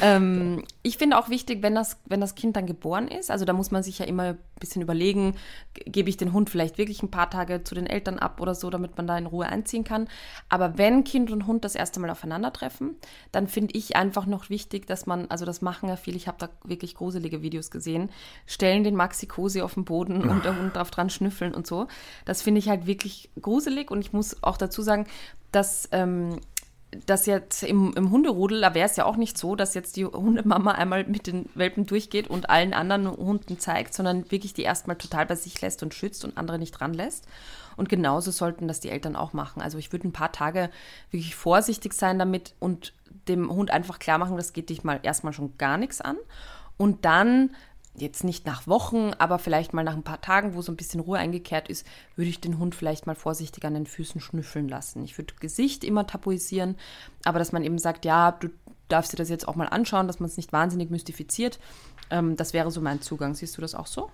Ähm, 0.00 0.64
ich 0.82 0.98
finde 0.98 1.18
auch 1.18 1.28
wichtig, 1.28 1.62
wenn 1.62 1.74
das, 1.74 1.98
wenn 2.06 2.20
das 2.20 2.34
Kind 2.34 2.56
dann 2.56 2.66
geboren 2.66 3.08
ist, 3.08 3.30
also 3.30 3.44
da 3.44 3.52
muss 3.52 3.70
man 3.70 3.82
sich 3.82 3.98
ja 3.98 4.06
immer 4.06 4.22
ein 4.24 4.38
bisschen 4.60 4.82
überlegen, 4.82 5.34
gebe 5.74 6.08
ich 6.08 6.16
den 6.16 6.32
Hund 6.32 6.48
vielleicht 6.48 6.78
wirklich 6.78 7.02
ein 7.02 7.10
paar 7.10 7.30
Tage 7.30 7.64
zu 7.64 7.74
den 7.74 7.86
Eltern 7.86 8.18
ab 8.18 8.40
oder 8.40 8.54
so, 8.54 8.70
damit 8.70 8.96
man 8.96 9.06
da 9.06 9.18
in 9.18 9.26
Ruhe 9.26 9.46
einziehen 9.46 9.84
kann. 9.84 10.08
Aber 10.48 10.78
wenn 10.78 11.04
Kind 11.04 11.30
und 11.30 11.46
Hund 11.46 11.64
das 11.64 11.74
erste 11.74 11.98
Mal 12.00 12.10
aufeinandertreffen, 12.10 12.96
dann 13.32 13.48
finde 13.48 13.76
ich 13.76 13.96
einfach 13.96 14.26
noch 14.26 14.48
wichtig, 14.48 14.86
dass 14.86 15.06
man, 15.06 15.26
also 15.30 15.44
das 15.44 15.60
machen 15.60 15.88
ja 15.88 15.96
viele, 15.96 16.16
ich 16.16 16.28
habe 16.28 16.38
da 16.38 16.48
wirklich 16.64 16.94
gruselige 16.94 17.42
Videos 17.42 17.70
gesehen, 17.70 18.10
stellen 18.46 18.84
den 18.84 18.96
Maxi 18.96 19.26
Cosi 19.26 19.62
auf 19.62 19.74
den 19.74 19.84
Boden 19.84 20.22
und 20.22 20.44
der 20.44 20.58
Hund 20.58 20.76
darf 20.76 20.90
dran 20.90 21.10
schnüffeln 21.10 21.54
und 21.54 21.66
so. 21.66 21.88
Das 22.24 22.42
finde 22.42 22.60
ich 22.60 22.68
halt 22.68 22.86
wirklich 22.86 23.30
gruselig 23.40 23.90
und 23.90 24.00
ich 24.00 24.12
muss 24.12 24.42
auch 24.42 24.56
dazu 24.56 24.82
sagen, 24.82 25.06
dass 25.52 25.88
ähm, 25.92 26.40
dass 27.06 27.26
jetzt 27.26 27.62
im, 27.62 27.92
im 27.94 28.10
Hunderudel, 28.10 28.60
da 28.60 28.74
wäre 28.74 28.88
es 28.88 28.96
ja 28.96 29.04
auch 29.04 29.16
nicht 29.16 29.38
so, 29.38 29.54
dass 29.54 29.74
jetzt 29.74 29.96
die 29.96 30.04
Hundemama 30.06 30.72
einmal 30.72 31.04
mit 31.04 31.26
den 31.26 31.48
Welpen 31.54 31.86
durchgeht 31.86 32.28
und 32.28 32.50
allen 32.50 32.74
anderen 32.74 33.08
Hunden 33.08 33.58
zeigt, 33.58 33.94
sondern 33.94 34.30
wirklich 34.30 34.54
die 34.54 34.62
erstmal 34.62 34.96
total 34.96 35.26
bei 35.26 35.36
sich 35.36 35.60
lässt 35.60 35.82
und 35.82 35.94
schützt 35.94 36.24
und 36.24 36.36
andere 36.36 36.58
nicht 36.58 36.72
dran 36.72 36.92
lässt. 36.92 37.26
Und 37.76 37.88
genauso 37.88 38.30
sollten 38.30 38.66
das 38.66 38.80
die 38.80 38.90
Eltern 38.90 39.16
auch 39.16 39.32
machen. 39.32 39.62
Also 39.62 39.78
ich 39.78 39.92
würde 39.92 40.08
ein 40.08 40.12
paar 40.12 40.32
Tage 40.32 40.70
wirklich 41.10 41.36
vorsichtig 41.36 41.92
sein 41.92 42.18
damit 42.18 42.54
und 42.58 42.92
dem 43.28 43.50
Hund 43.50 43.70
einfach 43.70 43.98
klar 43.98 44.18
machen, 44.18 44.36
das 44.36 44.52
geht 44.52 44.70
dich 44.70 44.82
mal 44.82 45.00
erstmal 45.02 45.32
schon 45.32 45.56
gar 45.58 45.76
nichts 45.76 46.00
an. 46.00 46.16
Und 46.76 47.04
dann 47.04 47.54
jetzt 48.00 48.24
nicht 48.24 48.46
nach 48.46 48.66
Wochen, 48.66 49.12
aber 49.18 49.38
vielleicht 49.38 49.72
mal 49.72 49.84
nach 49.84 49.94
ein 49.94 50.02
paar 50.02 50.20
Tagen, 50.20 50.54
wo 50.54 50.62
so 50.62 50.72
ein 50.72 50.76
bisschen 50.76 51.00
Ruhe 51.00 51.18
eingekehrt 51.18 51.68
ist, 51.68 51.86
würde 52.16 52.30
ich 52.30 52.40
den 52.40 52.58
Hund 52.58 52.74
vielleicht 52.74 53.06
mal 53.06 53.14
vorsichtig 53.14 53.64
an 53.64 53.74
den 53.74 53.86
Füßen 53.86 54.20
schnüffeln 54.20 54.68
lassen. 54.68 55.04
Ich 55.04 55.16
würde 55.18 55.34
Gesicht 55.40 55.84
immer 55.84 56.06
tabuisieren, 56.06 56.76
aber 57.24 57.38
dass 57.38 57.52
man 57.52 57.64
eben 57.64 57.78
sagt, 57.78 58.04
ja, 58.04 58.32
du 58.32 58.48
darfst 58.88 59.12
dir 59.12 59.16
das 59.16 59.28
jetzt 59.28 59.46
auch 59.46 59.56
mal 59.56 59.66
anschauen, 59.66 60.06
dass 60.06 60.20
man 60.20 60.28
es 60.28 60.36
nicht 60.36 60.52
wahnsinnig 60.52 60.90
mystifiziert, 60.90 61.58
ähm, 62.10 62.36
das 62.36 62.52
wäre 62.52 62.70
so 62.70 62.80
mein 62.80 63.00
Zugang. 63.00 63.34
Siehst 63.34 63.56
du 63.56 63.60
das 63.60 63.74
auch 63.74 63.86
so? 63.86 64.10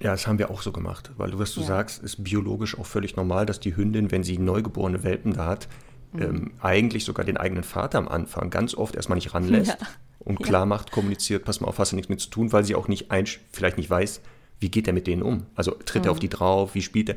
Ja, 0.00 0.12
das 0.12 0.26
haben 0.26 0.38
wir 0.38 0.50
auch 0.50 0.62
so 0.62 0.72
gemacht, 0.72 1.12
weil 1.16 1.30
du, 1.30 1.38
was 1.38 1.54
du 1.54 1.60
ja. 1.60 1.66
sagst, 1.66 2.02
ist 2.02 2.24
biologisch 2.24 2.78
auch 2.78 2.86
völlig 2.86 3.16
normal, 3.16 3.46
dass 3.46 3.60
die 3.60 3.76
Hündin, 3.76 4.10
wenn 4.10 4.24
sie 4.24 4.38
neugeborene 4.38 5.04
Welpen 5.04 5.34
da 5.34 5.46
hat, 5.46 5.68
mhm. 6.12 6.22
ähm, 6.22 6.50
eigentlich 6.60 7.04
sogar 7.04 7.24
den 7.24 7.36
eigenen 7.36 7.62
Vater 7.62 7.98
am 7.98 8.08
Anfang 8.08 8.50
ganz 8.50 8.74
oft 8.74 8.96
erstmal 8.96 9.16
nicht 9.16 9.34
ranlässt. 9.34 9.78
Ja 9.80 9.86
und 10.24 10.42
klar 10.42 10.66
macht, 10.66 10.92
kommuniziert, 10.92 11.44
pass 11.44 11.60
mal 11.60 11.68
auf, 11.68 11.78
hast 11.78 11.92
du 11.92 11.96
nichts 11.96 12.08
mit 12.08 12.20
zu 12.20 12.30
tun, 12.30 12.52
weil 12.52 12.64
sie 12.64 12.74
auch 12.74 12.88
nicht 12.88 13.10
ein, 13.10 13.26
vielleicht 13.52 13.76
nicht 13.76 13.90
weiß, 13.90 14.20
wie 14.60 14.70
geht 14.70 14.86
er 14.86 14.92
mit 14.92 15.06
denen 15.06 15.22
um? 15.22 15.46
Also 15.54 15.72
tritt 15.72 16.02
mhm. 16.02 16.08
er 16.08 16.12
auf 16.12 16.20
die 16.20 16.28
drauf, 16.28 16.74
wie 16.74 16.82
spielt 16.82 17.10
er? 17.10 17.16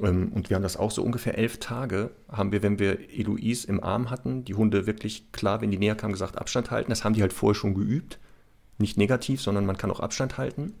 Ähm, 0.00 0.32
und 0.32 0.50
wir 0.50 0.56
haben 0.56 0.62
das 0.62 0.76
auch 0.76 0.90
so 0.90 1.02
ungefähr 1.02 1.38
elf 1.38 1.58
Tage, 1.58 2.10
haben 2.30 2.52
wir, 2.52 2.62
wenn 2.62 2.78
wir 2.78 2.98
Eloise 3.10 3.68
im 3.68 3.82
Arm 3.82 4.10
hatten, 4.10 4.44
die 4.44 4.54
Hunde 4.54 4.86
wirklich 4.86 5.30
klar, 5.32 5.60
wenn 5.60 5.70
die 5.70 5.78
näher 5.78 5.94
kamen, 5.94 6.12
gesagt, 6.12 6.38
Abstand 6.38 6.70
halten. 6.70 6.90
Das 6.90 7.04
haben 7.04 7.14
die 7.14 7.22
halt 7.22 7.32
vorher 7.32 7.54
schon 7.54 7.74
geübt. 7.74 8.18
Nicht 8.78 8.96
negativ, 8.96 9.40
sondern 9.40 9.66
man 9.66 9.76
kann 9.76 9.90
auch 9.90 10.00
Abstand 10.00 10.38
halten. 10.38 10.74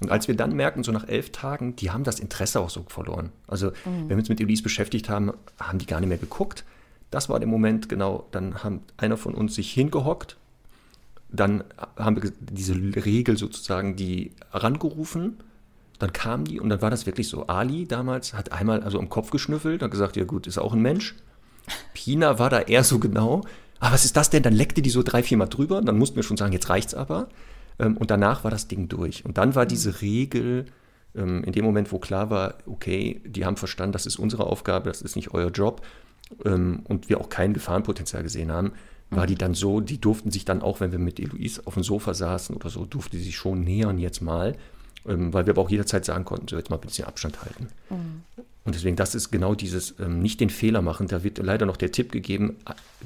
Und 0.00 0.10
als 0.10 0.28
wir 0.28 0.36
dann 0.36 0.54
merken, 0.54 0.82
so 0.82 0.92
nach 0.92 1.08
elf 1.08 1.30
Tagen, 1.30 1.76
die 1.76 1.90
haben 1.90 2.04
das 2.04 2.20
Interesse 2.20 2.60
auch 2.60 2.70
so 2.70 2.84
verloren. 2.88 3.32
Also, 3.46 3.68
mhm. 3.68 4.02
wenn 4.02 4.10
wir 4.10 4.18
uns 4.18 4.28
mit 4.28 4.40
Eloise 4.40 4.62
beschäftigt 4.62 5.10
haben, 5.10 5.32
haben 5.58 5.78
die 5.78 5.86
gar 5.86 6.00
nicht 6.00 6.08
mehr 6.08 6.18
geguckt. 6.18 6.64
Das 7.10 7.28
war 7.28 7.40
der 7.40 7.48
Moment, 7.48 7.88
genau, 7.88 8.28
dann 8.30 8.62
haben 8.62 8.80
einer 8.96 9.16
von 9.16 9.34
uns 9.34 9.56
sich 9.56 9.72
hingehockt, 9.72 10.38
dann 11.32 11.64
haben 11.96 12.22
wir 12.22 12.32
diese 12.40 12.74
Regel 12.74 13.36
sozusagen 13.36 13.96
die 13.96 14.32
rangerufen. 14.52 15.38
Dann 15.98 16.12
kam 16.12 16.44
die 16.44 16.60
und 16.60 16.70
dann 16.70 16.82
war 16.82 16.90
das 16.90 17.06
wirklich 17.06 17.28
so. 17.28 17.46
Ali 17.46 17.86
damals 17.86 18.34
hat 18.34 18.52
einmal 18.52 18.82
also 18.82 18.98
im 18.98 19.08
Kopf 19.08 19.30
geschnüffelt 19.30 19.82
und 19.82 19.90
gesagt, 19.90 20.16
ja 20.16 20.24
gut, 20.24 20.46
ist 20.46 20.58
auch 20.58 20.72
ein 20.72 20.80
Mensch. 20.80 21.14
Pina 21.94 22.38
war 22.38 22.50
da 22.50 22.60
eher 22.60 22.84
so 22.84 22.98
genau. 22.98 23.42
Aber 23.78 23.92
was 23.92 24.04
ist 24.04 24.16
das 24.16 24.30
denn? 24.30 24.42
Dann 24.42 24.54
leckte 24.54 24.82
die 24.82 24.90
so 24.90 25.02
drei, 25.02 25.22
vier 25.22 25.38
Mal 25.38 25.46
drüber. 25.46 25.80
Dann 25.82 25.98
mussten 25.98 26.16
wir 26.16 26.22
schon 26.22 26.36
sagen, 26.36 26.52
jetzt 26.52 26.68
reicht's 26.68 26.94
aber. 26.94 27.28
Ähm, 27.78 27.96
und 27.96 28.10
danach 28.10 28.44
war 28.44 28.50
das 28.50 28.68
Ding 28.68 28.88
durch. 28.88 29.24
Und 29.24 29.38
dann 29.38 29.54
war 29.54 29.66
diese 29.66 30.02
Regel 30.02 30.66
ähm, 31.14 31.44
in 31.44 31.52
dem 31.52 31.64
Moment, 31.64 31.92
wo 31.92 31.98
klar 31.98 32.30
war, 32.30 32.54
okay, 32.66 33.20
die 33.24 33.44
haben 33.44 33.56
verstanden, 33.56 33.92
das 33.92 34.06
ist 34.06 34.18
unsere 34.18 34.44
Aufgabe, 34.44 34.88
das 34.88 35.02
ist 35.02 35.16
nicht 35.16 35.32
euer 35.32 35.50
Job. 35.50 35.82
Ähm, 36.44 36.80
und 36.84 37.08
wir 37.08 37.20
auch 37.20 37.28
kein 37.28 37.54
Gefahrenpotenzial 37.54 38.22
gesehen 38.22 38.52
haben, 38.52 38.72
war 39.10 39.26
die 39.26 39.34
dann 39.34 39.54
so, 39.54 39.80
die 39.80 40.00
durften 40.00 40.30
sich 40.30 40.44
dann 40.44 40.62
auch, 40.62 40.80
wenn 40.80 40.92
wir 40.92 40.98
mit 40.98 41.18
Eloise 41.18 41.62
auf 41.64 41.74
dem 41.74 41.82
Sofa 41.82 42.14
saßen 42.14 42.54
oder 42.54 42.70
so, 42.70 42.84
durfte 42.84 43.16
sie 43.16 43.24
sich 43.24 43.36
schon 43.36 43.60
nähern 43.60 43.98
jetzt 43.98 44.20
mal, 44.20 44.56
ähm, 45.06 45.32
weil 45.32 45.46
wir 45.46 45.54
aber 45.54 45.62
auch 45.62 45.70
jederzeit 45.70 46.04
sagen 46.04 46.24
konnten, 46.24 46.48
so 46.48 46.56
jetzt 46.56 46.70
mal 46.70 46.76
ein 46.76 46.82
bisschen 46.82 47.06
Abstand 47.06 47.42
halten. 47.42 47.68
Mhm. 47.90 48.22
Und 48.64 48.74
deswegen, 48.74 48.96
das 48.96 49.14
ist 49.14 49.30
genau 49.30 49.54
dieses, 49.54 49.98
ähm, 49.98 50.20
nicht 50.20 50.38
den 50.40 50.50
Fehler 50.50 50.82
machen. 50.82 51.08
Da 51.08 51.24
wird 51.24 51.38
leider 51.38 51.66
noch 51.66 51.76
der 51.76 51.92
Tipp 51.92 52.12
gegeben, 52.12 52.56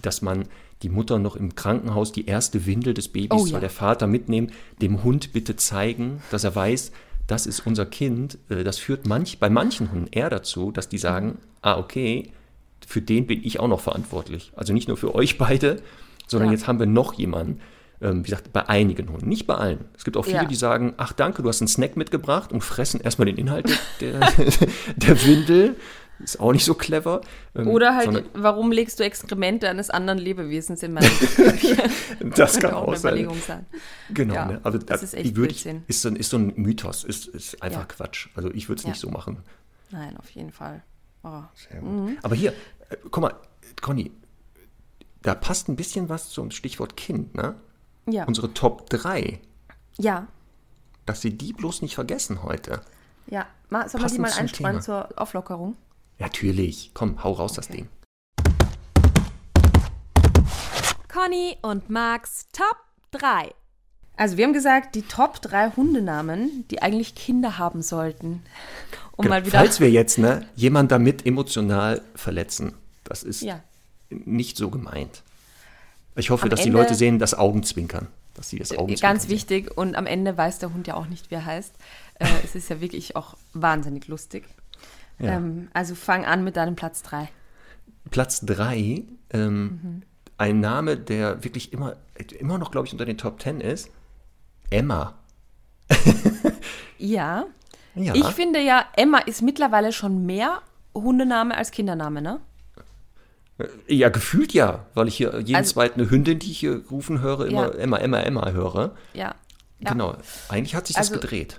dass 0.02 0.20
man 0.20 0.46
die 0.82 0.88
Mutter 0.88 1.18
noch 1.18 1.36
im 1.36 1.55
Krankenhaus 1.55 2.12
die 2.12 2.26
erste 2.26 2.66
Windel 2.66 2.92
des 2.92 3.09
Babys 3.09 3.30
oh, 3.30 3.46
soll 3.46 3.55
ja. 3.55 3.61
der 3.61 3.70
Vater 3.70 4.07
mitnehmen, 4.07 4.50
dem 4.82 5.05
Hund 5.05 5.32
bitte 5.32 5.57
zeigen, 5.57 6.22
dass 6.30 6.44
er 6.44 6.55
weiß, 6.55 6.92
das 7.26 7.46
ist 7.46 7.66
unser 7.66 7.86
Kind. 7.86 8.38
Äh, 8.50 8.64
das 8.64 8.78
führt 8.78 9.07
manch, 9.07 9.38
bei 9.38 9.48
manchen 9.48 9.90
Hunden 9.90 10.09
eher 10.11 10.28
dazu, 10.28 10.70
dass 10.70 10.88
die 10.88 10.98
sagen, 10.98 11.28
mhm. 11.28 11.38
ah, 11.62 11.78
okay, 11.78 12.30
für 12.87 13.03
den 13.03 13.26
bin 13.26 13.45
ich 13.45 13.61
auch 13.61 13.68
noch 13.68 13.80
verantwortlich. 13.80 14.53
Also 14.57 14.72
nicht 14.72 14.89
nur 14.89 14.97
für 14.97 15.14
euch 15.14 15.39
beide, 15.39 15.82
sondern 16.26 16.49
ja. 16.49 16.55
jetzt 16.55 16.66
haben 16.66 16.78
wir 16.78 16.87
noch 16.87 17.14
jemanden. 17.14 17.61
Ähm, 18.01 18.20
wie 18.20 18.30
gesagt, 18.30 18.53
bei 18.53 18.68
einigen 18.68 19.09
Hunden, 19.09 19.28
nicht 19.28 19.47
bei 19.47 19.55
allen. 19.55 19.85
Es 19.97 20.05
gibt 20.05 20.16
auch 20.16 20.24
viele, 20.24 20.39
ja. 20.39 20.45
die 20.45 20.57
sagen, 20.57 20.95
ach 20.97 21.12
danke, 21.12 21.43
du 21.43 21.49
hast 21.49 21.61
einen 21.61 21.68
Snack 21.68 21.97
mitgebracht 21.97 22.53
und 22.53 22.62
fressen 22.62 23.01
erstmal 23.01 23.26
den 23.26 23.37
Inhalt 23.37 23.70
der, 24.01 24.20
der 24.97 25.24
Windel. 25.26 25.76
Ist 26.20 26.39
auch 26.39 26.53
nicht 26.53 26.64
so 26.64 26.74
clever. 26.74 27.22
Ähm, 27.57 27.68
Oder 27.68 27.95
halt, 27.97 28.05
sondern 28.05 28.24
warum 28.35 28.70
legst 28.72 29.01
du 29.01 29.05
Exkremente 29.05 29.68
eines 29.68 29.91
anderen 29.91 30.18
Lebewesens 30.18 30.82
in 30.82 30.93
meinen 30.93 31.11
das 32.37 32.59
kann 32.61 32.72
auch 32.72 32.87
eine 32.89 32.97
sein. 32.97 33.12
Überlegung 33.14 33.39
sein. 33.45 33.66
Genau, 34.11 34.35
Ja, 34.35 34.47
ne? 34.47 34.61
aber 34.62 34.78
das 34.78 34.87
das 34.87 35.03
ist 35.03 35.14
echt 35.14 35.26
ich, 35.26 35.35
Blödsinn. 35.35 35.82
ist, 35.89 36.03
so 36.03 36.09
ein, 36.09 36.16
ist 36.16 36.30
so 36.30 36.37
ein 36.37 36.53
Mythos, 36.57 37.03
ist, 37.05 37.26
ist 37.26 37.61
einfach 37.62 37.80
Ja. 37.80 37.87
Quatsch. 37.87 38.28
Also 38.37 38.51
ich 38.53 38.68
würde 38.68 38.80
es 38.80 38.87
nicht 38.87 39.01
so 39.01 39.11
machen. 39.11 39.39
Nein, 39.91 40.16
auf 40.16 40.30
jeden 40.30 40.53
Fall. 40.53 40.82
Oh. 41.24 41.43
Gut. 41.80 42.18
Aber 42.22 42.35
hier, 42.35 42.53
guck 43.11 43.22
mal, 43.22 43.35
Conny, 43.80 44.12
da 45.22 45.35
passt 45.35 45.68
ein 45.68 45.76
bisschen 45.76 46.09
was 46.09 46.30
zum 46.30 46.51
Stichwort 46.51 46.97
Kind, 46.97 47.35
ne? 47.35 47.55
Ja. 48.07 48.24
Unsere 48.24 48.53
Top 48.53 48.91
3, 48.91 49.41
ja, 49.99 50.26
dass 51.07 51.20
sie 51.20 51.37
die 51.37 51.53
bloß 51.53 51.82
nicht 51.82 51.95
vergessen 51.95 52.43
heute. 52.43 52.80
ja. 53.26 53.47
Ma, 53.70 53.89
soll 53.89 54.03
man 54.03 54.12
die 54.12 54.18
mal 54.20 54.30
Thema. 54.47 54.80
zur 54.80 55.09
Auflockerung? 55.16 55.76
Natürlich, 56.18 56.93
komm, 56.95 57.24
hau 57.24 57.32
raus 57.32 57.55
das 57.55 57.68
Ding. 57.68 57.89
Conny 61.12 61.57
und 61.62 61.91
Max 61.91 62.47
Top 62.53 62.76
3. 63.12 63.53
Also 64.16 64.37
wir 64.37 64.45
haben 64.45 64.53
gesagt, 64.53 64.95
die 64.95 65.03
Top 65.03 65.41
3 65.41 65.70
Hundenamen, 65.70 66.68
die 66.68 66.82
eigentlich 66.82 67.14
Kinder 67.14 67.59
haben 67.59 67.82
sollten. 67.82 68.43
Um 69.16 69.28
mal 69.28 69.44
wieder. 69.46 69.58
Falls 69.58 69.80
wir 69.80 69.90
jetzt 69.90 70.18
ne, 70.18 70.46
jemand 70.56 70.90
damit 70.92 71.24
emotional 71.26 72.02
verletzen, 72.14 72.74
das 73.04 73.22
ist 73.22 73.42
ja. 73.42 73.60
nicht 74.10 74.56
so 74.56 74.70
gemeint. 74.70 75.22
Ich 76.16 76.30
hoffe, 76.30 76.44
Am 76.44 76.50
dass 76.50 76.60
die 76.60 76.66
Ende- 76.68 76.78
Leute 76.78 76.94
sehen, 76.94 77.18
das 77.18 77.34
Augenzwinkern. 77.34 78.08
Dass 78.34 78.48
sie 78.48 78.58
das 78.58 78.72
Augenzwinkern 78.72 79.12
Ganz 79.12 79.22
sehen. 79.22 79.30
wichtig 79.30 79.76
und 79.76 79.94
am 79.94 80.06
Ende 80.06 80.36
weiß 80.36 80.58
der 80.58 80.72
Hund 80.74 80.86
ja 80.88 80.94
auch 80.94 81.06
nicht, 81.06 81.30
wie 81.30 81.36
er 81.36 81.44
heißt. 81.44 81.72
Äh, 82.18 82.26
es 82.42 82.54
ist 82.56 82.68
ja 82.68 82.80
wirklich 82.80 83.14
auch 83.16 83.36
wahnsinnig 83.52 84.08
lustig. 84.08 84.44
Ja. 85.20 85.34
Ähm, 85.36 85.68
also 85.72 85.94
fang 85.94 86.24
an 86.24 86.42
mit 86.42 86.56
deinem 86.56 86.74
Platz 86.74 87.02
3. 87.02 87.28
Platz 88.10 88.40
3, 88.44 89.04
ähm, 89.30 89.80
Mhm. 89.82 90.02
ein 90.38 90.58
Name, 90.60 90.96
der 90.96 91.44
wirklich 91.44 91.72
immer, 91.72 91.96
immer 92.40 92.58
noch, 92.58 92.72
glaube 92.72 92.86
ich, 92.88 92.92
unter 92.92 93.04
den 93.04 93.18
Top 93.18 93.40
10 93.40 93.60
ist. 93.60 93.88
Emma. 94.70 95.14
Ja. 96.98 97.46
Ja, 97.95 98.14
Ich 98.14 98.26
finde 98.26 98.61
ja, 98.61 98.84
Emma 98.97 99.18
ist 99.18 99.42
mittlerweile 99.42 99.92
schon 99.92 100.26
mehr 100.26 100.62
Hundename 100.95 101.57
als 101.57 101.70
Kindername, 101.70 102.22
ne? 102.22 102.40
ja, 103.86 104.09
gefühlt 104.09 104.53
ja, 104.53 104.84
weil 104.95 105.07
ich 105.07 105.16
hier 105.16 105.38
jeden 105.38 105.55
Also- 105.55 105.74
zweiten 105.74 106.11
Hündin, 106.11 106.40
die 106.40 106.51
ich 106.51 106.59
hier 106.59 106.82
rufen 106.90 107.20
höre, 107.20 107.47
immer 107.47 107.68
Ja. 107.72 107.78
Emma, 107.78 107.99
Emma, 107.99 108.18
Emma 108.20 108.51
höre. 108.51 108.97
Ja. 109.12 109.34
ja. 109.78 109.90
Genau. 109.92 110.16
Eigentlich 110.49 110.74
hat 110.74 110.88
sich 110.88 110.97
das 110.97 111.11
Also- 111.11 111.20
gedreht. 111.20 111.59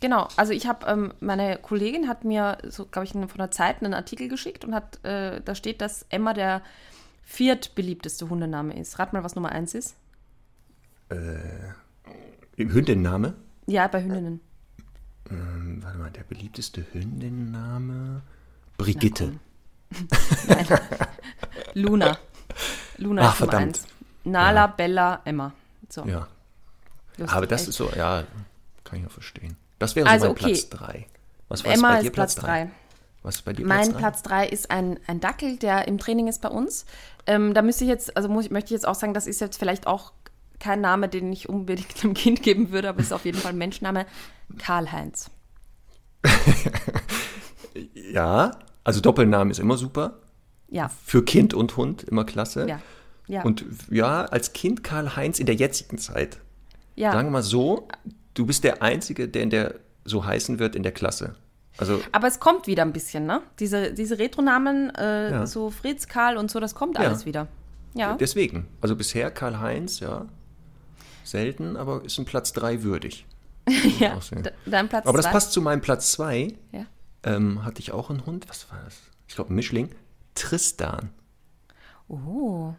Genau, 0.00 0.26
also 0.36 0.52
ich 0.52 0.66
habe, 0.66 0.86
ähm, 0.86 1.12
meine 1.20 1.58
Kollegin 1.58 2.08
hat 2.08 2.24
mir, 2.24 2.56
so 2.66 2.86
glaube 2.86 3.04
ich, 3.04 3.12
von 3.12 3.28
der 3.36 3.50
Zeit 3.50 3.82
einen 3.82 3.92
Artikel 3.94 4.28
geschickt 4.28 4.64
und 4.64 4.74
hat, 4.74 4.98
äh, 5.04 5.40
da 5.44 5.54
steht, 5.54 5.80
dass 5.82 6.06
Emma 6.08 6.32
der 6.32 6.62
viertbeliebteste 7.22 8.28
Hundename 8.30 8.76
ist. 8.80 8.98
Rat 8.98 9.12
mal, 9.12 9.22
was 9.22 9.34
Nummer 9.36 9.50
eins 9.52 9.74
ist. 9.74 9.94
Hündenname? 12.56 13.34
Ja, 13.66 13.86
bei 13.88 14.02
Hündinnen. 14.02 14.40
Ähm, 15.30 15.80
warte 15.82 15.98
mal, 15.98 16.10
der 16.10 16.22
beliebteste 16.24 16.84
Hündinname? 16.92 18.22
Brigitte. 18.76 19.32
Nein. 20.48 20.66
Luna. 21.74 22.18
Luna 22.96 23.22
Ach, 23.22 23.34
ist 23.34 23.40
Nummer 23.40 23.52
verdammt. 23.52 23.76
eins. 23.78 23.86
Nala, 24.24 24.66
Bella, 24.66 25.20
Emma. 25.24 25.52
So. 25.88 26.04
Ja. 26.04 26.26
lustig, 27.16 27.36
Aber 27.36 27.46
das 27.46 27.62
echt. 27.62 27.70
ist 27.70 27.76
so, 27.76 27.90
ja, 27.96 28.24
kann 28.84 29.00
ich 29.00 29.06
auch 29.06 29.10
verstehen. 29.10 29.56
Das 29.78 29.96
wäre 29.96 30.08
Also, 30.08 30.26
so 30.26 30.32
mein 30.32 30.36
okay. 30.42 30.52
Platz 30.52 30.68
3. 30.70 31.06
Was 31.48 31.64
war 31.64 31.72
Emma 31.72 31.92
bei 31.94 32.00
dir 32.02 32.06
ist 32.08 32.12
Platz 32.14 32.34
drei? 32.34 32.64
3. 32.64 32.70
Was 33.22 33.34
ist 33.36 33.42
bei 33.42 33.52
dir 33.52 33.66
Mein 33.66 33.78
Platz 33.88 33.92
3? 33.92 33.98
Platz 33.98 34.22
3 34.22 34.48
ist 34.48 34.70
ein, 34.70 34.98
ein 35.06 35.20
Dackel, 35.20 35.56
der 35.56 35.88
im 35.88 35.98
Training 35.98 36.28
ist 36.28 36.40
bei 36.42 36.48
uns. 36.48 36.86
Ähm, 37.26 37.54
da 37.54 37.62
müsste 37.62 37.84
ich 37.84 37.88
jetzt, 37.90 38.16
also 38.16 38.28
muss, 38.28 38.50
möchte 38.50 38.66
ich 38.66 38.70
jetzt 38.72 38.86
auch 38.86 38.94
sagen, 38.94 39.14
das 39.14 39.26
ist 39.26 39.40
jetzt 39.40 39.58
vielleicht 39.58 39.86
auch 39.86 40.12
kein 40.60 40.80
Name, 40.80 41.08
den 41.08 41.32
ich 41.32 41.48
unbedingt 41.48 42.04
einem 42.04 42.14
Kind 42.14 42.42
geben 42.42 42.70
würde, 42.70 42.88
aber 42.90 43.00
es 43.00 43.06
ist 43.06 43.12
auf 43.12 43.24
jeden 43.24 43.38
Fall 43.38 43.52
ein 43.52 43.58
Menschenname. 43.58 44.06
Karl-Heinz. 44.58 45.30
Ja, 47.94 48.52
also 48.84 49.00
Doppelnamen 49.00 49.50
ist 49.50 49.58
immer 49.60 49.76
super. 49.76 50.18
Ja, 50.68 50.88
Für 51.04 51.24
Kind 51.24 51.54
und 51.54 51.76
Hund 51.76 52.02
immer 52.04 52.24
klasse. 52.24 52.66
ja, 52.68 52.80
ja. 53.26 53.42
Und 53.42 53.64
ja, 53.90 54.24
als 54.24 54.52
Kind 54.52 54.82
Karl-Heinz 54.84 55.38
in 55.38 55.46
der 55.46 55.54
jetzigen 55.54 55.98
Zeit. 55.98 56.38
ja. 56.96 57.12
Sagen 57.12 57.28
wir 57.28 57.32
mal 57.32 57.42
so, 57.42 57.86
du 58.34 58.46
bist 58.46 58.64
der 58.64 58.82
Einzige, 58.82 59.28
der 59.28 59.42
in 59.42 59.50
der 59.50 59.74
so 60.04 60.24
heißen 60.24 60.58
wird 60.58 60.74
in 60.76 60.82
der 60.82 60.92
Klasse. 60.92 61.34
Also 61.78 62.00
aber 62.12 62.26
es 62.26 62.40
kommt 62.40 62.66
wieder 62.66 62.82
ein 62.82 62.92
bisschen, 62.92 63.26
ne? 63.26 63.42
Diese, 63.60 63.92
diese 63.94 64.18
Retro-Namen, 64.18 64.90
äh, 64.96 65.30
Ja. 65.30 65.46
so 65.46 65.70
Fritz, 65.70 66.08
Karl 66.08 66.36
und 66.36 66.50
so, 66.50 66.58
das 66.58 66.74
kommt 66.74 66.98
Ja. 66.98 67.04
alles 67.04 67.24
wieder. 67.26 67.46
Ja. 67.94 68.16
deswegen. 68.18 68.66
Also 68.80 68.96
bisher 68.96 69.30
Karl-Heinz, 69.30 70.00
ja. 70.00 70.26
Selten, 71.30 71.76
aber 71.76 72.04
ist 72.04 72.18
ein 72.18 72.24
Platz 72.24 72.52
3 72.52 72.82
würdig. 72.82 73.26
ja. 74.00 74.18
Dein 74.66 74.88
Platz 74.88 75.06
Aber 75.06 75.16
das 75.18 75.26
zwei? 75.26 75.32
passt 75.32 75.52
zu 75.52 75.62
meinem 75.62 75.80
Platz 75.80 76.12
2. 76.12 76.54
Ja. 76.72 76.86
Ähm, 77.22 77.64
hatte 77.64 77.80
ich 77.80 77.92
auch 77.92 78.10
einen 78.10 78.26
Hund. 78.26 78.48
Was 78.48 78.70
war 78.70 78.80
das? 78.84 78.98
Ich 79.28 79.34
glaube, 79.34 79.52
ein 79.52 79.56
Mischling. 79.56 79.90
Tristan. 80.34 81.10
Oh. 82.08 82.74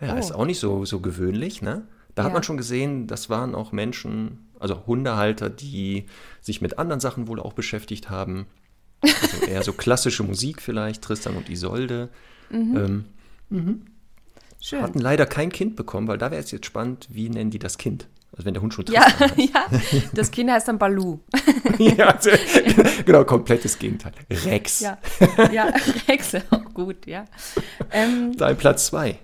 Ja, 0.00 0.14
Oh. 0.14 0.18
ist 0.18 0.32
auch 0.32 0.46
nicht 0.46 0.58
so, 0.58 0.84
so 0.84 1.00
gewöhnlich, 1.00 1.62
ne? 1.62 1.86
Da 2.14 2.24
hat 2.24 2.30
Ja. 2.30 2.34
man 2.34 2.42
schon 2.42 2.56
gesehen, 2.56 3.06
das 3.06 3.30
waren 3.30 3.54
auch 3.54 3.72
Menschen, 3.72 4.48
also 4.58 4.84
Hundehalter, 4.86 5.48
die 5.48 6.06
sich 6.40 6.60
mit 6.60 6.78
anderen 6.78 7.00
Sachen 7.00 7.28
wohl 7.28 7.38
auch 7.40 7.52
beschäftigt 7.52 8.10
haben. 8.10 8.46
Also 9.02 9.46
eher 9.46 9.62
so 9.62 9.72
klassische 9.72 10.22
Musik 10.22 10.60
vielleicht, 10.60 11.02
Tristan 11.02 11.36
und 11.36 11.48
Isolde. 11.48 12.08
Ähm, 12.50 13.04
Schön. 14.64 14.80
hatten 14.82 15.00
leider 15.00 15.26
kein 15.26 15.50
Kind 15.50 15.74
bekommen, 15.76 16.06
weil 16.08 16.18
da 16.18 16.30
wäre 16.30 16.40
es 16.40 16.50
jetzt 16.52 16.66
spannend, 16.66 17.08
wie 17.10 17.28
nennen 17.28 17.50
die 17.50 17.58
das 17.58 17.78
Kind? 17.78 18.06
Also 18.32 18.44
wenn 18.46 18.54
der 18.54 18.62
Hund 18.62 18.72
schon 18.72 18.86
Ja, 18.86 19.02
Tristan 19.02 19.30
ja. 19.52 19.66
Das 20.14 20.30
Kind 20.30 20.50
heißt 20.50 20.68
dann 20.68 20.78
Balu. 20.78 21.18
ja, 21.78 22.06
also, 22.10 22.30
genau, 23.04 23.24
komplettes 23.24 23.78
Gegenteil. 23.78 24.12
Rex. 24.30 24.80
Ja, 24.80 24.98
ja, 25.52 25.66
Rex, 26.08 26.34
auch 26.50 26.72
gut, 26.72 27.06
ja. 27.06 27.24
Ähm, 27.90 28.34
Dein 28.36 28.56
Platz 28.56 28.86
2. 28.86 29.18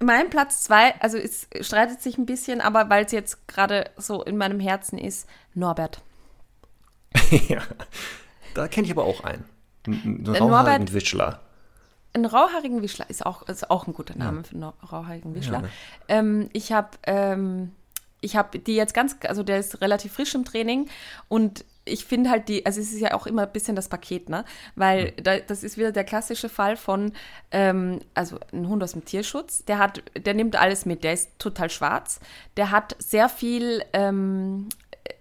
mein 0.00 0.30
Platz 0.30 0.62
zwei, 0.64 0.94
also 1.00 1.16
es 1.18 1.46
streitet 1.60 2.02
sich 2.02 2.18
ein 2.18 2.26
bisschen, 2.26 2.60
aber 2.60 2.88
weil 2.90 3.04
es 3.06 3.12
jetzt 3.12 3.48
gerade 3.48 3.90
so 3.96 4.22
in 4.22 4.36
meinem 4.36 4.60
Herzen 4.60 4.98
ist, 4.98 5.26
Norbert. 5.54 6.00
ja. 7.48 7.62
Da 8.54 8.68
kenne 8.68 8.86
ich 8.86 8.92
aber 8.92 9.04
auch 9.04 9.24
einen. 9.24 9.44
Einen 9.86 10.22
Norbert- 10.22 10.40
rauhaarigen 10.40 10.92
Wischler. 10.92 11.40
Ein 12.14 12.26
rauhaarigen 12.26 12.82
Wischler 12.82 13.08
ist 13.08 13.24
auch, 13.24 13.48
ist 13.48 13.70
auch 13.70 13.86
ein 13.86 13.94
guter 13.94 14.16
Name 14.16 14.44
für 14.44 14.54
einen 14.54 14.64
rauhaarigen 14.64 15.34
Wischler. 15.34 15.58
Ja, 15.58 15.60
ne? 15.62 15.70
ähm, 16.08 16.50
ich 16.52 16.72
habe 16.72 16.90
ähm, 17.06 17.72
ich 18.22 18.36
habe 18.36 18.58
die 18.58 18.76
jetzt 18.76 18.94
ganz, 18.94 19.16
also 19.28 19.42
der 19.42 19.58
ist 19.58 19.80
relativ 19.82 20.12
frisch 20.12 20.34
im 20.34 20.44
Training 20.44 20.88
und 21.28 21.64
ich 21.84 22.04
finde 22.04 22.30
halt 22.30 22.48
die, 22.48 22.64
also 22.64 22.80
es 22.80 22.92
ist 22.92 23.00
ja 23.00 23.14
auch 23.14 23.26
immer 23.26 23.42
ein 23.42 23.52
bisschen 23.52 23.74
das 23.74 23.88
Paket, 23.88 24.28
ne? 24.28 24.44
Weil 24.76 25.10
da, 25.12 25.38
das 25.38 25.64
ist 25.64 25.76
wieder 25.76 25.90
der 25.90 26.04
klassische 26.04 26.48
Fall 26.48 26.76
von, 26.76 27.12
ähm, 27.50 27.98
also 28.14 28.38
ein 28.52 28.68
Hund 28.68 28.82
aus 28.84 28.92
dem 28.92 29.04
Tierschutz, 29.04 29.64
der 29.64 29.78
hat, 29.78 30.02
der 30.16 30.34
nimmt 30.34 30.54
alles 30.54 30.86
mit, 30.86 31.02
der 31.02 31.14
ist 31.14 31.38
total 31.40 31.68
schwarz, 31.70 32.20
der 32.56 32.70
hat 32.70 32.94
sehr 33.00 33.28
viel, 33.28 33.82
ähm, 33.92 34.68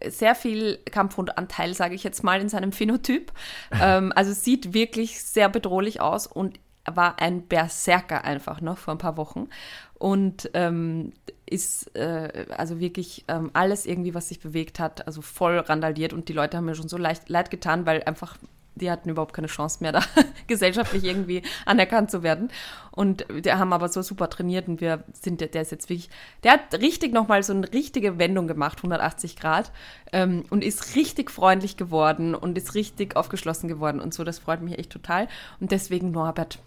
sehr 0.08 0.36
viel 0.36 0.78
Kampfhundanteil, 0.92 1.74
sage 1.74 1.96
ich 1.96 2.04
jetzt 2.04 2.24
mal, 2.24 2.40
in 2.40 2.50
seinem 2.50 2.72
Phänotyp. 2.72 3.32
ähm, 3.82 4.14
also 4.16 4.32
sieht 4.32 4.76
wirklich 4.76 5.24
sehr 5.24 5.50
bedrohlich 5.50 6.00
aus 6.00 6.28
und 6.28 6.60
war 6.86 7.20
ein 7.20 7.44
Berserker 7.44 8.24
einfach 8.24 8.62
noch 8.62 8.78
vor 8.78 8.94
ein 8.94 8.98
paar 8.98 9.18
Wochen 9.18 9.50
und 9.96 10.50
ähm, 10.54 11.14
ist 11.46 11.96
äh, 11.96 12.46
also 12.58 12.80
wirklich 12.80 13.26
ähm, 13.28 13.52
alles 13.54 13.86
irgendwie, 13.86 14.14
was 14.14 14.30
sich 14.30 14.40
bewegt 14.40 14.80
hat, 14.80 15.06
also 15.06 15.22
voll 15.22 15.60
randaliert 15.60 16.14
und 16.14 16.30
die 16.30 16.34
Leute 16.34 16.58
haben 16.58 16.66
mir 16.66 16.76
schon 16.76 16.90
so 16.90 16.98
leicht, 16.98 17.30
leid 17.30 17.52
getan, 17.52 17.86
weil 17.86 18.04
einfach 18.04 18.38
die 18.76 18.90
hatten 18.90 19.10
überhaupt 19.10 19.34
keine 19.34 19.48
Chance 19.48 19.78
mehr, 19.82 19.92
da 19.92 20.02
gesellschaftlich 20.48 21.04
irgendwie 21.04 21.44
anerkannt 21.66 22.12
zu 22.12 22.24
werden. 22.24 22.50
Und 22.92 23.26
die 23.30 23.52
haben 23.52 23.74
aber 23.74 23.88
so 23.90 24.02
super 24.02 24.30
trainiert 24.30 24.68
und 24.68 24.82
wir 24.82 25.04
sind, 25.14 25.42
der 25.42 25.62
ist 25.62 25.72
jetzt 25.72 25.90
wirklich, 25.90 26.10
der 26.44 26.54
hat 26.54 26.74
richtig 26.76 27.14
nochmal 27.14 27.44
so 27.44 27.54
eine 27.54 27.72
richtige 27.72 28.18
Wendung 28.18 28.48
gemacht, 28.48 28.80
180 28.80 29.38
Grad, 29.38 29.72
ähm, 30.12 30.44
und 30.50 30.64
ist 30.64 30.96
richtig 30.96 31.32
freundlich 31.32 31.78
geworden 31.78 32.36
und 32.36 32.58
ist 32.58 32.76
richtig 32.76 33.16
aufgeschlossen 33.16 33.68
geworden 33.68 34.00
und 34.00 34.14
so. 34.14 34.24
Das 34.24 34.40
freut 34.40 34.62
mich 34.62 34.78
echt 34.78 34.92
total. 34.92 35.28
Und 35.60 35.72
deswegen 35.72 36.12
Norbert, 36.12 36.60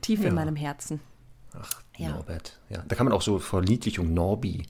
tief 0.00 0.20
Ja. 0.22 0.28
in 0.28 0.34
meinem 0.34 0.56
Herzen. 0.56 1.00
Ach, 1.58 1.82
Ja. 1.96 2.10
Norbert. 2.10 2.58
Ja, 2.68 2.82
da 2.86 2.94
kann 2.96 3.06
man 3.06 3.12
auch 3.12 3.22
so 3.22 3.38
Verniedlichung 3.38 4.12
Norbi. 4.14 4.62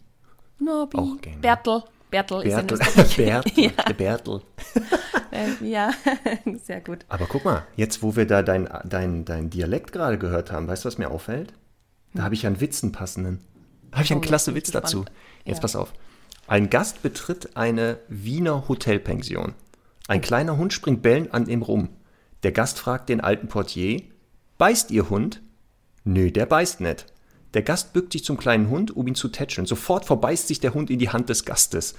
Norbi, 0.59 0.99
Auch 0.99 1.21
gerne. 1.21 1.39
Bertel. 1.41 1.83
Bertel 2.11 2.43
ist 2.43 2.59
in 2.59 2.67
Bertel. 2.67 2.79
Bertel. 3.17 3.65
ja, 3.65 3.71
Der 3.87 3.95
Bertel. 3.95 4.41
äh, 5.31 5.65
ja, 5.65 5.91
sehr 6.65 6.81
gut. 6.81 7.05
Aber 7.09 7.27
guck 7.27 7.45
mal, 7.45 7.65
jetzt 7.77 8.03
wo 8.03 8.17
wir 8.17 8.27
da 8.27 8.43
dein, 8.43 8.69
dein, 8.85 9.25
dein 9.25 9.49
Dialekt 9.51 9.93
gerade 9.93 10.19
gehört 10.19 10.51
haben, 10.51 10.67
weißt 10.69 10.85
du, 10.85 10.89
was 10.89 10.99
mir 10.99 11.11
auffällt? 11.11 11.53
Da 12.15 12.25
habe 12.25 12.35
ich 12.35 12.43
ja 12.43 12.49
einen 12.49 12.61
Witz, 12.61 12.83
einen 12.83 12.93
passenden. 12.93 13.41
Da 13.91 13.99
habe 13.99 14.05
ich 14.05 14.11
einen 14.11 14.21
Hm. 14.21 14.27
Oh, 14.27 14.29
klasse 14.29 14.55
Witz 14.55 14.69
ich 14.69 14.73
dazu. 14.73 15.01
gespannt. 15.05 15.17
Jetzt 15.45 15.57
Ja. 15.59 15.63
pass 15.63 15.77
auf. 15.77 15.93
Ein 16.49 16.69
Gast 16.69 17.03
betritt 17.03 17.57
eine 17.57 17.99
Wiener 18.09 18.67
Hotelpension. 18.69 19.55
Ein 20.09 20.21
kleiner 20.21 20.57
Hund 20.57 20.73
springt 20.73 21.03
bellend 21.03 21.33
an 21.33 21.47
ihm 21.49 21.63
rum. 21.63 21.91
Der 22.43 22.51
Gast 22.51 22.81
fragt 22.81 23.09
den 23.09 23.21
alten 23.21 23.47
Portier, 23.47 24.03
beißt 24.61 24.93
Ihr 24.93 25.11
Hund? 25.11 25.43
Nö, 26.05 26.31
der 26.31 26.47
beißt 26.47 26.81
nicht. 26.81 27.07
Der 27.55 27.63
Gast 27.63 27.93
bückt 27.93 28.13
sich 28.13 28.25
zum 28.25 28.37
kleinen 28.37 28.71
Hund, 28.71 28.97
um 28.97 29.09
ihn 29.09 29.17
zu 29.17 29.29
tätscheln. 29.29 29.67
Sofort 29.67 30.05
verbeißt 30.05 30.47
sich 30.47 30.61
der 30.61 30.73
Hund 30.75 30.89
in 30.91 31.01
die 31.01 31.09
Hand 31.09 31.29
des 31.29 31.45
Gastes. 31.45 31.95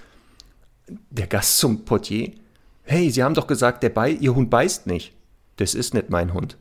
Der 1.09 1.28
Gast 1.28 1.57
zum 1.57 1.84
Portier, 1.84 2.32
hey, 2.84 3.09
Sie 3.12 3.22
haben 3.24 3.36
doch 3.36 3.47
gesagt, 3.47 3.84
der 3.84 3.89
Bei 3.89 4.09
Ihr 4.12 4.34
Hund 4.34 4.49
beißt 4.49 4.88
nicht. 4.88 5.14
Das 5.57 5.76
ist 5.76 5.93
nicht 5.93 6.09
mein 6.09 6.34
Hund. 6.34 6.55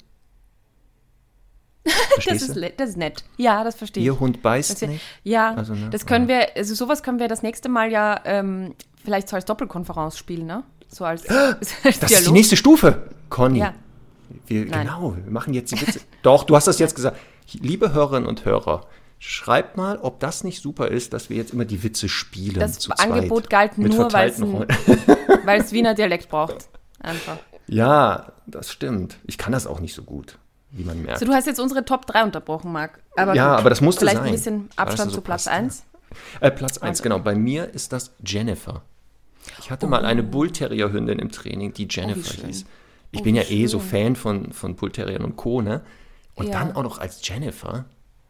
Das 2.27 2.43
ist, 2.43 2.57
das 2.77 2.89
ist 2.91 2.97
nett. 2.99 3.25
Ja, 3.39 3.65
das 3.65 3.75
verstehe 3.77 4.03
ich. 4.03 4.07
Ihr 4.07 4.19
Hund 4.21 4.43
beißt 4.43 4.71
Das 4.73 4.81
wir, 4.83 4.89
nicht? 4.89 5.05
ja, 5.23 5.55
Also, 5.55 5.75
ne, 5.75 5.89
das 5.91 6.05
können 6.05 6.29
wir, 6.29 6.55
also 6.57 6.75
sowas 6.75 7.03
können 7.03 7.19
wir 7.19 7.29
das 7.29 7.43
nächste 7.43 7.69
Mal 7.69 7.91
ja 7.91 8.21
ähm, 8.25 8.75
vielleicht 9.03 9.29
so 9.29 9.37
als 9.37 9.45
Doppelkonferenz 9.47 10.19
spielen, 10.19 10.47
ne? 10.47 10.65
So 10.89 11.05
als, 11.05 11.27
als 11.29 11.61
Das 11.83 11.95
ist 11.95 12.03
die 12.03 12.07
Dialog. 12.07 12.33
nächste 12.35 12.57
Stufe, 12.57 13.09
Conny. 13.31 13.61
Ja. 13.61 13.75
Wir, 14.47 14.67
Nein. 14.67 14.87
genau, 14.87 15.17
wir 15.17 15.33
machen 15.33 15.55
jetzt 15.55 15.73
die 15.73 15.81
Witze. 15.81 16.01
Doch, 16.23 16.45
du 16.45 16.57
hast 16.57 16.67
das 16.67 16.79
jetzt 16.79 16.95
gesagt. 16.95 17.19
Liebe 17.53 17.93
Hörerinnen 17.93 18.29
und 18.29 18.45
Hörer, 18.45 18.87
schreibt 19.19 19.77
mal, 19.77 19.99
ob 19.99 20.21
das 20.21 20.45
nicht 20.45 20.63
super 20.63 20.89
ist, 20.89 21.13
dass 21.13 21.29
wir 21.31 21.37
jetzt 21.37 21.53
immer 21.53 21.65
die 21.65 21.83
Witze 21.83 22.09
spielen. 22.09 22.59
Das 22.61 22.79
zu 22.79 22.93
Angebot 22.93 23.51
galt 23.51 23.77
nur, 23.79 24.13
weil 24.13 24.31
es 25.61 25.73
Wiener 25.73 25.95
Dialekt 25.95 26.29
braucht. 26.29 26.69
Einfach. 27.01 27.39
Ja, 27.67 28.33
das 28.47 28.71
stimmt. 28.73 29.17
Ich 29.25 29.39
kann 29.39 29.53
das 29.53 29.67
auch 29.67 29.81
nicht 29.81 29.95
so 29.95 30.03
gut, 30.03 30.39
wie 30.71 30.85
man 30.85 31.03
merkt. 31.03 31.21
So, 31.21 31.27
du 31.27 31.33
hast 31.33 31.47
jetzt 31.47 31.61
unsere 31.61 31.85
Top 31.85 32.07
3 32.07 32.25
unterbrochen, 32.25 32.73
Marc. 32.73 32.99
Aber 33.17 33.35
Ja, 33.35 33.51
gut, 33.51 33.61
aber 33.61 33.71
das 33.71 33.81
musste 33.81 34.01
Vielleicht 34.01 34.17
sein, 34.19 34.27
ein 34.27 34.33
bisschen 34.33 34.69
Abstand 34.77 35.11
so 35.11 35.17
zu 35.17 35.23
Platz 35.23 35.45
passt, 35.45 35.57
ja. 35.57 35.63
1. 35.65 35.85
Äh, 36.41 36.51
Platz 36.51 36.79
1, 36.79 36.83
Also- 36.91 37.03
genau. 37.05 37.19
Bei 37.21 37.35
mir 37.35 37.73
ist 37.73 37.93
das 37.93 38.13
Jennifer. 38.25 38.83
Ich 39.59 39.71
hatte 39.71 39.87
mal 39.87 40.05
eine 40.05 40.23
Bull 40.23 40.51
Terrier 40.51 40.93
Hündin 40.93 41.19
im 41.19 41.31
Training, 41.31 41.73
die 41.73 41.87
Jennifer 41.91 42.35
Oh, 42.43 42.47
hieß. 42.47 42.65
Ich 43.13 43.21
Oh, 43.21 43.25
bin 43.25 43.35
ja 43.35 43.43
eh 43.43 43.67
so 43.67 43.81
schön. 43.81 43.89
Fan 43.89 44.17
von, 44.17 44.53
von 44.53 44.77
Bull 44.77 44.93
Terriern 44.93 45.25
und 45.25 45.37
Co. 45.37 45.63
Ne? 45.63 45.83
Und 46.35 46.47
Ja. 46.49 46.53
dann 46.61 46.77
auch 46.77 46.83
noch 46.83 46.99
als 46.99 47.27
Jennifer. 47.27 47.85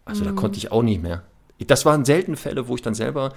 Also 0.04 0.22
Mhm. 0.24 0.28
da 0.28 0.32
konnte 0.34 0.58
ich 0.58 0.72
auch 0.72 0.82
nicht 0.82 1.02
mehr. 1.02 1.22
Das 1.66 1.84
waren 1.84 2.04
selten 2.04 2.36
Fälle, 2.36 2.66
wo 2.68 2.74
ich 2.74 2.82
dann 2.82 2.94
selber 2.94 3.32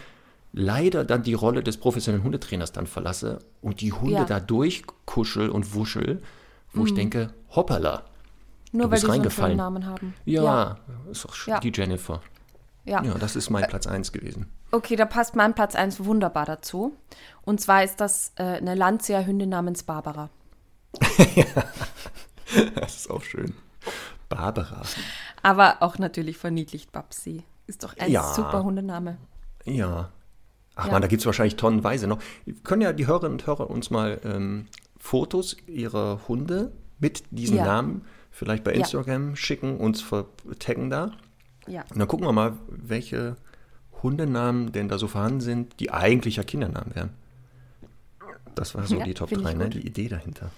leider 0.54 1.04
dann 1.04 1.24
die 1.24 1.34
Rolle 1.34 1.64
des 1.64 1.78
professionellen 1.78 2.24
Hundetrainers 2.24 2.72
dann 2.72 2.88
verlasse 2.88 3.40
und 3.62 3.82
die 3.82 3.92
Hunde 3.92 4.14
Ja. 4.14 4.22
Mhm. 4.22 4.28
da 4.28 4.40
durchkuschel 4.40 5.50
und 5.50 5.74
wuschel, 5.74 6.22
wo 6.74 6.86
ich 6.86 6.94
denke, 6.94 7.34
hoppala. 7.56 8.04
Nur 8.72 8.84
Du 8.84 8.86
weil 8.86 8.90
bist 8.92 9.04
die 9.04 9.08
so 9.08 9.12
einen 9.12 9.22
reingefallen. 9.22 9.58
Namen 9.58 9.86
haben. 9.86 10.14
Ja, 10.26 10.78
ist 11.12 11.26
doch 11.26 11.36
Ja. 11.48 11.60
die 11.60 11.72
Jennifer. 11.74 12.22
Ja. 12.86 13.04
Ja, 13.04 13.14
das 13.16 13.36
ist 13.36 13.50
mein 13.50 13.66
Platz 13.68 13.88
1 13.88 14.12
gewesen. 14.12 14.48
Okay, 14.72 14.96
da 14.96 15.06
passt 15.06 15.36
mein 15.36 15.54
Platz 15.54 15.76
1 15.76 16.04
wunderbar 16.04 16.46
dazu. 16.46 16.94
Und 17.44 17.62
zwar 17.62 17.84
ist 17.84 18.02
das 18.02 18.32
äh, 18.36 18.44
eine 18.44 18.76
Landseer 18.76 19.26
Hündin 19.26 19.50
namens 19.50 19.84
Barbara. 19.84 20.30
Das 22.76 22.96
ist 22.98 23.10
auch 23.10 23.24
schön. 23.24 23.54
Barbara. 24.30 24.84
Aber 25.42 25.78
auch 25.82 25.98
natürlich 25.98 26.38
verniedlicht 26.38 26.92
Babsi. 26.92 27.44
Ist 27.68 27.84
doch 27.84 27.98
ein 27.98 28.12
Ja. 28.12 28.34
super 28.34 28.64
Hundename. 28.64 29.18
Ja. 29.66 30.12
Ach 30.76 30.86
Ja. 30.86 30.92
man, 30.92 31.02
da 31.02 31.08
gibt 31.08 31.22
es 31.22 31.26
wahrscheinlich 31.26 31.56
tonnenweise 31.56 32.08
noch. 32.08 32.20
Können 32.64 32.82
ja 32.84 32.94
die 32.94 33.08
Hörerinnen 33.08 33.34
und 33.40 33.48
Hörer 33.48 33.70
uns 33.70 33.90
mal 33.90 34.20
ähm, 34.24 34.68
Fotos 35.00 35.58
ihrer 35.68 36.22
Hunde 36.28 36.72
mit 37.00 37.24
diesen 37.32 37.58
Ja. 37.58 37.66
Namen 37.66 38.06
vielleicht 38.32 38.64
bei. 38.64 38.74
Instagram 38.74 39.36
schicken, 39.36 39.78
uns 39.78 40.02
vertaggen 40.02 40.90
da. 40.90 41.12
Ja. 41.68 41.82
Und 41.90 42.00
dann 42.00 42.08
gucken 42.08 42.28
wir 42.28 42.34
mal, 42.34 42.54
welche 42.68 43.36
Hundenamen 44.04 44.72
denn 44.72 44.90
da 44.90 44.98
so 44.98 45.08
vorhanden 45.08 45.42
sind, 45.42 45.80
die 45.80 45.92
eigentlich 45.92 46.36
ja 46.36 46.44
Kindernamen 46.44 46.94
wären. 46.96 47.10
Das 48.56 48.76
war 48.76 48.86
so 48.86 49.02
die 49.02 49.14
Top 49.14 49.30
find 49.30 49.42
ich 49.42 49.48
3, 49.48 49.54
ne? 49.56 49.70
die 49.70 49.86
Idee 49.86 50.08
dahinter. 50.10 50.52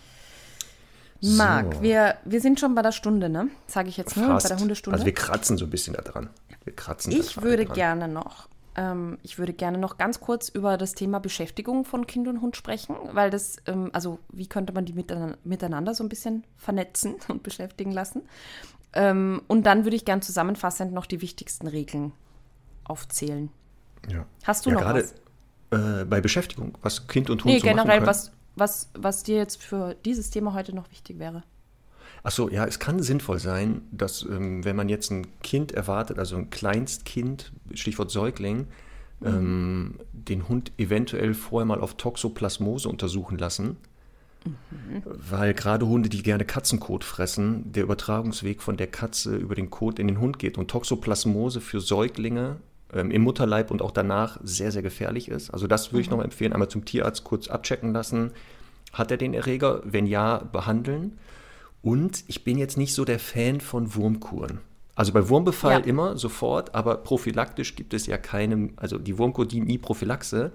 Marc, 1.37 1.75
So. 1.75 1.81
wir, 1.81 2.15
wir 2.25 2.41
sind 2.41 2.59
schon 2.59 2.75
bei 2.75 2.81
der 2.81 2.91
Stunde, 2.91 3.29
ne? 3.29 3.49
Sage 3.67 3.89
ich 3.89 3.97
jetzt 3.97 4.15
nur, 4.17 4.27
Fast. 4.27 4.45
bei 4.47 4.55
der 4.55 4.59
Hundestunde. 4.61 4.95
Also 4.95 5.05
wir 5.05 5.13
kratzen 5.13 5.57
so 5.57 5.65
ein 5.65 5.69
bisschen 5.71 5.93
da 5.95 6.01
dran. 6.01 6.29
Wir 6.63 6.75
kratzen 6.75 7.11
Ich 7.11 7.41
würde 7.41 7.65
dran. 7.65 7.75
gerne 7.75 8.07
noch, 8.07 8.47
ähm, 8.75 9.17
ich 9.23 9.37
würde 9.37 9.53
gerne 9.53 9.77
noch 9.77 9.97
ganz 9.97 10.19
kurz 10.19 10.49
über 10.49 10.77
das 10.77 10.93
Thema 10.93 11.19
Beschäftigung 11.19 11.85
von 11.85 12.07
Kind 12.07 12.27
und 12.27 12.41
Hund 12.41 12.55
sprechen, 12.55 12.95
weil 13.13 13.29
das, 13.29 13.57
ähm, 13.67 13.89
also 13.93 14.19
wie 14.31 14.47
könnte 14.47 14.73
man 14.73 14.85
die 14.85 14.93
miteinander, 15.43 15.93
so 15.93 16.03
ein 16.03 16.09
bisschen 16.09 16.43
vernetzen 16.57 17.15
und 17.27 17.43
beschäftigen 17.43 17.91
lassen. 17.91 18.23
Ähm, 18.93 19.41
und 19.47 19.65
dann 19.65 19.83
würde 19.83 19.95
ich 19.95 20.05
gern 20.05 20.21
zusammenfassend 20.21 20.93
noch 20.93 21.05
die 21.05 21.21
wichtigsten 21.21 21.67
Regeln 21.67 22.13
aufzählen. 22.83 23.49
Ja. 24.09 24.25
Hast 24.43 24.65
du 24.65 24.69
ja, 24.69 24.75
noch 24.75 24.81
gerade 24.83 25.03
was? 25.71 26.01
äh, 26.01 26.05
bei 26.05 26.21
Beschäftigung, 26.21 26.77
was 26.81 27.07
Kind 27.07 27.29
und 27.29 27.43
Hund 27.43 27.53
Nee, 27.53 27.59
so 27.59 27.65
machen 27.67 27.77
generell, 27.77 28.05
was, 28.05 28.31
was, 28.55 28.89
was 28.93 29.23
dir 29.23 29.37
jetzt 29.37 29.61
für 29.61 29.95
dieses 30.05 30.29
Thema 30.29 30.53
heute 30.53 30.75
noch 30.75 30.89
wichtig 30.91 31.19
wäre. 31.19 31.43
Ach 32.23 32.31
so, 32.31 32.49
ja, 32.49 32.65
es 32.65 32.79
kann 32.79 33.01
sinnvoll 33.03 33.39
sein, 33.39 33.83
dass 33.91 34.23
ähm, 34.23 34.65
wenn 34.65 34.75
man 34.75 34.89
jetzt 34.89 35.11
ein 35.11 35.27
Kind 35.41 35.71
erwartet, 35.71 36.17
also 36.17 36.35
ein 36.37 36.49
Kleinstkind, 36.49 37.51
Stichwort 37.73 38.09
Säugling, 38.09 38.67
ähm, 39.23 39.95
den 40.11 40.49
Hund 40.49 40.71
eventuell 40.77 41.33
vorher 41.33 41.65
mal 41.65 41.79
auf 41.79 41.95
Toxoplasmose 41.95 42.89
untersuchen 42.89 43.37
lassen. 43.37 43.77
Weil 45.03 45.55
gerade 45.55 45.87
Hunde, 45.87 46.07
die 46.07 46.21
gerne 46.21 46.45
Katzenkot 46.45 47.03
fressen, 47.03 47.71
der 47.71 47.83
Übertragungsweg 47.83 48.61
von 48.61 48.77
der 48.77 48.87
Katze 48.87 49.35
über 49.35 49.55
den 49.55 49.71
Kot 49.71 49.97
in 49.97 50.07
den 50.07 50.19
Hund 50.19 50.37
geht. 50.37 50.57
Und 50.57 50.69
Toxoplasmose 50.69 51.61
für 51.61 51.79
Säuglinge 51.79 52.57
ähm, 52.93 53.11
im 53.11 53.21
Mutterleib 53.23 53.71
und 53.71 53.81
auch 53.81 53.91
danach 53.91 54.39
sehr, 54.43 54.71
sehr 54.71 54.81
gefährlich 54.81 55.29
ist. 55.29 55.49
Also 55.49 55.67
das 55.67 55.91
würde 55.91 56.01
ich 56.01 56.09
noch 56.09 56.17
mal 56.17 56.23
empfehlen, 56.23 56.53
einmal 56.53 56.69
zum 56.69 56.85
Tierarzt 56.85 57.23
kurz 57.23 57.47
abchecken 57.47 57.93
lassen. 57.93 58.31
Hat 58.93 59.11
er 59.11 59.17
den 59.17 59.33
Erreger? 59.33 59.81
Wenn 59.83 60.05
ja, 60.05 60.37
behandeln. 60.51 61.17
Und 61.81 62.23
ich 62.27 62.43
bin 62.43 62.57
jetzt 62.57 62.77
nicht 62.77 62.93
so 62.93 63.05
der 63.05 63.19
Fan 63.19 63.61
von 63.61 63.95
Wurmkuren. 63.95 64.59
Also 64.95 65.11
bei 65.11 65.27
Wurmbefall 65.27 65.81
Ja. 65.81 65.85
immer 65.85 66.17
sofort, 66.17 66.73
aber 66.73 66.97
prophylaktisch 66.97 67.75
gibt 67.75 67.93
es 67.93 68.07
ja 68.07 68.17
keine, 68.17 68.69
also 68.77 68.97
die 68.97 69.17
Wurmkur 69.17 69.45
dient 69.45 69.67
nie 69.67 69.77
Prophylaxe. 69.77 70.51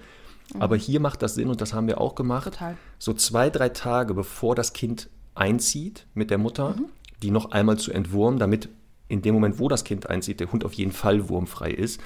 Aber 0.58 0.74
hier 0.76 0.98
macht 0.98 1.22
das 1.22 1.36
Sinn 1.36 1.48
und 1.48 1.60
das 1.60 1.74
haben 1.74 1.86
wir 1.86 2.00
auch 2.00 2.16
gemacht. 2.16 2.44
Total. 2.44 2.76
So 2.98 3.12
zwei, 3.12 3.50
drei 3.50 3.68
Tage 3.68 4.14
bevor 4.14 4.56
das 4.56 4.72
Kind 4.72 5.08
einzieht 5.34 6.06
mit 6.14 6.30
der 6.30 6.38
Mutter, 6.38 6.74
die 7.22 7.30
noch 7.30 7.52
einmal 7.52 7.78
zu 7.78 7.92
entwurmen, 7.92 8.40
damit 8.40 8.68
in 9.06 9.22
dem 9.22 9.34
Moment, 9.34 9.58
wo 9.58 9.68
das 9.68 9.84
Kind 9.84 10.08
einzieht, 10.08 10.40
der 10.40 10.50
Hund 10.50 10.64
auf 10.64 10.72
jeden 10.72 10.92
Fall 10.92 11.28
wurmfrei 11.28 11.70
ist. 11.70 12.00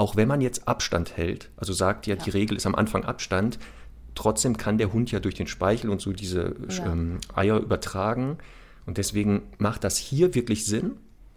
Auch 0.00 0.16
wenn 0.16 0.28
man 0.28 0.40
jetzt 0.40 0.66
Abstand 0.66 1.18
hält, 1.18 1.50
also 1.58 1.74
sagt 1.74 2.06
ja, 2.06 2.16
die 2.16 2.30
Regel 2.30 2.56
ist 2.56 2.64
am 2.64 2.74
Anfang 2.74 3.04
Abstand, 3.04 3.58
trotzdem 4.14 4.56
kann 4.56 4.78
der 4.78 4.94
Hund 4.94 5.12
ja 5.12 5.20
durch 5.20 5.34
den 5.34 5.46
Speichel 5.46 5.90
und 5.90 6.00
so 6.00 6.14
diese 6.14 6.56
Ja. 6.70 6.86
ähm, 6.90 7.18
Eier 7.34 7.58
übertragen. 7.58 8.38
Und 8.86 8.96
deswegen 8.96 9.42
macht 9.58 9.84
das 9.84 9.98
hier 9.98 10.34
wirklich 10.34 10.64
Sinn, 10.64 10.92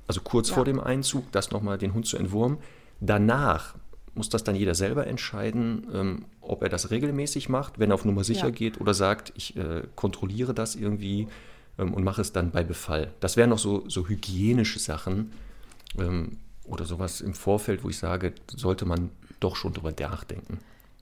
also 0.07 0.21
kurz 0.21 0.47
Ja. 0.47 0.55
vor 0.55 0.63
dem 0.63 0.79
Einzug, 0.79 1.29
das 1.33 1.51
nochmal 1.51 1.77
den 1.77 1.93
Hund 1.93 2.05
zu 2.05 2.15
entwurmen. 2.15 2.57
Danach 3.01 3.75
muss 4.15 4.29
das 4.29 4.45
dann 4.45 4.55
jeder 4.55 4.75
selber 4.75 5.07
entscheiden, 5.07 5.85
ähm, 5.93 6.25
ob 6.39 6.61
er 6.63 6.69
das 6.69 6.89
regelmäßig 6.89 7.49
macht, 7.49 7.79
wenn 7.79 7.91
er 7.91 7.95
auf 7.95 8.05
Nummer 8.05 8.23
sicher 8.23 8.45
Ja. 8.47 8.51
geht 8.51 8.79
oder 8.79 8.93
sagt, 8.93 9.33
ich 9.35 9.57
äh, 9.57 9.83
kontrolliere 9.97 10.53
das 10.53 10.75
irgendwie 10.75 11.27
ähm, 11.77 11.93
und 11.93 12.05
mache 12.05 12.21
es 12.21 12.31
dann 12.31 12.51
bei 12.51 12.63
Befall. 12.63 13.11
Das 13.19 13.35
wären 13.35 13.49
noch 13.49 13.59
so, 13.59 13.83
so 13.89 14.07
hygienische 14.07 14.79
Sachen 14.79 15.33
ähm, 15.99 16.37
oder 16.65 16.85
sowas 16.85 17.21
im 17.21 17.33
Vorfeld, 17.33 17.83
wo 17.83 17.89
ich 17.89 17.97
sage, 17.97 18.33
sollte 18.53 18.85
man 18.85 19.09
doch 19.39 19.55
schon 19.55 19.73
drüber 19.73 19.93
nachdenken. 19.99 20.59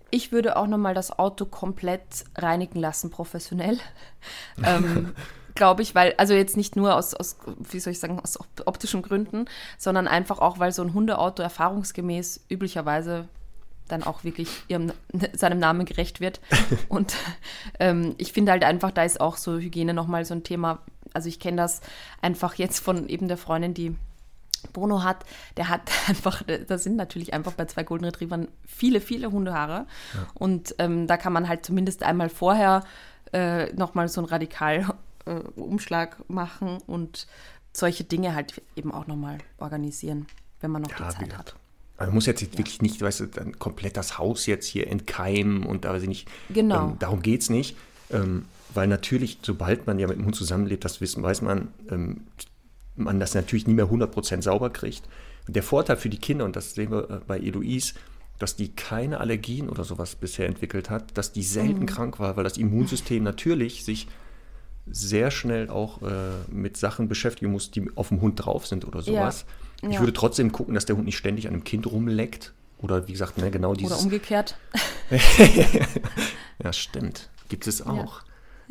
Ich 0.09 0.31
würde 0.31 0.57
auch 0.57 0.67
nochmal 0.67 0.93
das 0.93 1.17
Auto 1.17 1.45
komplett 1.45 2.25
reinigen 2.35 2.79
lassen, 2.79 3.11
professionell. 3.11 3.77
ähm, 4.63 5.13
Glaube 5.55 5.81
ich, 5.81 5.95
weil, 5.95 6.13
also 6.17 6.33
jetzt 6.33 6.55
nicht 6.57 6.75
nur 6.75 6.95
aus, 6.95 7.13
aus, 7.13 7.37
wie 7.57 7.79
soll 7.79 7.91
ich 7.91 7.99
sagen, 7.99 8.19
aus 8.19 8.39
op- 8.39 8.63
optischen 8.65 9.01
Gründen, 9.01 9.45
sondern 9.77 10.07
einfach 10.07 10.39
auch, 10.39 10.59
weil 10.59 10.71
so 10.71 10.81
ein 10.81 10.93
Hundeauto 10.93 11.43
erfahrungsgemäß 11.43 12.45
üblicherweise 12.49 13.27
dann 13.87 14.03
auch 14.03 14.23
wirklich 14.23 14.49
ihrem, 14.67 14.93
seinem 15.33 15.59
Namen 15.59 15.85
gerecht 15.85 16.21
wird. 16.21 16.39
Und 16.89 17.15
ähm, 17.79 18.15
ich 18.17 18.31
finde 18.33 18.53
halt 18.53 18.63
einfach, 18.63 18.91
da 18.91 19.03
ist 19.03 19.19
auch 19.19 19.37
so 19.37 19.59
Hygiene 19.59 19.93
nochmal 19.93 20.25
so 20.25 20.33
ein 20.33 20.43
Thema. 20.43 20.79
Also 21.13 21.27
ich 21.27 21.39
kenne 21.39 21.57
das 21.57 21.81
einfach 22.21 22.55
jetzt 22.55 22.79
von 22.79 23.09
eben 23.09 23.27
der 23.27 23.37
Freundin, 23.37 23.73
die 23.73 23.95
Bruno 24.73 25.03
hat, 25.03 25.25
der 25.57 25.69
hat 25.69 25.91
einfach, 26.07 26.43
da 26.67 26.77
sind 26.77 26.95
natürlich 26.95 27.33
einfach 27.33 27.53
bei 27.53 27.65
zwei 27.65 27.83
Golden 27.83 28.05
Retrievern 28.05 28.47
viele, 28.65 29.01
viele 29.01 29.31
Hundehaare. 29.31 29.85
Und 30.33 30.75
ähm, 30.79 31.07
da 31.07 31.17
kann 31.17 31.33
man 31.33 31.47
halt 31.47 31.65
zumindest 31.65 32.03
einmal 32.03 32.29
vorher 32.29 32.83
äh, 33.33 33.71
nochmal 33.73 34.09
so 34.09 34.21
einen 34.21 34.29
Radikal-Umschlag 34.29 36.29
machen 36.29 36.79
und 36.87 37.27
solche 37.73 38.03
Dinge 38.03 38.35
halt 38.35 38.61
eben 38.75 38.91
auch 38.91 39.07
nochmal 39.07 39.37
organisieren, 39.57 40.27
wenn 40.59 40.71
man 40.71 40.81
noch 40.81 40.91
die 40.91 41.03
wie 41.03 41.09
Zeit 41.09 41.37
hat. 41.37 41.55
Also 41.97 42.09
man 42.09 42.15
muss 42.15 42.25
jetzt 42.25 42.41
wirklich 42.57 42.81
nicht, 42.81 43.01
weißt 43.01 43.21
du, 43.21 43.25
dann 43.27 43.59
komplett 43.59 43.95
das 43.95 44.17
Haus 44.17 44.47
jetzt 44.47 44.65
hier 44.65 44.87
entkeimen 44.87 45.63
und 45.63 45.85
da 45.85 45.93
weiß 45.93 46.03
ich 46.03 46.09
nicht. 46.09 46.27
Genau. 46.49 46.89
Ähm, 46.89 46.99
darum 46.99 47.21
geht 47.21 47.41
es 47.41 47.49
nicht. 47.49 47.77
Ähm, 48.09 48.45
weil 48.73 48.87
natürlich, 48.87 49.39
sobald 49.41 49.87
man 49.87 49.99
ja 49.99 50.07
mit 50.07 50.17
dem 50.17 50.25
Hund 50.25 50.35
zusammenlebt, 50.35 50.85
das 50.85 51.01
wissen, 51.01 51.23
weiß 51.23 51.41
man, 51.41 51.69
ähm, 51.89 52.21
man 53.03 53.19
das 53.19 53.33
natürlich 53.33 53.67
nie 53.67 53.73
mehr 53.73 53.87
100% 53.89 54.41
sauber 54.41 54.69
kriegt. 54.69 55.03
Und 55.47 55.55
der 55.55 55.63
Vorteil 55.63 55.97
für 55.97 56.09
die 56.09 56.19
Kinder, 56.19 56.45
und 56.45 56.55
das 56.55 56.73
sehen 56.75 56.91
wir 56.91 57.09
äh, 57.09 57.19
bei 57.27 57.39
Eloise, 57.39 57.93
dass 58.39 58.55
die 58.55 58.69
keine 58.69 59.19
Allergien 59.19 59.69
oder 59.69 59.83
sowas 59.83 60.15
bisher 60.15 60.47
entwickelt 60.47 60.89
hat, 60.89 61.15
dass 61.17 61.31
die 61.31 61.43
selten 61.43 61.85
krank 61.85 62.19
war, 62.19 62.37
weil 62.37 62.43
das 62.43 62.57
Immunsystem 62.57 63.21
natürlich 63.23 63.85
sich 63.85 64.07
sehr 64.87 65.29
schnell 65.29 65.69
auch 65.69 66.01
äh, 66.01 66.11
mit 66.51 66.75
Sachen 66.75 67.07
beschäftigen 67.07 67.51
muss, 67.51 67.69
die 67.69 67.89
auf 67.95 68.07
dem 68.09 68.19
Hund 68.21 68.43
drauf 68.43 68.65
sind 68.65 68.85
oder 68.87 69.01
sowas. 69.03 69.45
Ja. 69.83 69.89
Ich 69.89 69.95
Ja. 69.95 69.99
würde 70.01 70.13
trotzdem 70.13 70.51
gucken, 70.51 70.73
dass 70.73 70.85
der 70.85 70.95
Hund 70.95 71.05
nicht 71.05 71.17
ständig 71.17 71.47
an 71.47 71.53
einem 71.53 71.63
Kind 71.63 71.85
rumleckt. 71.85 72.53
Oder 72.79 73.07
wie 73.07 73.11
gesagt, 73.11 73.37
ne, 73.37 73.51
genau 73.51 73.75
dieses. 73.75 73.93
Oder 73.93 74.01
umgekehrt. 74.03 74.55
Ja, 76.63 76.73
stimmt. 76.73 77.29
Gibt 77.49 77.67
es 77.67 77.81
auch. 77.85 78.21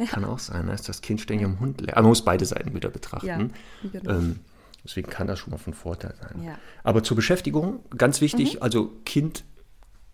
Kann 0.09 0.25
auch 0.25 0.39
sein, 0.39 0.67
dass 0.69 0.83
das 0.83 1.03
Kind 1.03 1.21
ständig 1.21 1.45
am 1.47 1.61
Hund 1.61 1.81
leckt. 1.81 1.95
Aber 1.95 2.03
man 2.03 2.11
muss 2.11 2.25
beide 2.25 2.45
Seiten 2.45 2.75
wieder 2.75 2.91
betrachten. 2.91 3.27
Ja, 3.27 3.91
genau. 4.01 4.11
ähm, 4.11 4.41
deswegen 4.85 5.11
kann 5.11 5.27
das 5.27 5.39
schon 5.39 5.51
mal 5.51 5.59
von 5.59 5.75
Vorteil 5.75 6.15
sein. 6.21 6.43
Ja. 6.43 6.59
Aber 6.85 7.03
zur 7.03 7.17
Beschäftigung, 7.17 7.81
ganz 7.97 8.21
wichtig, 8.21 8.55
Mhm. 8.57 8.63
also 8.63 8.93
Kind, 9.05 9.45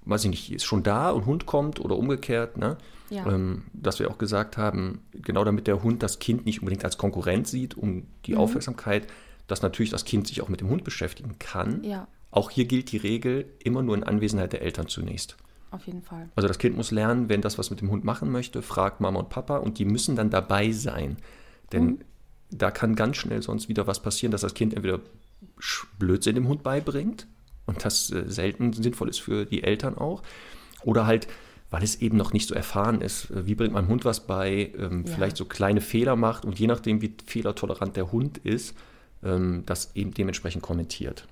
weiß 0.03 0.24
ich 0.24 0.30
nicht, 0.30 0.53
ist 0.53 0.64
schon 0.64 0.82
da 0.82 1.11
und 1.11 1.26
Hund 1.26 1.47
kommt 1.47 1.80
oder 1.80 1.97
umgekehrt, 1.97 2.57
ne? 2.57 2.76
Ja. 3.11 3.24
Ähm, 3.26 3.62
dass 3.72 4.01
wir 4.01 4.11
auch 4.11 4.18
gesagt 4.18 4.57
haben, 4.57 5.01
genau 5.12 5.45
damit 5.45 5.68
der 5.68 5.82
Hund 5.84 6.03
das 6.03 6.18
Kind 6.18 6.45
nicht 6.47 6.61
unbedingt 6.61 6.84
als 6.84 6.99
Konkurrent 6.99 7.47
sieht, 7.47 7.76
um 7.76 8.05
die 8.24 8.32
Mhm. 8.32 8.39
Aufmerksamkeit, 8.39 9.07
dass 9.47 9.62
natürlich 9.62 9.91
das 9.91 10.05
Kind 10.05 10.26
sich 10.26 10.43
auch 10.43 10.49
mit 10.49 10.61
dem 10.61 10.68
Hund 10.68 10.82
beschäftigen 10.82 11.39
kann. 11.39 11.84
Ja. 11.84 12.09
Auch 12.32 12.51
hier 12.51 12.64
gilt 12.64 12.91
die 12.91 12.97
Regel, 12.97 13.47
immer 13.62 13.82
nur 13.82 13.95
in 13.95 14.03
Anwesenheit 14.03 14.53
der 14.53 14.62
Eltern 14.62 14.89
zunächst. 14.89 15.37
Auf 15.70 15.86
jeden 15.86 16.02
Fall. 16.02 16.28
Also 16.36 16.48
das 16.48 16.58
Kind 16.58 16.76
muss 16.76 16.90
lernen, 16.90 17.28
wenn 17.28 17.42
das 17.42 17.58
was 17.58 17.70
mit 17.70 17.80
dem 17.80 17.90
Hund 17.90 18.04
machen 18.04 18.30
möchte, 18.30 18.62
fragt 18.62 19.00
Mama 19.00 19.18
und 19.20 19.28
Papa 19.28 19.58
und 19.58 19.78
die 19.78 19.84
müssen 19.84 20.16
dann 20.16 20.30
dabei 20.30 20.70
sein. 20.72 21.16
Denn 21.72 21.84
Mhm. 21.86 21.98
da 22.50 22.70
kann 22.70 22.94
ganz 22.94 23.16
schnell 23.16 23.42
sonst 23.42 23.68
wieder 23.68 23.86
was 23.86 24.00
passieren, 24.00 24.30
dass 24.32 24.40
das 24.42 24.54
Kind 24.54 24.72
entweder 24.74 25.00
Blödsinn 25.98 26.34
dem 26.34 26.48
Hund 26.48 26.62
beibringt 26.62 27.26
und 27.66 27.84
das 27.84 28.10
äh, 28.10 28.24
selten 28.28 28.72
sinnvoll 28.72 29.08
ist 29.08 29.18
für 29.20 29.44
die 29.46 29.62
Eltern 29.64 29.96
auch. 29.98 30.22
Oder 30.84 31.06
halt, 31.06 31.26
weil 31.70 31.82
es 31.82 31.96
eben 32.00 32.16
noch 32.16 32.32
nicht 32.32 32.48
so 32.48 32.54
erfahren 32.54 33.00
ist, 33.00 33.30
äh, 33.30 33.46
wie 33.46 33.54
bringt 33.54 33.72
mein 33.74 33.88
Hund 33.88 34.04
was 34.04 34.26
bei, 34.26 34.72
ähm, 34.78 35.04
Ja. 35.06 35.14
vielleicht 35.14 35.36
so 35.36 35.44
kleine 35.46 35.80
Fehler 35.80 36.14
macht 36.16 36.44
und 36.44 36.58
je 36.58 36.66
nachdem, 36.68 37.02
wie 37.02 37.12
fehlertolerant 37.26 37.96
der 37.96 38.12
Hund 38.12 38.38
ist, 38.38 38.74
ähm, 39.24 39.64
das 39.66 39.90
eben 39.96 40.12
dementsprechend 40.14 40.62
kommentiert. 40.62 41.26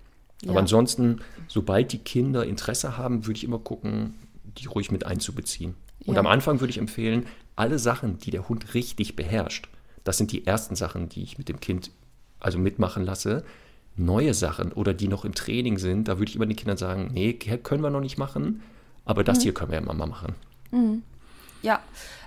Aber 0.44 0.54
Ja. 0.54 0.60
ansonsten, 0.60 1.20
sobald 1.48 1.92
die 1.92 1.98
Kinder 1.98 2.44
Interesse 2.44 2.96
haben, 2.98 3.26
würde 3.26 3.36
ich 3.36 3.44
immer 3.44 3.58
gucken, 3.58 4.14
die 4.58 4.66
ruhig 4.66 4.90
mit 4.90 5.04
einzubeziehen. 5.06 5.74
Und 6.06 6.14
Ja. 6.14 6.20
am 6.20 6.26
Anfang 6.26 6.60
würde 6.60 6.70
ich 6.70 6.78
empfehlen, 6.78 7.26
alle 7.56 7.78
Sachen, 7.78 8.18
die 8.18 8.30
der 8.30 8.48
Hund 8.48 8.74
richtig 8.74 9.16
beherrscht, 9.16 9.68
das 10.04 10.18
sind 10.18 10.32
die 10.32 10.46
ersten 10.46 10.76
Sachen, 10.76 11.08
die 11.08 11.22
ich 11.22 11.38
mit 11.38 11.48
dem 11.48 11.60
Kind 11.60 11.90
also 12.40 12.58
mitmachen 12.58 13.04
lasse. 13.04 13.44
Neue 13.96 14.34
Sachen 14.34 14.72
oder 14.72 14.92
die 14.92 15.08
noch 15.08 15.24
im 15.24 15.34
Training 15.34 15.78
sind, 15.78 16.08
da 16.08 16.18
würde 16.18 16.28
ich 16.30 16.36
immer 16.36 16.46
den 16.46 16.56
Kindern 16.56 16.76
sagen, 16.76 17.10
nee, 17.14 17.32
können 17.34 17.82
wir 17.82 17.90
noch 17.90 18.00
nicht 18.00 18.18
machen, 18.18 18.60
aber 19.04 19.22
Mhm. 19.22 19.26
das 19.26 19.42
hier 19.42 19.54
können 19.54 19.70
wir 19.70 19.78
ja 19.80 19.84
mal 19.84 19.94
machen. 20.06 20.34
Ja, 21.62 21.80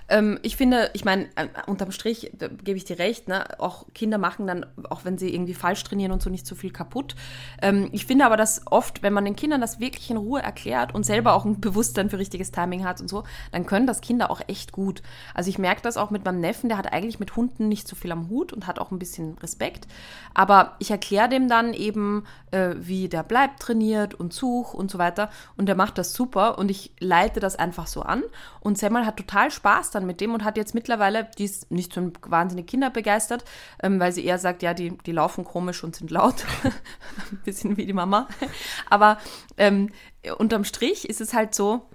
ähm, 0.08 0.38
ich 0.42 0.56
finde, 0.56 0.90
ich 0.94 1.04
meine, 1.04 1.24
äh, 1.36 1.48
unterm 1.66 1.92
Strich 1.92 2.32
gebe 2.64 2.76
ich 2.76 2.84
dir 2.84 2.98
recht, 2.98 3.28
ne? 3.28 3.60
auch 3.60 3.86
Kinder 3.94 4.18
machen 4.18 4.46
dann, 4.46 4.66
auch 4.88 5.04
wenn 5.04 5.18
sie 5.18 5.34
irgendwie 5.34 5.54
falsch 5.54 5.84
trainieren 5.84 6.12
und 6.12 6.22
so, 6.22 6.30
nicht 6.30 6.46
so 6.46 6.54
viel 6.54 6.70
kaputt. 6.72 7.14
Ähm, 7.60 7.90
ich 7.92 8.06
finde 8.06 8.24
aber, 8.24 8.36
dass 8.36 8.62
oft, 8.70 9.02
wenn 9.02 9.12
man 9.12 9.24
den 9.24 9.36
Kindern 9.36 9.60
das 9.60 9.80
wirklich 9.80 10.10
in 10.10 10.16
Ruhe 10.16 10.40
erklärt 10.40 10.94
und 10.94 11.04
selber 11.04 11.34
auch 11.34 11.44
ein 11.44 11.60
Bewusstsein 11.60 12.08
für 12.08 12.18
richtiges 12.18 12.50
Timing 12.50 12.84
hat 12.84 13.00
und 13.00 13.08
so, 13.08 13.24
dann 13.52 13.66
können 13.66 13.86
das 13.86 14.00
Kinder 14.00 14.30
auch 14.30 14.40
echt 14.46 14.72
gut. 14.72 15.02
Also 15.34 15.50
ich 15.50 15.58
merke 15.58 15.82
das 15.82 15.96
auch 15.96 16.10
mit 16.10 16.24
meinem 16.24 16.40
Neffen, 16.40 16.68
der 16.68 16.78
hat 16.78 16.92
eigentlich 16.92 17.20
mit 17.20 17.36
Hunden 17.36 17.68
nicht 17.68 17.86
so 17.86 17.94
viel 17.94 18.12
am 18.12 18.30
Hut 18.30 18.52
und 18.52 18.66
hat 18.66 18.78
auch 18.78 18.90
ein 18.90 18.98
bisschen 18.98 19.36
Respekt. 19.38 19.86
Aber 20.32 20.76
ich 20.78 20.90
erkläre 20.90 21.28
dem 21.28 21.48
dann 21.48 21.74
eben, 21.74 22.24
äh, 22.50 22.74
wie 22.78 23.08
der 23.08 23.22
bleibt 23.22 23.60
trainiert 23.60 24.14
und 24.14 24.32
such 24.32 24.72
und 24.72 24.90
so 24.90 24.98
weiter. 24.98 25.30
Und 25.56 25.66
der 25.66 25.74
macht 25.74 25.98
das 25.98 26.14
super 26.14 26.58
und 26.58 26.70
ich 26.70 26.92
leite 26.98 27.40
das 27.40 27.56
einfach 27.56 27.86
so 27.86 28.02
an. 28.02 28.22
Und 28.60 28.78
Semmel 28.78 29.04
hat 29.04 29.16
total 29.16 29.50
Spaß 29.50 29.90
dann 29.98 30.06
mit 30.06 30.20
dem 30.20 30.34
und 30.34 30.44
hat 30.44 30.56
jetzt 30.56 30.74
mittlerweile, 30.74 31.28
die 31.38 31.44
ist 31.44 31.70
nicht 31.70 31.92
so 31.92 32.10
wahnsinnig 32.22 32.66
kinderbegeistert, 32.66 33.44
ähm, 33.82 34.00
weil 34.00 34.12
sie 34.12 34.24
eher 34.24 34.38
sagt, 34.38 34.62
ja, 34.62 34.74
die, 34.74 34.96
die 34.98 35.12
laufen 35.12 35.44
komisch 35.44 35.82
und 35.84 35.96
sind 35.96 36.10
laut. 36.10 36.44
ein 37.32 37.40
bisschen 37.44 37.76
wie 37.76 37.86
die 37.86 37.92
Mama. 37.92 38.28
Aber 38.88 39.18
ähm, 39.56 39.90
unterm 40.38 40.64
Strich 40.64 41.08
ist 41.08 41.20
es 41.20 41.34
halt 41.34 41.54
so, 41.54 41.88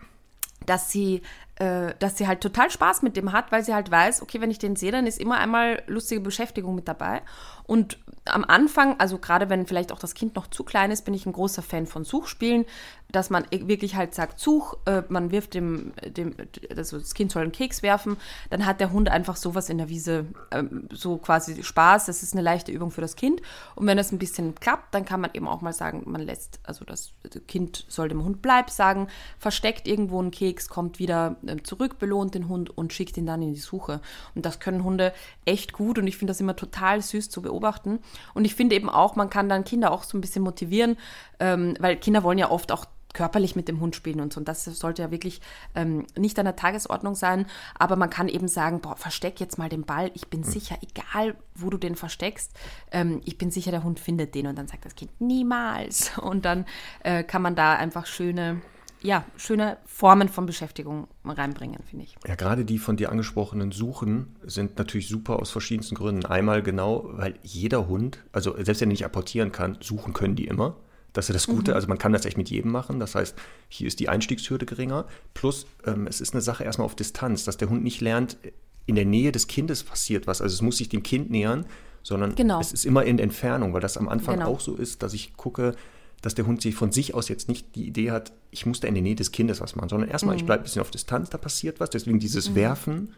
dass 0.65 0.91
sie, 0.91 1.21
äh, 1.55 1.93
dass 1.99 2.17
sie 2.17 2.27
halt 2.27 2.41
total 2.41 2.69
Spaß 2.69 3.01
mit 3.01 3.17
dem 3.17 3.31
hat, 3.31 3.51
weil 3.51 3.63
sie 3.63 3.73
halt 3.73 3.91
weiß, 3.91 4.21
okay, 4.21 4.41
wenn 4.41 4.51
ich 4.51 4.59
den 4.59 4.75
sehe, 4.75 4.91
dann 4.91 5.07
ist 5.07 5.19
immer 5.19 5.37
einmal 5.37 5.83
lustige 5.87 6.21
Beschäftigung 6.21 6.75
mit 6.75 6.87
dabei. 6.87 7.21
Und 7.65 7.99
am 8.25 8.43
Anfang, 8.45 8.99
also 8.99 9.17
gerade 9.17 9.49
wenn 9.49 9.65
vielleicht 9.65 9.91
auch 9.91 9.99
das 9.99 10.13
Kind 10.13 10.35
noch 10.35 10.47
zu 10.47 10.63
klein 10.63 10.91
ist, 10.91 11.05
bin 11.05 11.13
ich 11.13 11.25
ein 11.25 11.33
großer 11.33 11.61
Fan 11.61 11.87
von 11.87 12.03
Suchspielen, 12.03 12.65
dass 13.13 13.29
man 13.29 13.45
wirklich 13.51 13.95
halt 13.95 14.13
sagt, 14.13 14.39
Such, 14.39 14.75
äh, 14.85 15.03
man 15.07 15.31
wirft 15.31 15.53
dem, 15.53 15.93
dem, 16.05 16.35
also 16.75 16.97
das 16.97 17.13
Kind 17.13 17.31
soll 17.31 17.43
einen 17.43 17.51
Keks 17.51 17.83
werfen, 17.83 18.17
dann 18.49 18.65
hat 18.65 18.81
der 18.81 18.91
Hund 18.91 19.07
einfach 19.07 19.35
sowas 19.35 19.69
in 19.69 19.77
der 19.77 19.87
Wiese, 19.87 20.25
ähm, 20.51 20.89
so 20.91 21.17
quasi 21.17 21.63
Spaß, 21.63 22.07
das 22.07 22.23
ist 22.23 22.33
eine 22.33 22.41
leichte 22.41 22.71
Übung 22.71 22.89
für 22.89 23.01
das 23.01 23.15
Kind. 23.15 23.41
Und 23.75 23.85
wenn 23.85 23.97
das 23.97 24.11
ein 24.11 24.17
bisschen 24.17 24.55
klappt, 24.55 24.95
dann 24.95 25.05
kann 25.05 25.21
man 25.21 25.29
eben 25.33 25.47
auch 25.47 25.61
mal 25.61 25.73
sagen, 25.73 26.01
man 26.05 26.21
lässt, 26.21 26.59
also 26.63 26.83
das 26.85 27.13
Kind 27.47 27.85
soll 27.87 28.09
dem 28.09 28.23
Hund 28.23 28.41
bleib 28.41 28.71
sagen, 28.71 29.07
versteckt 29.37 29.87
irgendwo 29.87 30.19
einen 30.19 30.31
Keks, 30.31 30.67
kommt 30.67 30.97
wieder 30.97 31.35
ähm, 31.47 31.63
zurück, 31.63 31.99
belohnt 31.99 32.33
den 32.33 32.49
Hund 32.49 32.75
und 32.75 32.93
schickt 32.93 33.15
ihn 33.17 33.27
dann 33.27 33.43
in 33.43 33.53
die 33.53 33.59
Suche. 33.59 34.01
Und 34.33 34.43
das 34.43 34.59
können 34.59 34.83
Hunde 34.83 35.13
echt 35.45 35.71
gut 35.73 35.99
und 35.99 36.07
ich 36.07 36.17
finde 36.17 36.31
das 36.31 36.41
immer 36.41 36.55
total 36.55 36.99
süß 36.99 37.29
zu 37.29 37.43
beobachten. 37.43 37.99
Und 38.33 38.45
ich 38.45 38.55
finde 38.55 38.75
eben 38.75 38.89
auch, 38.89 39.15
man 39.15 39.29
kann 39.29 39.49
dann 39.49 39.63
Kinder 39.63 39.91
auch 39.91 40.03
so 40.03 40.17
ein 40.17 40.21
bisschen 40.21 40.43
motivieren, 40.43 40.97
ähm, 41.39 41.75
weil 41.79 41.95
Kinder 41.97 42.23
wollen 42.23 42.39
ja 42.39 42.49
oft 42.49 42.71
auch 42.71 42.87
körperlich 43.13 43.55
mit 43.55 43.67
dem 43.67 43.79
Hund 43.79 43.95
spielen 43.95 44.19
und 44.19 44.33
so. 44.33 44.39
Und 44.39 44.47
das 44.47 44.65
sollte 44.65 45.03
ja 45.03 45.11
wirklich 45.11 45.41
ähm, 45.75 46.05
nicht 46.17 46.37
an 46.39 46.45
der 46.45 46.55
Tagesordnung 46.55 47.15
sein. 47.15 47.45
Aber 47.75 47.95
man 47.95 48.09
kann 48.09 48.27
eben 48.27 48.47
sagen, 48.47 48.81
boah, 48.81 48.97
versteck 48.97 49.39
jetzt 49.39 49.57
mal 49.57 49.69
den 49.69 49.83
Ball. 49.83 50.11
Ich 50.15 50.27
bin 50.27 50.43
sicher, 50.43 50.77
egal 50.81 51.35
wo 51.55 51.69
du 51.69 51.77
den 51.77 51.95
versteckst, 51.95 52.51
ähm, 52.91 53.21
ich 53.25 53.37
bin 53.37 53.51
sicher, 53.51 53.71
der 53.71 53.83
Hund 53.83 53.99
findet 53.99 54.35
den. 54.35 54.47
Und 54.47 54.57
dann 54.57 54.67
sagt 54.67 54.85
das 54.85 54.95
Kind, 54.95 55.11
niemals. 55.19 56.17
Und 56.23 56.45
dann 56.45 56.65
äh, 57.03 57.23
kann 57.23 57.41
man 57.41 57.55
da 57.55 57.75
einfach 57.75 58.07
schöne, 58.07 58.61
ja, 59.01 59.25
schöne 59.37 59.77
Formen 59.85 60.29
von 60.29 60.45
Beschäftigung 60.45 61.07
reinbringen, 61.23 61.83
finde 61.83 62.05
ich. 62.05 62.15
Ja, 62.27 62.35
gerade 62.35 62.65
die 62.65 62.79
von 62.79 62.97
dir 62.97 63.11
angesprochenen 63.11 63.71
Suchen 63.71 64.35
sind 64.43 64.77
natürlich 64.79 65.07
super 65.07 65.39
aus 65.39 65.51
verschiedensten 65.51 65.95
Gründen. 65.95 66.25
Einmal 66.25 66.63
genau, 66.63 67.05
weil 67.11 67.35
jeder 67.43 67.87
Hund, 67.87 68.23
also 68.31 68.55
selbst 68.55 68.81
wenn 68.81 68.89
er 68.89 68.93
nicht 68.93 69.05
apportieren 69.05 69.51
kann, 69.51 69.77
suchen 69.81 70.13
können 70.13 70.35
die 70.35 70.47
immer. 70.47 70.75
Das 71.13 71.29
ist 71.29 71.35
das 71.35 71.47
Gute. 71.47 71.75
Also 71.75 71.87
man 71.87 71.97
kann 71.99 72.11
das 72.11 72.25
echt 72.25 72.37
mit 72.37 72.49
jedem 72.49 72.71
machen. 72.71 72.99
Das 72.99 73.15
heißt, 73.15 73.35
hier 73.69 73.87
ist 73.87 73.99
die 73.99 74.09
Einstiegshürde 74.09 74.65
geringer. 74.65 75.05
Plus, 75.33 75.67
ähm, 75.85 76.07
es 76.07 76.21
ist 76.21 76.33
eine 76.33 76.41
Sache 76.41 76.63
erstmal 76.63 76.85
auf 76.85 76.95
Distanz, 76.95 77.43
dass 77.45 77.57
der 77.57 77.69
Hund 77.69 77.83
nicht 77.83 78.01
lernt, 78.01 78.37
in 78.85 78.95
der 78.95 79.05
Nähe 79.05 79.31
des 79.31 79.47
Kindes 79.47 79.83
passiert 79.83 80.27
was. 80.27 80.41
Also 80.41 80.53
es 80.55 80.61
muss 80.61 80.77
sich 80.77 80.89
dem 80.89 81.03
Kind 81.03 81.29
nähern, 81.29 81.65
sondern 82.01 82.35
Genau. 82.35 82.59
es 82.59 82.73
ist 82.73 82.85
immer 82.85 83.03
in 83.05 83.19
Entfernung, 83.19 83.73
weil 83.73 83.79
das 83.81 83.95
am 83.97 84.09
Anfang 84.09 84.39
Genau. 84.39 84.49
auch 84.51 84.59
so 84.59 84.75
ist, 84.75 85.03
dass 85.03 85.13
ich 85.13 85.37
gucke, 85.37 85.75
dass 86.21 86.35
der 86.35 86.45
Hund 86.47 86.61
sich 86.61 86.75
von 86.75 86.91
sich 86.91 87.13
aus 87.13 87.29
jetzt 87.29 87.47
nicht 87.47 87.75
die 87.75 87.85
Idee 87.85 88.11
hat, 88.11 88.33
ich 88.49 88.65
muss 88.65 88.79
da 88.79 88.87
in 88.87 88.93
der 88.95 89.03
Nähe 89.03 89.15
des 89.15 89.31
Kindes 89.31 89.61
was 89.61 89.75
machen, 89.75 89.89
sondern 89.89 90.09
erstmal, 90.09 90.35
ich 90.35 90.45
bleibe 90.45 90.61
ein 90.61 90.63
bisschen 90.63 90.81
auf 90.81 90.91
Distanz, 90.91 91.29
da 91.29 91.37
passiert 91.37 91.79
was. 91.79 91.89
Deswegen 91.91 92.19
dieses 92.19 92.55
Werfen, 92.55 93.13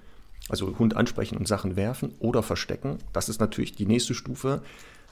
also 0.50 0.78
Hund 0.78 0.96
ansprechen 0.96 1.38
und 1.38 1.48
Sachen 1.48 1.76
werfen 1.76 2.14
oder 2.20 2.44
verstecken, 2.44 2.98
das 3.14 3.30
ist 3.30 3.40
natürlich 3.40 3.74
die 3.76 3.86
nächste 3.86 4.14
Stufe, 4.16 4.62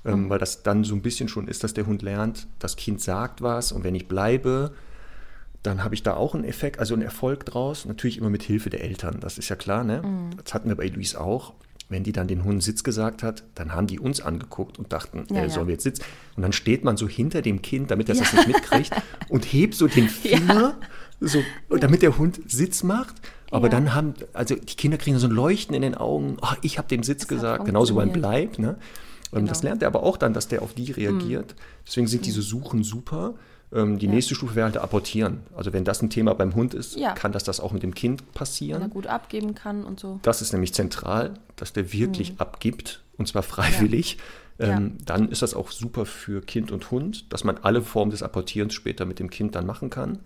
ähm, 0.06 0.30
weil 0.30 0.39
das 0.39 0.64
dann 0.64 0.84
so 0.84 0.95
ein 0.95 1.01
bisschen 1.01 1.30
schon 1.30 1.47
ist, 1.47 1.64
dass 1.64 1.74
der 1.74 1.86
Hund 1.86 2.01
lernt, 2.01 2.47
das 2.60 2.76
Kind 2.76 3.01
sagt 3.01 3.41
was 3.41 3.72
und 3.72 3.84
wenn 3.84 3.95
ich 3.95 4.08
bleibe, 4.08 4.72
dann 5.64 5.84
habe 5.84 5.95
ich 5.95 6.04
da 6.04 6.16
auch 6.16 6.36
einen 6.36 6.43
Effekt, 6.43 6.80
also 6.80 6.93
einen 6.93 7.04
Erfolg 7.04 7.46
draus. 7.46 7.86
Natürlich 7.86 8.17
immer 8.17 8.30
mit 8.30 8.43
Hilfe 8.43 8.70
der 8.70 8.84
Eltern, 8.84 9.20
das 9.21 9.38
ist 9.38 9.47
ja 9.50 9.55
klar, 9.55 9.84
ne? 9.86 10.01
Das 10.43 10.54
hatten 10.54 10.67
wir 10.67 10.75
bei 10.75 10.88
Luis 10.88 11.16
auch. 11.16 11.54
Wenn 11.89 12.04
die 12.04 12.12
dann 12.12 12.28
den 12.28 12.43
Hund 12.43 12.63
Sitz 12.63 12.84
gesagt 12.84 13.24
hat, 13.24 13.43
dann 13.55 13.74
haben 13.74 13.88
die 13.88 14.00
uns 14.00 14.20
angeguckt 14.20 14.80
und 14.80 14.92
dachten, 14.92 15.25
Ja, 15.30 15.38
äh, 15.38 15.42
ja. 15.43 15.50
sollen 15.50 15.67
wir 15.67 15.74
jetzt 15.74 15.84
Sitz? 15.84 16.00
Und 16.36 16.42
dann 16.43 16.51
steht 16.54 16.84
man 16.84 16.97
so 16.97 17.08
hinter 17.08 17.42
dem 17.42 17.62
Kind, 17.62 17.92
damit 17.92 18.09
er 18.09 18.16
das 18.16 18.34
nicht 18.34 18.47
mitkriegt 18.47 18.92
und 19.30 19.46
hebt 19.46 19.75
so 19.75 19.88
den 19.88 20.09
Finger, 20.09 20.75
so, 21.20 21.43
damit 21.70 22.01
der 22.01 22.17
Hund 22.17 22.39
Sitz 22.47 22.84
macht. 22.84 23.16
Aber 23.51 23.67
Ja. 23.67 23.71
dann 23.71 23.93
haben, 23.93 24.16
also 24.34 24.55
die 24.55 24.75
Kinder 24.75 24.97
kriegen 24.97 25.20
so 25.20 25.28
ein 25.28 25.32
Leuchten 25.34 25.75
in 25.75 25.82
den 25.84 25.93
Augen, 25.96 26.38
ach, 26.42 26.58
ich 26.62 26.78
habe 26.78 26.88
den 26.88 27.04
Sitz 27.04 27.24
hat 27.24 27.30
gesagt, 27.30 27.66
genauso 27.66 27.96
beim. 27.96 28.12
Bleib. 28.12 28.58
Ne? 28.59 28.78
Ähm, 29.34 29.46
Das 29.47 29.62
Genau. 29.62 29.70
lernt 29.72 29.82
er 29.84 29.88
aber 29.88 30.04
auch 30.04 30.18
dann, 30.18 30.34
dass 30.34 30.47
der 30.47 30.62
auf 30.62 30.74
die 30.74 30.92
reagiert. 30.92 31.55
Deswegen 31.86 32.08
sind 32.08 32.26
diese 32.26 32.42
Suchen 32.42 32.84
super. 32.84 33.34
Ähm, 33.72 33.97
die 33.97 34.08
nächste 34.08 34.36
Stufe 34.36 34.55
wäre 34.55 34.66
halt 34.66 34.78
apportieren. 34.78 35.39
Also 35.55 35.74
wenn 35.74 35.84
das 35.84 36.01
ein 36.01 36.10
Thema 36.10 36.34
beim 36.36 36.54
Hund 36.55 36.74
ist, 36.74 36.96
Ja. 36.96 37.14
kann 37.14 37.32
das 37.32 37.43
das 37.43 37.60
auch 37.60 37.72
mit 37.72 37.82
dem 37.84 37.96
Kind 37.96 38.22
Wenn 38.22 38.28
er 38.30 38.34
passieren. 38.34 38.89
gut 38.92 39.08
abgeben 39.08 39.55
kann 39.55 39.84
und 39.84 40.00
so. 40.00 40.20
Das 40.22 40.42
ist 40.42 40.51
nämlich 40.54 40.74
zentral, 40.74 41.34
dass 41.55 41.74
der 41.74 41.92
wirklich 41.92 42.36
abgibt 42.38 43.01
und 43.18 43.28
zwar 43.28 43.42
freiwillig. 43.43 44.18
Mhm. 44.18 44.66
Ja. 44.66 44.78
Ähm, 44.78 44.97
dann 45.04 45.30
ist 45.30 45.42
das 45.42 45.55
auch 45.55 45.72
super 45.72 46.05
für 46.05 46.42
Kind 46.42 46.72
und 46.72 46.92
Hund, 46.92 47.34
dass 47.34 47.43
man 47.43 47.58
alle 47.64 47.82
Formen 47.82 48.12
des 48.12 48.22
Apportierens 48.22 48.76
später 48.76 49.05
mit 49.05 49.18
dem 49.18 49.32
Kind 49.32 49.55
dann 49.55 49.66
machen 49.66 49.89
kann. 49.89 50.20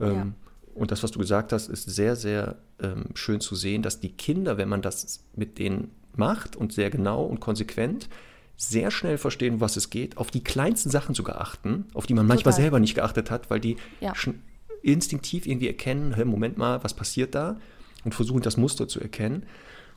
Ähm, 0.00 0.34
Und 0.74 0.90
das, 0.90 1.02
was 1.02 1.10
du 1.10 1.18
gesagt 1.18 1.52
hast, 1.54 1.68
ist 1.68 1.84
sehr, 1.88 2.16
sehr 2.16 2.56
ähm, 2.82 3.06
schön 3.14 3.40
zu 3.40 3.54
sehen, 3.54 3.80
dass 3.82 3.98
die 4.00 4.10
Kinder, 4.10 4.58
wenn 4.58 4.68
man 4.68 4.82
das 4.82 5.20
mit 5.34 5.58
denen 5.58 5.90
macht 6.14 6.54
und 6.56 6.72
sehr 6.72 6.90
genau 6.90 7.24
und 7.24 7.40
konsequent, 7.40 8.08
sehr 8.56 8.90
schnell 8.90 9.18
verstehen, 9.18 9.60
was 9.60 9.76
es 9.76 9.90
geht, 9.90 10.16
auf 10.16 10.30
die 10.30 10.42
kleinsten 10.42 10.90
Sachen 10.90 11.14
sogar 11.14 11.40
achten, 11.40 11.84
auf 11.94 12.06
die 12.06 12.14
man 12.14 12.26
manchmal 12.26 12.52
Total. 12.52 12.62
selber 12.64 12.80
nicht 12.80 12.94
geachtet 12.94 13.30
hat, 13.30 13.50
weil 13.50 13.60
die 13.60 13.76
Ja. 14.00 14.14
schon 14.14 14.40
instinktiv 14.82 15.46
irgendwie 15.46 15.66
erkennen, 15.66 16.14
hey, 16.14 16.24
Moment 16.24 16.56
mal, 16.58 16.82
was 16.84 16.94
passiert 16.94 17.34
da? 17.34 17.56
Und 18.04 18.14
versuchen 18.14 18.40
das 18.42 18.56
Muster 18.56 18.88
zu 18.88 19.00
erkennen. 19.00 19.42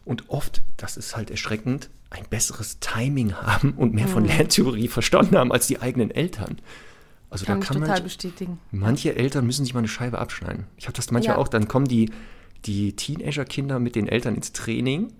Und 0.03 0.29
oft 0.29 0.61
das 0.77 0.97
ist 0.97 1.15
halt 1.15 1.29
erschreckend, 1.29 1.89
ein 2.09 2.23
besseres 2.29 2.79
Timing 2.79 3.33
haben 3.35 3.73
und 3.73 3.93
mehr 3.93 4.07
von 4.07 4.25
Lerntheorie 4.25 4.87
verstanden 4.87 5.37
haben 5.37 5.51
als 5.51 5.67
die 5.67 5.79
eigenen 5.81 6.09
Eltern. 6.09 6.57
Also 7.29 7.45
Kann 7.45 7.61
da 7.61 7.67
kann 7.67 7.79
man, 7.81 8.03
bestätigen. 8.03 8.59
manche 8.71 9.15
Eltern 9.15 9.45
müssen 9.45 9.63
sich 9.63 9.75
mal 9.75 9.79
eine 9.81 9.87
Scheibe 9.87 10.17
abschneiden. 10.17 10.65
Ich 10.77 10.87
habe 10.87 10.95
das 10.95 11.11
manchmal 11.11 11.35
Ja. 11.35 11.41
auch, 11.41 11.47
dann 11.47 11.67
kommen 11.67 11.87
die, 11.87 12.09
die 12.65 12.95
Teenager-Kinder 12.95 13.79
mit 13.79 13.95
den 13.95 14.07
Eltern 14.07 14.33
ins 14.33 14.51
Training, 14.51 15.13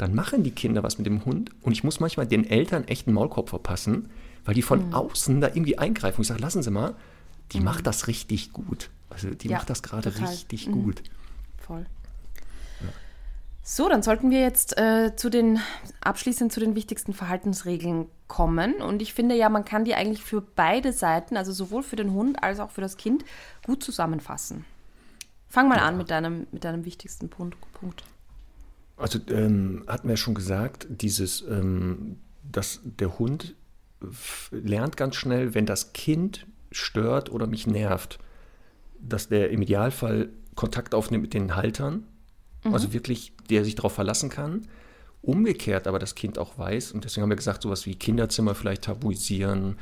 dann 0.00 0.14
machen 0.14 0.42
die 0.42 0.50
Kinder 0.52 0.82
was 0.82 0.98
mit 0.98 1.06
dem 1.06 1.24
Hund 1.24 1.50
und 1.62 1.72
ich 1.72 1.84
muss 1.84 2.00
manchmal 2.00 2.26
den 2.26 2.48
Eltern 2.48 2.84
echt 2.88 3.06
einen 3.06 3.14
Maulkorb 3.14 3.48
verpassen, 3.48 4.10
weil 4.44 4.54
die 4.54 4.62
Mhm. 4.62 4.66
von 4.66 4.94
außen 4.94 5.40
da 5.40 5.48
irgendwie 5.48 5.78
eingreifen. 5.78 6.18
Und 6.18 6.22
ich 6.22 6.28
sage, 6.28 6.40
lassen 6.40 6.62
Sie 6.62 6.70
mal, 6.70 6.94
die 7.52 7.60
macht 7.60 7.86
das 7.86 8.06
richtig 8.06 8.52
gut. 8.52 8.90
Also 9.10 9.30
die 9.30 9.48
Ja, 9.48 9.58
macht 9.58 9.70
das 9.70 9.82
gerade 9.82 10.14
richtig 10.20 10.68
Mhm. 10.68 10.72
gut. 10.72 11.02
Voll. 11.58 11.86
So, 13.62 13.88
dann 13.88 14.02
sollten 14.02 14.30
wir 14.30 14.40
jetzt 14.40 14.78
äh, 14.78 15.14
zu 15.14 15.28
den 15.30 15.60
abschließend 16.00 16.50
zu 16.50 16.58
den 16.60 16.74
wichtigsten 16.74 17.12
Verhaltensregeln 17.12 18.06
kommen. 18.26 18.76
Und 18.76 19.00
ich 19.02 19.12
finde 19.14 19.36
ja, 19.36 19.48
man 19.48 19.64
kann 19.64 19.84
die 19.84 19.94
eigentlich 19.94 20.24
für 20.24 20.40
beide 20.40 20.92
Seiten, 20.92 21.36
also 21.36 21.52
sowohl 21.52 21.82
für 21.82 21.94
den 21.96 22.12
Hund 22.12 22.42
als 22.42 22.58
auch 22.58 22.70
für 22.70 22.80
das 22.80 22.96
Kind, 22.96 23.24
gut 23.64 23.84
zusammenfassen. 23.84 24.64
Fang 25.48 25.68
mal 25.68 25.78
an 25.78 25.96
mit 25.98 26.10
deinem, 26.10 26.46
mit 26.52 26.64
deinem 26.64 26.84
wichtigsten 26.84 27.28
Punkt. 27.28 27.56
Punkt. 27.74 28.02
Also 29.00 29.18
ähm, 29.30 29.84
hatten 29.86 30.08
wir 30.08 30.12
ja 30.12 30.16
schon 30.16 30.34
gesagt, 30.34 30.86
dieses, 30.90 31.42
ähm, 31.42 32.18
dass 32.42 32.80
der 32.84 33.18
Hund 33.18 33.54
lernt 34.50 34.96
ganz 34.96 35.16
schnell, 35.16 35.54
wenn 35.54 35.66
das 35.66 35.92
Kind 35.92 36.46
stört 36.70 37.30
oder 37.32 37.46
mich 37.46 37.66
nervt, 37.66 38.18
dass 39.00 39.28
der 39.28 39.50
im 39.50 39.62
Idealfall 39.62 40.30
Kontakt 40.54 40.94
aufnimmt 40.94 41.22
mit 41.22 41.34
den 41.34 41.56
Haltern, 41.56 42.06
also 42.64 42.92
wirklich, 42.92 43.32
der 43.48 43.64
sich 43.64 43.74
darauf 43.74 43.92
verlassen 43.94 44.28
kann. 44.28 44.66
Umgekehrt 45.22 45.86
aber 45.86 45.98
das 45.98 46.14
Kind 46.14 46.38
auch 46.38 46.58
weiß, 46.58 46.92
und 46.92 47.04
deswegen 47.04 47.22
haben 47.22 47.30
wir 47.30 47.36
gesagt, 47.36 47.62
sowas 47.62 47.86
wie 47.86 47.94
Kinderzimmer 47.94 48.54
vielleicht 48.54 48.82
tabuisieren, 48.84 49.76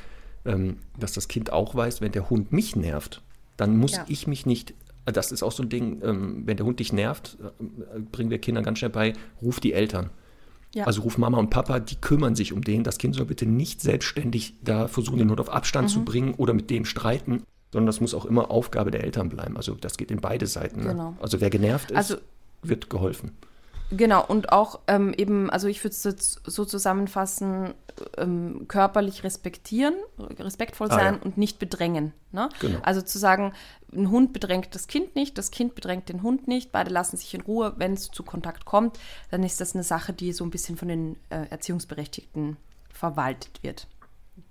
ähm, 0.45 0.79
dass 0.99 1.13
das 1.13 1.27
Kind 1.29 1.53
auch 1.53 1.75
weiß, 1.75 2.01
wenn 2.01 2.13
der 2.13 2.31
Hund 2.31 2.53
mich 2.53 2.77
nervt, 2.77 3.23
dann 3.57 3.77
muss 3.77 3.93
Ja. 3.93 4.05
ich 4.09 4.27
mich 4.29 4.47
nicht, 4.47 4.75
das 5.13 5.33
ist 5.33 5.43
auch 5.43 5.53
so 5.53 5.63
ein 5.63 5.69
Ding, 5.69 6.01
ähm, 6.03 6.43
wenn 6.47 6.57
der 6.57 6.67
Hund 6.67 6.81
dich 6.81 6.93
nervt, 6.93 7.37
äh, 7.41 8.01
bringen 8.01 8.31
wir 8.31 8.39
Kindern 8.39 8.65
ganz 8.65 8.79
schnell 8.79 8.91
bei, 8.91 9.13
ruf 9.43 9.61
die 9.61 9.73
Eltern. 9.73 10.11
Ja. 10.75 10.85
Also 10.85 11.03
ruf 11.03 11.17
Mama 11.19 11.39
und 11.39 11.49
Papa, 11.51 11.81
die 11.81 11.97
kümmern 11.97 12.35
sich 12.35 12.53
um 12.53 12.63
den. 12.63 12.85
Das 12.85 12.99
Kind 12.99 13.15
soll 13.15 13.25
bitte 13.27 13.47
nicht 13.47 13.81
selbstständig 13.81 14.55
da 14.63 14.87
versuchen, 14.89 15.19
den 15.19 15.31
Hund 15.31 15.41
auf 15.41 15.51
Abstand 15.51 15.89
Mhm. 15.89 15.93
zu 15.93 16.05
bringen 16.05 16.35
oder 16.35 16.53
mit 16.53 16.69
dem 16.71 16.85
streiten, 16.85 17.43
sondern 17.73 17.87
das 17.87 18.01
muss 18.01 18.13
auch 18.15 18.27
immer 18.27 18.51
Aufgabe 18.51 18.91
der 18.91 19.03
Eltern 19.05 19.29
bleiben. 19.31 19.57
Also 19.57 19.75
das 19.75 19.97
geht 19.97 20.11
in 20.11 20.21
beide 20.21 20.47
Seiten. 20.47 20.81
Ne? 20.83 20.89
Genau. 20.91 21.17
Also 21.21 21.41
wer 21.41 21.51
genervt 21.51 21.91
ist, 21.91 21.97
Also- 21.97 22.17
wird 22.63 22.91
geholfen. 22.91 23.31
Genau, 23.91 24.25
und 24.25 24.53
auch 24.53 24.81
ähm, 24.87 25.15
eben, 25.17 25.49
also 25.51 25.67
ich 25.67 25.83
würde 25.83 25.95
es 25.95 26.05
jetzt 26.05 26.41
so 26.45 26.65
zusammenfassen, 26.65 27.75
ähm, 28.17 28.67
körperlich 28.69 29.25
respektieren, 29.25 29.95
respektvoll 30.39 30.89
Ah, 30.91 30.95
sein 30.95 31.15
ja. 31.15 31.21
und 31.23 31.39
nicht 31.39 31.59
bedrängen. 31.59 32.13
Ne? 32.31 32.49
Genau. 32.61 32.79
Also 32.83 33.01
zu 33.01 33.19
sagen, 33.19 33.53
ein 33.93 34.11
Hund 34.11 34.33
bedrängt 34.33 34.75
das 34.75 34.87
Kind 34.87 35.17
nicht, 35.17 35.39
das 35.39 35.51
Kind 35.51 35.75
bedrängt 35.75 36.09
den 36.09 36.23
Hund 36.23 36.49
nicht, 36.49 36.71
beide 36.71 36.91
lassen 36.91 37.17
sich 37.17 37.33
in 37.35 37.41
Ruhe. 37.41 37.75
Wenn 37.77 37.95
es 37.95 38.11
zu 38.11 38.23
Kontakt 38.23 38.67
kommt, 38.67 38.99
dann 39.31 39.43
ist 39.43 39.61
das 39.61 39.75
eine 39.75 39.85
Sache, 39.85 40.13
die 40.13 40.33
so 40.33 40.45
ein 40.45 40.51
bisschen 40.51 40.77
von 40.77 40.89
den 40.89 41.17
äh, 41.31 41.47
Erziehungsberechtigten 41.49 42.57
verwaltet 42.93 43.63
wird. 43.63 43.87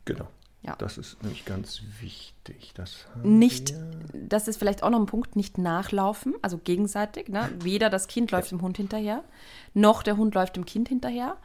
Genau. 0.06 0.28
Ja. 0.64 0.76
Das 0.78 0.98
ist 0.98 1.22
nämlich 1.24 1.46
ganz 1.46 1.82
wichtig. 2.02 2.72
Das 2.76 3.06
Nicht, 3.24 3.74
wir. 3.74 4.28
das 4.28 4.48
ist 4.48 4.58
vielleicht 4.58 4.84
auch 4.84 4.90
noch 4.90 5.00
ein 5.00 5.06
Punkt, 5.06 5.36
nicht 5.36 5.58
nachlaufen, 5.58 6.34
also 6.42 6.58
gegenseitig. 6.58 7.30
Ne? 7.30 7.50
Weder 7.62 7.90
das 7.90 8.08
Kind 8.08 8.32
läuft 8.32 8.52
dem 8.52 8.62
Hund 8.62 8.78
hinterher, 8.78 9.24
noch 9.74 10.04
der 10.04 10.18
Hund 10.18 10.36
läuft 10.36 10.56
dem 10.56 10.66
Kind 10.66 10.90
hinterher. 10.90 11.38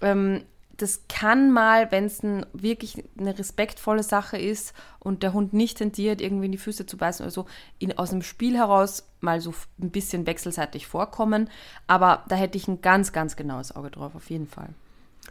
Ähm, 0.00 0.42
das 0.76 1.02
kann 1.08 1.52
mal, 1.52 1.92
wenn 1.92 2.04
es 2.04 2.22
ein, 2.22 2.46
wirklich 2.52 3.04
eine 3.18 3.38
respektvolle 3.38 4.02
Sache 4.02 4.38
ist 4.38 4.74
und 4.98 5.22
der 5.22 5.32
Hund 5.32 5.52
nicht 5.52 5.78
tendiert, 5.78 6.20
irgendwie 6.20 6.46
in 6.46 6.52
die 6.52 6.58
Füße 6.58 6.86
zu 6.86 6.96
beißen 6.96 7.24
oder 7.24 7.30
so, 7.30 7.46
in, 7.78 7.96
aus 7.96 8.10
dem 8.10 8.22
Spiel 8.22 8.56
heraus 8.56 9.04
mal 9.20 9.40
so 9.40 9.54
ein 9.80 9.90
bisschen 9.90 10.26
wechselseitig 10.26 10.86
vorkommen. 10.86 11.48
Aber 11.86 12.24
da 12.28 12.36
hätte 12.36 12.58
ich 12.58 12.66
ein 12.66 12.80
ganz, 12.80 13.12
ganz 13.12 13.36
genaues 13.36 13.74
Auge 13.74 13.90
drauf, 13.90 14.14
auf 14.14 14.30
jeden 14.30 14.48
Fall. 14.48 14.70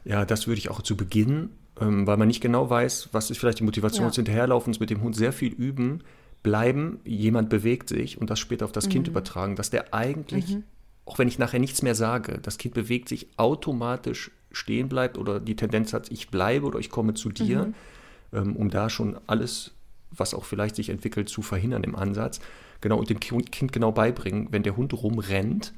Ja, 0.06 0.26
das 0.26 0.48
würde 0.48 0.60
ich 0.60 0.70
auch 0.70 0.82
zu 0.82 0.96
Beginn, 0.96 1.50
ähm, 1.80 2.06
weil 2.08 2.18
man 2.18 2.28
nicht 2.28 2.41
genau 2.41 2.70
weiß, 2.70 3.10
was 3.12 3.30
ist 3.32 3.38
vielleicht 3.40 3.60
die 3.60 3.64
Motivation 3.64 4.04
Ja. 4.04 4.10
des 4.10 4.16
Hinterherlaufens, 4.18 4.80
mit 4.80 4.90
dem 4.90 5.02
Hund 5.02 5.16
sehr 5.16 5.34
viel 5.34 5.54
üben, 5.54 6.04
bleiben, 6.44 7.00
jemand 7.06 7.50
bewegt 7.50 7.90
sich 7.90 8.20
und 8.20 8.30
das 8.30 8.40
später 8.40 8.66
auf 8.66 8.72
das 8.72 8.86
Mhm. 8.88 8.91
Kind 8.91 9.08
übertragen, 9.08 9.56
dass 9.56 9.70
der 9.70 9.94
eigentlich, 9.94 10.58
auch 11.06 11.18
wenn 11.20 11.28
ich 11.28 11.40
nachher 11.40 11.60
nichts 11.60 11.82
mehr 11.82 11.95
sage, 11.95 12.40
das 12.41 12.58
Kind 12.58 12.74
bewegt 12.74 13.10
sich 13.10 13.28
automatisch 13.38 14.32
stehen 14.52 14.90
bleibt 14.90 15.18
oder 15.18 15.40
die 15.40 15.56
Tendenz 15.56 15.94
hat, 15.94 16.12
ich 16.12 16.30
bleibe 16.30 16.66
oder 16.68 16.80
ich 16.80 16.90
komme 16.90 17.14
zu 17.14 17.30
dir, 17.30 17.66
Mhm. 17.68 17.74
ähm, 18.34 18.56
um 18.56 18.70
da 18.70 18.90
schon 18.90 19.18
alles, 19.26 19.72
was 20.12 20.34
auch 20.34 20.44
vielleicht 20.45 20.76
sich 20.76 20.90
entwickelt, 20.90 21.30
zu 21.30 21.41
verhindern 21.41 21.84
im 21.84 21.95
Ansatz. 21.95 22.40
Genau, 22.82 23.00
und 23.00 23.10
dem 23.10 23.20
Ki- 23.20 23.41
Kind 23.44 23.72
genau 23.72 23.91
beibringen, 23.91 24.50
wenn 24.52 24.62
der 24.64 24.76
Hund 24.78 24.94
rumrennt, 24.94 25.74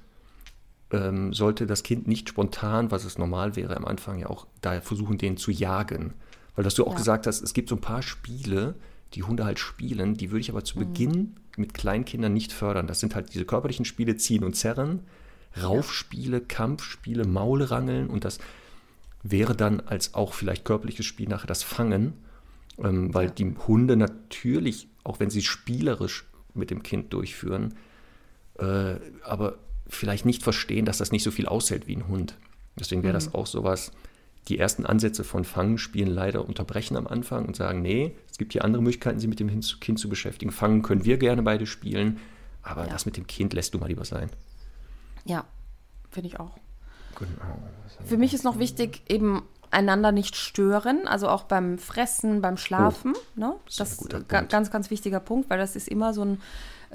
ähm, 0.96 1.34
sollte 1.34 1.68
das 1.68 1.84
Kind 1.84 2.08
nicht 2.08 2.30
spontan, 2.30 2.92
was 2.92 3.06
es 3.06 3.18
normal 3.18 3.56
wäre 3.56 3.76
am 3.78 3.86
Anfang 3.86 4.20
ja 4.20 4.28
auch, 4.28 4.48
da 4.62 4.80
versuchen, 4.82 5.18
den 5.18 5.38
zu 5.38 5.52
jagen. 5.52 6.14
Weil 6.56 6.64
das 6.64 6.76
du 6.76 6.86
auch 6.86 6.92
Ja. 6.92 6.98
gesagt 6.98 7.28
hast, 7.28 7.42
es 7.42 7.54
gibt 7.54 7.70
so 7.70 7.76
ein 7.76 7.82
paar 7.82 8.02
Spiele, 8.02 8.76
die 9.14 9.24
Hunde 9.24 9.46
halt 9.46 9.60
spielen, 9.60 10.16
die 10.16 10.32
würde 10.32 10.42
ich 10.42 10.50
aber 10.50 10.64
zu 10.64 10.78
Beginn 10.80 11.36
mit 11.58 11.74
Kleinkindern 11.74 12.34
nicht 12.34 12.52
fördern. 12.52 12.88
Das 12.88 13.00
sind 13.00 13.16
halt 13.16 13.34
diese 13.34 13.46
körperlichen 13.46 13.86
Spiele, 13.86 14.18
Ziehen 14.18 14.44
und 14.44 14.56
Zerren, 14.56 15.02
Raufspiele, 15.62 16.42
Kampfspiele, 16.42 17.26
Maulrangeln 17.26 18.10
und 18.10 18.26
das 18.26 18.40
wäre 19.24 19.56
dann 19.56 19.80
als 19.80 20.14
auch 20.14 20.34
vielleicht 20.34 20.66
körperliches 20.66 21.06
Spiel 21.06 21.28
nachher 21.30 21.48
das 21.48 21.64
Fangen, 21.64 22.14
ähm, 22.78 23.14
weil 23.14 23.30
die 23.30 23.54
Hunde 23.68 23.96
natürlich, 23.96 24.88
auch 25.04 25.20
wenn 25.20 25.30
sie 25.30 25.42
spielerisch 25.42 26.26
mit 26.54 26.72
dem 26.72 26.84
Kind 26.84 27.14
durchführen, 27.14 27.74
äh, 28.60 28.96
aber 29.24 29.56
vielleicht 29.88 30.26
nicht 30.26 30.44
verstehen, 30.44 30.86
dass 30.86 30.98
das 30.98 31.12
nicht 31.12 31.24
so 31.24 31.32
viel 31.32 31.48
aushält 31.48 31.88
wie 31.88 31.96
ein 31.96 32.08
Hund. 32.08 32.38
Deswegen 32.80 33.04
wäre 33.04 33.14
das 33.14 33.34
auch 33.34 33.46
sowas, 33.48 33.92
die 34.48 34.60
ersten 34.60 34.86
Ansätze 34.86 35.24
von 35.24 35.44
Fangenspielen 35.44 36.10
leider 36.14 36.46
unterbrechen 36.48 36.98
am 36.98 37.08
Anfang 37.08 37.46
und 37.46 37.56
sagen, 37.56 37.82
nee, 37.82 38.16
es 38.30 38.38
gibt 38.38 38.54
hier 38.54 38.64
andere 38.64 38.84
Möglichkeiten, 38.84 39.20
sich 39.20 39.30
mit 39.30 39.40
dem 39.40 39.50
Kind 39.80 40.00
zu 40.00 40.10
beschäftigen. 40.10 40.52
Fangen 40.52 40.82
können 40.82 41.04
wir 41.06 41.18
gerne 41.18 41.42
beide 41.42 41.66
spielen, 41.66 42.20
aber 42.62 42.86
Ja. 42.86 42.92
das 42.94 43.06
mit 43.06 43.18
dem 43.18 43.26
Kind 43.28 43.54
lässt 43.54 43.74
du 43.74 43.80
mal 43.80 43.88
lieber 43.88 44.06
sein. 44.06 44.30
Ja, 45.26 45.46
finde 46.12 46.28
ich 46.28 46.40
auch. 46.40 46.58
Genau. 47.18 47.60
Für 48.06 48.18
mich 48.18 48.34
ist 48.34 48.44
noch 48.44 48.60
wichtig, 48.60 49.02
eben 49.08 49.42
einander 49.72 50.12
nicht 50.12 50.36
stören, 50.36 51.08
also 51.08 51.28
auch 51.28 51.44
beim 51.44 51.78
Fressen, 51.80 52.42
beim 52.42 52.58
Schlafen. 52.58 53.14
ne? 53.36 53.56
ist 53.68 53.80
Das 53.80 53.94
ist 53.94 54.10
ga- 54.10 54.20
Punkt. 54.20 54.52
ganz, 54.52 54.70
ganz 54.70 54.92
wichtiger 54.92 55.20
Punkt, 55.20 55.50
weil 55.50 55.58
das 55.58 55.76
ist 55.76 55.88
immer 55.88 56.14
so 56.14 56.24
ein 56.24 56.42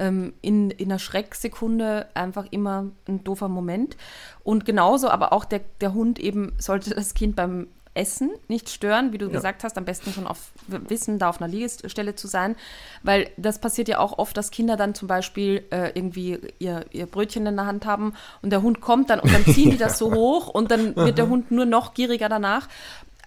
ähm, 0.00 0.32
in, 0.40 0.70
in 0.72 0.90
einer 0.90 0.98
Schrecksekunde 0.98 2.08
einfach 2.14 2.46
immer 2.50 2.86
ein 3.06 3.22
doofer 3.22 3.48
Moment. 3.48 3.96
Und 4.42 4.64
genauso 4.64 5.08
aber 5.10 5.32
auch 5.32 5.44
der, 5.44 5.60
der 5.80 5.94
Hund 5.94 6.18
eben 6.18 6.52
sollte 6.58 6.90
das 6.90 7.14
Kind 7.14 7.36
beim 7.36 7.68
Essen 7.92 8.30
nicht 8.46 8.70
stören, 8.70 9.12
wie 9.12 9.18
du 9.18 9.26
Ja. 9.26 9.32
gesagt 9.32 9.64
hast, 9.64 9.76
am 9.76 9.84
besten 9.84 10.12
schon 10.12 10.26
auf 10.28 10.52
Wissen, 10.68 11.18
da 11.18 11.28
auf 11.28 11.42
einer 11.42 11.50
Liegestelle 11.50 12.14
zu 12.14 12.28
sein, 12.28 12.54
weil 13.02 13.28
das 13.36 13.60
passiert 13.60 13.88
ja 13.88 13.98
auch 13.98 14.16
oft, 14.18 14.36
dass 14.36 14.52
Kinder 14.52 14.76
dann 14.76 14.94
zum 14.94 15.08
Beispiel 15.08 15.64
äh, 15.70 15.90
irgendwie 15.94 16.38
ihr, 16.60 16.84
ihr 16.92 17.06
Brötchen 17.06 17.46
in 17.46 17.56
der 17.56 17.66
Hand 17.66 17.86
haben 17.86 18.14
und 18.42 18.50
der 18.50 18.62
Hund 18.62 18.80
kommt 18.80 19.10
dann 19.10 19.18
und 19.18 19.32
dann 19.34 19.44
ziehen 19.44 19.70
die 19.70 19.76
das 19.86 19.98
so 19.98 20.12
hoch 20.12 20.46
und 20.48 20.70
dann 20.70 20.94
wird 20.94 21.18
der 21.18 21.28
Hund 21.28 21.50
nur 21.50 21.66
noch 21.66 21.92
gieriger 21.92 22.28
danach. 22.28 22.68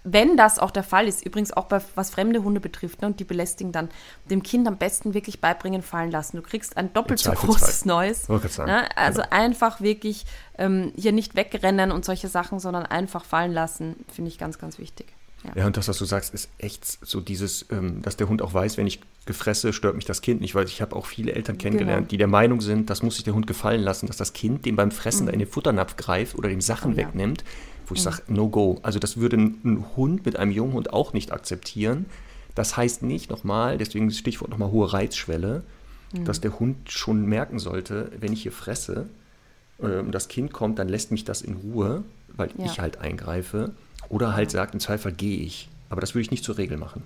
Wenn 0.05 0.35
das 0.35 0.59
auch 0.59 0.71
der 0.71 0.83
Fall 0.83 1.07
ist, 1.07 1.25
übrigens 1.25 1.53
auch 1.53 1.65
bei, 1.65 1.79
was 1.95 2.09
fremde 2.09 2.43
Hunde 2.43 2.59
betrifft, 2.59 3.01
ne, 3.01 3.07
und 3.07 3.19
die 3.21 3.23
belästigen 3.23 3.71
dann, 3.71 3.87
dem 4.29 4.43
Kind 4.43 4.67
am 4.67 4.77
besten 4.77 5.13
wirklich 5.13 5.39
beibringen, 5.39 5.81
fallen 5.81 6.11
lassen. 6.11 6.35
Du 6.37 6.43
kriegst 6.43 6.75
ein 6.75 6.91
doppelt 6.91 7.19
so 7.19 7.31
großes 7.31 7.85
Neues. 7.85 8.27
Gerade 8.27 8.47
sagen, 8.49 8.69
Ne? 8.71 8.97
Also 8.97 9.21
genau. 9.21 9.33
einfach 9.33 9.79
wirklich 9.79 10.25
ähm, 10.57 10.91
hier 10.97 11.13
nicht 11.13 11.35
wegrennen 11.35 11.91
und 11.91 12.03
solche 12.03 12.27
Sachen, 12.27 12.59
sondern 12.59 12.85
einfach 12.85 13.23
fallen 13.23 13.53
lassen, 13.53 13.95
finde 14.11 14.29
ich 14.29 14.37
ganz, 14.37 14.59
ganz 14.59 14.77
wichtig. 14.77 15.07
Ja. 15.45 15.51
Ja, 15.55 15.65
und 15.67 15.75
das, 15.75 15.87
was 15.89 15.97
du 15.97 16.05
sagst, 16.05 16.33
ist 16.33 16.49
echt 16.57 16.85
so 16.85 17.19
dieses, 17.19 17.65
ähm, 17.69 18.01
dass 18.01 18.15
der 18.17 18.29
Hund 18.29 18.41
auch 18.41 18.53
weiß, 18.53 18.77
wenn 18.77 18.87
ich 18.87 19.01
gefresse, 19.25 19.73
stört 19.73 19.95
mich 19.95 20.05
das 20.05 20.21
Kind 20.21 20.39
nicht, 20.41 20.55
weil 20.55 20.65
ich 20.65 20.81
habe 20.81 20.95
auch 20.95 21.05
viele 21.05 21.33
Eltern 21.33 21.57
kennengelernt, 21.57 21.99
Genau. 22.03 22.09
die 22.09 22.17
der 22.17 22.27
Meinung 22.27 22.61
sind, 22.61 22.89
das 22.89 23.03
muss 23.03 23.15
sich 23.15 23.23
der 23.25 23.33
Hund 23.33 23.45
gefallen 23.47 23.81
lassen, 23.81 24.07
dass 24.07 24.15
das 24.17 24.31
Kind 24.33 24.65
dem 24.65 24.75
beim 24.77 24.91
Fressen 24.91 25.27
in 25.27 25.39
den 25.39 25.47
Futternapf 25.47 25.95
greift 25.97 26.35
oder 26.37 26.47
dem 26.49 26.61
Sachen 26.61 26.91
Mhm. 26.91 26.97
Oh 26.97 27.01
ja. 27.01 27.07
wegnimmt, 27.07 27.43
wo 27.87 27.95
ich 27.95 28.01
sage, 28.01 28.21
no 28.27 28.49
go. 28.49 28.79
Also 28.83 28.99
das 28.99 29.17
würde 29.17 29.37
ein, 29.37 29.85
Hund 29.95 30.25
mit 30.25 30.37
einem 30.37 30.51
Junghund 30.51 30.93
auch 30.93 31.13
nicht 31.13 31.31
akzeptieren. 31.31 32.05
Das 32.55 32.77
heißt 32.77 33.01
nicht, 33.03 33.29
nochmal, 33.29 33.77
deswegen 33.77 34.07
das 34.09 34.17
Stichwort 34.17 34.51
nochmal 34.51 34.71
hohe 34.71 34.91
Reizschwelle, 34.93 35.63
Mhm. 36.13 36.25
dass 36.25 36.41
der 36.41 36.59
Hund 36.59 36.91
schon 36.91 37.25
merken 37.25 37.57
sollte, 37.57 38.11
wenn 38.19 38.31
ich 38.33 38.43
hier 38.43 38.51
fresse, 38.51 39.07
ähm, 39.81 40.11
das 40.11 40.27
Kind 40.27 40.53
kommt, 40.53 40.77
dann 40.77 40.87
lässt 40.87 41.11
mich 41.11 41.25
das 41.25 41.41
in 41.41 41.55
Ruhe, 41.55 42.03
weil 42.27 42.49
Ja. 42.57 42.65
ich 42.65 42.79
halt 42.79 42.97
eingreife. 42.99 43.71
Oder 44.09 44.33
halt 44.35 44.51
sagt, 44.51 44.75
im 44.75 44.79
Zweifel 44.79 45.11
gehe 45.11 45.39
ich. 45.39 45.69
Aber 45.89 46.01
das 46.01 46.13
würde 46.13 46.21
ich 46.21 46.31
nicht 46.31 46.43
zur 46.43 46.57
Regel 46.59 46.77
machen. 46.77 47.01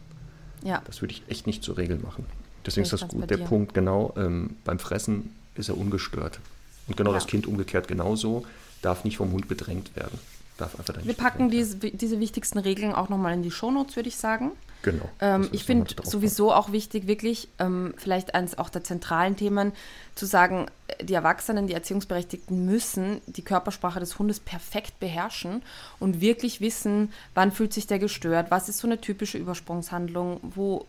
Ja, 0.64 0.82
Das 0.86 1.02
würde 1.02 1.14
ich 1.14 1.24
echt 1.30 1.48
nicht 1.48 1.64
zur 1.64 1.78
Regel 1.78 1.98
machen. 1.99 2.26
Deswegen 2.66 2.84
ist 2.84 2.88
ich 2.88 2.91
das 2.99 3.02
ganz 3.02 3.14
bei 3.14 3.20
gut. 3.22 3.30
Der. 3.30 3.38
Punkt, 3.38 3.74
genau, 3.74 4.14
ähm, 4.18 4.58
beim 4.66 4.80
Fressen 4.80 5.32
ist 5.56 5.70
er 5.70 5.78
ungestört. 5.78 6.40
Und 6.88 6.98
genau 6.98 7.12
Ja. 7.12 7.16
das 7.16 7.28
Kind 7.28 7.48
umgekehrt 7.48 7.88
genauso, 7.88 8.45
darf 8.82 9.04
nicht 9.06 9.16
vom 9.18 9.32
Hund 9.32 9.48
bedrängt 9.48 9.95
werden. 9.95 10.20
Darf 10.57 10.77
einfach 10.77 10.93
da 10.93 11.01
Wir 11.01 11.07
nicht 11.07 11.19
packen 11.19 11.49
diese, 11.49 11.77
diese 11.77 12.19
wichtigsten 12.19 12.59
Regeln 12.59 12.93
auch 12.93 13.09
nochmal 13.09 13.34
in 13.34 13.43
die 13.43 13.51
Shownotes, 13.51 13.95
würde 13.95 14.09
ich 14.09 14.17
sagen. 14.17 14.51
Genau. 14.84 15.09
Ähm, 15.19 15.49
ich 15.51 15.63
finde 15.63 15.93
sowieso 16.03 16.53
auch 16.53 16.71
wichtig, 16.71 17.07
wirklich 17.07 17.49
ähm, 17.59 17.93
vielleicht 17.97 18.35
eines 18.35 18.57
auch 18.57 18.69
der 18.69 18.84
zentralen 18.84 19.35
Themen 19.35 19.73
zu 20.15 20.25
sagen, 20.25 20.67
äh, 20.88 21.03
die 21.03 21.15
Erwachsenen, 21.15 21.67
die 21.67 21.73
Erziehungsberechtigten 21.73 22.65
müssen 22.65 23.21
die 23.25 23.41
Körpersprache 23.41 23.99
des 23.99 24.19
Hundes 24.19 24.39
perfekt 24.39 24.99
beherrschen 24.99 25.63
und 25.99 26.21
wirklich 26.21 26.61
wissen, 26.61 27.11
wann 27.34 27.51
fühlt 27.51 27.73
sich 27.73 27.88
der 27.88 27.99
gestört, 27.99 28.51
was 28.51 28.69
ist 28.69 28.77
so 28.77 28.88
eine 28.88 29.01
typische 29.01 29.38
Übersprungshandlung, 29.38 30.39
wo 30.43 30.85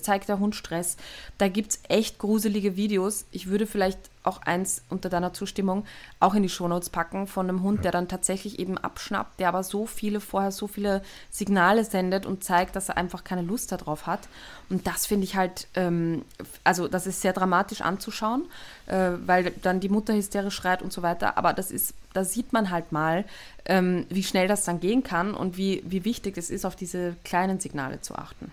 zeigt 0.00 0.28
der 0.28 0.38
Hund 0.38 0.54
Stress. 0.54 0.96
Da 1.38 1.48
gibt 1.48 1.72
es 1.72 1.80
echt 1.88 2.18
gruselige 2.18 2.76
Videos. 2.76 3.24
Ich 3.30 3.48
würde 3.48 3.66
vielleicht 3.66 3.98
auch 4.28 4.42
eins 4.42 4.82
unter 4.90 5.08
deiner 5.08 5.32
Zustimmung 5.32 5.84
auch 6.20 6.34
in 6.34 6.42
die 6.42 6.48
Shownotes 6.48 6.90
packen 6.90 7.26
von 7.26 7.48
einem 7.48 7.62
Hund, 7.62 7.84
der 7.84 7.92
dann 7.92 8.08
tatsächlich 8.08 8.58
eben 8.58 8.76
abschnappt, 8.76 9.40
der 9.40 9.48
aber 9.48 9.62
so 9.62 9.86
viele 9.86 10.20
vorher 10.20 10.52
so 10.52 10.66
viele 10.66 11.02
Signale 11.30 11.84
sendet 11.84 12.26
und 12.26 12.44
zeigt, 12.44 12.76
dass 12.76 12.90
er 12.90 12.98
einfach 12.98 13.24
keine 13.24 13.42
Lust 13.42 13.72
darauf 13.72 14.06
hat. 14.06 14.28
Und 14.68 14.86
das 14.86 15.06
finde 15.06 15.24
ich 15.24 15.36
halt, 15.36 15.66
ähm, 15.74 16.24
also 16.62 16.88
das 16.88 17.06
ist 17.06 17.22
sehr 17.22 17.32
dramatisch 17.32 17.80
anzuschauen, 17.80 18.44
äh, 18.86 19.12
weil 19.24 19.52
dann 19.62 19.80
die 19.80 19.88
Mutter 19.88 20.14
hysterisch 20.14 20.54
schreit 20.54 20.82
und 20.82 20.92
so 20.92 21.02
weiter. 21.02 21.38
Aber 21.38 21.54
das 21.54 21.70
ist, 21.70 21.94
da 22.12 22.24
sieht 22.24 22.52
man 22.52 22.70
halt 22.70 22.92
mal, 22.92 23.24
ähm, 23.64 24.06
wie 24.10 24.22
schnell 24.22 24.48
das 24.48 24.64
dann 24.64 24.80
gehen 24.80 25.02
kann 25.02 25.34
und 25.34 25.56
wie, 25.56 25.82
wie 25.86 26.04
wichtig 26.04 26.36
es 26.36 26.50
ist, 26.50 26.66
auf 26.66 26.76
diese 26.76 27.16
kleinen 27.24 27.60
Signale 27.60 28.00
zu 28.00 28.14
achten. 28.14 28.50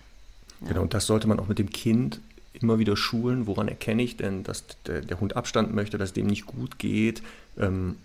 Genau, 0.66 0.82
und 0.82 0.94
das 0.94 1.06
sollte 1.06 1.28
man 1.28 1.38
auch 1.38 1.48
mit 1.48 1.58
dem 1.58 1.70
Kind 1.70 2.20
immer 2.52 2.78
wieder 2.78 2.96
schulen. 2.96 3.46
Woran 3.46 3.68
erkenne 3.68 4.02
ich 4.02 4.16
denn, 4.16 4.42
dass 4.42 4.64
der, 4.86 5.02
der 5.02 5.20
Hund 5.20 5.36
Abstand 5.36 5.74
möchte, 5.74 5.98
dass 5.98 6.12
dem 6.12 6.26
nicht 6.26 6.46
gut 6.46 6.78
geht? 6.78 7.22
Ähm, 7.58 7.96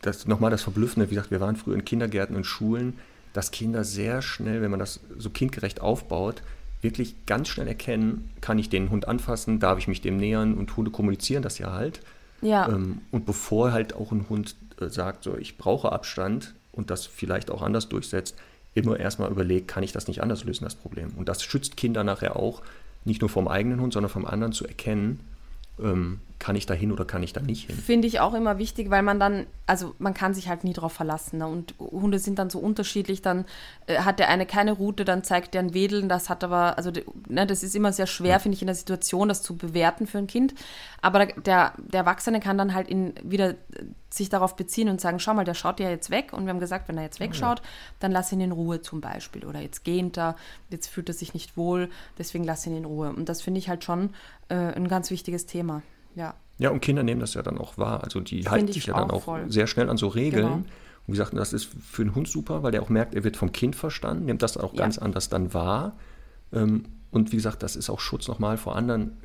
das 0.00 0.26
nochmal 0.26 0.50
das 0.50 0.62
Verblüffende, 0.62 1.10
wie 1.10 1.14
gesagt, 1.14 1.30
wir 1.30 1.40
waren 1.40 1.56
früher 1.56 1.74
in 1.74 1.84
Kindergärten 1.84 2.34
und 2.34 2.44
Schulen, 2.44 2.98
dass 3.32 3.50
Kinder 3.50 3.84
sehr 3.84 4.20
schnell, 4.20 4.60
wenn 4.60 4.70
man 4.70 4.80
das 4.80 5.00
so 5.16 5.30
kindgerecht 5.30 5.80
aufbaut, 5.80 6.42
wirklich 6.82 7.14
ganz 7.26 7.48
schnell 7.48 7.68
erkennen, 7.68 8.30
kann 8.40 8.58
ich 8.58 8.68
den 8.68 8.90
Hund 8.90 9.06
anfassen, 9.06 9.60
darf 9.60 9.78
ich 9.78 9.86
mich 9.86 10.00
dem 10.00 10.16
nähern 10.16 10.54
und 10.54 10.76
Hunde 10.76 10.90
kommunizieren 10.90 11.42
das 11.42 11.58
ja 11.58 11.72
halt. 11.72 12.00
Ja, 12.42 12.68
Ähm, 12.68 13.02
und 13.12 13.24
bevor 13.24 13.72
halt 13.72 13.94
auch 13.94 14.10
ein 14.10 14.28
Hund 14.28 14.56
äh, 14.80 14.88
sagt, 14.88 15.22
so 15.22 15.36
ich 15.36 15.56
brauche 15.56 15.92
Abstand 15.92 16.54
und 16.72 16.90
das 16.90 17.06
vielleicht 17.06 17.52
auch 17.52 17.62
anders 17.62 17.88
durchsetzt, 17.88 18.36
immer 18.74 18.98
erstmal 18.98 19.30
überlegt, 19.30 19.68
kann 19.68 19.82
ich 19.82 19.92
das 19.92 20.08
nicht 20.08 20.22
anders 20.22 20.44
lösen, 20.44 20.64
das 20.64 20.74
Problem. 20.74 21.10
Und 21.16 21.28
das 21.28 21.42
schützt 21.42 21.76
Kinder 21.76 22.04
nachher 22.04 22.36
auch, 22.36 22.62
nicht 23.04 23.20
nur 23.20 23.30
vom 23.30 23.48
eigenen 23.48 23.80
Hund, 23.80 23.92
sondern 23.92 24.10
vom 24.10 24.24
anderen 24.26 24.52
zu 24.52 24.66
erkennen, 24.66 25.20
ähm, 25.80 26.20
kann 26.42 26.56
ich 26.56 26.66
da 26.66 26.74
hin 26.74 26.90
oder 26.90 27.04
kann 27.04 27.22
ich 27.22 27.32
da 27.32 27.40
nicht 27.40 27.68
hin. 27.68 27.76
Finde 27.76 28.08
ich 28.08 28.18
auch 28.18 28.34
immer 28.34 28.58
wichtig, 28.58 28.90
weil 28.90 29.02
man 29.02 29.20
dann, 29.20 29.46
also 29.64 29.94
man 30.00 30.12
kann 30.12 30.34
sich 30.34 30.48
halt 30.48 30.64
nie 30.64 30.72
drauf 30.72 30.92
verlassen. 30.92 31.38
Ne? 31.38 31.46
Und 31.46 31.76
Hunde 31.78 32.18
sind 32.18 32.36
dann 32.40 32.50
so 32.50 32.58
unterschiedlich, 32.58 33.22
dann 33.22 33.44
äh, 33.86 33.98
hat 33.98 34.18
der 34.18 34.28
eine 34.28 34.44
keine 34.44 34.72
Route, 34.72 35.04
dann 35.04 35.22
zeigt 35.22 35.54
der 35.54 35.60
ein 35.60 35.72
Wedeln, 35.72 36.08
das 36.08 36.28
hat 36.28 36.42
aber, 36.42 36.76
also 36.76 36.90
ne, 37.28 37.46
das 37.46 37.62
ist 37.62 37.76
immer 37.76 37.92
sehr 37.92 38.08
schwer, 38.08 38.40
finde 38.40 38.56
ich, 38.56 38.62
in 38.62 38.66
der 38.66 38.74
Situation, 38.74 39.28
das 39.28 39.42
zu 39.42 39.56
bewerten 39.56 40.08
für 40.08 40.18
ein 40.18 40.26
Kind. 40.26 40.52
Aber 41.00 41.26
der, 41.26 41.74
der 41.78 42.00
Erwachsene 42.00 42.40
kann 42.40 42.58
dann 42.58 42.74
halt 42.74 42.88
in, 42.88 43.14
wieder 43.22 43.50
äh, 43.50 43.54
sich 44.10 44.28
darauf 44.28 44.56
beziehen 44.56 44.88
und 44.88 45.00
sagen, 45.00 45.20
schau 45.20 45.34
mal, 45.34 45.44
der 45.44 45.54
schaut 45.54 45.78
ja 45.78 45.90
jetzt 45.90 46.10
weg 46.10 46.32
und 46.32 46.44
wir 46.44 46.50
haben 46.50 46.58
gesagt, 46.58 46.88
wenn 46.88 46.98
er 46.98 47.04
jetzt 47.04 47.20
wegschaut, 47.20 47.62
dann 48.00 48.10
lass 48.10 48.32
ihn 48.32 48.40
in 48.40 48.50
Ruhe 48.50 48.82
zum 48.82 49.00
Beispiel. 49.00 49.46
Oder 49.46 49.60
jetzt 49.60 49.84
gähnt 49.84 50.18
er, 50.18 50.34
jetzt 50.70 50.88
fühlt 50.88 51.08
er 51.08 51.14
sich 51.14 51.34
nicht 51.34 51.56
wohl, 51.56 51.88
deswegen 52.18 52.42
lass 52.42 52.66
ihn 52.66 52.76
in 52.76 52.84
Ruhe. 52.84 53.10
Und 53.10 53.28
das 53.28 53.42
finde 53.42 53.58
ich 53.58 53.68
halt 53.68 53.84
schon 53.84 54.10
äh, 54.48 54.56
ein 54.56 54.88
ganz 54.88 55.10
wichtiges 55.12 55.46
Thema. 55.46 55.82
Ja. 56.14 56.34
Ja, 56.58 56.70
und 56.70 56.80
Kinder 56.80 57.02
nehmen 57.02 57.20
das 57.20 57.34
ja 57.34 57.42
dann 57.42 57.58
auch 57.58 57.76
wahr. 57.78 58.04
Also 58.04 58.20
die 58.20 58.48
halten 58.48 58.68
ich 58.68 58.74
sich 58.74 58.86
ja 58.86 58.94
dann 58.94 59.10
auch 59.10 59.14
auch 59.16 59.22
voll. 59.24 59.50
sehr 59.50 59.66
schnell 59.66 59.88
an 59.90 59.96
so 59.96 60.08
Regeln. 60.08 60.42
Genau. 60.44 60.54
Und 60.56 60.66
wie 61.08 61.12
gesagt, 61.12 61.34
das 61.36 61.52
ist 61.52 61.68
für 61.84 62.04
den 62.04 62.14
Hund 62.14 62.28
super, 62.28 62.62
weil 62.62 62.70
der 62.70 62.82
auch 62.82 62.88
merkt, 62.88 63.14
er 63.14 63.24
wird 63.24 63.36
vom 63.36 63.50
Kind 63.52 63.74
verstanden, 63.74 64.26
nimmt 64.26 64.42
das 64.42 64.56
auch 64.56 64.72
Ja. 64.74 64.80
ganz 64.80 64.98
anders 64.98 65.28
dann 65.28 65.52
wahr. 65.54 65.96
Ähm, 66.52 66.84
Und 67.10 67.30
wie 67.32 67.36
gesagt, 67.36 67.62
das 67.62 67.76
ist 67.76 67.90
auch 67.90 68.00
Schutz 68.00 68.26
nochmal 68.28 68.56
vor 68.56 68.74
anderen 68.76 69.18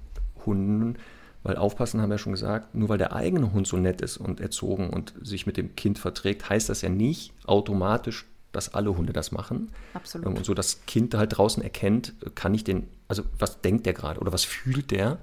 Hunden, 0.46 0.96
weil 1.44 1.56
aufpassen 1.56 2.02
haben 2.02 2.10
wir 2.10 2.16
ja 2.16 2.20
schon 2.20 2.34
gesagt, 2.34 2.76
nur 2.76 2.90
weil 2.90 2.98
der 2.98 3.14
eigene 3.14 3.54
Hund 3.54 3.66
so 3.68 3.78
nett 3.78 4.02
ist 4.02 4.18
und 4.18 4.42
erzogen 4.42 4.90
und 4.90 5.14
sich 5.22 5.46
mit 5.46 5.56
dem 5.56 5.76
Kind 5.78 5.98
verträgt, 6.00 6.50
heißt 6.50 6.68
das 6.68 6.82
ja 6.82 6.90
nicht 6.90 7.32
automatisch, 7.46 8.26
dass 8.52 8.74
alle 8.74 8.98
Hunde 8.98 9.14
das 9.14 9.32
machen. 9.32 9.70
Absolut. 9.94 10.28
Ähm, 10.28 10.34
Und 10.36 10.46
so 10.46 10.54
das 10.54 10.86
Kind 10.88 11.14
halt 11.14 11.38
draußen 11.38 11.62
erkennt, 11.64 12.14
kann 12.36 12.54
ich 12.54 12.64
den, 12.64 12.88
also 13.08 13.24
was 13.38 13.62
denkt 13.62 13.86
der 13.86 13.94
gerade 13.94 14.20
oder 14.20 14.34
was 14.34 14.44
fühlt 14.44 14.92
der? 14.92 15.20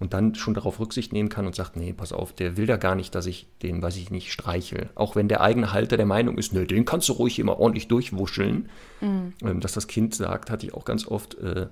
Und 0.00 0.14
dann 0.14 0.36
schon 0.36 0.54
darauf 0.54 0.78
Rücksicht 0.78 1.12
nehmen 1.12 1.28
kann 1.28 1.46
und 1.46 1.56
sagt, 1.56 1.76
nee, 1.76 1.92
pass 1.92 2.12
auf, 2.12 2.32
der 2.32 2.56
will 2.56 2.66
da 2.66 2.76
gar 2.76 2.94
nicht, 2.94 3.14
dass 3.16 3.26
ich 3.26 3.48
den, 3.62 3.82
weiß 3.82 3.96
ich 3.96 4.10
nicht, 4.12 4.32
streichel. 4.32 4.90
Auch 4.94 5.16
wenn 5.16 5.26
der 5.26 5.40
eigene 5.40 5.72
Halter 5.72 5.96
der 5.96 6.06
Meinung 6.06 6.38
ist, 6.38 6.52
nee, 6.52 6.66
den 6.66 6.84
kannst 6.84 7.08
du 7.08 7.14
ruhig 7.14 7.38
immer 7.40 7.58
ordentlich 7.58 7.88
durchwuscheln. 7.88 8.68
Ähm, 9.02 9.32
dass 9.60 9.72
das 9.72 9.88
Kind 9.88 10.14
sagt, 10.14 10.50
hatte 10.50 10.66
ich 10.66 10.74
auch 10.74 10.84
ganz 10.84 11.06
oft, 11.08 11.34
äh, 11.38 11.66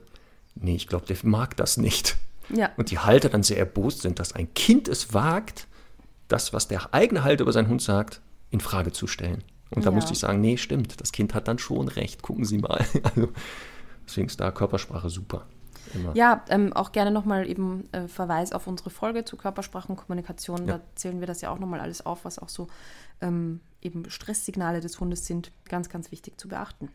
nee, 0.56 0.74
ich 0.74 0.88
glaube, 0.88 1.06
der 1.06 1.16
mag 1.22 1.56
das 1.56 1.76
nicht. 1.76 2.16
Ja. 2.52 2.70
Und 2.76 2.90
die 2.90 2.98
Halter 2.98 3.28
dann 3.28 3.42
sehr 3.44 3.58
erbost 3.58 4.02
sind, 4.02 4.18
dass 4.18 4.32
ein 4.32 4.52
Kind 4.54 4.88
es 4.88 5.14
wagt, 5.14 5.68
das, 6.28 6.52
was 6.52 6.66
der 6.66 6.92
eigene 6.94 7.22
Halter 7.22 7.42
über 7.42 7.52
seinen 7.52 7.68
Hund 7.68 7.80
sagt, 7.82 8.20
in 8.50 8.58
Frage 8.60 8.90
zu 8.90 9.06
stellen. 9.06 9.44
Und 9.70 9.84
da 9.86 9.90
Ja. 9.90 9.94
musste 9.94 10.12
ich 10.12 10.18
sagen, 10.18 10.40
nee, 10.40 10.56
stimmt, 10.56 11.00
das 11.00 11.12
Kind 11.12 11.32
hat 11.34 11.46
dann 11.46 11.58
schon 11.60 11.86
recht, 11.88 12.22
gucken 12.22 12.44
Sie 12.44 12.58
mal. 12.58 12.84
Also, 13.04 13.28
deswegen 14.04 14.26
ist 14.28 14.40
da 14.40 14.50
Körpersprache 14.50 15.10
super. 15.10 15.46
Immer. 15.94 16.14
Ja, 16.16 16.44
ähm, 16.48 16.72
auch 16.72 16.92
gerne 16.92 17.10
nochmal 17.10 17.48
eben 17.48 17.88
äh, 17.92 18.08
Verweis 18.08 18.52
auf 18.52 18.66
unsere 18.66 18.90
Folge 18.90 19.24
zu 19.24 19.36
Körpersprache 19.36 19.88
und 19.88 19.96
Kommunikation. 19.96 20.66
Ja. 20.66 20.78
Da 20.78 20.80
zählen 20.94 21.20
wir 21.20 21.26
das 21.26 21.40
ja 21.40 21.50
auch 21.50 21.58
nochmal 21.58 21.80
alles 21.80 22.04
auf, 22.04 22.24
was 22.24 22.38
auch 22.38 22.48
so 22.48 22.68
ähm, 23.20 23.60
eben 23.82 24.08
Stresssignale 24.10 24.80
des 24.80 25.00
Hundes 25.00 25.26
sind. 25.26 25.52
Ganz, 25.68 25.88
ganz 25.88 26.10
wichtig 26.10 26.38
zu 26.38 26.48
beachten. 26.48 26.88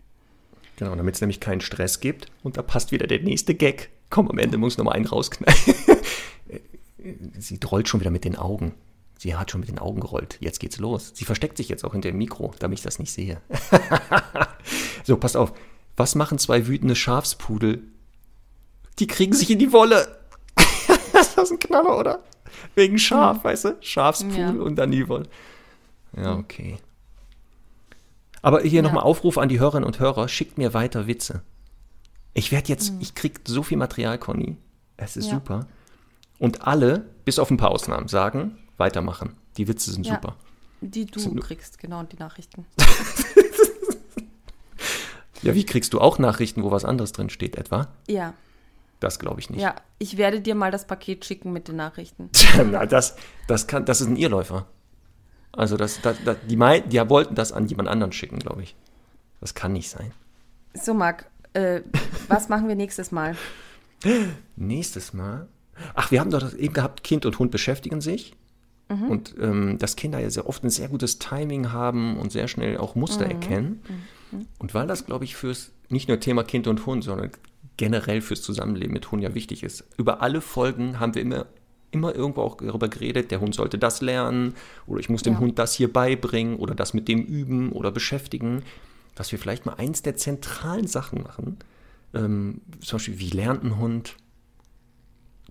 Genau, 0.77 0.95
damit 0.95 1.15
es 1.15 1.21
nämlich 1.21 1.39
keinen 1.39 1.61
Stress 1.61 1.99
gibt. 1.99 2.31
Und 2.43 2.57
da 2.57 2.61
passt 2.61 2.91
wieder 2.91 3.07
der 3.07 3.21
nächste 3.21 3.53
Gag. 3.53 3.89
Komm, 4.09 4.29
am 4.29 4.37
Ende 4.37 4.57
muss 4.57 4.77
noch 4.77 4.85
mal 4.85 4.93
einen 4.93 5.05
rausknallen. 5.05 5.57
Sie 7.39 7.59
rollt 7.65 7.87
schon 7.87 7.99
wieder 7.99 8.11
mit 8.11 8.25
den 8.25 8.35
Augen. 8.35 8.73
Sie 9.17 9.35
hat 9.35 9.51
schon 9.51 9.59
mit 9.59 9.69
den 9.69 9.79
Augen 9.79 9.99
gerollt. 9.99 10.37
Jetzt 10.39 10.59
geht's 10.59 10.79
los. 10.79 11.11
Sie 11.13 11.25
versteckt 11.25 11.57
sich 11.57 11.69
jetzt 11.69 11.83
auch 11.83 11.91
hinter 11.91 12.09
dem 12.09 12.17
Mikro, 12.17 12.53
damit 12.57 12.79
ich 12.79 12.83
das 12.83 12.97
nicht 12.97 13.11
sehe. 13.11 13.39
so, 15.03 15.17
passt 15.17 15.37
auf. 15.37 15.53
Was 15.95 16.15
machen 16.15 16.39
zwei 16.39 16.65
wütende 16.65 16.95
Schafspudel? 16.95 17.83
Die 18.99 19.07
kriegen 19.07 19.33
sich 19.33 19.49
in 19.49 19.59
die 19.59 19.71
Wolle. 19.71 20.17
das 21.13 21.35
ist 21.37 21.51
ein 21.51 21.59
Knaller, 21.59 21.97
oder? 21.97 22.19
Wegen 22.75 22.97
Schaf, 22.99 23.43
weißt 23.43 23.65
du? 23.65 23.77
Schafspudel 23.81 24.37
Ja. 24.57 24.61
und 24.61 24.75
dann 24.75 24.91
die 24.91 25.07
Wolle. 25.07 25.27
Ja, 26.15 26.35
okay. 26.35 26.77
Aber 28.41 28.61
hier 28.61 28.71
Ja. 28.77 28.81
nochmal 28.81 29.03
Aufruf 29.03 29.37
an 29.37 29.49
die 29.49 29.59
Hörerinnen 29.59 29.85
und 29.85 29.99
Hörer, 29.99 30.27
schickt 30.27 30.57
mir 30.57 30.73
weiter 30.73 31.07
Witze. 31.07 31.41
Ich 32.33 32.51
werde 32.51 32.69
jetzt, 32.69 32.93
ich 32.99 33.13
krieg 33.15 33.41
so 33.45 33.63
viel 33.63 33.77
Material, 33.77 34.17
Conny. 34.17 34.57
Es 34.97 35.17
ist 35.17 35.27
Ja. 35.27 35.33
super. 35.35 35.67
Und 36.39 36.65
alle, 36.67 37.05
bis 37.25 37.39
auf 37.39 37.51
ein 37.51 37.57
paar 37.57 37.71
Ausnahmen, 37.71 38.07
sagen, 38.07 38.57
weitermachen. 38.77 39.35
Die 39.57 39.67
Witze 39.67 39.91
sind 39.91 40.05
Ja. 40.07 40.15
super. 40.15 40.35
Die 40.81 41.05
du 41.05 41.19
Sind 41.19 41.39
kriegst, 41.41 41.77
genau, 41.77 42.03
die 42.03 42.17
Nachrichten. 42.17 42.65
Ja, 45.43 45.55
wie 45.55 45.65
kriegst 45.65 45.93
du 45.93 45.99
auch 45.99 46.19
Nachrichten, 46.19 46.61
wo 46.61 46.69
was 46.69 46.85
anderes 46.85 47.13
drin 47.13 47.31
steht, 47.31 47.55
etwa? 47.55 47.87
Ja, 48.07 48.33
Das 49.01 49.19
glaube 49.19 49.41
ich 49.41 49.49
nicht. 49.49 49.59
ja. 49.61 49.75
Ich 49.99 50.15
werde 50.17 50.39
dir 50.41 50.55
mal 50.55 50.71
das 50.71 50.87
Paket 50.87 51.25
schicken 51.25 51.51
mit 51.51 51.67
den 51.67 51.75
Nachrichten. 51.75 52.29
Na, 52.71 52.85
das, 52.85 53.15
das, 53.47 53.67
kann, 53.67 53.83
das 53.83 53.99
ist 53.99 54.07
ein 54.07 54.15
Irrläufer. 54.15 54.67
Also 55.51 55.75
das, 55.75 55.99
das, 56.01 56.17
das, 56.23 56.37
die, 56.47 56.55
mei- 56.55 56.79
die 56.79 56.97
wollten 57.09 57.35
das 57.35 57.51
an 57.51 57.67
jemand 57.67 57.89
anderen 57.89 58.13
schicken, 58.13 58.39
glaube 58.39 58.63
ich. 58.63 58.75
Das 59.41 59.53
kann 59.53 59.73
nicht 59.73 59.89
sein. 59.89 60.11
So, 60.73 60.93
Marc, 60.93 61.25
äh, 61.53 61.81
was 62.29 62.47
machen 62.47 62.67
wir 62.69 62.75
nächstes 62.75 63.11
Mal? 63.11 63.35
Nächstes 64.55 65.13
Mal. 65.13 65.47
Ach, 65.95 66.11
wir 66.11 66.19
haben 66.19 66.29
doch 66.31 66.39
das 66.39 66.53
eben 66.53 66.73
gehabt, 66.73 67.03
Kind 67.03 67.25
und 67.25 67.37
Hund 67.39 67.51
beschäftigen 67.51 68.01
sich. 68.01 68.33
Und 68.89 69.35
ähm, 69.39 69.77
dass 69.77 69.95
Kinder 69.95 70.19
ja 70.19 70.29
sehr 70.29 70.49
oft 70.49 70.65
ein 70.65 70.69
sehr 70.69 70.89
gutes 70.89 71.17
Timing 71.17 71.71
haben 71.71 72.17
und 72.17 72.33
sehr 72.33 72.49
schnell 72.49 72.75
auch 72.77 72.93
Muster 72.93 73.25
erkennen. 73.25 73.81
Und 74.59 74.73
weil 74.73 74.85
das, 74.85 75.05
glaube 75.05 75.23
ich, 75.23 75.37
fürs 75.37 75.71
nicht 75.87 76.09
nur 76.09 76.19
Thema 76.19 76.43
Kind 76.43 76.67
und 76.67 76.85
Hund, 76.85 77.05
sondern 77.05 77.31
generell 77.77 78.21
fürs 78.21 78.41
Zusammenleben 78.41 78.93
mit 78.93 79.11
Hund 79.11 79.23
ja 79.23 79.33
wichtig 79.33 79.63
ist. 79.63 79.83
Über 79.97 80.21
alle 80.21 80.41
Folgen 80.41 80.99
haben 80.99 81.15
wir 81.15 81.21
immer, 81.21 81.45
immer 81.91 82.13
irgendwo 82.15 82.41
auch 82.41 82.57
darüber 82.57 82.87
geredet, 82.89 83.31
der 83.31 83.39
Hund 83.41 83.55
sollte 83.55 83.77
das 83.77 84.01
lernen 84.01 84.53
oder 84.87 84.99
ich 84.99 85.09
muss 85.09 85.23
dem 85.23 85.33
Ja. 85.33 85.39
Hund 85.39 85.57
das 85.59 85.73
hier 85.73 85.91
beibringen 85.91 86.57
oder 86.57 86.75
das 86.75 86.93
mit 86.93 87.07
dem 87.07 87.23
üben 87.23 87.71
oder 87.71 87.91
beschäftigen. 87.91 88.63
Dass 89.15 89.31
wir 89.31 89.39
vielleicht 89.39 89.65
mal 89.65 89.73
eins 89.73 90.01
der 90.03 90.15
zentralen 90.15 90.87
Sachen 90.87 91.23
machen. 91.23 91.57
Ähm, 92.13 92.61
zum 92.81 92.97
Beispiel, 92.97 93.19
wie 93.19 93.29
lernt 93.29 93.63
ein 93.63 93.77
Hund? 93.77 94.15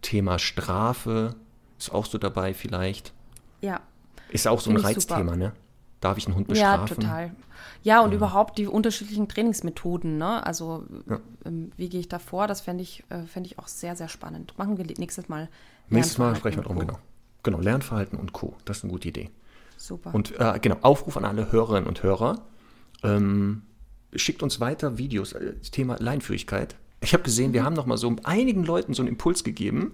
Thema 0.03 0.39
Strafe 0.39 1.35
ist 1.79 1.93
auch 1.93 2.07
so 2.07 2.17
dabei 2.19 2.55
vielleicht. 2.55 3.13
Ja, 3.61 3.81
Ist 4.31 4.49
auch 4.49 4.61
so 4.61 4.71
ein 4.71 4.77
Reizthema, 4.79 5.37
ne? 5.37 5.53
Darf 6.01 6.17
ich 6.19 6.27
einen 6.27 6.37
Hund 6.37 6.49
ja, 6.57 6.77
bestrafen? 6.79 6.97
total. 7.03 7.31
Ja, 7.83 8.01
und 8.03 8.13
überhaupt 8.13 8.59
die 8.59 8.67
unterschiedlichen 8.67 9.29
Trainingsmethoden, 9.29 10.19
ne? 10.19 10.45
Also, 10.47 10.85
Ja. 11.09 11.21
ähm, 11.45 11.73
wie 11.77 11.89
gehe 11.89 12.01
ich 12.01 12.09
da 12.09 12.19
vor? 12.19 12.47
Das 12.47 12.61
fände 12.63 12.83
ich, 12.83 13.05
äh, 13.11 13.23
fänd 13.25 13.47
ich 13.47 13.59
auch 13.59 13.69
sehr, 13.69 13.97
sehr 13.97 14.09
spannend. 14.09 14.55
Machen 14.59 14.79
wir 14.79 14.85
nächstes 14.87 15.29
Mal. 15.29 15.49
Nächstes 15.89 16.19
Mal 16.19 16.35
sprechen 16.37 16.59
wir 16.59 16.65
drum, 16.65 16.79
genau. 16.79 16.99
Genau, 17.43 17.59
Lernverhalten 17.61 18.19
und 18.19 18.33
Co. 18.33 18.55
Das 18.65 18.79
ist 18.79 18.85
eine 18.85 18.93
gute 18.93 19.09
Idee. 19.09 19.31
Super. 19.77 20.15
Und 20.15 20.39
äh, 20.39 20.59
genau, 20.61 20.77
Aufruf 20.83 21.17
an 21.17 21.25
alle 21.25 21.51
Hörerinnen 21.53 21.87
und 21.89 22.03
Hörer. 22.03 22.43
Ähm, 23.03 23.63
schickt 24.15 24.43
uns 24.43 24.61
weiter 24.61 24.99
Videos, 24.99 25.33
äh, 25.33 25.55
Thema 25.71 25.97
Leinführigkeit. 25.99 26.77
Ich 27.01 27.15
habe 27.15 27.23
gesehen, 27.23 27.55
wir 27.55 27.65
haben 27.65 27.73
noch 27.75 27.87
mal 27.87 27.97
so 27.97 28.15
einigen 28.25 28.63
Leuten 28.65 28.93
so 28.93 29.01
einen 29.03 29.09
Impuls 29.09 29.43
gegeben, 29.43 29.93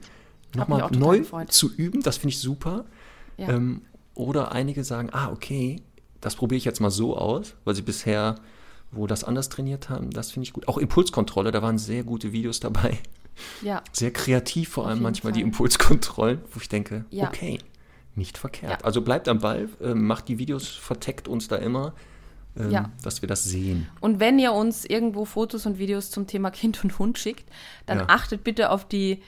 noch 0.56 0.66
Mhm. 0.66 0.74
mich 0.74 0.80
mal 0.80 0.82
auch 0.82 0.90
total 0.90 1.00
neu 1.00 1.18
gefreut. 1.18 1.52
zu 1.52 1.72
üben. 1.72 2.02
Das 2.02 2.16
finde 2.16 2.30
ich 2.30 2.40
super. 2.40 2.84
Ja. 3.36 3.50
Ähm, 3.50 3.82
oder 4.14 4.50
einige 4.52 4.82
sagen, 4.82 5.10
ah, 5.12 5.30
okay, 5.30 5.82
das 6.20 6.36
probiere 6.36 6.56
ich 6.58 6.64
jetzt 6.64 6.80
mal 6.80 6.90
so 6.90 7.16
aus, 7.16 7.54
weil 7.64 7.74
sie 7.74 7.82
bisher 7.82 8.36
wo 8.92 9.08
das 9.08 9.24
anders 9.24 9.48
trainiert 9.48 9.90
haben. 9.90 10.10
Das 10.10 10.30
finde 10.30 10.44
ich 10.46 10.52
gut. 10.52 10.68
Auch 10.68 10.78
Impulskontrolle, 10.78 11.50
da 11.50 11.60
waren 11.60 11.76
sehr 11.76 12.04
gute 12.04 12.32
Videos 12.32 12.60
dabei. 12.60 12.98
Ja, 13.60 13.82
Sehr 13.92 14.12
kreativ 14.12 14.68
vor 14.70 14.86
allem 14.86 15.02
manchmal 15.02 15.32
die 15.32 15.40
Fall. 15.40 15.48
Impulskontrollen, 15.48 16.40
wo 16.52 16.60
ich 16.60 16.68
denke, 16.68 17.04
Ja. 17.10 17.26
okay, 17.26 17.58
nicht 18.14 18.38
verkehrt. 18.38 18.72
Ja. 18.80 18.86
Also 18.86 19.02
bleibt 19.02 19.28
am 19.28 19.40
Ball, 19.40 19.68
äh, 19.82 19.92
macht 19.92 20.28
die 20.28 20.38
Videos, 20.38 20.68
verteckt 20.68 21.26
uns 21.28 21.48
da 21.48 21.56
immer, 21.56 21.94
ähm, 22.56 22.70
Ja. 22.70 22.90
dass 23.02 23.20
wir 23.22 23.28
das 23.28 23.44
sehen. 23.44 23.88
Und 24.00 24.20
wenn 24.20 24.38
ihr 24.38 24.52
uns 24.52 24.84
irgendwo 24.84 25.24
Fotos 25.26 25.66
und 25.66 25.78
Videos 25.78 26.10
zum 26.12 26.26
Thema 26.28 26.50
Kind 26.50 26.82
und 26.84 26.96
Hund 26.98 27.18
schickt, 27.18 27.44
dann 27.86 27.98
Ja. 27.98 28.04
achtet 28.08 28.44
bitte 28.44 28.70
auf 28.70 28.86
die, 28.88 29.20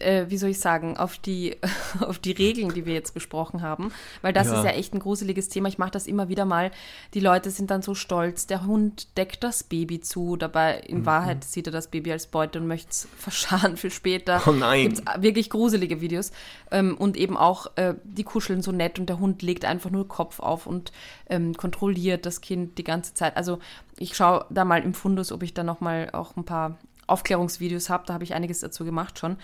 äh, 0.00 0.26
wie 0.28 0.38
soll 0.38 0.50
ich 0.50 0.60
sagen, 0.60 0.96
auf 0.96 1.18
die, 1.18 1.56
auf 2.00 2.18
die 2.18 2.32
Regeln, 2.32 2.72
die 2.74 2.86
wir 2.86 2.94
jetzt 2.94 3.14
besprochen 3.14 3.62
haben. 3.62 3.92
Weil 4.22 4.32
das 4.32 4.48
Ja. 4.48 4.58
ist 4.58 4.64
ja 4.64 4.70
echt 4.70 4.94
ein 4.94 5.00
gruseliges 5.00 5.48
Thema. 5.48 5.68
Ich 5.68 5.78
mache 5.78 5.90
das 5.90 6.06
immer 6.06 6.28
wieder 6.28 6.44
mal. 6.44 6.70
Die 7.14 7.20
Leute 7.20 7.50
sind 7.50 7.70
dann 7.70 7.82
so 7.82 7.94
stolz, 7.94 8.46
der 8.46 8.64
Hund 8.66 9.16
deckt 9.16 9.42
das 9.44 9.62
Baby 9.62 10.00
zu. 10.00 10.36
Dabei 10.36 10.82
Mhm. 10.88 10.96
in 10.98 11.06
Wahrheit 11.06 11.44
sieht 11.44 11.66
er 11.66 11.72
das 11.72 11.88
Baby 11.88 12.12
als 12.12 12.26
Beute 12.26 12.58
und 12.60 12.66
möchte 12.66 12.90
es 12.90 13.08
verscharen 13.18 13.76
für 13.76 13.90
später. 13.90 14.42
Oh 14.46 14.52
nein. 14.52 14.88
Gibt's 14.94 15.02
wirklich 15.18 15.50
gruselige 15.50 16.00
Videos. 16.00 16.32
Ähm, 16.70 16.96
und 16.96 17.16
eben 17.16 17.36
auch, 17.36 17.66
äh, 17.76 17.94
die 18.04 18.24
kuscheln 18.24 18.62
so 18.62 18.72
nett 18.72 18.98
und 18.98 19.06
der 19.08 19.18
Hund 19.18 19.42
legt 19.42 19.64
einfach 19.64 19.90
nur 19.90 20.06
Kopf 20.08 20.40
auf 20.40 20.66
und 20.66 20.92
ähm, 21.30 21.54
kontrolliert 21.54 22.26
das 22.26 22.40
Kind 22.40 22.78
die 22.78 22.84
ganze 22.84 23.14
Zeit. 23.14 23.36
Also 23.36 23.58
ich 23.98 24.16
schaue 24.16 24.44
da 24.50 24.64
mal 24.64 24.82
im 24.82 24.94
Fundus, 24.94 25.32
ob 25.32 25.42
ich 25.42 25.54
da 25.54 25.62
noch 25.64 25.80
mal 25.80 26.10
auch 26.12 26.36
ein 26.36 26.44
paar 26.44 26.76
Aufklärungsvideos 27.08 27.90
habe. 27.90 28.04
Da 28.06 28.14
habe 28.14 28.24
ich 28.24 28.34
einiges 28.34 28.60
dazu 28.60 28.84
gemacht 28.84 29.18
schon. 29.18 29.36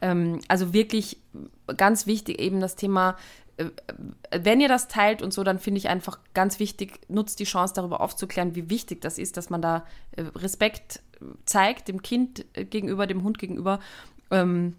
Ähm, 0.00 0.40
also 0.48 0.72
wirklich 0.72 1.18
ganz 1.76 2.06
wichtig 2.06 2.40
eben 2.40 2.60
das 2.60 2.76
Thema, 2.76 3.16
äh, 3.56 3.66
wenn 4.36 4.60
ihr 4.60 4.68
das 4.68 4.88
teilt 4.88 5.22
und 5.22 5.32
so, 5.32 5.44
dann 5.44 5.58
finde 5.58 5.78
ich 5.78 5.88
einfach 5.88 6.18
ganz 6.34 6.58
wichtig, 6.58 7.00
nutzt 7.08 7.38
die 7.40 7.44
Chance 7.44 7.74
darüber 7.74 8.00
aufzuklären, 8.00 8.54
wie 8.54 8.70
wichtig 8.70 9.00
das 9.00 9.18
ist, 9.18 9.36
dass 9.36 9.50
man 9.50 9.62
da 9.62 9.84
äh, 10.16 10.22
Respekt 10.34 11.02
zeigt, 11.44 11.88
dem 11.88 12.02
Kind 12.02 12.44
äh, 12.54 12.64
gegenüber, 12.64 13.06
dem 13.06 13.22
Hund 13.22 13.38
gegenüber. 13.38 13.80
Ähm, 14.30 14.76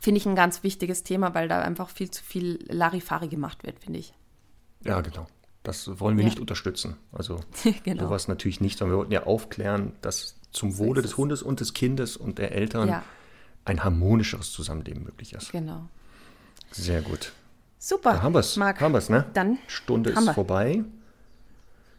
finde 0.00 0.18
ich 0.18 0.26
ein 0.26 0.34
ganz 0.34 0.62
wichtiges 0.62 1.02
Thema, 1.02 1.34
weil 1.34 1.48
da 1.48 1.60
einfach 1.60 1.90
viel 1.90 2.10
zu 2.10 2.24
viel 2.24 2.58
Larifari 2.68 3.28
gemacht 3.28 3.64
wird, 3.64 3.78
finde 3.80 3.98
ich. 3.98 4.14
Ja, 4.84 5.00
genau. 5.02 5.26
Das 5.62 6.00
wollen 6.00 6.16
wir 6.16 6.24
Ja. 6.24 6.30
nicht 6.30 6.40
unterstützen. 6.40 6.96
Also 7.12 7.40
genau. 7.84 8.04
sowas 8.04 8.28
natürlich 8.28 8.60
nicht, 8.62 8.78
sondern 8.78 8.94
wir 8.94 8.98
wollten 8.98 9.12
ja 9.12 9.24
aufklären, 9.24 9.92
dass 10.00 10.39
zum 10.52 10.78
Wohle 10.78 11.02
des 11.02 11.12
es. 11.12 11.16
Hundes 11.16 11.42
und 11.42 11.60
des 11.60 11.74
Kindes 11.74 12.16
und 12.16 12.38
der 12.38 12.52
Eltern 12.52 12.88
Ja. 12.88 13.02
ein 13.64 13.84
harmonischeres 13.84 14.52
Zusammenleben 14.52 15.04
möglich 15.04 15.32
ist. 15.32 15.52
Genau. 15.52 15.88
Sehr 16.72 17.02
gut. 17.02 17.32
Super. 17.78 18.12
Da 18.14 18.22
haben 18.22 18.34
wir 18.34 18.40
es. 18.40 18.56
Haben 18.56 18.92
wir 18.92 18.98
es, 18.98 19.08
ne? 19.08 19.26
Dann 19.34 19.58
Stunde 19.66 20.10
ist 20.10 20.24
wir. 20.24 20.34
vorbei. 20.34 20.84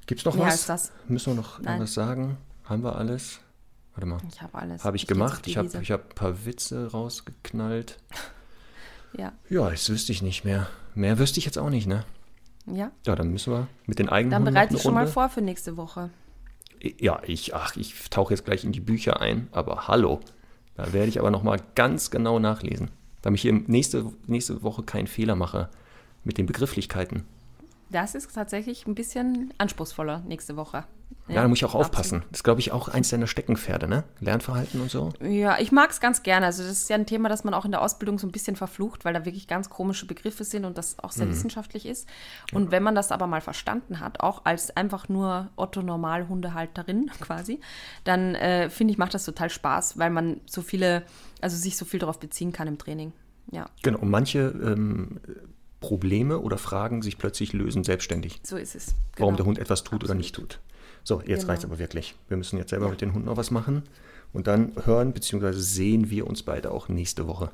Gibt 0.06 0.22
es 0.22 0.26
noch 0.26 0.36
Mehr 0.36 0.46
was? 0.48 0.54
als 0.54 0.66
das. 0.66 0.92
Müssen 1.08 1.32
wir 1.34 1.36
noch 1.42 1.60
Nein. 1.60 1.74
irgendwas 1.76 1.94
sagen? 1.94 2.38
Haben 2.66 2.84
wir 2.84 2.96
alles? 2.96 3.40
Warte 3.96 4.06
mal. 4.08 4.20
Ich 4.32 4.42
habe 4.42 4.58
alles. 4.58 4.84
Habe 4.84 4.96
ich, 4.96 5.04
auf 5.04 5.08
gemacht. 5.08 5.48
Ich 5.48 5.58
habe 5.58 5.70
ich 5.82 5.92
hab 5.92 6.12
ein 6.12 6.16
paar 6.16 6.46
Witze 6.46 6.92
rausgeknallt. 6.92 7.98
Ja. 9.18 9.34
Ja, 9.50 9.70
das 9.70 9.90
wüsste 9.90 10.14
ich 10.14 10.22
nicht 10.22 10.46
mehr. 10.46 10.68
Mehr 10.96 11.20
wüsste 11.20 11.40
ich 11.40 11.46
jetzt 11.46 11.58
auch 11.58 11.70
nicht, 11.70 11.86
ne? 11.86 12.06
ja. 12.66 12.92
Ja, 13.06 13.14
dann 13.14 13.30
müssen 13.30 13.52
wir 13.52 13.68
mit 13.86 14.00
den 14.00 14.08
eigenen 14.08 14.32
Dann 14.32 14.46
bereite 14.46 14.76
ich 14.76 14.82
schon 14.82 14.94
mal 14.94 15.06
vor 15.06 15.28
für 15.28 15.42
nächste 15.42 15.76
Woche. 15.76 16.12
Ja, 17.00 17.22
ich, 17.26 17.54
ach, 17.54 17.76
ich 17.76 18.10
tauche 18.10 18.34
jetzt 18.34 18.46
gleich 18.46 18.64
in 18.64 18.72
die 18.72 18.80
Bücher 18.80 19.22
ein, 19.22 19.48
aber 19.52 19.88
hallo. 19.88 20.20
Da 20.76 20.94
werde 20.94 21.10
ich 21.10 21.20
aber 21.20 21.32
noch 21.32 21.44
mal 21.44 21.60
ganz 21.76 22.10
genau 22.10 22.40
nachlesen, 22.40 22.90
damit 23.22 23.38
ich 23.38 23.42
hier 23.44 23.54
nächste, 23.54 24.12
nächste 24.26 24.64
Woche 24.64 24.84
keinen 24.84 25.08
Fehler 25.08 25.36
mache 25.36 25.70
mit 26.24 26.38
den 26.38 26.46
Begrifflichkeiten. 26.46 27.26
Das 27.92 28.16
ist 28.16 28.34
tatsächlich 28.34 28.88
ein 28.88 28.96
bisschen 28.96 29.54
anspruchsvoller 29.58 30.20
nächste 30.28 30.56
Woche. 30.56 30.86
Ja, 31.28 31.42
da 31.44 31.48
muss 31.48 31.60
ich 31.60 31.66
auch 31.66 31.76
absolut. 31.76 31.86
aufpassen. 31.88 32.24
Das 32.32 32.40
ist, 32.40 32.44
glaube 32.44 32.60
ich, 32.62 32.72
auch 32.72 32.88
eins 32.88 33.10
deiner 33.10 33.28
Steckenpferde, 33.28 33.88
ne? 33.88 34.04
Lernverhalten 34.22 34.82
und 34.82 34.90
so. 34.90 35.12
Ja, 35.22 35.60
ich 35.60 35.72
mag 35.72 35.90
es 35.92 36.00
ganz 36.00 36.24
gerne. 36.24 36.46
Also 36.46 36.64
das 36.64 36.72
ist 36.72 36.90
ja 36.90 36.96
ein 36.96 37.06
Thema, 37.06 37.30
das 37.30 37.44
man 37.44 37.54
auch 37.54 37.64
in 37.66 37.72
der 37.72 37.82
Ausbildung 37.82 38.18
so 38.18 38.28
ein 38.28 38.32
bisschen 38.32 38.56
verflucht, 38.56 39.06
weil 39.06 39.14
da 39.14 39.24
wirklich 39.26 39.48
ganz 39.48 39.70
komische 39.70 40.06
Begriffe 40.08 40.44
sind 40.44 40.66
und 40.66 40.78
das 40.78 41.00
auch 41.00 41.12
sehr 41.12 41.28
Mhm. 41.28 41.32
wissenschaftlich 41.32 41.86
ist. 41.86 42.08
Und 42.54 42.72
wenn 42.72 42.82
man 42.84 42.96
das 42.96 43.12
aber 43.12 43.28
mal 43.28 43.42
verstanden 43.42 44.00
hat, 44.00 44.20
auch 44.22 44.46
als 44.46 44.76
einfach 44.76 45.10
nur 45.10 45.50
Otto-Normal-Hundehalterin 45.58 47.12
quasi, 47.22 47.60
dann 48.04 48.36
äh, 48.36 48.70
finde 48.70 48.92
ich, 48.92 48.98
macht 48.98 49.14
das 49.14 49.26
total 49.26 49.50
Spaß, 49.50 49.98
weil 49.98 50.10
man 50.10 50.42
so 50.46 50.62
viele, 50.62 51.04
also 51.42 51.56
sich 51.58 51.78
so 51.78 51.86
viel 51.86 52.00
darauf 52.00 52.20
beziehen 52.20 52.52
kann 52.52 52.68
im 52.68 52.78
Training. 52.78 53.14
Ja, 53.52 53.66
Genau, 53.84 54.00
und 54.00 54.10
manche 54.10 54.40
ähm, 54.40 55.20
Probleme 55.82 56.40
oder 56.40 56.58
Fragen 56.58 57.02
sich 57.02 57.18
plötzlich 57.18 57.52
lösen 57.52 57.84
selbstständig. 57.84 58.40
so 58.44 58.56
ist 58.56 58.76
es. 58.76 58.96
Warum 59.18 59.34
Genau. 59.34 59.38
der 59.38 59.46
Hund 59.48 59.60
etwas 59.60 59.84
tut 59.84 60.04
oder 60.06 60.14
nicht 60.14 60.34
tut. 60.36 60.60
So, 61.04 61.20
jetzt 61.26 61.42
Genau. 61.42 61.52
reicht 61.52 61.66
aber 61.66 61.80
wirklich. 61.80 62.16
Wir 62.30 62.38
müssen 62.38 62.58
jetzt 62.58 62.70
selber 62.70 62.88
mit 62.90 63.02
den 63.02 63.14
Hunden 63.14 63.26
noch 63.28 63.36
was 63.38 63.52
machen. 63.52 63.84
Und 64.32 64.48
dann 64.48 64.72
hören 64.86 65.12
bzw. 65.12 65.52
sehen 65.54 66.10
wir 66.10 66.28
uns 66.28 66.44
beide 66.44 66.72
auch 66.72 66.88
nächste 66.88 67.28
Woche. 67.28 67.50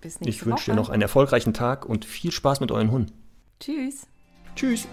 Bis 0.00 0.18
nächste 0.18 0.28
Ich 0.30 0.46
wünsche 0.46 0.72
dir 0.72 0.76
noch 0.76 0.88
einen 0.88 1.02
erfolgreichen 1.02 1.54
Tag 1.54 1.86
und 1.86 2.04
viel 2.04 2.32
Spaß 2.32 2.58
mit 2.60 2.72
euren 2.72 2.90
Hunden. 2.90 3.12
Tschüss. 3.60 4.06
Tschüss. 4.56 4.88